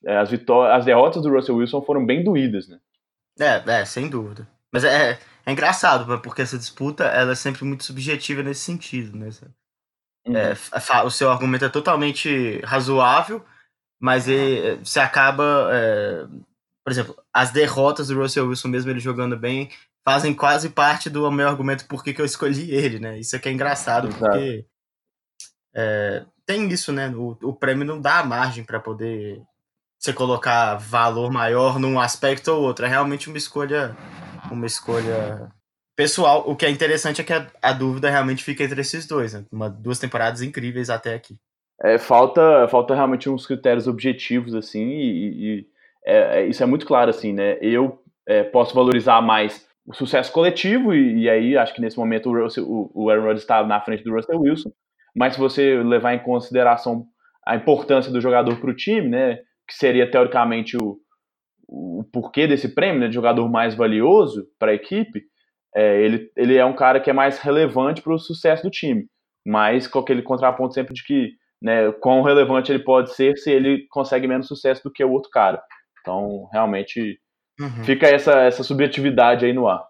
É, 0.05 0.17
as, 0.17 0.29
vitórias, 0.29 0.77
as 0.79 0.85
derrotas 0.85 1.23
do 1.23 1.29
Russell 1.29 1.55
Wilson 1.55 1.81
foram 1.81 2.05
bem 2.05 2.23
doídas, 2.23 2.67
né? 2.67 2.77
É, 3.39 3.79
é, 3.79 3.85
sem 3.85 4.09
dúvida. 4.09 4.47
Mas 4.71 4.83
é, 4.83 5.17
é 5.45 5.51
engraçado, 5.51 6.19
porque 6.21 6.41
essa 6.41 6.57
disputa 6.57 7.05
ela 7.05 7.31
é 7.31 7.35
sempre 7.35 7.63
muito 7.63 7.83
subjetiva 7.83 8.43
nesse 8.43 8.61
sentido, 8.61 9.17
né? 9.17 9.29
Uhum. 10.25 10.35
É, 10.35 10.53
o 11.03 11.09
seu 11.09 11.29
argumento 11.29 11.65
é 11.65 11.69
totalmente 11.69 12.59
razoável, 12.63 13.43
mas 13.99 14.27
ele, 14.27 14.77
você 14.77 14.99
acaba. 14.99 15.69
É, 15.71 16.25
por 16.83 16.91
exemplo, 16.91 17.15
as 17.33 17.51
derrotas 17.51 18.07
do 18.07 18.19
Russell 18.19 18.47
Wilson, 18.47 18.67
mesmo 18.67 18.91
ele 18.91 18.99
jogando 18.99 19.37
bem, 19.37 19.69
fazem 20.03 20.33
quase 20.33 20.69
parte 20.69 21.09
do 21.09 21.29
meu 21.31 21.47
argumento 21.47 21.87
por 21.87 22.03
que 22.03 22.19
eu 22.19 22.25
escolhi 22.25 22.71
ele, 22.75 22.99
né? 22.99 23.19
Isso 23.19 23.35
aqui 23.35 23.49
é 23.49 23.51
engraçado, 23.51 24.07
Exato. 24.07 24.19
porque 24.19 24.65
é, 25.75 26.25
tem 26.45 26.67
isso, 26.69 26.91
né? 26.91 27.09
O, 27.09 27.37
o 27.41 27.53
prêmio 27.53 27.85
não 27.85 27.99
dá 27.99 28.23
margem 28.23 28.63
para 28.63 28.79
poder 28.79 29.41
você 29.97 30.11
colocar 30.11 30.75
valor 30.75 31.31
maior 31.31 31.79
num 31.79 31.99
aspecto 31.99 32.51
ou 32.51 32.61
outro. 32.61 32.85
É 32.85 32.89
realmente 32.89 33.29
uma 33.29 33.37
escolha, 33.37 33.95
uma 34.51 34.65
escolha 34.65 35.49
pessoal. 35.95 36.43
O 36.49 36.55
que 36.55 36.65
é 36.65 36.69
interessante 36.69 37.21
é 37.21 37.23
que 37.23 37.33
a, 37.33 37.47
a 37.61 37.73
dúvida 37.73 38.09
realmente 38.09 38.43
fica 38.43 38.63
entre 38.63 38.81
esses 38.81 39.07
dois, 39.07 39.33
né? 39.33 39.45
Uma, 39.51 39.69
duas 39.69 39.99
temporadas 39.99 40.41
incríveis 40.41 40.89
até 40.89 41.13
aqui. 41.13 41.37
É, 41.81 41.97
falta, 41.97 42.67
falta 42.67 42.95
realmente 42.95 43.29
uns 43.29 43.45
critérios 43.45 43.87
objetivos, 43.87 44.55
assim, 44.55 44.83
e, 44.89 45.59
e 45.59 45.67
é, 46.05 46.41
é, 46.41 46.47
isso 46.47 46.63
é 46.63 46.65
muito 46.65 46.85
claro, 46.85 47.09
assim, 47.09 47.33
né? 47.33 47.57
Eu 47.61 48.01
é, 48.25 48.43
posso 48.43 48.73
valorizar 48.73 49.21
mais 49.21 49.67
o 49.85 49.93
sucesso 49.93 50.31
coletivo, 50.31 50.93
e, 50.93 51.23
e 51.23 51.29
aí 51.29 51.57
acho 51.57 51.73
que 51.73 51.81
nesse 51.81 51.97
momento 51.97 52.29
o, 52.29 52.43
Russell, 52.43 52.65
o, 52.65 52.91
o 52.93 53.09
Aaron 53.09 53.23
Rodgers 53.23 53.41
está 53.41 53.65
na 53.65 53.81
frente 53.81 54.03
do 54.03 54.13
Russell 54.13 54.39
Wilson, 54.39 54.71
mas 55.15 55.33
se 55.33 55.39
você 55.39 55.81
levar 55.83 56.13
em 56.13 56.19
consideração 56.19 57.05
a 57.45 57.55
importância 57.55 58.11
do 58.11 58.21
jogador 58.21 58.55
para 58.59 58.69
o 58.69 58.75
time, 58.75 59.09
né? 59.09 59.39
que 59.67 59.75
seria 59.75 60.09
teoricamente 60.09 60.77
o, 60.77 60.97
o 61.67 62.03
porquê 62.11 62.47
desse 62.47 62.69
prêmio, 62.69 63.01
né, 63.01 63.07
de 63.07 63.13
jogador 63.13 63.49
mais 63.49 63.75
valioso 63.75 64.47
para 64.59 64.71
a 64.71 64.75
equipe, 64.75 65.23
é, 65.75 66.01
ele, 66.01 66.31
ele 66.35 66.57
é 66.57 66.65
um 66.65 66.75
cara 66.75 66.99
que 66.99 67.09
é 67.09 67.13
mais 67.13 67.39
relevante 67.39 68.01
para 68.01 68.13
o 68.13 68.19
sucesso 68.19 68.63
do 68.63 68.69
time, 68.69 69.07
mas 69.45 69.87
com 69.87 69.99
aquele 69.99 70.21
contraponto 70.21 70.73
sempre 70.73 70.93
de 70.93 71.03
que 71.03 71.33
né, 71.61 71.91
quão 71.93 72.21
relevante 72.21 72.71
ele 72.71 72.83
pode 72.83 73.13
ser 73.15 73.37
se 73.37 73.49
ele 73.49 73.87
consegue 73.89 74.27
menos 74.27 74.47
sucesso 74.47 74.83
do 74.83 74.91
que 74.91 75.03
o 75.03 75.11
outro 75.11 75.29
cara. 75.31 75.63
Então, 76.01 76.49
realmente, 76.51 77.19
uhum. 77.59 77.83
fica 77.85 78.07
essa, 78.07 78.33
essa 78.41 78.63
subjetividade 78.63 79.45
aí 79.45 79.53
no 79.53 79.67
ar. 79.67 79.85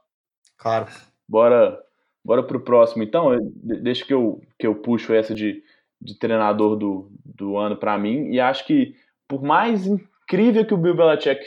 Claro. 0.57 0.85
Bora, 1.27 1.79
bora 2.23 2.43
pro 2.43 2.59
próximo, 2.59 3.01
então. 3.01 3.35
Deixa 3.55 4.05
que 4.05 4.13
eu, 4.13 4.39
que 4.59 4.67
eu 4.67 4.75
puxo 4.75 5.13
essa 5.13 5.33
de, 5.33 5.63
de 5.99 6.17
treinador 6.19 6.75
do, 6.75 7.11
do 7.25 7.57
ano 7.57 7.75
para 7.75 7.97
mim, 7.97 8.29
e 8.29 8.39
acho 8.39 8.65
que 8.67 8.95
por 9.27 9.41
mais 9.41 9.87
incrível 9.87 10.65
que 10.65 10.73
o 10.73 10.77
Bill 10.77 10.95
Belichick 10.95 11.43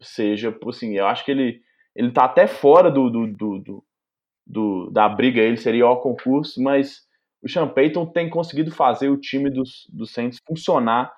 seja, 0.00 0.56
assim, 0.66 0.96
eu 0.96 1.06
acho 1.06 1.24
que 1.24 1.30
ele, 1.30 1.60
ele 1.98 2.12
tá 2.12 2.24
até 2.24 2.46
fora 2.46 2.92
do, 2.92 3.10
do, 3.10 3.26
do, 3.26 3.84
do, 4.46 4.90
da 4.90 5.08
briga, 5.08 5.40
ele 5.40 5.56
seria 5.56 5.88
o 5.88 5.96
concurso, 5.96 6.62
mas 6.62 7.00
o 7.42 7.48
Sean 7.48 7.66
Payton 7.66 8.06
tem 8.06 8.30
conseguido 8.30 8.70
fazer 8.70 9.08
o 9.08 9.16
time 9.16 9.50
dos, 9.50 9.88
dos 9.92 10.12
Saints 10.12 10.38
funcionar 10.46 11.12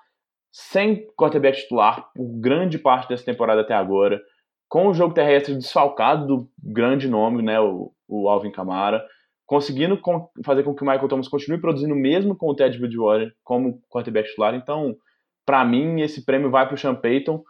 sem 0.51 1.07
quarterback 1.15 1.61
titular 1.61 2.09
por 2.15 2.27
grande 2.39 2.79
parte 2.79 3.07
dessa 3.07 3.23
temporada 3.23 3.61
até 3.61 3.75
agora, 3.75 4.19
com 4.67 4.87
o 4.87 4.93
jogo 4.93 5.13
terrestre 5.13 5.55
desfalcado 5.55 6.25
do 6.25 6.49
grande 6.61 7.07
nome, 7.07 7.43
né, 7.43 7.59
o, 7.59 7.93
o 8.07 8.27
Alvin 8.27 8.51
Kamara, 8.51 9.05
conseguindo 9.45 9.97
com, 9.97 10.29
fazer 10.43 10.63
com 10.63 10.73
que 10.73 10.81
o 10.81 10.85
Michael 10.85 11.07
Thomas 11.07 11.27
continue 11.27 11.61
produzindo 11.61 11.95
mesmo 11.95 12.35
com 12.35 12.49
o 12.49 12.55
Ted 12.55 12.75
Bridgewater 12.79 13.31
como 13.43 13.79
quarterback 13.87 14.29
titular, 14.29 14.55
então 14.55 14.97
para 15.45 15.63
mim, 15.63 16.01
esse 16.01 16.25
prêmio 16.25 16.49
vai 16.49 16.65
para 16.65 16.75
o 16.75 16.77
Sean 16.77 16.95
Payton. 16.95 17.43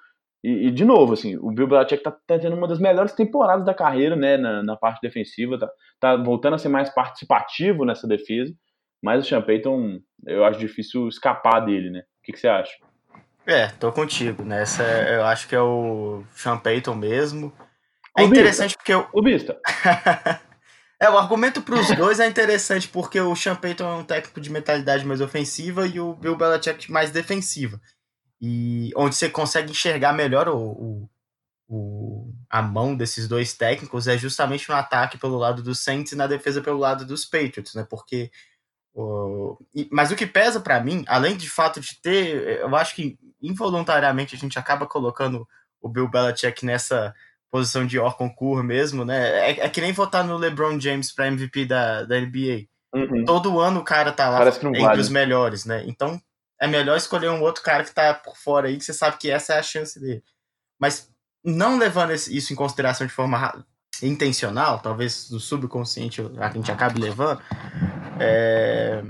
E, 0.43 0.67
e, 0.67 0.71
de 0.71 0.83
novo, 0.83 1.13
assim, 1.13 1.37
o 1.37 1.51
Bill 1.51 1.67
Belichick 1.67 2.01
tá, 2.01 2.11
tá, 2.11 2.39
tendo 2.39 2.55
uma 2.55 2.67
das 2.67 2.79
melhores 2.79 3.13
temporadas 3.13 3.63
da 3.65 3.73
carreira, 3.73 4.15
né, 4.15 4.37
na, 4.37 4.63
na 4.63 4.75
parte 4.75 4.99
defensiva, 5.01 5.59
tá, 5.59 5.69
tá, 5.99 6.15
voltando 6.15 6.55
a 6.55 6.57
ser 6.57 6.69
mais 6.69 6.89
participativo 6.89 7.85
nessa 7.85 8.07
defesa. 8.07 8.51
mas 9.03 9.23
o 9.23 9.27
Sean 9.27 9.41
Payton, 9.41 9.99
eu 10.25 10.43
acho 10.43 10.59
difícil 10.59 11.07
escapar 11.07 11.59
dele, 11.59 11.91
né? 11.91 11.99
O 11.99 12.23
que, 12.23 12.31
que 12.33 12.39
você 12.39 12.47
acha? 12.47 12.71
É, 13.45 13.67
tô 13.67 13.91
contigo, 13.91 14.43
né? 14.43 14.61
Essa 14.61 14.83
é, 14.83 15.17
eu 15.17 15.25
acho 15.25 15.47
que 15.47 15.55
é 15.55 15.61
o 15.61 16.23
Sean 16.33 16.57
Payton 16.57 16.95
mesmo. 16.95 17.53
É 18.17 18.23
interessante 18.23 18.75
porque 18.75 18.93
eu. 18.93 19.07
O 19.13 19.21
Bista. 19.21 19.59
é, 20.99 21.09
o 21.09 21.17
argumento 21.17 21.61
para 21.61 21.75
os 21.75 21.95
dois 21.95 22.19
é 22.19 22.27
interessante 22.27 22.87
porque 22.87 23.19
o 23.19 23.35
Sean 23.35 23.55
Payton 23.55 23.83
é 23.83 23.95
um 23.95 24.03
técnico 24.03 24.39
de 24.39 24.51
mentalidade 24.51 25.05
mais 25.05 25.21
ofensiva 25.21 25.87
e 25.87 25.99
o 25.99 26.13
Bill 26.13 26.35
Belichick 26.35 26.91
mais 26.91 27.09
defensiva. 27.09 27.79
E 28.41 28.91
onde 28.95 29.15
você 29.15 29.29
consegue 29.29 29.71
enxergar 29.71 30.13
melhor 30.13 30.49
o, 30.49 30.57
o, 30.57 31.09
o, 31.69 32.33
a 32.49 32.61
mão 32.61 32.95
desses 32.95 33.27
dois 33.27 33.53
técnicos 33.53 34.07
é 34.07 34.17
justamente 34.17 34.67
no 34.67 34.75
ataque 34.75 35.17
pelo 35.17 35.37
lado 35.37 35.61
dos 35.61 35.79
Saints 35.79 36.11
e 36.11 36.15
na 36.15 36.25
defesa 36.25 36.61
pelo 36.61 36.79
lado 36.79 37.05
dos 37.05 37.23
Patriots, 37.23 37.75
né? 37.75 37.85
Porque 37.87 38.31
o, 38.93 39.57
mas 39.91 40.11
o 40.11 40.15
que 40.15 40.25
pesa 40.25 40.59
para 40.59 40.81
mim, 40.81 41.05
além 41.07 41.37
de 41.37 41.49
fato 41.49 41.79
de 41.79 42.01
ter, 42.01 42.59
eu 42.59 42.75
acho 42.75 42.95
que 42.95 43.17
involuntariamente 43.41 44.35
a 44.35 44.37
gente 44.37 44.57
acaba 44.59 44.85
colocando 44.85 45.47
o 45.79 45.87
Bill 45.87 46.09
Belichick 46.09 46.65
nessa 46.65 47.13
posição 47.51 47.85
de 47.85 47.99
hors 47.99 48.15
concours 48.15 48.65
mesmo, 48.65 49.05
né? 49.05 49.51
É, 49.51 49.65
é, 49.65 49.69
que 49.69 49.81
nem 49.81 49.91
votar 49.91 50.23
no 50.23 50.37
LeBron 50.37 50.79
James 50.79 51.11
para 51.11 51.27
MVP 51.27 51.65
da, 51.65 52.03
da 52.03 52.19
NBA. 52.19 52.67
Uhum. 52.93 53.25
Todo 53.25 53.59
ano 53.59 53.81
o 53.81 53.83
cara 53.83 54.11
tá 54.11 54.29
lá 54.29 54.47
entre 54.47 54.81
vale. 54.81 54.99
os 54.99 55.09
melhores, 55.09 55.65
né? 55.65 55.83
Então 55.85 56.19
é 56.61 56.67
melhor 56.67 56.95
escolher 56.95 57.31
um 57.31 57.41
outro 57.41 57.63
cara 57.63 57.83
que 57.83 57.91
tá 57.91 58.13
por 58.13 58.37
fora 58.37 58.67
aí, 58.67 58.77
que 58.77 58.85
você 58.85 58.93
sabe 58.93 59.17
que 59.17 59.31
essa 59.31 59.55
é 59.55 59.59
a 59.59 59.63
chance 59.63 59.99
dele. 59.99 60.23
Mas 60.79 61.11
não 61.43 61.75
levando 61.75 62.13
isso 62.13 62.53
em 62.53 62.55
consideração 62.55 63.07
de 63.07 63.11
forma 63.11 63.65
intencional, 64.03 64.79
talvez 64.79 65.27
do 65.27 65.39
subconsciente 65.39 66.21
a 66.37 66.49
gente 66.51 66.71
acabe 66.71 66.99
levando, 66.99 67.41
é, 68.19 69.03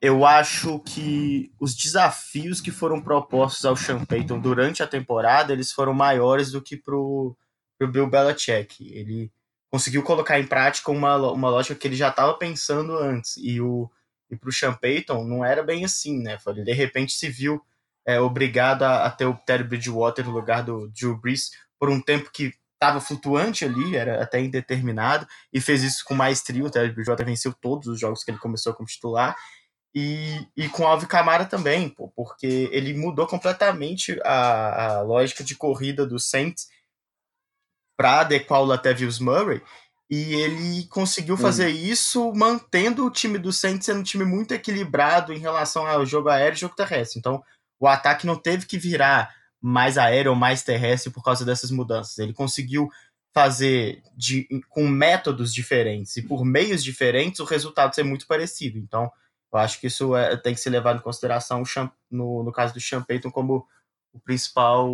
eu 0.00 0.24
acho 0.24 0.78
que 0.80 1.52
os 1.60 1.74
desafios 1.74 2.62
que 2.62 2.70
foram 2.70 3.02
propostos 3.02 3.66
ao 3.66 3.76
Sean 3.76 4.02
Payton 4.06 4.40
durante 4.40 4.82
a 4.82 4.86
temporada, 4.86 5.52
eles 5.52 5.72
foram 5.72 5.92
maiores 5.92 6.52
do 6.52 6.62
que 6.62 6.74
pro, 6.74 7.36
pro 7.78 7.86
Bill 7.86 8.08
Belichick. 8.08 8.82
Ele 8.90 9.30
conseguiu 9.70 10.02
colocar 10.02 10.40
em 10.40 10.46
prática 10.46 10.90
uma, 10.90 11.16
uma 11.30 11.50
lógica 11.50 11.74
que 11.74 11.86
ele 11.86 11.96
já 11.96 12.08
estava 12.08 12.32
pensando 12.32 12.96
antes, 12.96 13.36
e 13.36 13.60
o 13.60 13.90
e 14.30 14.36
pro 14.36 14.52
Sean 14.52 14.74
Payton 14.74 15.24
não 15.24 15.44
era 15.44 15.62
bem 15.62 15.84
assim, 15.84 16.22
né? 16.22 16.38
Ele 16.46 16.64
de 16.64 16.72
repente 16.72 17.12
se 17.12 17.28
viu 17.28 17.62
é, 18.06 18.20
obrigado 18.20 18.82
a, 18.82 19.06
a, 19.06 19.10
ter 19.10 19.26
o 19.26 19.34
Terry 19.34 19.64
Bridgewater 19.64 20.24
no 20.24 20.32
lugar 20.32 20.62
do 20.62 20.88
Drew 20.88 21.16
Brees 21.16 21.50
por 21.78 21.90
um 21.90 22.00
tempo 22.00 22.30
que 22.32 22.52
estava 22.74 23.00
flutuante 23.00 23.64
ali, 23.64 23.96
era 23.96 24.22
até 24.22 24.40
indeterminado, 24.40 25.26
e 25.52 25.60
fez 25.60 25.82
isso 25.82 26.04
com 26.04 26.14
maestria. 26.14 26.64
O 26.64 26.70
Terry 26.70 26.92
Bridgewater 26.92 27.24
venceu 27.24 27.52
todos 27.52 27.88
os 27.88 27.98
jogos 27.98 28.22
que 28.22 28.30
ele 28.30 28.38
começou 28.38 28.74
como 28.74 28.86
titular. 28.86 29.34
E, 29.94 30.46
e 30.56 30.68
com 30.68 30.82
o 30.82 30.86
Alvin 30.86 31.06
Kamara 31.06 31.44
também, 31.44 31.88
pô, 31.88 32.12
porque 32.16 32.68
ele 32.72 32.92
mudou 32.94 33.28
completamente 33.28 34.18
a, 34.24 34.96
a 34.96 35.02
lógica 35.02 35.44
de 35.44 35.54
corrida 35.54 36.04
do 36.04 36.18
Saints 36.18 36.66
para 37.96 38.20
adequar 38.20 38.60
o 38.60 38.64
Latavius 38.64 39.20
Murray. 39.20 39.62
E 40.10 40.34
ele 40.34 40.86
conseguiu 40.86 41.36
fazer 41.36 41.66
hum. 41.66 41.76
isso 41.76 42.32
mantendo 42.34 43.06
o 43.06 43.10
time 43.10 43.38
do 43.38 43.52
Saints 43.52 43.86
sendo 43.86 44.00
um 44.00 44.04
time 44.04 44.24
muito 44.24 44.52
equilibrado 44.52 45.32
em 45.32 45.38
relação 45.38 45.86
ao 45.86 46.04
jogo 46.04 46.28
aéreo 46.28 46.54
e 46.54 46.60
jogo 46.60 46.76
terrestre. 46.76 47.18
Então, 47.18 47.42
o 47.80 47.88
ataque 47.88 48.26
não 48.26 48.36
teve 48.36 48.66
que 48.66 48.78
virar 48.78 49.34
mais 49.60 49.96
aéreo 49.96 50.32
ou 50.32 50.36
mais 50.36 50.62
terrestre 50.62 51.10
por 51.10 51.22
causa 51.22 51.44
dessas 51.44 51.70
mudanças. 51.70 52.18
Ele 52.18 52.34
conseguiu 52.34 52.90
fazer 53.32 54.02
de, 54.16 54.46
com 54.68 54.86
métodos 54.86 55.52
diferentes 55.52 56.16
e 56.16 56.22
por 56.22 56.44
meios 56.44 56.84
diferentes 56.84 57.40
o 57.40 57.44
resultado 57.44 57.94
ser 57.94 58.04
muito 58.04 58.26
parecido. 58.26 58.78
Então, 58.78 59.10
eu 59.52 59.58
acho 59.58 59.80
que 59.80 59.88
isso 59.88 60.14
é, 60.14 60.36
tem 60.36 60.54
que 60.54 60.60
ser 60.60 60.70
levado 60.70 60.98
em 60.98 61.02
consideração 61.02 61.62
no, 62.10 62.44
no 62.44 62.52
caso 62.52 62.74
do 62.74 62.80
Sean 62.80 63.02
Payton 63.02 63.30
como 63.30 63.66
o 64.12 64.20
principal 64.20 64.88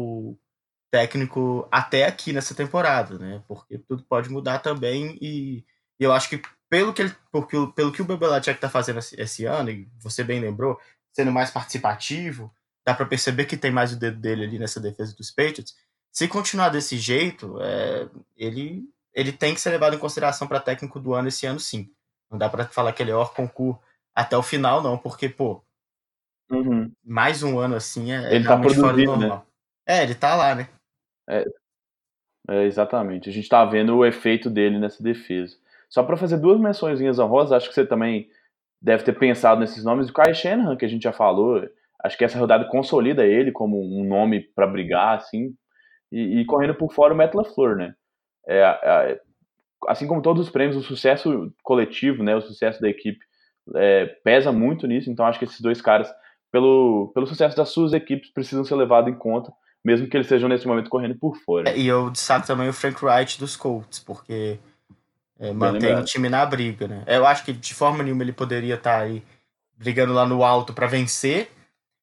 técnico 0.90 1.68
até 1.70 2.04
aqui 2.06 2.32
nessa 2.32 2.54
temporada, 2.54 3.18
né? 3.18 3.42
Porque 3.46 3.78
tudo 3.78 4.02
pode 4.02 4.28
mudar 4.28 4.58
também 4.58 5.16
e, 5.20 5.64
e 5.98 6.04
eu 6.04 6.12
acho 6.12 6.28
que 6.28 6.42
pelo 6.70 6.94
que 6.94 7.02
ele, 7.02 7.14
porque, 7.32 7.56
pelo 7.74 7.92
que 7.92 8.00
o 8.00 8.04
Bebelacek 8.04 8.56
está 8.56 8.70
fazendo 8.70 8.98
esse, 8.98 9.44
ano, 9.44 9.70
e 9.70 9.88
você 9.98 10.22
bem 10.22 10.40
lembrou, 10.40 10.78
sendo 11.12 11.32
mais 11.32 11.50
participativo, 11.50 12.52
dá 12.86 12.94
para 12.94 13.06
perceber 13.06 13.44
que 13.46 13.56
tem 13.56 13.72
mais 13.72 13.92
o 13.92 13.98
dedo 13.98 14.18
dele 14.18 14.44
ali 14.44 14.58
nessa 14.58 14.78
defesa 14.80 15.14
dos 15.16 15.32
Patriots. 15.32 15.74
Se 16.12 16.28
continuar 16.28 16.68
desse 16.68 16.96
jeito, 16.96 17.60
é, 17.60 18.08
ele, 18.36 18.84
ele 19.12 19.32
tem 19.32 19.52
que 19.52 19.60
ser 19.60 19.70
levado 19.70 19.96
em 19.96 19.98
consideração 19.98 20.46
para 20.46 20.60
técnico 20.60 21.00
do 21.00 21.12
ano 21.12 21.28
esse 21.28 21.44
ano, 21.44 21.58
sim. 21.58 21.90
Não 22.30 22.38
dá 22.38 22.48
para 22.48 22.66
falar 22.66 22.92
que 22.92 23.02
ele 23.02 23.10
é 23.10 23.14
hors 23.14 23.30
concurso 23.30 23.80
até 24.14 24.36
o 24.36 24.42
final, 24.42 24.80
não, 24.80 24.96
porque, 24.96 25.28
pô, 25.28 25.64
uhum. 26.50 26.92
mais 27.04 27.42
um 27.42 27.58
ano 27.58 27.74
assim 27.74 28.12
é, 28.12 28.34
ele 28.34 28.44
tá 28.44 28.62
fora 28.62 28.92
do 28.92 29.04
normal. 29.04 29.38
Né? 29.38 29.42
É, 29.86 30.02
ele 30.04 30.14
tá 30.14 30.36
lá, 30.36 30.54
né? 30.54 30.68
É, 31.30 31.44
é, 32.48 32.64
exatamente. 32.64 33.28
A 33.28 33.32
gente 33.32 33.48
tá 33.48 33.64
vendo 33.64 33.96
o 33.96 34.04
efeito 34.04 34.50
dele 34.50 34.78
nessa 34.78 35.02
defesa. 35.02 35.56
Só 35.88 36.02
para 36.02 36.16
fazer 36.16 36.38
duas 36.38 36.60
menções 36.60 37.00
honrosas, 37.18 37.52
acho 37.52 37.68
que 37.68 37.74
você 37.74 37.86
também 37.86 38.28
deve 38.80 39.04
ter 39.04 39.18
pensado 39.18 39.60
nesses 39.60 39.84
nomes. 39.84 40.08
O 40.08 40.12
Kai 40.12 40.34
Shanahan, 40.34 40.76
que 40.76 40.84
a 40.84 40.88
gente 40.88 41.02
já 41.02 41.12
falou, 41.12 41.62
Acho 42.02 42.16
que 42.16 42.24
essa 42.24 42.38
rodada 42.38 42.64
consolida 42.64 43.26
ele 43.26 43.52
como 43.52 43.78
um 43.78 44.04
nome 44.04 44.40
para 44.54 44.66
brigar, 44.66 45.16
assim, 45.16 45.54
e, 46.10 46.40
e, 46.40 46.44
correndo 46.46 46.74
por 46.74 46.92
fora 46.92 47.12
o 47.12 47.16
Matt 47.16 47.34
LaFleur, 47.34 47.76
né? 47.76 47.94
É, 48.48 48.60
é, 48.60 49.20
assim 49.86 50.06
como 50.06 50.22
todos 50.22 50.46
os 50.46 50.50
prêmios, 50.50 50.76
o 50.76 50.82
sucesso 50.82 51.52
coletivo, 51.62 52.22
né, 52.22 52.34
o 52.34 52.40
sucesso 52.40 52.80
da 52.80 52.88
equipe 52.88 53.20
é, 53.76 54.06
pesa 54.24 54.50
muito 54.50 54.86
nisso, 54.86 55.10
então 55.10 55.26
acho 55.26 55.38
que 55.38 55.44
esses 55.44 55.60
dois 55.60 55.80
caras, 55.80 56.12
pelo, 56.50 57.12
pelo 57.14 57.26
sucesso 57.26 57.56
das 57.56 57.68
suas 57.68 57.92
equipes, 57.92 58.32
precisam 58.32 58.64
ser 58.64 58.74
levados 58.74 59.12
em 59.12 59.16
conta, 59.16 59.52
mesmo 59.84 60.06
que 60.06 60.16
eles 60.16 60.26
estejam 60.26 60.48
nesse 60.48 60.66
momento 60.66 60.90
correndo 60.90 61.16
por 61.16 61.36
fora. 61.36 61.70
É, 61.70 61.78
e 61.78 61.86
eu 61.86 62.10
destaco 62.10 62.46
também 62.46 62.68
o 62.68 62.72
Frank 62.72 63.04
Wright 63.04 63.38
dos 63.38 63.56
Colts, 63.56 63.98
porque 63.98 64.58
é, 65.38 65.52
mantém 65.52 65.94
o 65.94 66.04
time 66.04 66.28
na 66.28 66.44
briga, 66.44 66.86
né? 66.86 67.02
Eu 67.06 67.26
acho 67.26 67.44
que 67.44 67.52
de 67.52 67.74
forma 67.74 68.02
nenhuma 68.02 68.22
ele 68.22 68.32
poderia 68.32 68.74
estar 68.74 68.98
tá 68.98 69.04
aí 69.04 69.22
brigando 69.76 70.12
lá 70.12 70.26
no 70.26 70.44
alto 70.44 70.74
para 70.74 70.86
vencer, 70.86 71.50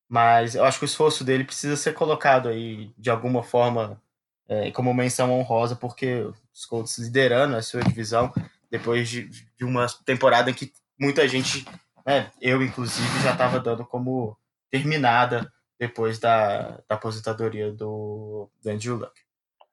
mas 0.09 0.55
eu 0.55 0.65
acho 0.65 0.79
que 0.79 0.85
o 0.85 0.87
esforço 0.87 1.23
dele 1.23 1.43
precisa 1.43 1.75
ser 1.75 1.93
colocado 1.93 2.49
aí 2.49 2.91
de 2.97 3.11
alguma 3.11 3.43
forma 3.43 4.01
é, 4.49 4.71
como 4.71 4.93
menção 4.93 5.31
honrosa, 5.31 5.75
porque 5.75 6.27
os 6.53 6.65
Colts 6.65 6.97
liderando 6.97 7.55
a 7.55 7.61
sua 7.61 7.81
divisão 7.81 8.33
depois 8.71 9.07
de, 9.07 9.29
de 9.29 9.63
uma 9.63 9.85
temporada 10.03 10.49
em 10.49 10.53
que 10.53 10.71
muita 10.99 11.27
gente, 11.27 11.65
né, 12.05 12.31
eu 12.41 12.63
inclusive, 12.63 13.21
já 13.21 13.33
estava 13.33 13.59
dando 13.59 13.85
como 13.85 14.35
terminada 14.71 15.51
depois 15.79 16.19
da, 16.19 16.79
da 16.87 16.95
aposentadoria 16.95 17.71
do, 17.71 18.49
do 18.63 18.69
Andrew 18.69 18.95
Luck. 18.95 19.11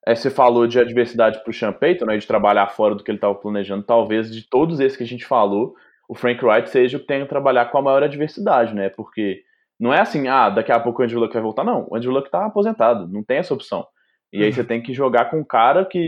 É, 0.05 0.13
você 0.13 0.29
falou 0.29 0.67
de 0.67 0.79
adversidade 0.79 1.41
para 1.41 1.49
o 1.49 1.53
Sean 1.53 1.73
Payton, 1.73 2.05
né, 2.05 2.17
de 2.17 2.27
trabalhar 2.27 2.67
fora 2.67 2.93
do 2.93 3.03
que 3.03 3.09
ele 3.09 3.17
estava 3.17 3.33
planejando. 3.33 3.83
Talvez 3.83 4.31
de 4.31 4.47
todos 4.47 4.79
esses 4.79 4.95
que 4.95 5.03
a 5.03 5.07
gente 5.07 5.25
falou, 5.25 5.75
o 6.07 6.13
Frank 6.13 6.43
Wright 6.45 6.69
seja 6.69 6.97
o 6.97 6.99
que 6.99 7.07
tenha 7.07 7.23
que 7.23 7.29
trabalhar 7.29 7.65
com 7.65 7.77
a 7.79 7.81
maior 7.81 8.03
adversidade, 8.03 8.75
né? 8.75 8.89
Porque 8.89 9.43
não 9.79 9.91
é 9.91 9.99
assim, 9.99 10.27
ah, 10.27 10.49
daqui 10.49 10.71
a 10.71 10.79
pouco 10.79 11.01
o 11.01 11.05
Andrew 11.05 11.19
Luck 11.19 11.33
vai 11.33 11.41
voltar. 11.41 11.63
Não, 11.63 11.87
o 11.89 11.95
Andrew 11.95 12.11
Luck 12.11 12.29
tá 12.29 12.45
aposentado, 12.45 13.07
não 13.07 13.23
tem 13.23 13.37
essa 13.37 13.53
opção. 13.53 13.85
E 14.31 14.43
aí 14.43 14.49
uhum. 14.49 14.53
você 14.53 14.63
tem 14.63 14.81
que 14.81 14.93
jogar 14.93 15.25
com 15.29 15.39
um 15.39 15.43
cara 15.43 15.85
que, 15.85 16.05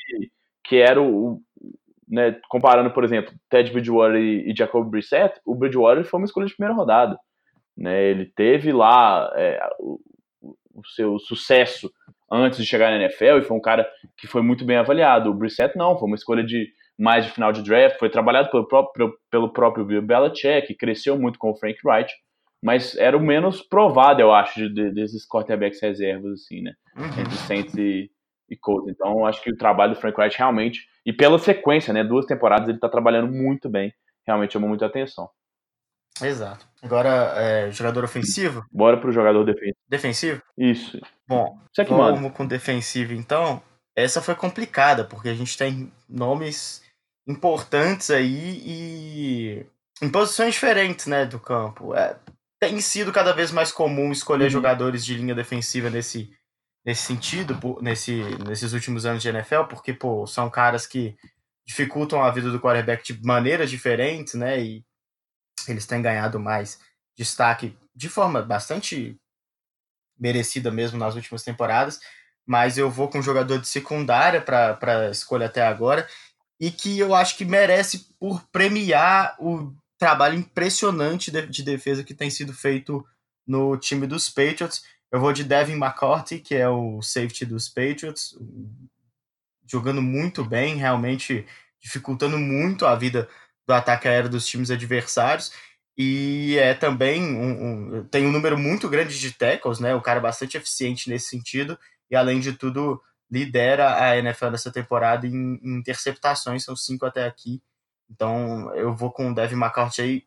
que 0.63 0.77
era 0.77 1.01
o. 1.01 1.41
Né, 2.07 2.39
comparando, 2.47 2.91
por 2.91 3.03
exemplo, 3.03 3.33
Ted 3.49 3.69
Bridgewater 3.71 4.15
e, 4.15 4.49
e 4.49 4.55
Jacob 4.55 4.89
Brissett, 4.89 5.41
o 5.45 5.53
Bridgewater 5.53 6.05
foi 6.05 6.19
uma 6.19 6.25
escolha 6.25 6.45
de 6.45 6.55
primeira 6.55 6.73
rodada. 6.73 7.19
Né, 7.77 8.09
ele 8.09 8.25
teve 8.25 8.71
lá 8.71 9.31
é, 9.35 9.59
o, 9.79 9.99
o, 10.73 10.85
seu 10.95 11.19
sucesso 11.19 11.91
antes 12.31 12.57
de 12.57 12.65
chegar 12.65 12.89
na 12.89 12.97
NFL 12.97 13.37
e 13.37 13.43
foi 13.43 13.55
um 13.55 13.61
cara 13.61 13.87
que 14.17 14.25
foi 14.25 14.41
muito 14.41 14.65
bem 14.65 14.77
avaliado. 14.77 15.29
O 15.29 15.33
Brissett 15.33 15.77
não, 15.77 15.97
foi 15.97 16.07
uma 16.07 16.15
escolha 16.15 16.43
de 16.43 16.69
mais 16.97 17.25
de 17.25 17.31
final 17.31 17.51
de 17.51 17.61
draft, 17.61 17.99
foi 17.99 18.09
trabalhado 18.09 18.49
pelo 18.49 18.67
próprio, 18.67 19.13
pelo 19.29 19.53
próprio 19.53 19.85
Bill 19.85 20.01
Belichick, 20.01 20.73
cresceu 20.73 21.19
muito 21.19 21.37
com 21.37 21.51
o 21.51 21.55
Frank 21.55 21.77
Wright 21.85 22.11
mas 22.61 22.95
era 22.97 23.15
o 23.15 23.21
menos 23.21 23.61
provado, 23.61 24.21
eu 24.21 24.33
acho, 24.33 24.59
de, 24.59 24.73
de, 24.73 24.91
desses 24.91 25.27
quarterbacks 25.27 25.81
reservas, 25.81 26.41
assim, 26.41 26.61
né? 26.61 26.73
Uhum. 26.95 27.05
Entre 27.05 27.35
Saints 27.35 27.75
e, 27.75 28.09
e 28.49 28.57
Colts. 28.57 28.89
Então, 28.89 29.25
acho 29.25 29.41
que 29.41 29.51
o 29.51 29.57
trabalho 29.57 29.93
do 29.93 29.99
Frank 29.99 30.19
Wright 30.19 30.37
realmente, 30.37 30.87
e 31.05 31.13
pela 31.13 31.37
sequência, 31.37 31.93
né? 31.93 32.03
Duas 32.03 32.25
temporadas, 32.25 32.67
ele 32.67 32.79
tá 32.79 32.89
trabalhando 32.89 33.31
muito 33.31 33.69
bem. 33.69 33.93
Realmente 34.25 34.53
chamou 34.53 34.69
muita 34.69 34.85
atenção. 34.85 35.29
Exato. 36.25 36.67
Agora, 36.81 37.33
é, 37.37 37.71
jogador 37.71 38.03
ofensivo? 38.03 38.65
Bora 38.71 38.97
pro 38.97 39.11
jogador 39.11 39.43
defensivo. 39.43 39.77
Defensivo? 39.89 40.41
Isso. 40.57 41.01
Bom, 41.27 41.59
Você 41.73 41.83
que 41.83 41.91
vamos 41.91 42.21
manda. 42.21 42.33
com 42.35 42.45
defensivo, 42.45 43.13
então. 43.13 43.61
Essa 43.95 44.21
foi 44.21 44.35
complicada, 44.35 45.03
porque 45.03 45.27
a 45.27 45.33
gente 45.33 45.57
tem 45.57 45.91
nomes 46.07 46.83
importantes 47.27 48.11
aí 48.11 48.61
e 48.63 49.65
em 50.01 50.09
posições 50.09 50.53
diferentes, 50.53 51.07
né, 51.07 51.25
do 51.25 51.39
campo. 51.39 51.95
É, 51.95 52.15
tem 52.59 52.79
sido 52.79 53.11
cada 53.11 53.33
vez 53.33 53.51
mais 53.51 53.71
comum 53.71 54.11
escolher 54.11 54.45
uhum. 54.45 54.49
jogadores 54.51 55.03
de 55.03 55.15
linha 55.15 55.33
defensiva 55.33 55.89
nesse, 55.89 56.31
nesse 56.85 57.03
sentido, 57.03 57.57
nesse, 57.81 58.21
nesses 58.47 58.73
últimos 58.73 59.05
anos 59.05 59.21
de 59.21 59.29
NFL, 59.29 59.63
porque, 59.69 59.93
pô, 59.93 60.25
são 60.27 60.49
caras 60.49 60.85
que 60.85 61.15
dificultam 61.67 62.23
a 62.23 62.31
vida 62.31 62.49
do 62.49 62.59
quarterback 62.59 63.13
de 63.13 63.25
maneiras 63.25 63.69
diferentes, 63.69 64.35
né? 64.35 64.59
E 64.59 64.85
eles 65.71 65.85
têm 65.85 66.01
ganhado 66.01 66.39
mais 66.39 66.79
destaque 67.15 67.75
de 67.95 68.09
forma 68.09 68.41
bastante 68.41 69.17
merecida 70.19 70.71
mesmo 70.71 70.97
nas 70.97 71.15
últimas 71.15 71.43
temporadas, 71.43 71.99
mas 72.45 72.77
eu 72.77 72.89
vou 72.89 73.07
com 73.07 73.19
um 73.19 73.23
jogador 73.23 73.59
de 73.59 73.67
secundária 73.67 74.41
para 74.41 75.09
escolha 75.11 75.47
até 75.47 75.65
agora 75.65 76.07
e 76.59 76.71
que 76.71 76.97
eu 76.97 77.13
acho 77.13 77.37
que 77.37 77.45
merece 77.45 78.07
por 78.19 78.41
premiar 78.51 79.35
o 79.39 79.73
trabalho 79.97 80.35
impressionante 80.35 81.29
de, 81.29 81.45
de 81.47 81.63
defesa 81.63 82.03
que 82.03 82.13
tem 82.13 82.29
sido 82.29 82.53
feito 82.53 83.05
no 83.45 83.77
time 83.77 84.07
dos 84.07 84.29
Patriots. 84.29 84.83
Eu 85.11 85.19
vou 85.19 85.31
de 85.31 85.43
Devin 85.43 85.75
McCourty, 85.75 86.39
que 86.39 86.55
é 86.55 86.67
o 86.67 87.01
safety 87.01 87.45
dos 87.45 87.69
Patriots, 87.69 88.37
jogando 89.65 90.01
muito 90.01 90.43
bem, 90.43 90.75
realmente 90.75 91.45
dificultando 91.79 92.37
muito 92.37 92.85
a 92.85 92.95
vida 92.95 93.29
do 93.67 93.73
ataque 93.73 94.07
aéreo 94.07 94.29
dos 94.29 94.47
times 94.47 94.71
adversários. 94.71 95.51
E 95.97 96.57
é 96.59 96.73
também 96.73 97.23
um, 97.23 97.97
um, 97.97 98.03
tem 98.05 98.25
um 98.25 98.31
número 98.31 98.57
muito 98.57 98.87
grande 98.87 99.19
de 99.19 99.31
tackles, 99.31 99.79
né? 99.79 99.95
O 99.95 100.01
cara 100.01 100.19
é 100.19 100.21
bastante 100.21 100.55
eficiente 100.55 101.09
nesse 101.09 101.29
sentido. 101.29 101.77
E 102.09 102.15
além 102.15 102.39
de 102.39 102.53
tudo, 102.53 103.01
lidera 103.29 104.01
a 104.01 104.17
NFL 104.17 104.51
nessa 104.51 104.71
temporada 104.71 105.27
em, 105.27 105.59
em 105.61 105.79
interceptações, 105.79 106.63
são 106.63 106.75
cinco 106.75 107.05
até 107.05 107.25
aqui. 107.25 107.61
Então 108.09 108.73
eu 108.75 108.95
vou 108.95 109.11
com 109.11 109.31
o 109.31 109.35
Devin 109.35 109.55
McCourty 109.55 110.01
aí. 110.01 110.23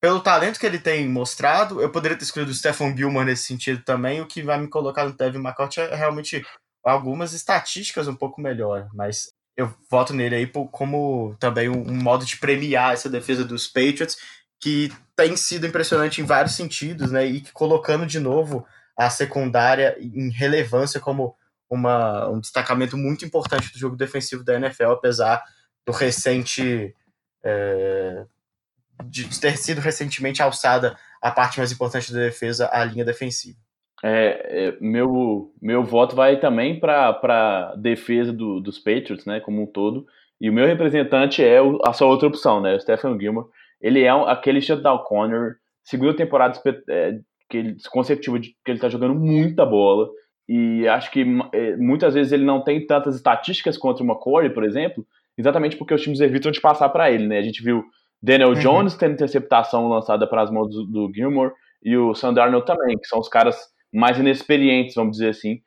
Pelo 0.00 0.20
talento 0.20 0.60
que 0.60 0.66
ele 0.66 0.78
tem 0.78 1.08
mostrado, 1.08 1.80
eu 1.80 1.90
poderia 1.90 2.16
ter 2.16 2.24
escolhido 2.24 2.52
o 2.52 2.54
Stephen 2.54 2.94
Gilmore 2.94 3.24
nesse 3.24 3.44
sentido 3.44 3.82
também. 3.82 4.20
O 4.20 4.26
que 4.26 4.42
vai 4.42 4.58
me 4.58 4.68
colocar 4.68 5.06
no 5.06 5.16
Devin 5.16 5.38
McCourty 5.38 5.80
é 5.80 5.94
realmente 5.94 6.44
algumas 6.84 7.32
estatísticas 7.32 8.06
um 8.06 8.14
pouco 8.14 8.42
melhor, 8.42 8.90
mas 8.92 9.32
eu 9.56 9.72
voto 9.90 10.12
nele 10.12 10.34
aí 10.34 10.46
como 10.46 11.36
também 11.38 11.68
um, 11.68 12.02
modo 12.02 12.24
de 12.24 12.36
premiar 12.36 12.92
essa 12.92 13.08
defesa 13.08 13.44
dos 13.44 13.66
Patriots, 13.66 14.16
que 14.60 14.92
tem 15.16 15.36
sido 15.36 15.66
impressionante 15.66 16.20
em 16.20 16.24
vários 16.24 16.54
sentidos, 16.54 17.12
né? 17.12 17.24
E 17.26 17.40
que 17.40 17.52
colocando 17.52 18.06
de 18.06 18.18
novo 18.18 18.66
a 18.96 19.10
secundária 19.10 19.96
em 20.00 20.30
relevância 20.30 21.00
como 21.00 21.36
uma, 21.68 22.28
um 22.28 22.40
destacamento 22.40 22.96
muito 22.96 23.24
importante 23.24 23.72
do 23.72 23.78
jogo 23.78 23.96
defensivo 23.96 24.44
da 24.44 24.54
NFL, 24.54 24.92
apesar 24.92 25.42
do 25.86 25.92
recente. 25.92 26.94
É, 27.42 28.24
de 29.06 29.28
ter 29.40 29.56
sido 29.58 29.80
recentemente 29.80 30.40
alçada 30.40 30.96
a 31.20 31.30
parte 31.30 31.58
mais 31.58 31.72
importante 31.72 32.12
da 32.12 32.20
defesa, 32.20 32.70
a 32.72 32.84
linha 32.84 33.04
defensiva. 33.04 33.58
É, 34.02 34.66
é, 34.68 34.76
meu, 34.80 35.52
meu 35.62 35.82
voto 35.82 36.14
vai 36.14 36.38
também 36.38 36.78
para 36.78 37.18
a 37.22 37.74
defesa 37.76 38.32
do, 38.32 38.60
dos 38.60 38.78
Patriots, 38.78 39.24
né, 39.24 39.40
como 39.40 39.62
um 39.62 39.66
todo. 39.66 40.06
E 40.40 40.50
o 40.50 40.52
meu 40.52 40.66
representante 40.66 41.42
é 41.42 41.60
o, 41.62 41.78
a 41.84 41.92
sua 41.92 42.08
outra 42.08 42.28
opção, 42.28 42.60
né, 42.60 42.74
o 42.74 42.80
Stephen 42.80 43.18
Gilmore. 43.18 43.46
Ele 43.80 44.02
é 44.02 44.14
um, 44.14 44.26
aquele 44.26 44.60
shutdown 44.60 44.98
corner, 45.04 45.56
segunda 45.82 46.14
temporada 46.14 46.60
é, 46.88 47.18
que 47.48 47.56
ele, 47.56 47.76
consecutiva 47.90 48.38
de, 48.38 48.50
que 48.64 48.70
ele 48.70 48.78
está 48.78 48.88
jogando 48.88 49.14
muita 49.14 49.64
bola. 49.64 50.08
E 50.48 50.86
acho 50.88 51.10
que 51.10 51.24
é, 51.52 51.76
muitas 51.76 52.14
vezes 52.14 52.32
ele 52.32 52.44
não 52.44 52.62
tem 52.62 52.86
tantas 52.86 53.16
estatísticas 53.16 53.78
contra 53.78 54.04
o 54.04 54.06
McCoy, 54.06 54.50
por 54.50 54.64
exemplo, 54.64 55.06
exatamente 55.38 55.76
porque 55.76 55.94
os 55.94 56.02
times 56.02 56.20
evitam 56.20 56.52
de 56.52 56.60
passar 56.60 56.88
para 56.90 57.10
ele, 57.10 57.26
né? 57.26 57.38
A 57.38 57.42
gente 57.42 57.62
viu 57.62 57.82
Daniel 58.22 58.50
uhum. 58.50 58.54
Jones 58.54 58.94
tendo 58.94 59.14
interceptação 59.14 59.88
lançada 59.88 60.26
para 60.26 60.42
as 60.42 60.50
mãos 60.50 60.68
do, 60.68 60.84
do 60.84 61.12
Gilmore 61.14 61.52
e 61.82 61.96
o 61.96 62.14
Sam 62.14 62.34
Darnold 62.34 62.66
também, 62.66 62.98
que 62.98 63.06
são 63.06 63.18
os 63.18 63.28
caras 63.28 63.56
mais 63.94 64.18
inexperientes, 64.18 64.94
vamos 64.94 65.12
dizer 65.12 65.30
assim, 65.30 65.60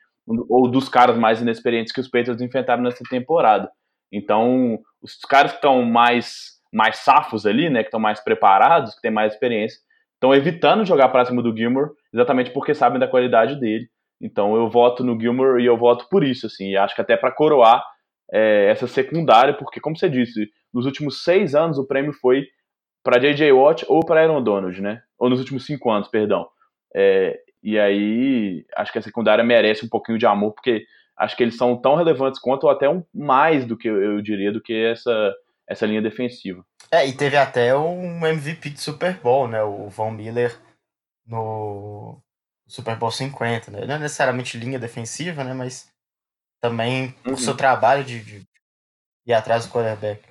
ou 0.48 0.70
dos 0.70 0.88
caras 0.88 1.16
mais 1.16 1.40
inexperientes 1.40 1.92
que 1.92 2.00
os 2.00 2.08
Patriots 2.08 2.42
enfrentaram 2.42 2.82
nessa 2.82 3.02
temporada. 3.08 3.70
Então, 4.12 4.78
os 5.02 5.14
caras 5.20 5.52
que 5.52 5.58
estão 5.58 5.82
mais 5.82 6.58
mais 6.70 6.98
safos 6.98 7.46
ali, 7.46 7.70
né, 7.70 7.80
que 7.80 7.86
estão 7.86 7.98
mais 7.98 8.20
preparados, 8.20 8.94
que 8.94 9.00
têm 9.00 9.10
mais 9.10 9.32
experiência, 9.32 9.78
estão 10.12 10.34
evitando 10.34 10.84
jogar 10.84 11.08
para 11.08 11.24
cima 11.24 11.42
do 11.42 11.56
Gilmore, 11.56 11.92
exatamente 12.12 12.50
porque 12.50 12.74
sabem 12.74 13.00
da 13.00 13.08
qualidade 13.08 13.58
dele. 13.58 13.88
Então, 14.20 14.54
eu 14.54 14.68
voto 14.68 15.02
no 15.02 15.18
Gilmore 15.18 15.62
e 15.62 15.66
eu 15.66 15.78
voto 15.78 16.06
por 16.10 16.22
isso, 16.22 16.46
assim. 16.46 16.72
E 16.72 16.76
acho 16.76 16.94
que 16.94 17.00
até 17.00 17.16
para 17.16 17.32
coroar 17.32 17.82
é, 18.30 18.66
essa 18.70 18.86
secundária, 18.86 19.54
porque, 19.54 19.80
como 19.80 19.96
você 19.96 20.10
disse, 20.10 20.50
nos 20.74 20.84
últimos 20.84 21.24
seis 21.24 21.54
anos 21.54 21.78
o 21.78 21.86
prêmio 21.86 22.12
foi 22.12 22.46
para 23.02 23.18
J.J. 23.18 23.50
Watt 23.52 23.86
ou 23.88 24.04
para 24.04 24.20
Aaron 24.20 24.42
Donald, 24.42 24.78
né? 24.82 25.00
Ou 25.18 25.30
nos 25.30 25.38
últimos 25.38 25.64
cinco 25.64 25.90
anos, 25.90 26.08
perdão. 26.08 26.46
É, 26.94 27.38
e 27.62 27.78
aí, 27.78 28.64
acho 28.76 28.92
que 28.92 28.98
a 28.98 29.02
secundária 29.02 29.44
merece 29.44 29.84
um 29.84 29.88
pouquinho 29.88 30.18
de 30.18 30.26
amor, 30.26 30.52
porque 30.52 30.84
acho 31.16 31.36
que 31.36 31.42
eles 31.42 31.56
são 31.56 31.76
tão 31.76 31.96
relevantes 31.96 32.40
quanto, 32.40 32.64
ou 32.64 32.70
até 32.70 32.88
um, 32.88 33.04
mais 33.12 33.64
do 33.64 33.76
que 33.76 33.88
eu 33.88 34.22
diria, 34.22 34.52
do 34.52 34.60
que 34.60 34.72
essa, 34.72 35.34
essa 35.68 35.86
linha 35.86 36.00
defensiva. 36.00 36.64
É, 36.90 37.06
e 37.06 37.12
teve 37.12 37.36
até 37.36 37.76
um 37.76 38.24
MVP 38.24 38.70
de 38.70 38.80
Super 38.80 39.14
Bowl, 39.18 39.48
né? 39.48 39.62
O 39.62 39.88
Von 39.88 40.12
Miller 40.12 40.56
no 41.26 42.22
Super 42.66 42.96
Bowl 42.96 43.10
50, 43.10 43.70
né? 43.70 43.84
Não 43.84 43.96
é 43.96 43.98
necessariamente 43.98 44.56
linha 44.56 44.78
defensiva, 44.78 45.44
né? 45.44 45.52
Mas 45.52 45.90
também 46.60 47.14
uhum. 47.26 47.36
seu 47.36 47.56
trabalho 47.56 48.04
de, 48.04 48.20
de 48.20 48.46
ir 49.26 49.34
atrás 49.34 49.66
do 49.66 49.72
quarterback. 49.72 50.22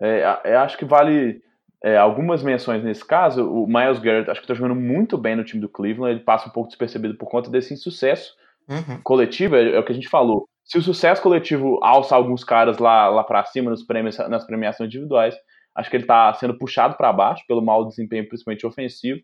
É, 0.00 0.22
eu 0.44 0.60
acho 0.60 0.78
que 0.78 0.84
vale 0.84 1.42
é, 1.84 1.96
algumas 1.96 2.42
menções 2.42 2.82
nesse 2.82 3.04
caso, 3.04 3.48
o 3.50 3.66
Miles 3.66 3.98
Garrett 3.98 4.30
acho 4.30 4.40
que 4.40 4.44
está 4.44 4.54
jogando 4.54 4.78
muito 4.78 5.18
bem 5.18 5.36
no 5.36 5.44
time 5.44 5.60
do 5.60 5.68
Cleveland, 5.68 6.16
ele 6.16 6.24
passa 6.24 6.48
um 6.48 6.52
pouco 6.52 6.68
despercebido 6.68 7.14
por 7.16 7.28
conta 7.28 7.50
desse 7.50 7.74
insucesso 7.74 8.34
uhum. 8.68 9.00
coletivo, 9.02 9.56
é, 9.56 9.72
é, 9.72 9.78
o 9.78 9.84
que 9.84 9.92
a 9.92 9.94
gente 9.94 10.08
falou. 10.08 10.48
Se 10.64 10.78
o 10.78 10.82
sucesso 10.82 11.22
coletivo 11.22 11.78
alça 11.82 12.16
alguns 12.16 12.42
caras 12.42 12.78
lá, 12.78 13.08
lá 13.08 13.22
para 13.22 13.44
cima 13.44 13.70
nos 13.70 13.84
prêmios, 13.84 14.18
nas 14.18 14.44
premiações 14.44 14.88
individuais, 14.88 15.36
acho 15.74 15.90
que 15.90 15.96
ele 15.96 16.04
está 16.04 16.32
sendo 16.34 16.58
puxado 16.58 16.96
para 16.96 17.12
baixo 17.12 17.44
pelo 17.46 17.62
mau 17.62 17.86
desempenho, 17.86 18.26
principalmente 18.26 18.66
ofensivo. 18.66 19.20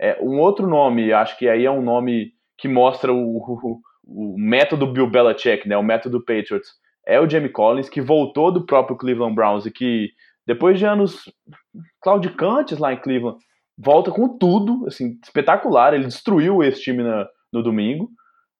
É, 0.00 0.18
um 0.22 0.38
outro 0.38 0.68
nome, 0.68 1.12
acho 1.12 1.36
que 1.36 1.48
aí 1.48 1.64
é 1.64 1.70
um 1.70 1.82
nome 1.82 2.32
que 2.56 2.68
mostra 2.68 3.12
o, 3.12 3.38
o, 3.38 3.80
o 4.06 4.38
método 4.38 4.86
Bill 4.86 5.10
Belichick, 5.10 5.68
né, 5.68 5.76
o 5.76 5.82
método 5.82 6.20
Patriots, 6.20 6.68
é 7.04 7.18
o 7.18 7.28
Jamie 7.28 7.48
Collins, 7.48 7.88
que 7.88 8.00
voltou 8.00 8.52
do 8.52 8.66
próprio 8.66 8.96
Cleveland 8.96 9.34
Browns 9.34 9.64
e 9.64 9.70
que 9.70 10.10
depois 10.48 10.78
de 10.78 10.86
anos 10.86 11.30
claudicantes 12.00 12.78
lá 12.78 12.94
em 12.94 12.96
Cleveland, 12.96 13.38
volta 13.76 14.10
com 14.10 14.38
tudo, 14.38 14.86
assim, 14.86 15.18
espetacular. 15.22 15.92
Ele 15.92 16.06
destruiu 16.06 16.62
esse 16.62 16.80
time 16.80 17.02
na, 17.02 17.28
no 17.52 17.62
domingo. 17.62 18.08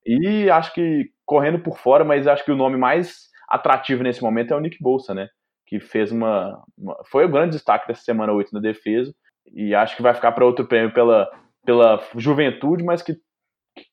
E 0.05 0.51
acho 0.51 0.75
que 0.75 1.07
correndo 1.25 1.59
por 1.61 1.79
fora, 1.79 2.05
mas 2.05 2.27
acho 2.27 2.45
que 2.45 2.53
o 2.53 2.57
nome 2.57 2.77
mais 2.77 3.29
atrativo 3.49 4.03
nesse 4.03 4.23
momento 4.23 4.53
é 4.53 4.57
o 4.57 4.61
Nick 4.61 4.77
Bolsa, 4.83 5.15
né? 5.15 5.29
Que 5.67 5.81
fez 5.81 6.13
uma, 6.13 6.63
uma 6.77 6.95
foi 7.11 7.25
o 7.25 7.31
grande 7.31 7.53
destaque 7.53 7.89
dessa 7.89 8.03
semana 8.03 8.35
8 8.35 8.53
na 8.53 8.61
defesa. 8.61 9.11
E 9.55 9.75
acho 9.75 9.97
que 9.97 10.03
vai 10.03 10.13
ficar 10.13 10.33
para 10.33 10.45
outro 10.45 10.67
prêmio 10.67 10.93
pela, 10.93 11.27
pela 11.65 12.07
juventude, 12.17 12.85
mas 12.85 13.01
que 13.01 13.17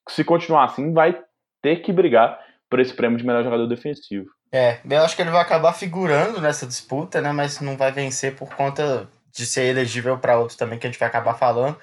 se 0.10 0.26
continuar 0.26 0.66
assim 0.66 0.92
vai 0.92 1.18
ter 1.62 1.78
que 1.78 1.94
brigar 1.94 2.38
por 2.70 2.82
esse 2.82 2.94
prêmio 2.94 3.18
de 3.18 3.26
melhor 3.26 3.44
jogador 3.44 3.68
defensivo. 3.68 4.30
É, 4.52 4.80
eu 4.90 5.04
acho 5.04 5.16
que 5.16 5.22
ele 5.22 5.32
vai 5.32 5.42
acabar 5.42 5.74
figurando 5.74 6.40
nessa 6.40 6.66
disputa, 6.66 7.22
né? 7.22 7.32
Mas 7.32 7.60
não 7.60 7.76
vai 7.76 7.92
vencer 7.92 8.36
por 8.36 8.54
conta 8.56 9.10
de 9.32 9.46
ser 9.46 9.64
elegível 9.66 10.18
para 10.18 10.40
outro 10.40 10.58
também, 10.58 10.80
que 10.80 10.88
a 10.88 10.90
gente 10.90 11.00
vai 11.00 11.08
acabar 11.10 11.34
falando. 11.34 11.78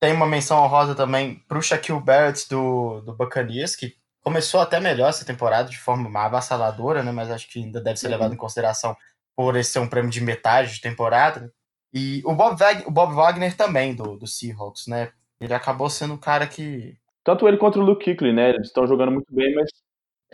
Tem 0.00 0.12
uma 0.12 0.26
menção 0.26 0.62
honrosa 0.62 0.94
também 0.94 1.36
pro 1.48 1.62
Shaquille 1.62 2.00
Barrett 2.00 2.48
do, 2.48 3.00
do 3.02 3.14
Buccaneers, 3.14 3.76
que 3.76 3.94
começou 4.22 4.60
até 4.60 4.80
melhor 4.80 5.10
essa 5.10 5.24
temporada 5.24 5.68
de 5.68 5.78
forma 5.78 6.18
avassaladora, 6.18 7.02
né? 7.02 7.12
Mas 7.12 7.30
acho 7.30 7.48
que 7.48 7.58
ainda 7.62 7.80
deve 7.80 7.98
ser 7.98 8.08
levado 8.08 8.32
em 8.32 8.38
consideração 8.38 8.96
por 9.36 9.56
esse 9.56 9.72
ser 9.72 9.80
um 9.80 9.88
prêmio 9.88 10.10
de 10.10 10.20
metade 10.20 10.74
de 10.74 10.80
temporada. 10.80 11.52
E 11.92 12.22
o 12.24 12.34
Bob, 12.34 12.58
Wagner, 12.58 12.88
o 12.88 12.90
Bob 12.90 13.14
Wagner 13.14 13.56
também, 13.56 13.94
do, 13.94 14.16
do 14.16 14.26
Seahawks, 14.26 14.86
né? 14.86 15.12
Ele 15.40 15.54
acabou 15.54 15.90
sendo 15.90 16.14
um 16.14 16.18
cara 16.18 16.46
que. 16.46 16.96
Tanto 17.22 17.46
ele 17.46 17.56
quanto 17.56 17.80
o 17.80 17.82
Luke 17.82 18.04
Kuechly, 18.04 18.32
né? 18.32 18.50
Eles 18.50 18.68
estão 18.68 18.86
jogando 18.86 19.12
muito 19.12 19.32
bem, 19.32 19.54
mas 19.54 19.70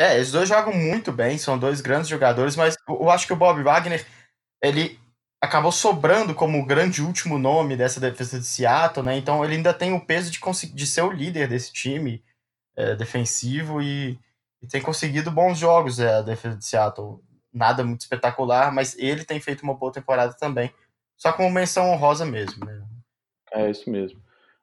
é, 0.00 0.18
esses 0.18 0.32
dois 0.32 0.48
jogam 0.48 0.72
muito 0.72 1.12
bem, 1.12 1.36
são 1.36 1.58
dois 1.58 1.82
grandes 1.82 2.08
jogadores, 2.08 2.56
mas 2.56 2.74
eu 2.88 3.10
acho 3.10 3.26
que 3.26 3.34
o 3.34 3.36
Bob 3.36 3.62
Wagner, 3.62 4.02
ele 4.62 4.98
acabou 5.38 5.70
sobrando 5.70 6.34
como 6.34 6.58
o 6.58 6.64
grande 6.64 7.02
último 7.02 7.38
nome 7.38 7.76
dessa 7.76 8.00
defesa 8.00 8.38
de 8.38 8.46
Seattle, 8.46 9.04
né? 9.04 9.18
Então 9.18 9.44
ele 9.44 9.56
ainda 9.56 9.74
tem 9.74 9.92
o 9.92 10.00
peso 10.00 10.30
de, 10.30 10.40
de 10.72 10.86
ser 10.86 11.02
o 11.02 11.12
líder 11.12 11.48
desse 11.48 11.70
time 11.70 12.24
é, 12.74 12.94
defensivo 12.94 13.82
e, 13.82 14.18
e, 14.62 14.66
tem 14.66 14.80
conseguido 14.80 15.30
bons 15.30 15.58
jogos 15.58 16.00
é, 16.00 16.14
a 16.14 16.22
defesa 16.22 16.56
de 16.56 16.64
Seattle. 16.64 17.20
Nada 17.52 17.84
muito 17.84 18.00
espetacular, 18.00 18.72
mas 18.72 18.96
ele 18.98 19.22
tem 19.22 19.38
feito 19.38 19.62
uma 19.62 19.74
boa 19.74 19.92
temporada 19.92 20.32
também. 20.32 20.72
Só 21.14 21.30
como 21.30 21.50
menção 21.50 21.90
honrosa 21.90 22.24
mesmo, 22.24 22.64
né? 22.64 22.82
É 23.52 23.68
isso 23.68 23.90
mesmo. 23.90 24.18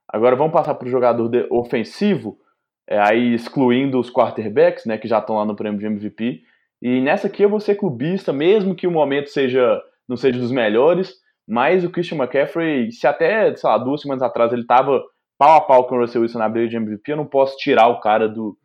Agora 0.08 0.36
vamos 0.36 0.54
passar 0.54 0.74
para 0.74 0.88
o 0.88 0.92
jogador 0.92 1.30
ofensivo 1.52 2.40
é, 2.88 3.00
aí 3.00 3.34
excluindo 3.34 4.00
os 4.00 4.10
quarterbacks, 4.10 4.86
né, 4.86 4.98
que 4.98 5.08
já 5.08 5.20
estão 5.20 5.36
lá 5.36 5.46
no 5.46 5.56
prêmio 5.56 5.80
de 5.80 5.86
MVP. 5.86 6.42
E 6.82 7.02
nessa 7.02 7.28
aqui 7.28 7.44
eu 7.44 7.50
vou 7.50 7.60
ser 7.60 7.76
clubista, 7.76 8.32
mesmo 8.32 8.76
que 8.76 8.88
o 8.88 8.92
momento 8.92 9.30
seja 9.30 9.82
não 10.08 10.16
seja 10.16 10.40
dos 10.40 10.52
melhores, 10.52 11.16
mas 11.48 11.84
o 11.84 11.90
Christian 11.90 12.18
McCaffrey, 12.18 12.92
se 12.92 13.06
até, 13.06 13.54
sei 13.56 13.70
lá, 13.70 13.78
duas 13.78 14.02
semanas 14.02 14.24
atrás 14.24 14.54
ele 14.54 14.62
estava 14.62 15.04
pau 15.38 15.58
a 15.58 15.62
pau 15.62 15.86
com 15.86 15.96
o 15.96 16.00
Russell 16.00 16.22
Wilson 16.22 16.40
na 16.40 16.50
briga 16.50 16.70
de 16.70 16.78
MVP, 16.78 17.12
eu 17.12 17.18
não 17.18 17.26
posso 17.26 17.58
tirar 17.58 17.88
o 17.88 18.00
cara 18.00 18.28
do, 18.28 18.58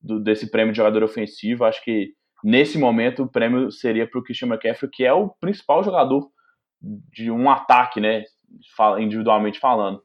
do 0.00 0.18
desse 0.18 0.50
prêmio 0.50 0.72
de 0.72 0.78
jogador 0.78 1.02
ofensivo. 1.02 1.64
Acho 1.64 1.82
que 1.84 2.14
nesse 2.42 2.78
momento 2.78 3.22
o 3.22 3.28
prêmio 3.28 3.70
seria 3.70 4.08
para 4.08 4.18
o 4.18 4.22
Christian 4.22 4.48
McCaffrey, 4.48 4.90
que 4.90 5.04
é 5.04 5.12
o 5.12 5.28
principal 5.40 5.84
jogador 5.84 6.26
de 6.80 7.30
um 7.30 7.50
ataque, 7.50 8.00
né? 8.00 8.24
individualmente 8.98 9.58
falando. 9.58 10.00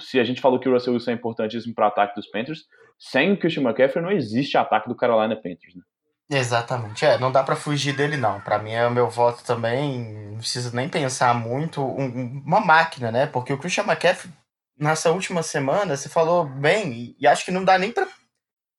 Se 0.00 0.18
a 0.18 0.24
gente 0.24 0.40
falou 0.40 0.58
que 0.58 0.68
o 0.68 0.72
Russell 0.72 0.92
Wilson 0.92 1.12
é 1.12 1.14
importantíssimo 1.14 1.74
para 1.74 1.84
o 1.84 1.88
ataque 1.88 2.14
dos 2.14 2.28
Panthers, 2.28 2.64
sem 2.98 3.32
o 3.32 3.38
Christian 3.38 3.62
McCaffrey 3.62 4.02
não 4.02 4.10
existe 4.10 4.56
ataque 4.56 4.88
do 4.88 4.96
Carolina 4.96 5.36
Panthers, 5.36 5.74
né? 5.74 5.82
Exatamente, 6.30 7.04
é, 7.04 7.18
não 7.18 7.30
dá 7.30 7.42
para 7.42 7.54
fugir 7.54 7.94
dele 7.94 8.16
não. 8.16 8.40
Para 8.40 8.58
mim 8.58 8.72
é 8.72 8.86
o 8.86 8.90
meu 8.90 9.10
voto 9.10 9.44
também, 9.44 10.30
não 10.30 10.38
precisa 10.38 10.74
nem 10.74 10.88
pensar 10.88 11.34
muito, 11.34 11.82
um, 11.82 12.42
uma 12.44 12.60
máquina, 12.60 13.12
né? 13.12 13.26
Porque 13.26 13.52
o 13.52 13.58
Christian 13.58 13.84
McCaffrey 13.84 14.32
nessa 14.78 15.10
última 15.10 15.42
semana, 15.42 15.96
você 15.96 16.08
falou 16.08 16.46
bem, 16.46 17.14
e 17.18 17.26
acho 17.26 17.44
que 17.44 17.50
não 17.50 17.64
dá 17.64 17.78
nem 17.78 17.92
para 17.92 18.08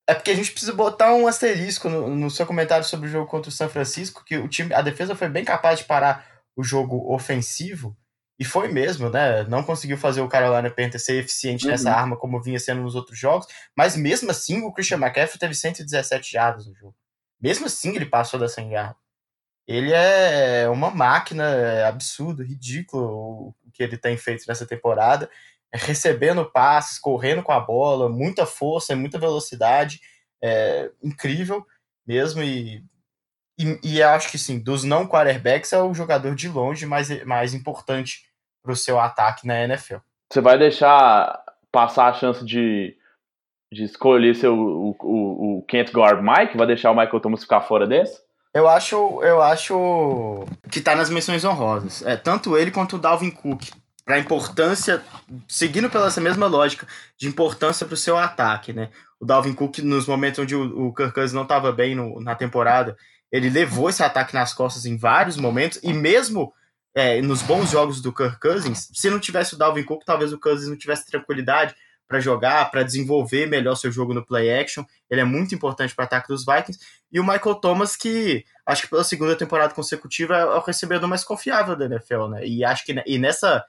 é 0.08 0.14
porque 0.14 0.32
a 0.32 0.36
gente 0.36 0.52
precisa 0.52 0.72
botar 0.72 1.14
um 1.16 1.26
asterisco 1.26 1.90
no, 1.90 2.16
no, 2.16 2.30
seu 2.30 2.46
comentário 2.46 2.86
sobre 2.86 3.08
o 3.08 3.12
jogo 3.12 3.28
contra 3.28 3.50
o 3.50 3.52
São 3.52 3.68
Francisco, 3.68 4.24
que 4.24 4.38
o 4.38 4.48
time, 4.48 4.74
a 4.74 4.82
defesa 4.82 5.16
foi 5.16 5.28
bem 5.28 5.44
capaz 5.44 5.80
de 5.80 5.86
parar 5.86 6.26
o 6.56 6.64
jogo 6.64 7.12
ofensivo, 7.12 7.98
e 8.38 8.44
foi 8.44 8.68
mesmo, 8.68 9.10
né? 9.10 9.44
Não 9.44 9.64
conseguiu 9.64 9.98
fazer 9.98 10.22
o 10.22 10.28
Carolina 10.28 10.70
Panthers 10.70 11.04
ser 11.04 11.24
eficiente 11.24 11.66
uhum. 11.66 11.72
nessa 11.72 11.92
arma 11.92 12.18
como 12.18 12.42
vinha 12.42 12.60
sendo 12.60 12.82
nos 12.82 12.96
outros 12.96 13.18
jogos, 13.18 13.48
mas 13.76 13.96
mesmo 13.96 14.32
assim 14.32 14.62
o 14.62 14.72
Christian 14.72 14.98
McCaffrey 14.98 15.40
teve 15.40 15.54
117 15.54 16.32
jardas 16.32 16.68
no 16.68 16.76
jogo. 16.76 16.96
Mesmo 17.42 17.66
assim 17.66 17.96
ele 17.96 18.06
passou 18.06 18.40
da 18.40 18.48
100 18.48 18.72
jardas. 18.72 18.98
Ele 19.68 19.92
é 19.94 20.70
uma 20.70 20.92
máquina 20.92 21.44
é 21.44 21.86
absurdo, 21.86 22.44
ridículo 22.44 23.50
o 23.50 23.72
que 23.74 23.82
ele 23.82 23.98
tem 23.98 24.16
feito 24.16 24.46
nessa 24.48 24.66
temporada 24.66 25.30
recebendo 25.76 26.46
passes, 26.46 26.98
correndo 26.98 27.44
com 27.44 27.52
a 27.52 27.60
bola, 27.60 28.10
muita 28.10 28.46
força, 28.46 28.96
muita 28.96 29.20
velocidade, 29.20 30.00
é, 30.42 30.90
incrível 31.04 31.66
mesmo. 32.06 32.42
E, 32.42 32.84
e, 33.58 33.80
e, 33.84 34.04
acho 34.04 34.30
que 34.30 34.38
sim, 34.38 34.60
dos 34.60 34.84
não 34.84 35.08
quarterbacks 35.08 35.72
é 35.72 35.82
o 35.82 35.94
jogador 35.94 36.36
de 36.36 36.50
longe 36.50 36.86
mais, 36.86 37.24
mais 37.26 37.54
importante 37.54 38.26
para 38.62 38.74
o 38.74 38.76
seu 38.76 39.00
ataque 39.00 39.48
na 39.48 39.64
NFL. 39.64 39.98
Você 40.32 40.42
vai 40.42 40.58
deixar 40.58 41.42
passar 41.72 42.08
a 42.08 42.14
chance 42.14 42.44
de, 42.44 42.98
de 43.72 43.84
escolher 43.84 44.36
seu, 44.36 44.54
o, 44.58 44.96
o, 45.00 45.58
o 45.60 45.62
Kent 45.64 45.92
Guard 45.92 46.22
Mike? 46.22 46.58
Vai 46.58 46.68
deixar 46.68 46.92
o 46.92 46.96
Michael 46.96 47.20
Thomas 47.20 47.42
ficar 47.42 47.62
fora 47.62 47.88
desse? 47.88 48.20
Eu 48.54 48.68
acho, 48.68 49.22
eu 49.22 49.42
acho 49.42 50.46
que 50.72 50.80
tá 50.80 50.96
nas 50.96 51.10
menções 51.10 51.44
honrosas. 51.44 52.02
É, 52.06 52.16
tanto 52.16 52.58
ele 52.58 52.72
quanto 52.72 52.96
o 52.96 53.00
Dalvin 53.00 53.30
Cook 53.30 53.64
para 54.06 54.16
a 54.16 54.20
importância, 54.20 55.04
seguindo 55.48 55.90
pela 55.90 56.08
essa 56.08 56.22
mesma 56.22 56.48
lógica, 56.48 56.88
de 57.18 57.28
importância 57.28 57.86
para 57.86 57.96
o 57.96 57.98
seu 57.98 58.18
ataque, 58.18 58.72
né? 58.72 58.90
O 59.20 59.26
Dalvin 59.26 59.54
Cook, 59.54 59.80
nos 59.80 60.08
momentos 60.08 60.40
onde 60.40 60.56
o, 60.56 60.88
o 60.88 60.94
Kirk 60.94 61.14
Cousins 61.14 61.34
não 61.34 61.44
estava 61.44 61.72
bem 61.72 61.96
no, 61.96 62.22
na 62.22 62.36
temporada, 62.36 62.96
ele 63.32 63.50
levou 63.50 63.90
esse 63.90 64.04
ataque 64.04 64.34
nas 64.34 64.54
costas 64.54 64.86
em 64.86 64.98
vários 64.98 65.38
momentos, 65.38 65.80
e 65.84 65.94
mesmo 65.94 66.54
é, 66.96 67.22
nos 67.22 67.42
bons 67.42 67.72
jogos 67.72 68.02
do 68.02 68.14
Kirk 68.14 68.40
Cousins, 68.40 68.90
se 68.94 69.10
não 69.10 69.20
tivesse 69.20 69.54
o 69.54 69.58
Dalvin 69.58 69.84
Cook, 69.84 70.04
talvez 70.06 70.32
o 70.32 70.40
Cousins 70.40 70.70
não 70.70 70.78
tivesse 70.78 71.06
tranquilidade 71.06 71.76
para 72.08 72.20
jogar, 72.20 72.70
para 72.72 72.84
desenvolver 72.84 73.48
melhor 73.48 73.76
seu 73.76 73.92
jogo 73.92 74.14
no 74.14 74.26
play 74.26 74.54
action. 74.54 74.86
Ele 75.10 75.22
é 75.22 75.26
muito 75.26 75.56
importante 75.56 75.94
para 75.96 76.04
o 76.04 76.06
ataque 76.06 76.28
dos 76.28 76.46
Vikings. 76.46 76.80
E 77.12 77.20
o 77.20 77.24
Michael 77.24 77.56
Thomas, 77.56 77.96
que 77.96 78.46
acho 78.66 78.84
que 78.84 78.90
pela 78.90 79.04
segunda 79.04 79.36
temporada 79.36 79.74
consecutiva 79.74 80.38
é 80.38 80.46
o 80.46 80.60
recebedor 80.60 81.10
mais 81.10 81.24
confiável 81.24 81.76
da 81.76 81.86
NFL, 81.86 82.28
né? 82.28 82.46
E 82.46 82.64
acho 82.64 82.86
que 82.86 82.96
e 83.06 83.18
nessa 83.18 83.66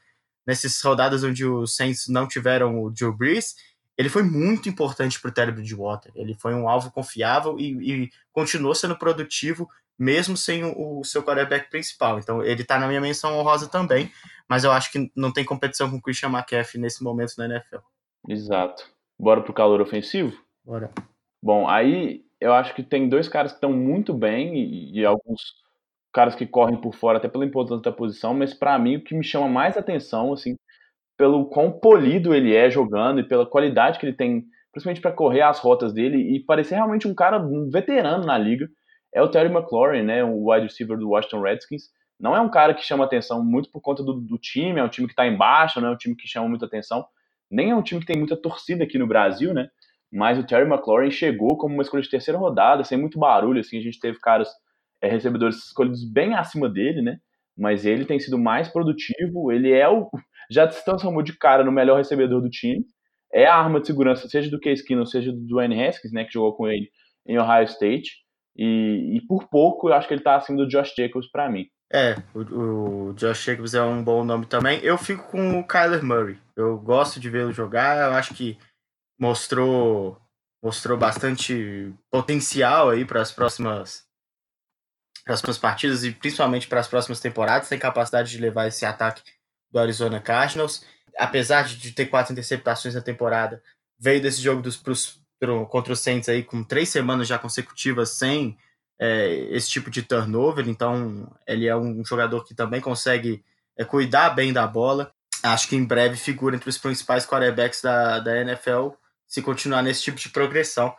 nessas 0.46 0.80
rodadas 0.80 1.24
onde 1.24 1.44
os 1.44 1.74
Saints 1.74 2.06
não 2.06 2.28
tiveram 2.28 2.80
o 2.80 2.92
Joe 2.94 3.12
Brees, 3.12 3.56
ele 3.97 4.09
foi 4.09 4.23
muito 4.23 4.68
importante 4.68 5.20
para 5.20 5.31
o 5.31 5.32
Terry 5.32 5.52
Bridgewater. 5.52 6.12
Ele 6.14 6.35
foi 6.35 6.55
um 6.55 6.68
alvo 6.68 6.90
confiável 6.90 7.59
e, 7.59 8.05
e 8.05 8.10
continuou 8.32 8.74
sendo 8.74 8.97
produtivo, 8.97 9.68
mesmo 9.98 10.36
sem 10.36 10.64
o, 10.64 11.01
o 11.01 11.05
seu 11.05 11.23
quarterback 11.23 11.70
principal. 11.70 12.18
Então, 12.18 12.43
ele 12.43 12.62
está 12.62 12.78
na 12.78 12.86
minha 12.86 13.01
menção 13.01 13.39
honrosa 13.39 13.68
também, 13.68 14.10
mas 14.48 14.64
eu 14.64 14.73
acho 14.73 14.93
que 14.93 15.10
não 15.16 15.32
tem 15.32 15.44
competição 15.44 15.90
com 15.90 15.97
o 15.97 16.02
Christian 16.02 16.28
McCaffrey 16.28 16.81
nesse 16.81 17.02
momento 17.02 17.35
na 17.39 17.47
NFL. 17.47 17.78
Exato. 18.28 18.85
Bora 19.18 19.40
pro 19.40 19.55
calor 19.55 19.81
ofensivo? 19.81 20.36
Bora. 20.64 20.90
Bom, 21.43 21.66
aí 21.68 22.24
eu 22.40 22.52
acho 22.52 22.74
que 22.74 22.82
tem 22.82 23.09
dois 23.09 23.28
caras 23.28 23.52
que 23.52 23.56
estão 23.56 23.73
muito 23.73 24.12
bem 24.12 24.56
e, 24.56 25.01
e 25.01 25.06
alguns 25.06 25.55
caras 26.12 26.35
que 26.35 26.47
correm 26.47 26.81
por 26.81 26.94
fora, 26.94 27.18
até 27.18 27.28
pela 27.28 27.44
importância 27.44 27.82
da 27.82 27.93
posição, 27.93 28.35
mas 28.35 28.52
para 28.55 28.78
mim 28.78 28.97
o 28.97 29.05
que 29.05 29.14
me 29.14 29.24
chama 29.24 29.48
mais 29.48 29.77
atenção, 29.77 30.32
assim, 30.32 30.56
pelo 31.16 31.47
quão 31.47 31.70
polido 31.70 32.34
ele 32.34 32.55
é 32.55 32.70
jogando 32.70 33.20
e 33.20 33.24
pela 33.24 33.47
qualidade 33.47 33.98
que 33.98 34.06
ele 34.06 34.16
tem, 34.16 34.44
principalmente 34.72 35.01
para 35.01 35.12
correr 35.12 35.43
as 35.43 35.59
rotas 35.59 35.93
dele 35.93 36.18
e 36.18 36.44
parecer 36.44 36.74
realmente 36.74 37.09
um 37.09 37.14
cara 37.14 37.38
um 37.38 37.70
veterano 37.70 38.24
na 38.24 38.36
liga, 38.36 38.68
é 39.14 39.22
o 39.22 39.28
Terry 39.28 39.52
McLaurin, 39.52 40.02
né, 40.02 40.22
o 40.22 40.51
wide 40.51 40.66
receiver 40.66 40.98
do 40.98 41.09
Washington 41.09 41.40
Redskins. 41.40 41.84
Não 42.18 42.34
é 42.34 42.40
um 42.40 42.51
cara 42.51 42.74
que 42.74 42.84
chama 42.84 43.05
atenção 43.05 43.44
muito 43.44 43.70
por 43.70 43.80
conta 43.80 44.02
do, 44.02 44.14
do 44.14 44.38
time, 44.38 44.80
é 44.80 44.84
um 44.84 44.88
time 44.88 45.06
que 45.06 45.12
está 45.12 45.26
embaixo, 45.26 45.80
não 45.80 45.88
é 45.88 45.93
um 45.93 45.97
time 45.97 46.14
que 46.14 46.28
chama 46.28 46.48
muita 46.48 46.66
atenção, 46.66 47.06
nem 47.51 47.70
é 47.70 47.74
um 47.74 47.82
time 47.82 48.01
que 48.01 48.06
tem 48.06 48.18
muita 48.18 48.36
torcida 48.36 48.84
aqui 48.84 48.98
no 48.98 49.06
Brasil, 49.06 49.55
né? 49.55 49.68
Mas 50.12 50.38
o 50.38 50.44
Terry 50.44 50.68
McLaurin 50.68 51.10
chegou 51.10 51.56
como 51.56 51.74
uma 51.74 51.82
escolha 51.82 52.02
de 52.02 52.10
terceira 52.10 52.38
rodada, 52.38 52.84
sem 52.84 52.98
muito 52.98 53.18
barulho, 53.18 53.60
assim, 53.60 53.78
a 53.78 53.82
gente 53.82 54.01
teve 54.01 54.18
caras 54.18 54.48
é, 55.01 55.09
recebedores 55.09 55.56
escolhidos 55.66 56.05
bem 56.05 56.34
acima 56.34 56.68
dele, 56.68 57.02
né? 57.02 57.18
Mas 57.56 57.84
ele 57.84 58.05
tem 58.05 58.18
sido 58.18 58.38
mais 58.38 58.68
produtivo, 58.68 59.51
ele 59.51 59.72
é 59.72 59.88
o. 59.88 60.09
Já 60.51 60.70
se 60.70 60.85
transformou 60.85 61.23
de 61.23 61.36
cara 61.36 61.64
no 61.64 61.73
melhor 61.73 61.97
recebedor 61.97 62.40
do 62.40 62.51
time. 62.51 62.85
É 63.32 63.47
a 63.47 63.56
arma 63.56 63.81
de 63.81 63.86
segurança, 63.86 64.28
seja 64.28 64.51
do 64.51 64.60
Case 64.60 64.85
Keenum, 64.85 65.05
seja 65.05 65.32
do 65.32 65.47
Dwayne 65.47 65.85
Haskins, 65.85 66.12
né? 66.12 66.24
Que 66.24 66.32
jogou 66.32 66.56
com 66.56 66.68
ele 66.68 66.89
em 67.27 67.39
Ohio 67.39 67.64
State. 67.64 68.10
E, 68.56 69.16
e 69.16 69.20
por 69.27 69.48
pouco 69.48 69.89
eu 69.89 69.94
acho 69.94 70.09
que 70.09 70.14
ele 70.14 70.23
tá 70.23 70.36
acima 70.36 70.59
do 70.59 70.68
Josh 70.68 70.94
Jacobs 70.97 71.31
para 71.31 71.51
mim. 71.51 71.66
É, 71.93 72.16
o, 72.35 73.10
o, 73.10 73.14
Josh 73.14 73.44
Jacobs 73.44 73.74
é 73.74 73.82
um 73.82 74.02
bom 74.02 74.24
nome 74.24 74.47
também. 74.47 74.81
Eu 74.82 74.97
fico 74.97 75.31
com 75.31 75.60
o 75.60 75.66
Kyler 75.66 76.05
Murray. 76.05 76.39
Eu 76.56 76.78
gosto 76.78 77.20
de 77.20 77.28
vê-lo 77.28 77.52
jogar. 77.52 78.10
Eu 78.10 78.14
acho 78.14 78.35
que 78.35 78.56
mostrou 79.18 80.18
mostrou 80.62 80.98
bastante 80.98 81.94
potencial 82.10 82.90
aí 82.90 83.05
para 83.05 83.20
as 83.20 83.31
próximas 83.31 84.05
próximas 85.24 85.59
partidas 85.59 86.05
e 86.05 86.12
principalmente 86.12 86.68
para 86.68 86.81
as 86.81 86.89
próximas 86.89 87.20
temporadas, 87.20 87.68
tem 87.68 87.78
capacidade 87.78 88.31
de 88.31 88.39
levar 88.39 88.68
esse 88.68 88.85
ataque 88.86 89.23
do 89.76 89.80
Arizona 89.80 90.18
Cardinals. 90.18 90.82
Apesar 91.18 91.64
de 91.64 91.92
ter 91.92 92.06
quatro 92.06 92.32
interceptações 92.32 92.94
na 92.94 93.00
temporada, 93.02 93.62
veio 93.98 94.20
desse 94.20 94.40
jogo 94.40 94.62
dos, 94.62 94.76
pros, 94.76 95.20
pro, 95.38 95.66
contra 95.66 95.92
os 95.92 96.00
Saints 96.00 96.28
aí 96.28 96.42
com 96.42 96.64
três 96.64 96.88
semanas 96.88 97.28
já 97.28 97.38
consecutivas 97.38 98.10
sem 98.10 98.56
é, 98.98 99.28
esse 99.50 99.68
tipo 99.68 99.90
de 99.90 100.02
turnover, 100.02 100.66
então 100.68 101.30
ele 101.46 101.66
é 101.66 101.76
um 101.76 102.02
jogador 102.04 102.42
que 102.44 102.54
também 102.54 102.80
consegue 102.80 103.44
é, 103.76 103.84
cuidar 103.84 104.30
bem 104.30 104.52
da 104.52 104.66
bola. 104.66 105.12
Acho 105.42 105.68
que 105.68 105.76
em 105.76 105.84
breve 105.84 106.16
figura 106.16 106.56
entre 106.56 106.70
os 106.70 106.78
principais 106.78 107.26
quarterbacks 107.26 107.82
da, 107.82 108.18
da 108.18 108.40
NFL 108.40 108.90
se 109.26 109.42
continuar 109.42 109.82
nesse 109.82 110.02
tipo 110.02 110.18
de 110.18 110.30
progressão. 110.30 110.94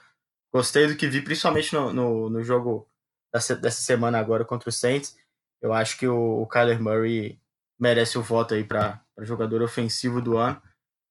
Gostei 0.54 0.88
do 0.88 0.96
que 0.96 1.08
vi, 1.08 1.22
principalmente 1.22 1.74
no, 1.74 1.92
no, 1.92 2.30
no 2.30 2.44
jogo 2.44 2.88
dessa, 3.34 3.56
dessa 3.56 3.82
semana 3.82 4.20
agora 4.20 4.46
contra 4.46 4.70
o 4.70 4.72
Saints. 4.72 5.18
Eu 5.62 5.74
acho 5.74 5.98
que 5.98 6.08
o, 6.08 6.42
o 6.42 6.48
Kyler 6.48 6.82
Murray 6.82 7.40
merece 7.80 8.18
o 8.18 8.24
voto 8.24 8.54
aí 8.54 8.64
para 8.64 9.02
jogador 9.20 9.62
ofensivo 9.62 10.22
do 10.22 10.38
ano. 10.38 10.62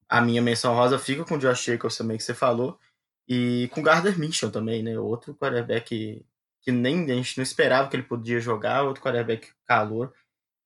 A 0.08 0.20
minha 0.20 0.40
menção 0.40 0.74
rosa 0.74 0.98
fica 0.98 1.24
com 1.24 1.34
o 1.34 1.38
Josh 1.38 1.64
Jacobs 1.64 1.96
também, 1.96 2.16
que 2.16 2.22
você 2.22 2.34
falou. 2.34 2.78
E 3.28 3.68
com 3.72 3.80
o 3.80 3.82
Gardner 3.82 4.18
Minshew 4.18 4.50
também, 4.50 4.82
né? 4.82 4.98
Outro 4.98 5.34
quarterback 5.34 6.24
que 6.62 6.72
nem 6.72 7.04
a 7.10 7.14
gente 7.14 7.38
não 7.38 7.44
esperava 7.44 7.88
que 7.88 7.94
ele 7.94 8.02
podia 8.02 8.40
jogar, 8.40 8.82
outro 8.82 9.02
quarterback 9.02 9.48
calor 9.66 10.12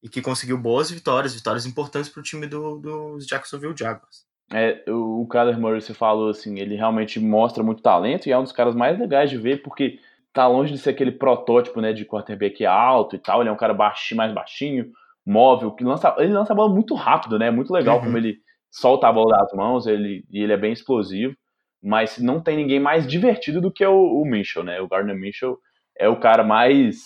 e 0.02 0.08
que 0.08 0.22
conseguiu 0.22 0.56
boas 0.56 0.90
vitórias, 0.90 1.34
vitórias 1.34 1.66
importantes 1.66 2.10
para 2.10 2.20
o 2.20 2.22
time 2.22 2.46
do, 2.46 2.78
dos 2.78 3.26
Jacksonville 3.26 3.76
Jaguars. 3.76 4.24
É, 4.52 4.82
o 4.90 5.28
Kyler 5.30 5.60
Murray, 5.60 5.80
você 5.80 5.94
falou 5.94 6.30
assim, 6.30 6.58
ele 6.58 6.74
realmente 6.74 7.20
mostra 7.20 7.62
muito 7.62 7.82
talento 7.82 8.26
e 8.26 8.32
é 8.32 8.38
um 8.38 8.42
dos 8.42 8.52
caras 8.52 8.74
mais 8.74 8.98
legais 8.98 9.30
de 9.30 9.36
ver, 9.36 9.62
porque 9.62 10.00
tá 10.32 10.48
longe 10.48 10.72
de 10.72 10.78
ser 10.78 10.90
aquele 10.90 11.12
protótipo, 11.12 11.80
né, 11.80 11.92
de 11.92 12.04
quarterback 12.04 12.64
alto 12.64 13.14
e 13.14 13.18
tal. 13.18 13.42
Ele 13.42 13.50
é 13.50 13.52
um 13.52 13.56
cara 13.56 13.74
baixinho, 13.74 14.16
mais 14.16 14.32
baixinho, 14.32 14.90
móvel, 15.30 15.70
que 15.70 15.84
lança, 15.84 16.14
ele 16.18 16.32
lança 16.32 16.52
a 16.52 16.56
bola 16.56 16.72
muito 16.72 16.94
rápido, 16.94 17.38
né? 17.38 17.50
Muito 17.50 17.72
legal 17.72 17.98
uhum. 17.98 18.04
como 18.04 18.18
ele 18.18 18.38
solta 18.70 19.08
a 19.08 19.12
bola 19.12 19.38
das 19.38 19.52
mãos, 19.52 19.86
ele 19.86 20.24
e 20.30 20.42
ele 20.42 20.52
é 20.52 20.56
bem 20.56 20.72
explosivo. 20.72 21.34
Mas 21.82 22.18
não 22.18 22.42
tem 22.42 22.56
ninguém 22.56 22.78
mais 22.78 23.06
divertido 23.06 23.60
do 23.60 23.72
que 23.72 23.84
o, 23.84 24.20
o 24.20 24.24
Mitchell, 24.24 24.62
né? 24.62 24.80
O 24.80 24.88
Gardner 24.88 25.16
Mitchell 25.16 25.56
é 25.98 26.08
o 26.08 26.20
cara 26.20 26.44
mais 26.44 26.98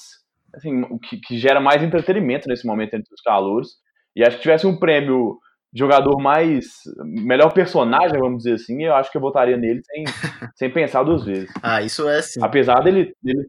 assim, 0.55 0.83
que, 0.99 1.19
que 1.19 1.39
gera 1.39 1.61
mais 1.61 1.83
entretenimento 1.83 2.49
nesse 2.49 2.67
momento 2.67 2.95
entre 2.95 3.13
os 3.13 3.21
calouros. 3.21 3.77
E 4.17 4.25
acho 4.25 4.37
que 4.37 4.43
tivesse 4.43 4.67
um 4.67 4.77
prêmio 4.77 5.39
jogador 5.75 6.21
mais. 6.21 6.67
melhor 7.05 7.53
personagem, 7.53 8.19
vamos 8.19 8.45
dizer 8.45 8.55
assim, 8.55 8.83
eu 8.83 8.95
acho 8.95 9.11
que 9.11 9.17
eu 9.17 9.23
votaria 9.23 9.57
nele 9.57 9.83
sem, 9.85 10.05
sem 10.57 10.71
pensar 10.71 11.03
duas 11.03 11.25
vezes. 11.25 11.51
Ah, 11.63 11.83
isso 11.83 12.09
é 12.09 12.23
sim. 12.23 12.41
Apesar 12.43 12.81
dele, 12.81 13.13
dele, 13.23 13.47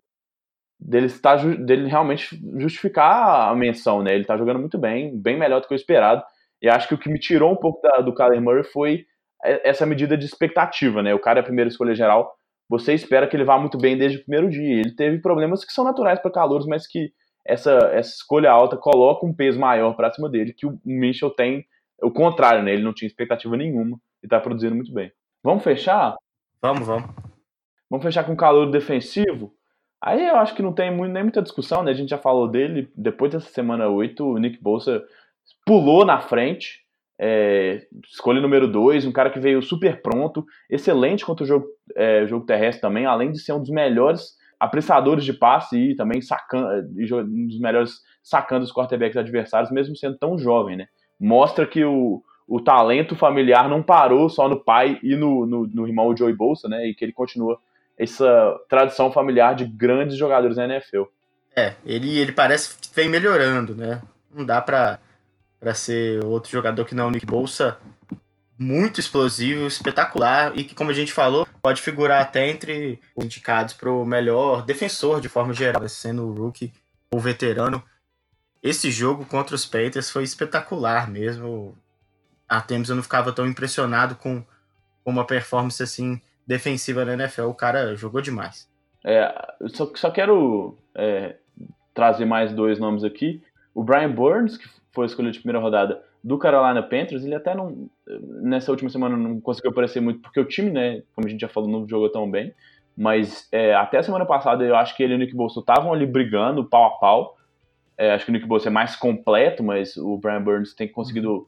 dele, 0.80 1.08
estar, 1.08 1.38
dele 1.58 1.88
realmente 1.88 2.40
justificar 2.58 3.50
a 3.50 3.56
menção, 3.56 4.04
né? 4.04 4.14
Ele 4.14 4.26
tá 4.26 4.38
jogando 4.38 4.60
muito 4.60 4.78
bem, 4.78 5.18
bem 5.20 5.38
melhor 5.38 5.62
do 5.62 5.68
que 5.68 5.74
o 5.74 5.76
esperado. 5.76 6.24
E 6.62 6.70
acho 6.70 6.88
que 6.88 6.94
o 6.94 6.98
que 6.98 7.10
me 7.10 7.20
tirou 7.20 7.52
um 7.52 7.56
pouco 7.56 7.82
da, 7.82 8.02
do 8.02 8.14
Kyler 8.14 8.42
Murray 8.42 8.64
foi 8.64 9.06
essa 9.42 9.86
medida 9.86 10.18
de 10.18 10.26
expectativa, 10.26 11.04
né? 11.04 11.14
O 11.14 11.20
cara 11.20 11.40
é 11.40 11.42
a 11.42 11.46
primeira 11.46 11.70
escolha 11.70 11.94
geral, 11.94 12.36
você 12.68 12.94
espera 12.94 13.28
que 13.28 13.36
ele 13.36 13.44
vá 13.44 13.60
muito 13.60 13.78
bem 13.78 13.98
desde 13.98 14.18
o 14.18 14.22
primeiro 14.22 14.50
dia. 14.50 14.80
Ele 14.80 14.96
teve 14.96 15.20
problemas 15.20 15.64
que 15.64 15.72
são 15.72 15.84
naturais 15.84 16.20
para 16.20 16.32
calouros, 16.32 16.66
mas 16.66 16.88
que 16.88 17.12
essa, 17.46 17.72
essa 17.94 18.10
escolha 18.10 18.52
alta 18.52 18.76
coloca 18.76 19.26
um 19.26 19.34
peso 19.34 19.60
maior 19.60 19.94
para 19.96 20.12
cima 20.12 20.28
dele, 20.28 20.54
que 20.54 20.66
o 20.66 20.80
Mitchell 20.84 21.30
tem 21.30 21.66
o 22.02 22.12
contrário, 22.12 22.64
né? 22.64 22.74
Ele 22.74 22.84
não 22.84 22.94
tinha 22.94 23.08
expectativa 23.08 23.56
nenhuma 23.56 24.00
e 24.24 24.28
tá 24.28 24.40
produzindo 24.40 24.76
muito 24.76 24.92
bem. 24.92 25.12
Vamos 25.44 25.64
fechar? 25.64 26.16
Vamos, 26.60 26.88
vamos. 26.88 27.10
Vamos 27.88 28.04
fechar 28.04 28.24
com 28.24 28.34
o 28.34 28.38
calor 28.38 28.72
defensivo. 28.72 29.54
Aí 30.06 30.24
eu 30.24 30.36
acho 30.36 30.54
que 30.54 30.62
não 30.62 30.72
tem 30.72 30.96
muito, 30.96 31.12
nem 31.12 31.24
muita 31.24 31.42
discussão, 31.42 31.82
né? 31.82 31.90
A 31.90 31.96
gente 31.96 32.10
já 32.10 32.18
falou 32.20 32.48
dele. 32.48 32.92
Depois 32.96 33.32
dessa 33.32 33.50
semana 33.50 33.90
8, 33.90 34.24
o 34.24 34.38
Nick 34.38 34.62
Bolsa 34.62 35.04
pulou 35.66 36.06
na 36.06 36.22
frente. 36.22 36.86
É, 37.18 37.88
escolha 38.08 38.40
número 38.40 38.68
2, 38.68 39.08
um 39.08 39.12
cara 39.12 39.32
que 39.32 39.40
veio 39.40 39.64
super 39.64 40.04
pronto, 40.04 40.46
excelente 40.70 41.26
contra 41.26 41.44
o 41.44 41.48
jogo, 41.48 41.66
é, 41.96 42.28
jogo 42.28 42.46
terrestre 42.46 42.82
também, 42.82 43.06
além 43.06 43.32
de 43.32 43.40
ser 43.40 43.54
um 43.54 43.60
dos 43.60 43.70
melhores 43.70 44.36
apressadores 44.60 45.24
de 45.24 45.34
passe 45.34 45.78
e 45.78 45.96
também 45.96 46.22
sacando, 46.22 46.68
um 47.24 47.48
dos 47.48 47.60
melhores 47.60 48.02
sacando 48.22 48.64
os 48.64 48.72
quarterbacks 48.72 49.18
adversários, 49.18 49.72
mesmo 49.72 49.96
sendo 49.96 50.18
tão 50.18 50.38
jovem, 50.38 50.76
né? 50.76 50.88
Mostra 51.20 51.66
que 51.66 51.84
o, 51.84 52.22
o 52.48 52.62
talento 52.62 53.16
familiar 53.16 53.68
não 53.68 53.82
parou 53.82 54.30
só 54.30 54.48
no 54.48 54.60
pai 54.60 55.00
e 55.02 55.16
no, 55.16 55.48
no, 55.48 55.66
no 55.66 55.88
irmão 55.88 56.16
Joey 56.16 56.36
Bolsa, 56.36 56.68
né? 56.68 56.86
E 56.86 56.94
que 56.94 57.04
ele 57.04 57.14
continua 57.14 57.58
essa 57.98 58.60
tradição 58.70 59.12
familiar 59.12 59.56
de 59.56 59.66
grandes 59.66 60.18
jogadores 60.18 60.58
na 60.58 60.66
NFL. 60.66 61.04
É, 61.56 61.74
ele, 61.86 62.18
ele 62.18 62.32
parece 62.32 62.76
que 62.78 62.90
vem 62.94 63.10
melhorando, 63.10 63.76
né? 63.76 64.02
Não 64.34 64.46
dá 64.46 64.62
pra, 64.62 65.00
ser 65.74 66.24
outro 66.26 66.52
jogador 66.52 66.86
que 66.86 66.96
não 66.96 67.08
o 67.08 67.12
Nick 67.12 67.26
Bolsa. 67.26 67.78
Muito 68.58 69.00
explosivo, 69.00 69.68
espetacular 69.68 70.58
e 70.58 70.64
que, 70.64 70.74
como 70.74 70.90
a 70.90 70.94
gente 70.94 71.12
falou, 71.12 71.48
pode 71.62 71.82
figurar 71.82 72.22
até 72.22 72.50
entre 72.50 73.00
os 73.16 73.26
indicados 73.26 73.74
para 73.74 73.90
o 73.90 74.06
melhor 74.06 74.66
defensor 74.66 75.20
de 75.20 75.28
forma 75.28 75.54
geral, 75.54 75.88
sendo 75.90 76.26
o 76.26 76.34
rookie 76.34 76.74
ou 77.12 77.20
veterano. 77.20 77.84
Esse 78.64 78.90
jogo 78.92 79.26
contra 79.26 79.56
os 79.56 79.66
Panthers 79.66 80.10
foi 80.10 80.24
espetacular 80.24 81.10
mesmo 81.10 81.78
há 82.48 82.62
tempos 82.62 82.90
eu 82.90 82.96
não 82.96 83.04
ficava 83.04 83.32
tão 83.32 83.46
impressionado 83.48 84.16
com, 84.16 84.44
uma 85.04 85.26
performance 85.26 85.82
assim 85.84 86.20
defensiva 86.46 87.06
na 87.06 87.14
NFL. 87.14 87.44
O 87.44 87.54
cara 87.54 87.96
jogou 87.96 88.22
demais. 88.22 88.70
É, 89.04 89.34
só, 89.68 89.92
só 89.96 90.10
quero 90.12 90.78
é, 90.96 91.36
trazer 91.94 92.26
mais 92.26 92.54
dois 92.54 92.80
nomes 92.80 93.04
aqui. 93.04 93.42
O 93.74 93.84
Brian 93.84 94.12
Burns, 94.12 94.58
que 94.58 94.68
foi 94.94 95.06
escolhido 95.06 95.34
de 95.34 95.40
primeira 95.40 95.60
rodada 95.60 96.02
do 96.24 96.38
Carolina 96.38 96.82
Panthers, 96.82 97.24
ele 97.24 97.36
até 97.36 97.54
não. 97.54 97.88
Nessa 98.42 98.72
última 98.72 98.90
semana 98.90 99.16
não 99.16 99.40
conseguiu 99.40 99.72
aparecer 99.72 100.02
muito, 100.02 100.22
porque 100.22 100.40
o 100.40 100.46
time, 100.46 100.72
né, 100.72 101.04
como 101.14 101.28
a 101.28 101.30
gente 101.30 101.42
já 101.42 101.48
falou, 101.48 101.70
não 101.70 101.88
jogou 101.88 102.10
tão 102.10 102.30
bem. 102.30 102.54
Mas 102.98 103.48
é, 103.52 103.76
até 103.76 103.98
a 103.98 104.04
semana 104.04 104.26
passada 104.26 104.64
eu 104.64 104.76
acho 104.76 104.96
que 104.96 105.04
ele 105.04 105.14
e 105.14 105.16
o 105.18 105.20
Nick 105.20 105.36
Bolsa 105.36 105.60
estavam 105.60 105.94
ali 105.94 106.06
brigando 106.06 106.64
pau 106.64 106.86
a 106.86 106.92
pau. 106.92 107.38
É, 107.98 108.14
acho 108.14 108.26
que 108.26 108.32
o 108.32 108.34
Nick 108.34 108.48
Bolsa 108.48 108.70
é 108.70 108.72
mais 108.72 108.96
completo, 108.96 109.64
mas 109.64 109.98
o 109.98 110.18
Brian 110.18 110.42
Burns 110.42 110.74
tem 110.74 110.88
conseguido 110.88 111.48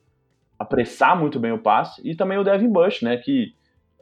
apressar 0.60 1.18
muito 1.18 1.40
bem 1.40 1.52
o 1.52 1.60
passe, 1.60 2.02
e 2.04 2.16
também 2.16 2.38
o 2.38 2.44
Devin 2.44 2.70
Bush, 2.70 3.02
né, 3.02 3.18
que, 3.18 3.54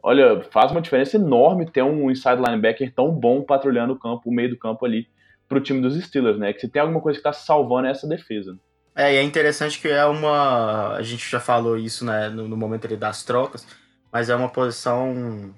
olha, 0.06 0.40
faz 0.52 0.70
uma 0.70 0.80
diferença 0.80 1.16
enorme 1.16 1.68
ter 1.68 1.82
um 1.82 2.08
inside 2.08 2.36
linebacker 2.36 2.94
tão 2.94 3.10
bom 3.10 3.42
patrulhando 3.42 3.92
o 3.92 3.98
campo, 3.98 4.30
o 4.30 4.32
meio 4.32 4.50
do 4.50 4.56
campo 4.56 4.86
ali, 4.86 5.08
pro 5.48 5.60
time 5.60 5.80
dos 5.80 6.00
Steelers, 6.00 6.38
né, 6.38 6.52
que 6.52 6.60
se 6.60 6.68
tem 6.68 6.80
alguma 6.80 7.00
coisa 7.00 7.18
que 7.18 7.24
tá 7.24 7.32
salvando 7.32 7.88
é 7.88 7.90
essa 7.90 8.06
defesa. 8.06 8.56
É, 8.94 9.14
e 9.14 9.16
é 9.16 9.22
interessante 9.24 9.80
que 9.80 9.88
é 9.88 10.04
uma, 10.06 10.94
a 10.94 11.02
gente 11.02 11.28
já 11.28 11.40
falou 11.40 11.76
isso, 11.76 12.04
né, 12.04 12.28
no, 12.28 12.46
no 12.46 12.56
momento 12.56 12.86
ali 12.86 12.96
das 12.96 13.24
trocas, 13.24 13.66
mas 14.12 14.30
é 14.30 14.36
uma 14.36 14.48
posição 14.48 15.52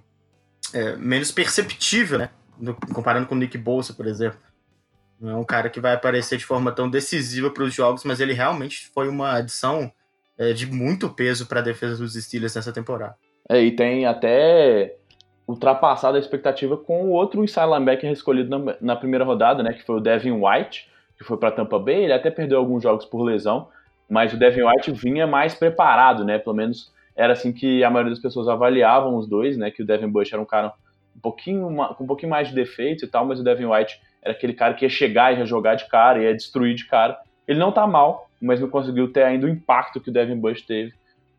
é, 0.73 0.97
menos 0.97 1.31
perceptível, 1.31 2.19
né, 2.19 2.31
no, 2.59 2.75
comparando 2.95 3.27
com 3.27 3.35
o 3.35 3.39
Nick 3.39 3.59
Bolsa, 3.59 3.93
por 3.93 4.07
exemplo. 4.07 4.39
Não 5.20 5.31
é 5.31 5.37
um 5.37 5.45
cara 5.45 5.69
que 5.69 5.79
vai 5.79 5.93
aparecer 5.93 6.39
de 6.39 6.47
forma 6.47 6.73
tão 6.73 6.89
decisiva 6.89 7.51
para 7.51 7.65
os 7.65 7.75
jogos, 7.75 8.03
mas 8.03 8.19
ele 8.19 8.33
realmente 8.33 8.91
foi 8.95 9.09
uma 9.11 9.35
adição 9.35 9.93
é, 10.39 10.55
de 10.55 10.65
muito 10.65 11.11
peso 11.11 11.45
para 11.45 11.61
a 11.61 11.62
defesa 11.62 11.99
dos 11.99 12.15
Steelers 12.15 12.55
nessa 12.55 12.73
temporada. 12.73 13.15
É, 13.49 13.61
e 13.61 13.70
tem 13.70 14.05
até 14.05 14.95
ultrapassado 15.47 16.16
a 16.16 16.20
expectativa 16.20 16.77
com 16.77 17.05
o 17.05 17.11
outro 17.11 17.43
inside 17.43 17.66
linebacker 17.66 18.11
escolhido 18.11 18.59
na, 18.59 18.77
na, 18.81 18.97
primeira 18.97 19.25
rodada, 19.25 19.62
né, 19.62 19.73
que 19.73 19.83
foi 19.83 19.97
o 19.97 20.01
Devin 20.01 20.33
White, 20.33 20.91
que 21.16 21.25
foi 21.25 21.39
para 21.39 21.51
Tampa 21.51 21.79
Bay. 21.79 22.05
Ele 22.05 22.12
até 22.12 22.31
perdeu 22.31 22.59
alguns 22.59 22.83
jogos 22.83 23.07
por 23.07 23.23
lesão, 23.23 23.69
mas 24.09 24.33
o 24.35 24.37
Devin 24.37 24.65
White 24.65 24.93
vinha 24.93 25.27
mais 25.27 25.55
preparado, 25.55 26.25
né? 26.25 26.39
Pelo 26.39 26.55
menos 26.55 26.93
era 27.16 27.33
assim 27.33 27.53
que 27.53 27.83
a 27.83 27.91
maioria 27.91 28.12
das 28.12 28.23
pessoas 28.23 28.47
avaliavam 28.47 29.16
os 29.16 29.27
dois, 29.27 29.57
né? 29.57 29.70
Que 29.70 29.83
o 29.83 29.87
Devin 29.87 30.09
Bush 30.09 30.33
era 30.33 30.41
um 30.41 30.47
cara 30.47 30.73
um 31.16 31.20
pouquinho, 31.20 31.69
com 31.97 32.05
um 32.05 32.07
pouquinho 32.07 32.31
mais 32.31 32.49
de 32.49 32.55
defeitos 32.55 33.03
e 33.03 33.07
tal, 33.09 33.27
mas 33.27 33.41
o 33.41 33.45
Devin 33.45 33.66
White 33.66 34.01
era 34.23 34.33
aquele 34.33 34.53
cara 34.53 34.75
que 34.75 34.85
ia 34.85 34.89
chegar 34.89 35.35
e 35.35 35.39
ia 35.39 35.47
jogar 35.47 35.75
de 35.75 35.89
cara, 35.89 36.23
ia 36.23 36.35
destruir 36.35 36.75
de 36.75 36.87
cara. 36.87 37.19
Ele 37.47 37.59
não 37.59 37.73
tá 37.73 37.87
mal, 37.87 38.29
mas 38.41 38.61
não 38.61 38.69
conseguiu 38.69 39.12
ter 39.12 39.25
ainda 39.25 39.47
o 39.47 39.49
impacto 39.49 40.01
que 40.01 40.11
o 40.11 40.12
Devin 40.12 40.37
Bush 40.37 40.62
teve. 40.62 40.93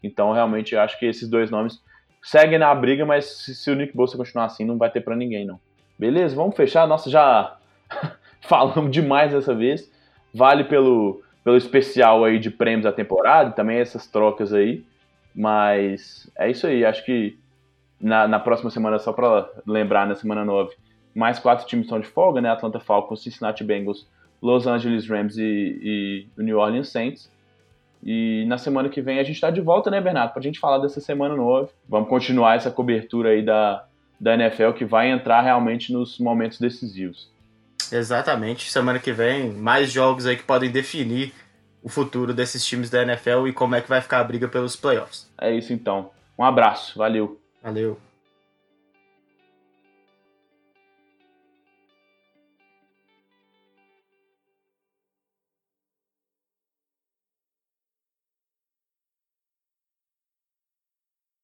Então, 0.04 0.34
realmente, 0.34 0.76
acho 0.76 0.98
que 1.00 1.06
esses 1.06 1.30
dois 1.30 1.50
nomes 1.50 1.80
seguem 2.22 2.60
na 2.60 2.74
briga, 2.74 3.06
mas 3.06 3.26
se, 3.26 3.56
se 3.56 3.72
o 3.72 3.76
Nick 3.76 3.96
Bolsa 3.96 4.18
continuar 4.18 4.46
assim, 4.46 4.66
não 4.66 4.78
vai 4.78 4.90
ter 4.90 5.02
para 5.02 5.16
ninguém, 5.16 5.46
não. 5.46 5.60
Beleza, 5.98 6.36
vamos 6.36 6.56
fechar. 6.56 6.88
Nossa, 6.88 7.10
já 7.10 7.58
falamos 8.42 8.92
demais 8.92 9.32
dessa 9.32 9.54
vez. 9.54 9.92
Vale 10.34 10.64
pelo, 10.64 11.22
pelo 11.44 11.58
especial 11.58 12.24
aí 12.24 12.40
de 12.40 12.50
prêmios 12.50 12.84
da 12.84 12.92
temporada, 12.92 13.52
também 13.52 13.80
essas 13.80 14.08
trocas 14.08 14.54
aí. 14.54 14.84
Mas 15.36 16.30
é 16.38 16.50
isso 16.50 16.68
aí, 16.68 16.86
acho 16.86 17.06
que 17.06 17.38
na, 18.00 18.28
na 18.28 18.40
próxima 18.40 18.70
semana, 18.70 18.98
só 19.00 19.12
para 19.12 19.50
lembrar, 19.66 20.08
na 20.08 20.16
semana 20.16 20.46
9, 20.46 20.76
mais 21.14 21.40
quatro 21.40 21.68
times 21.68 21.86
estão 21.86 22.00
de 22.00 22.08
folga, 22.08 22.42
né? 22.42 22.50
Atlanta 22.50 22.80
Falcons, 22.80 23.22
Cincinnati 23.22 23.64
Bengals, 23.64 24.08
Los 24.42 24.68
Angeles 24.68 25.08
Rams 25.08 25.38
e, 25.38 26.28
e 26.38 26.42
New 26.42 26.58
Orleans 26.58 26.90
Saints. 26.90 27.30
E 28.04 28.46
na 28.48 28.58
semana 28.58 28.90
que 28.90 29.02
vem 29.02 29.20
a 29.20 29.24
gente 29.24 29.36
está 29.36 29.50
de 29.50 29.62
volta, 29.62 29.92
né, 29.92 30.00
Bernardo? 30.00 30.32
Para 30.32 30.40
a 30.40 30.44
gente 30.44 30.60
falar 30.60 30.78
dessa 30.78 31.02
semana 31.02 31.36
nova. 31.36 31.70
Vamos 31.88 32.10
continuar 32.10 32.56
essa 32.56 32.72
cobertura 32.72 33.30
aí 33.30 33.44
da, 33.44 33.86
da 34.20 34.34
NFL 34.36 34.72
que 34.72 34.86
vai 34.86 35.10
entrar 35.10 35.42
realmente 35.42 35.92
nos 35.92 36.18
momentos 36.18 36.60
decisivos. 36.60 37.30
Exatamente. 37.92 38.72
Semana 38.72 39.00
que 39.00 39.12
vem, 39.12 39.52
mais 39.52 39.92
jogos 39.92 40.26
aí 40.26 40.38
que 40.38 40.44
podem 40.44 40.72
definir 40.72 41.34
o 41.82 41.90
futuro 41.90 42.34
desses 42.34 42.66
times 42.66 42.90
da 42.90 43.02
NFL 43.02 43.48
e 43.48 43.54
como 43.54 43.76
é 43.76 43.82
que 43.82 43.90
vai 43.90 44.02
ficar 44.02 44.20
a 44.20 44.24
briga 44.24 44.48
pelos 44.48 44.76
playoffs. 44.76 45.30
É 45.40 45.54
isso 45.54 45.74
então. 45.74 46.12
Um 46.38 46.44
abraço. 46.44 46.98
Valeu. 46.98 47.40
Valeu. 47.62 47.98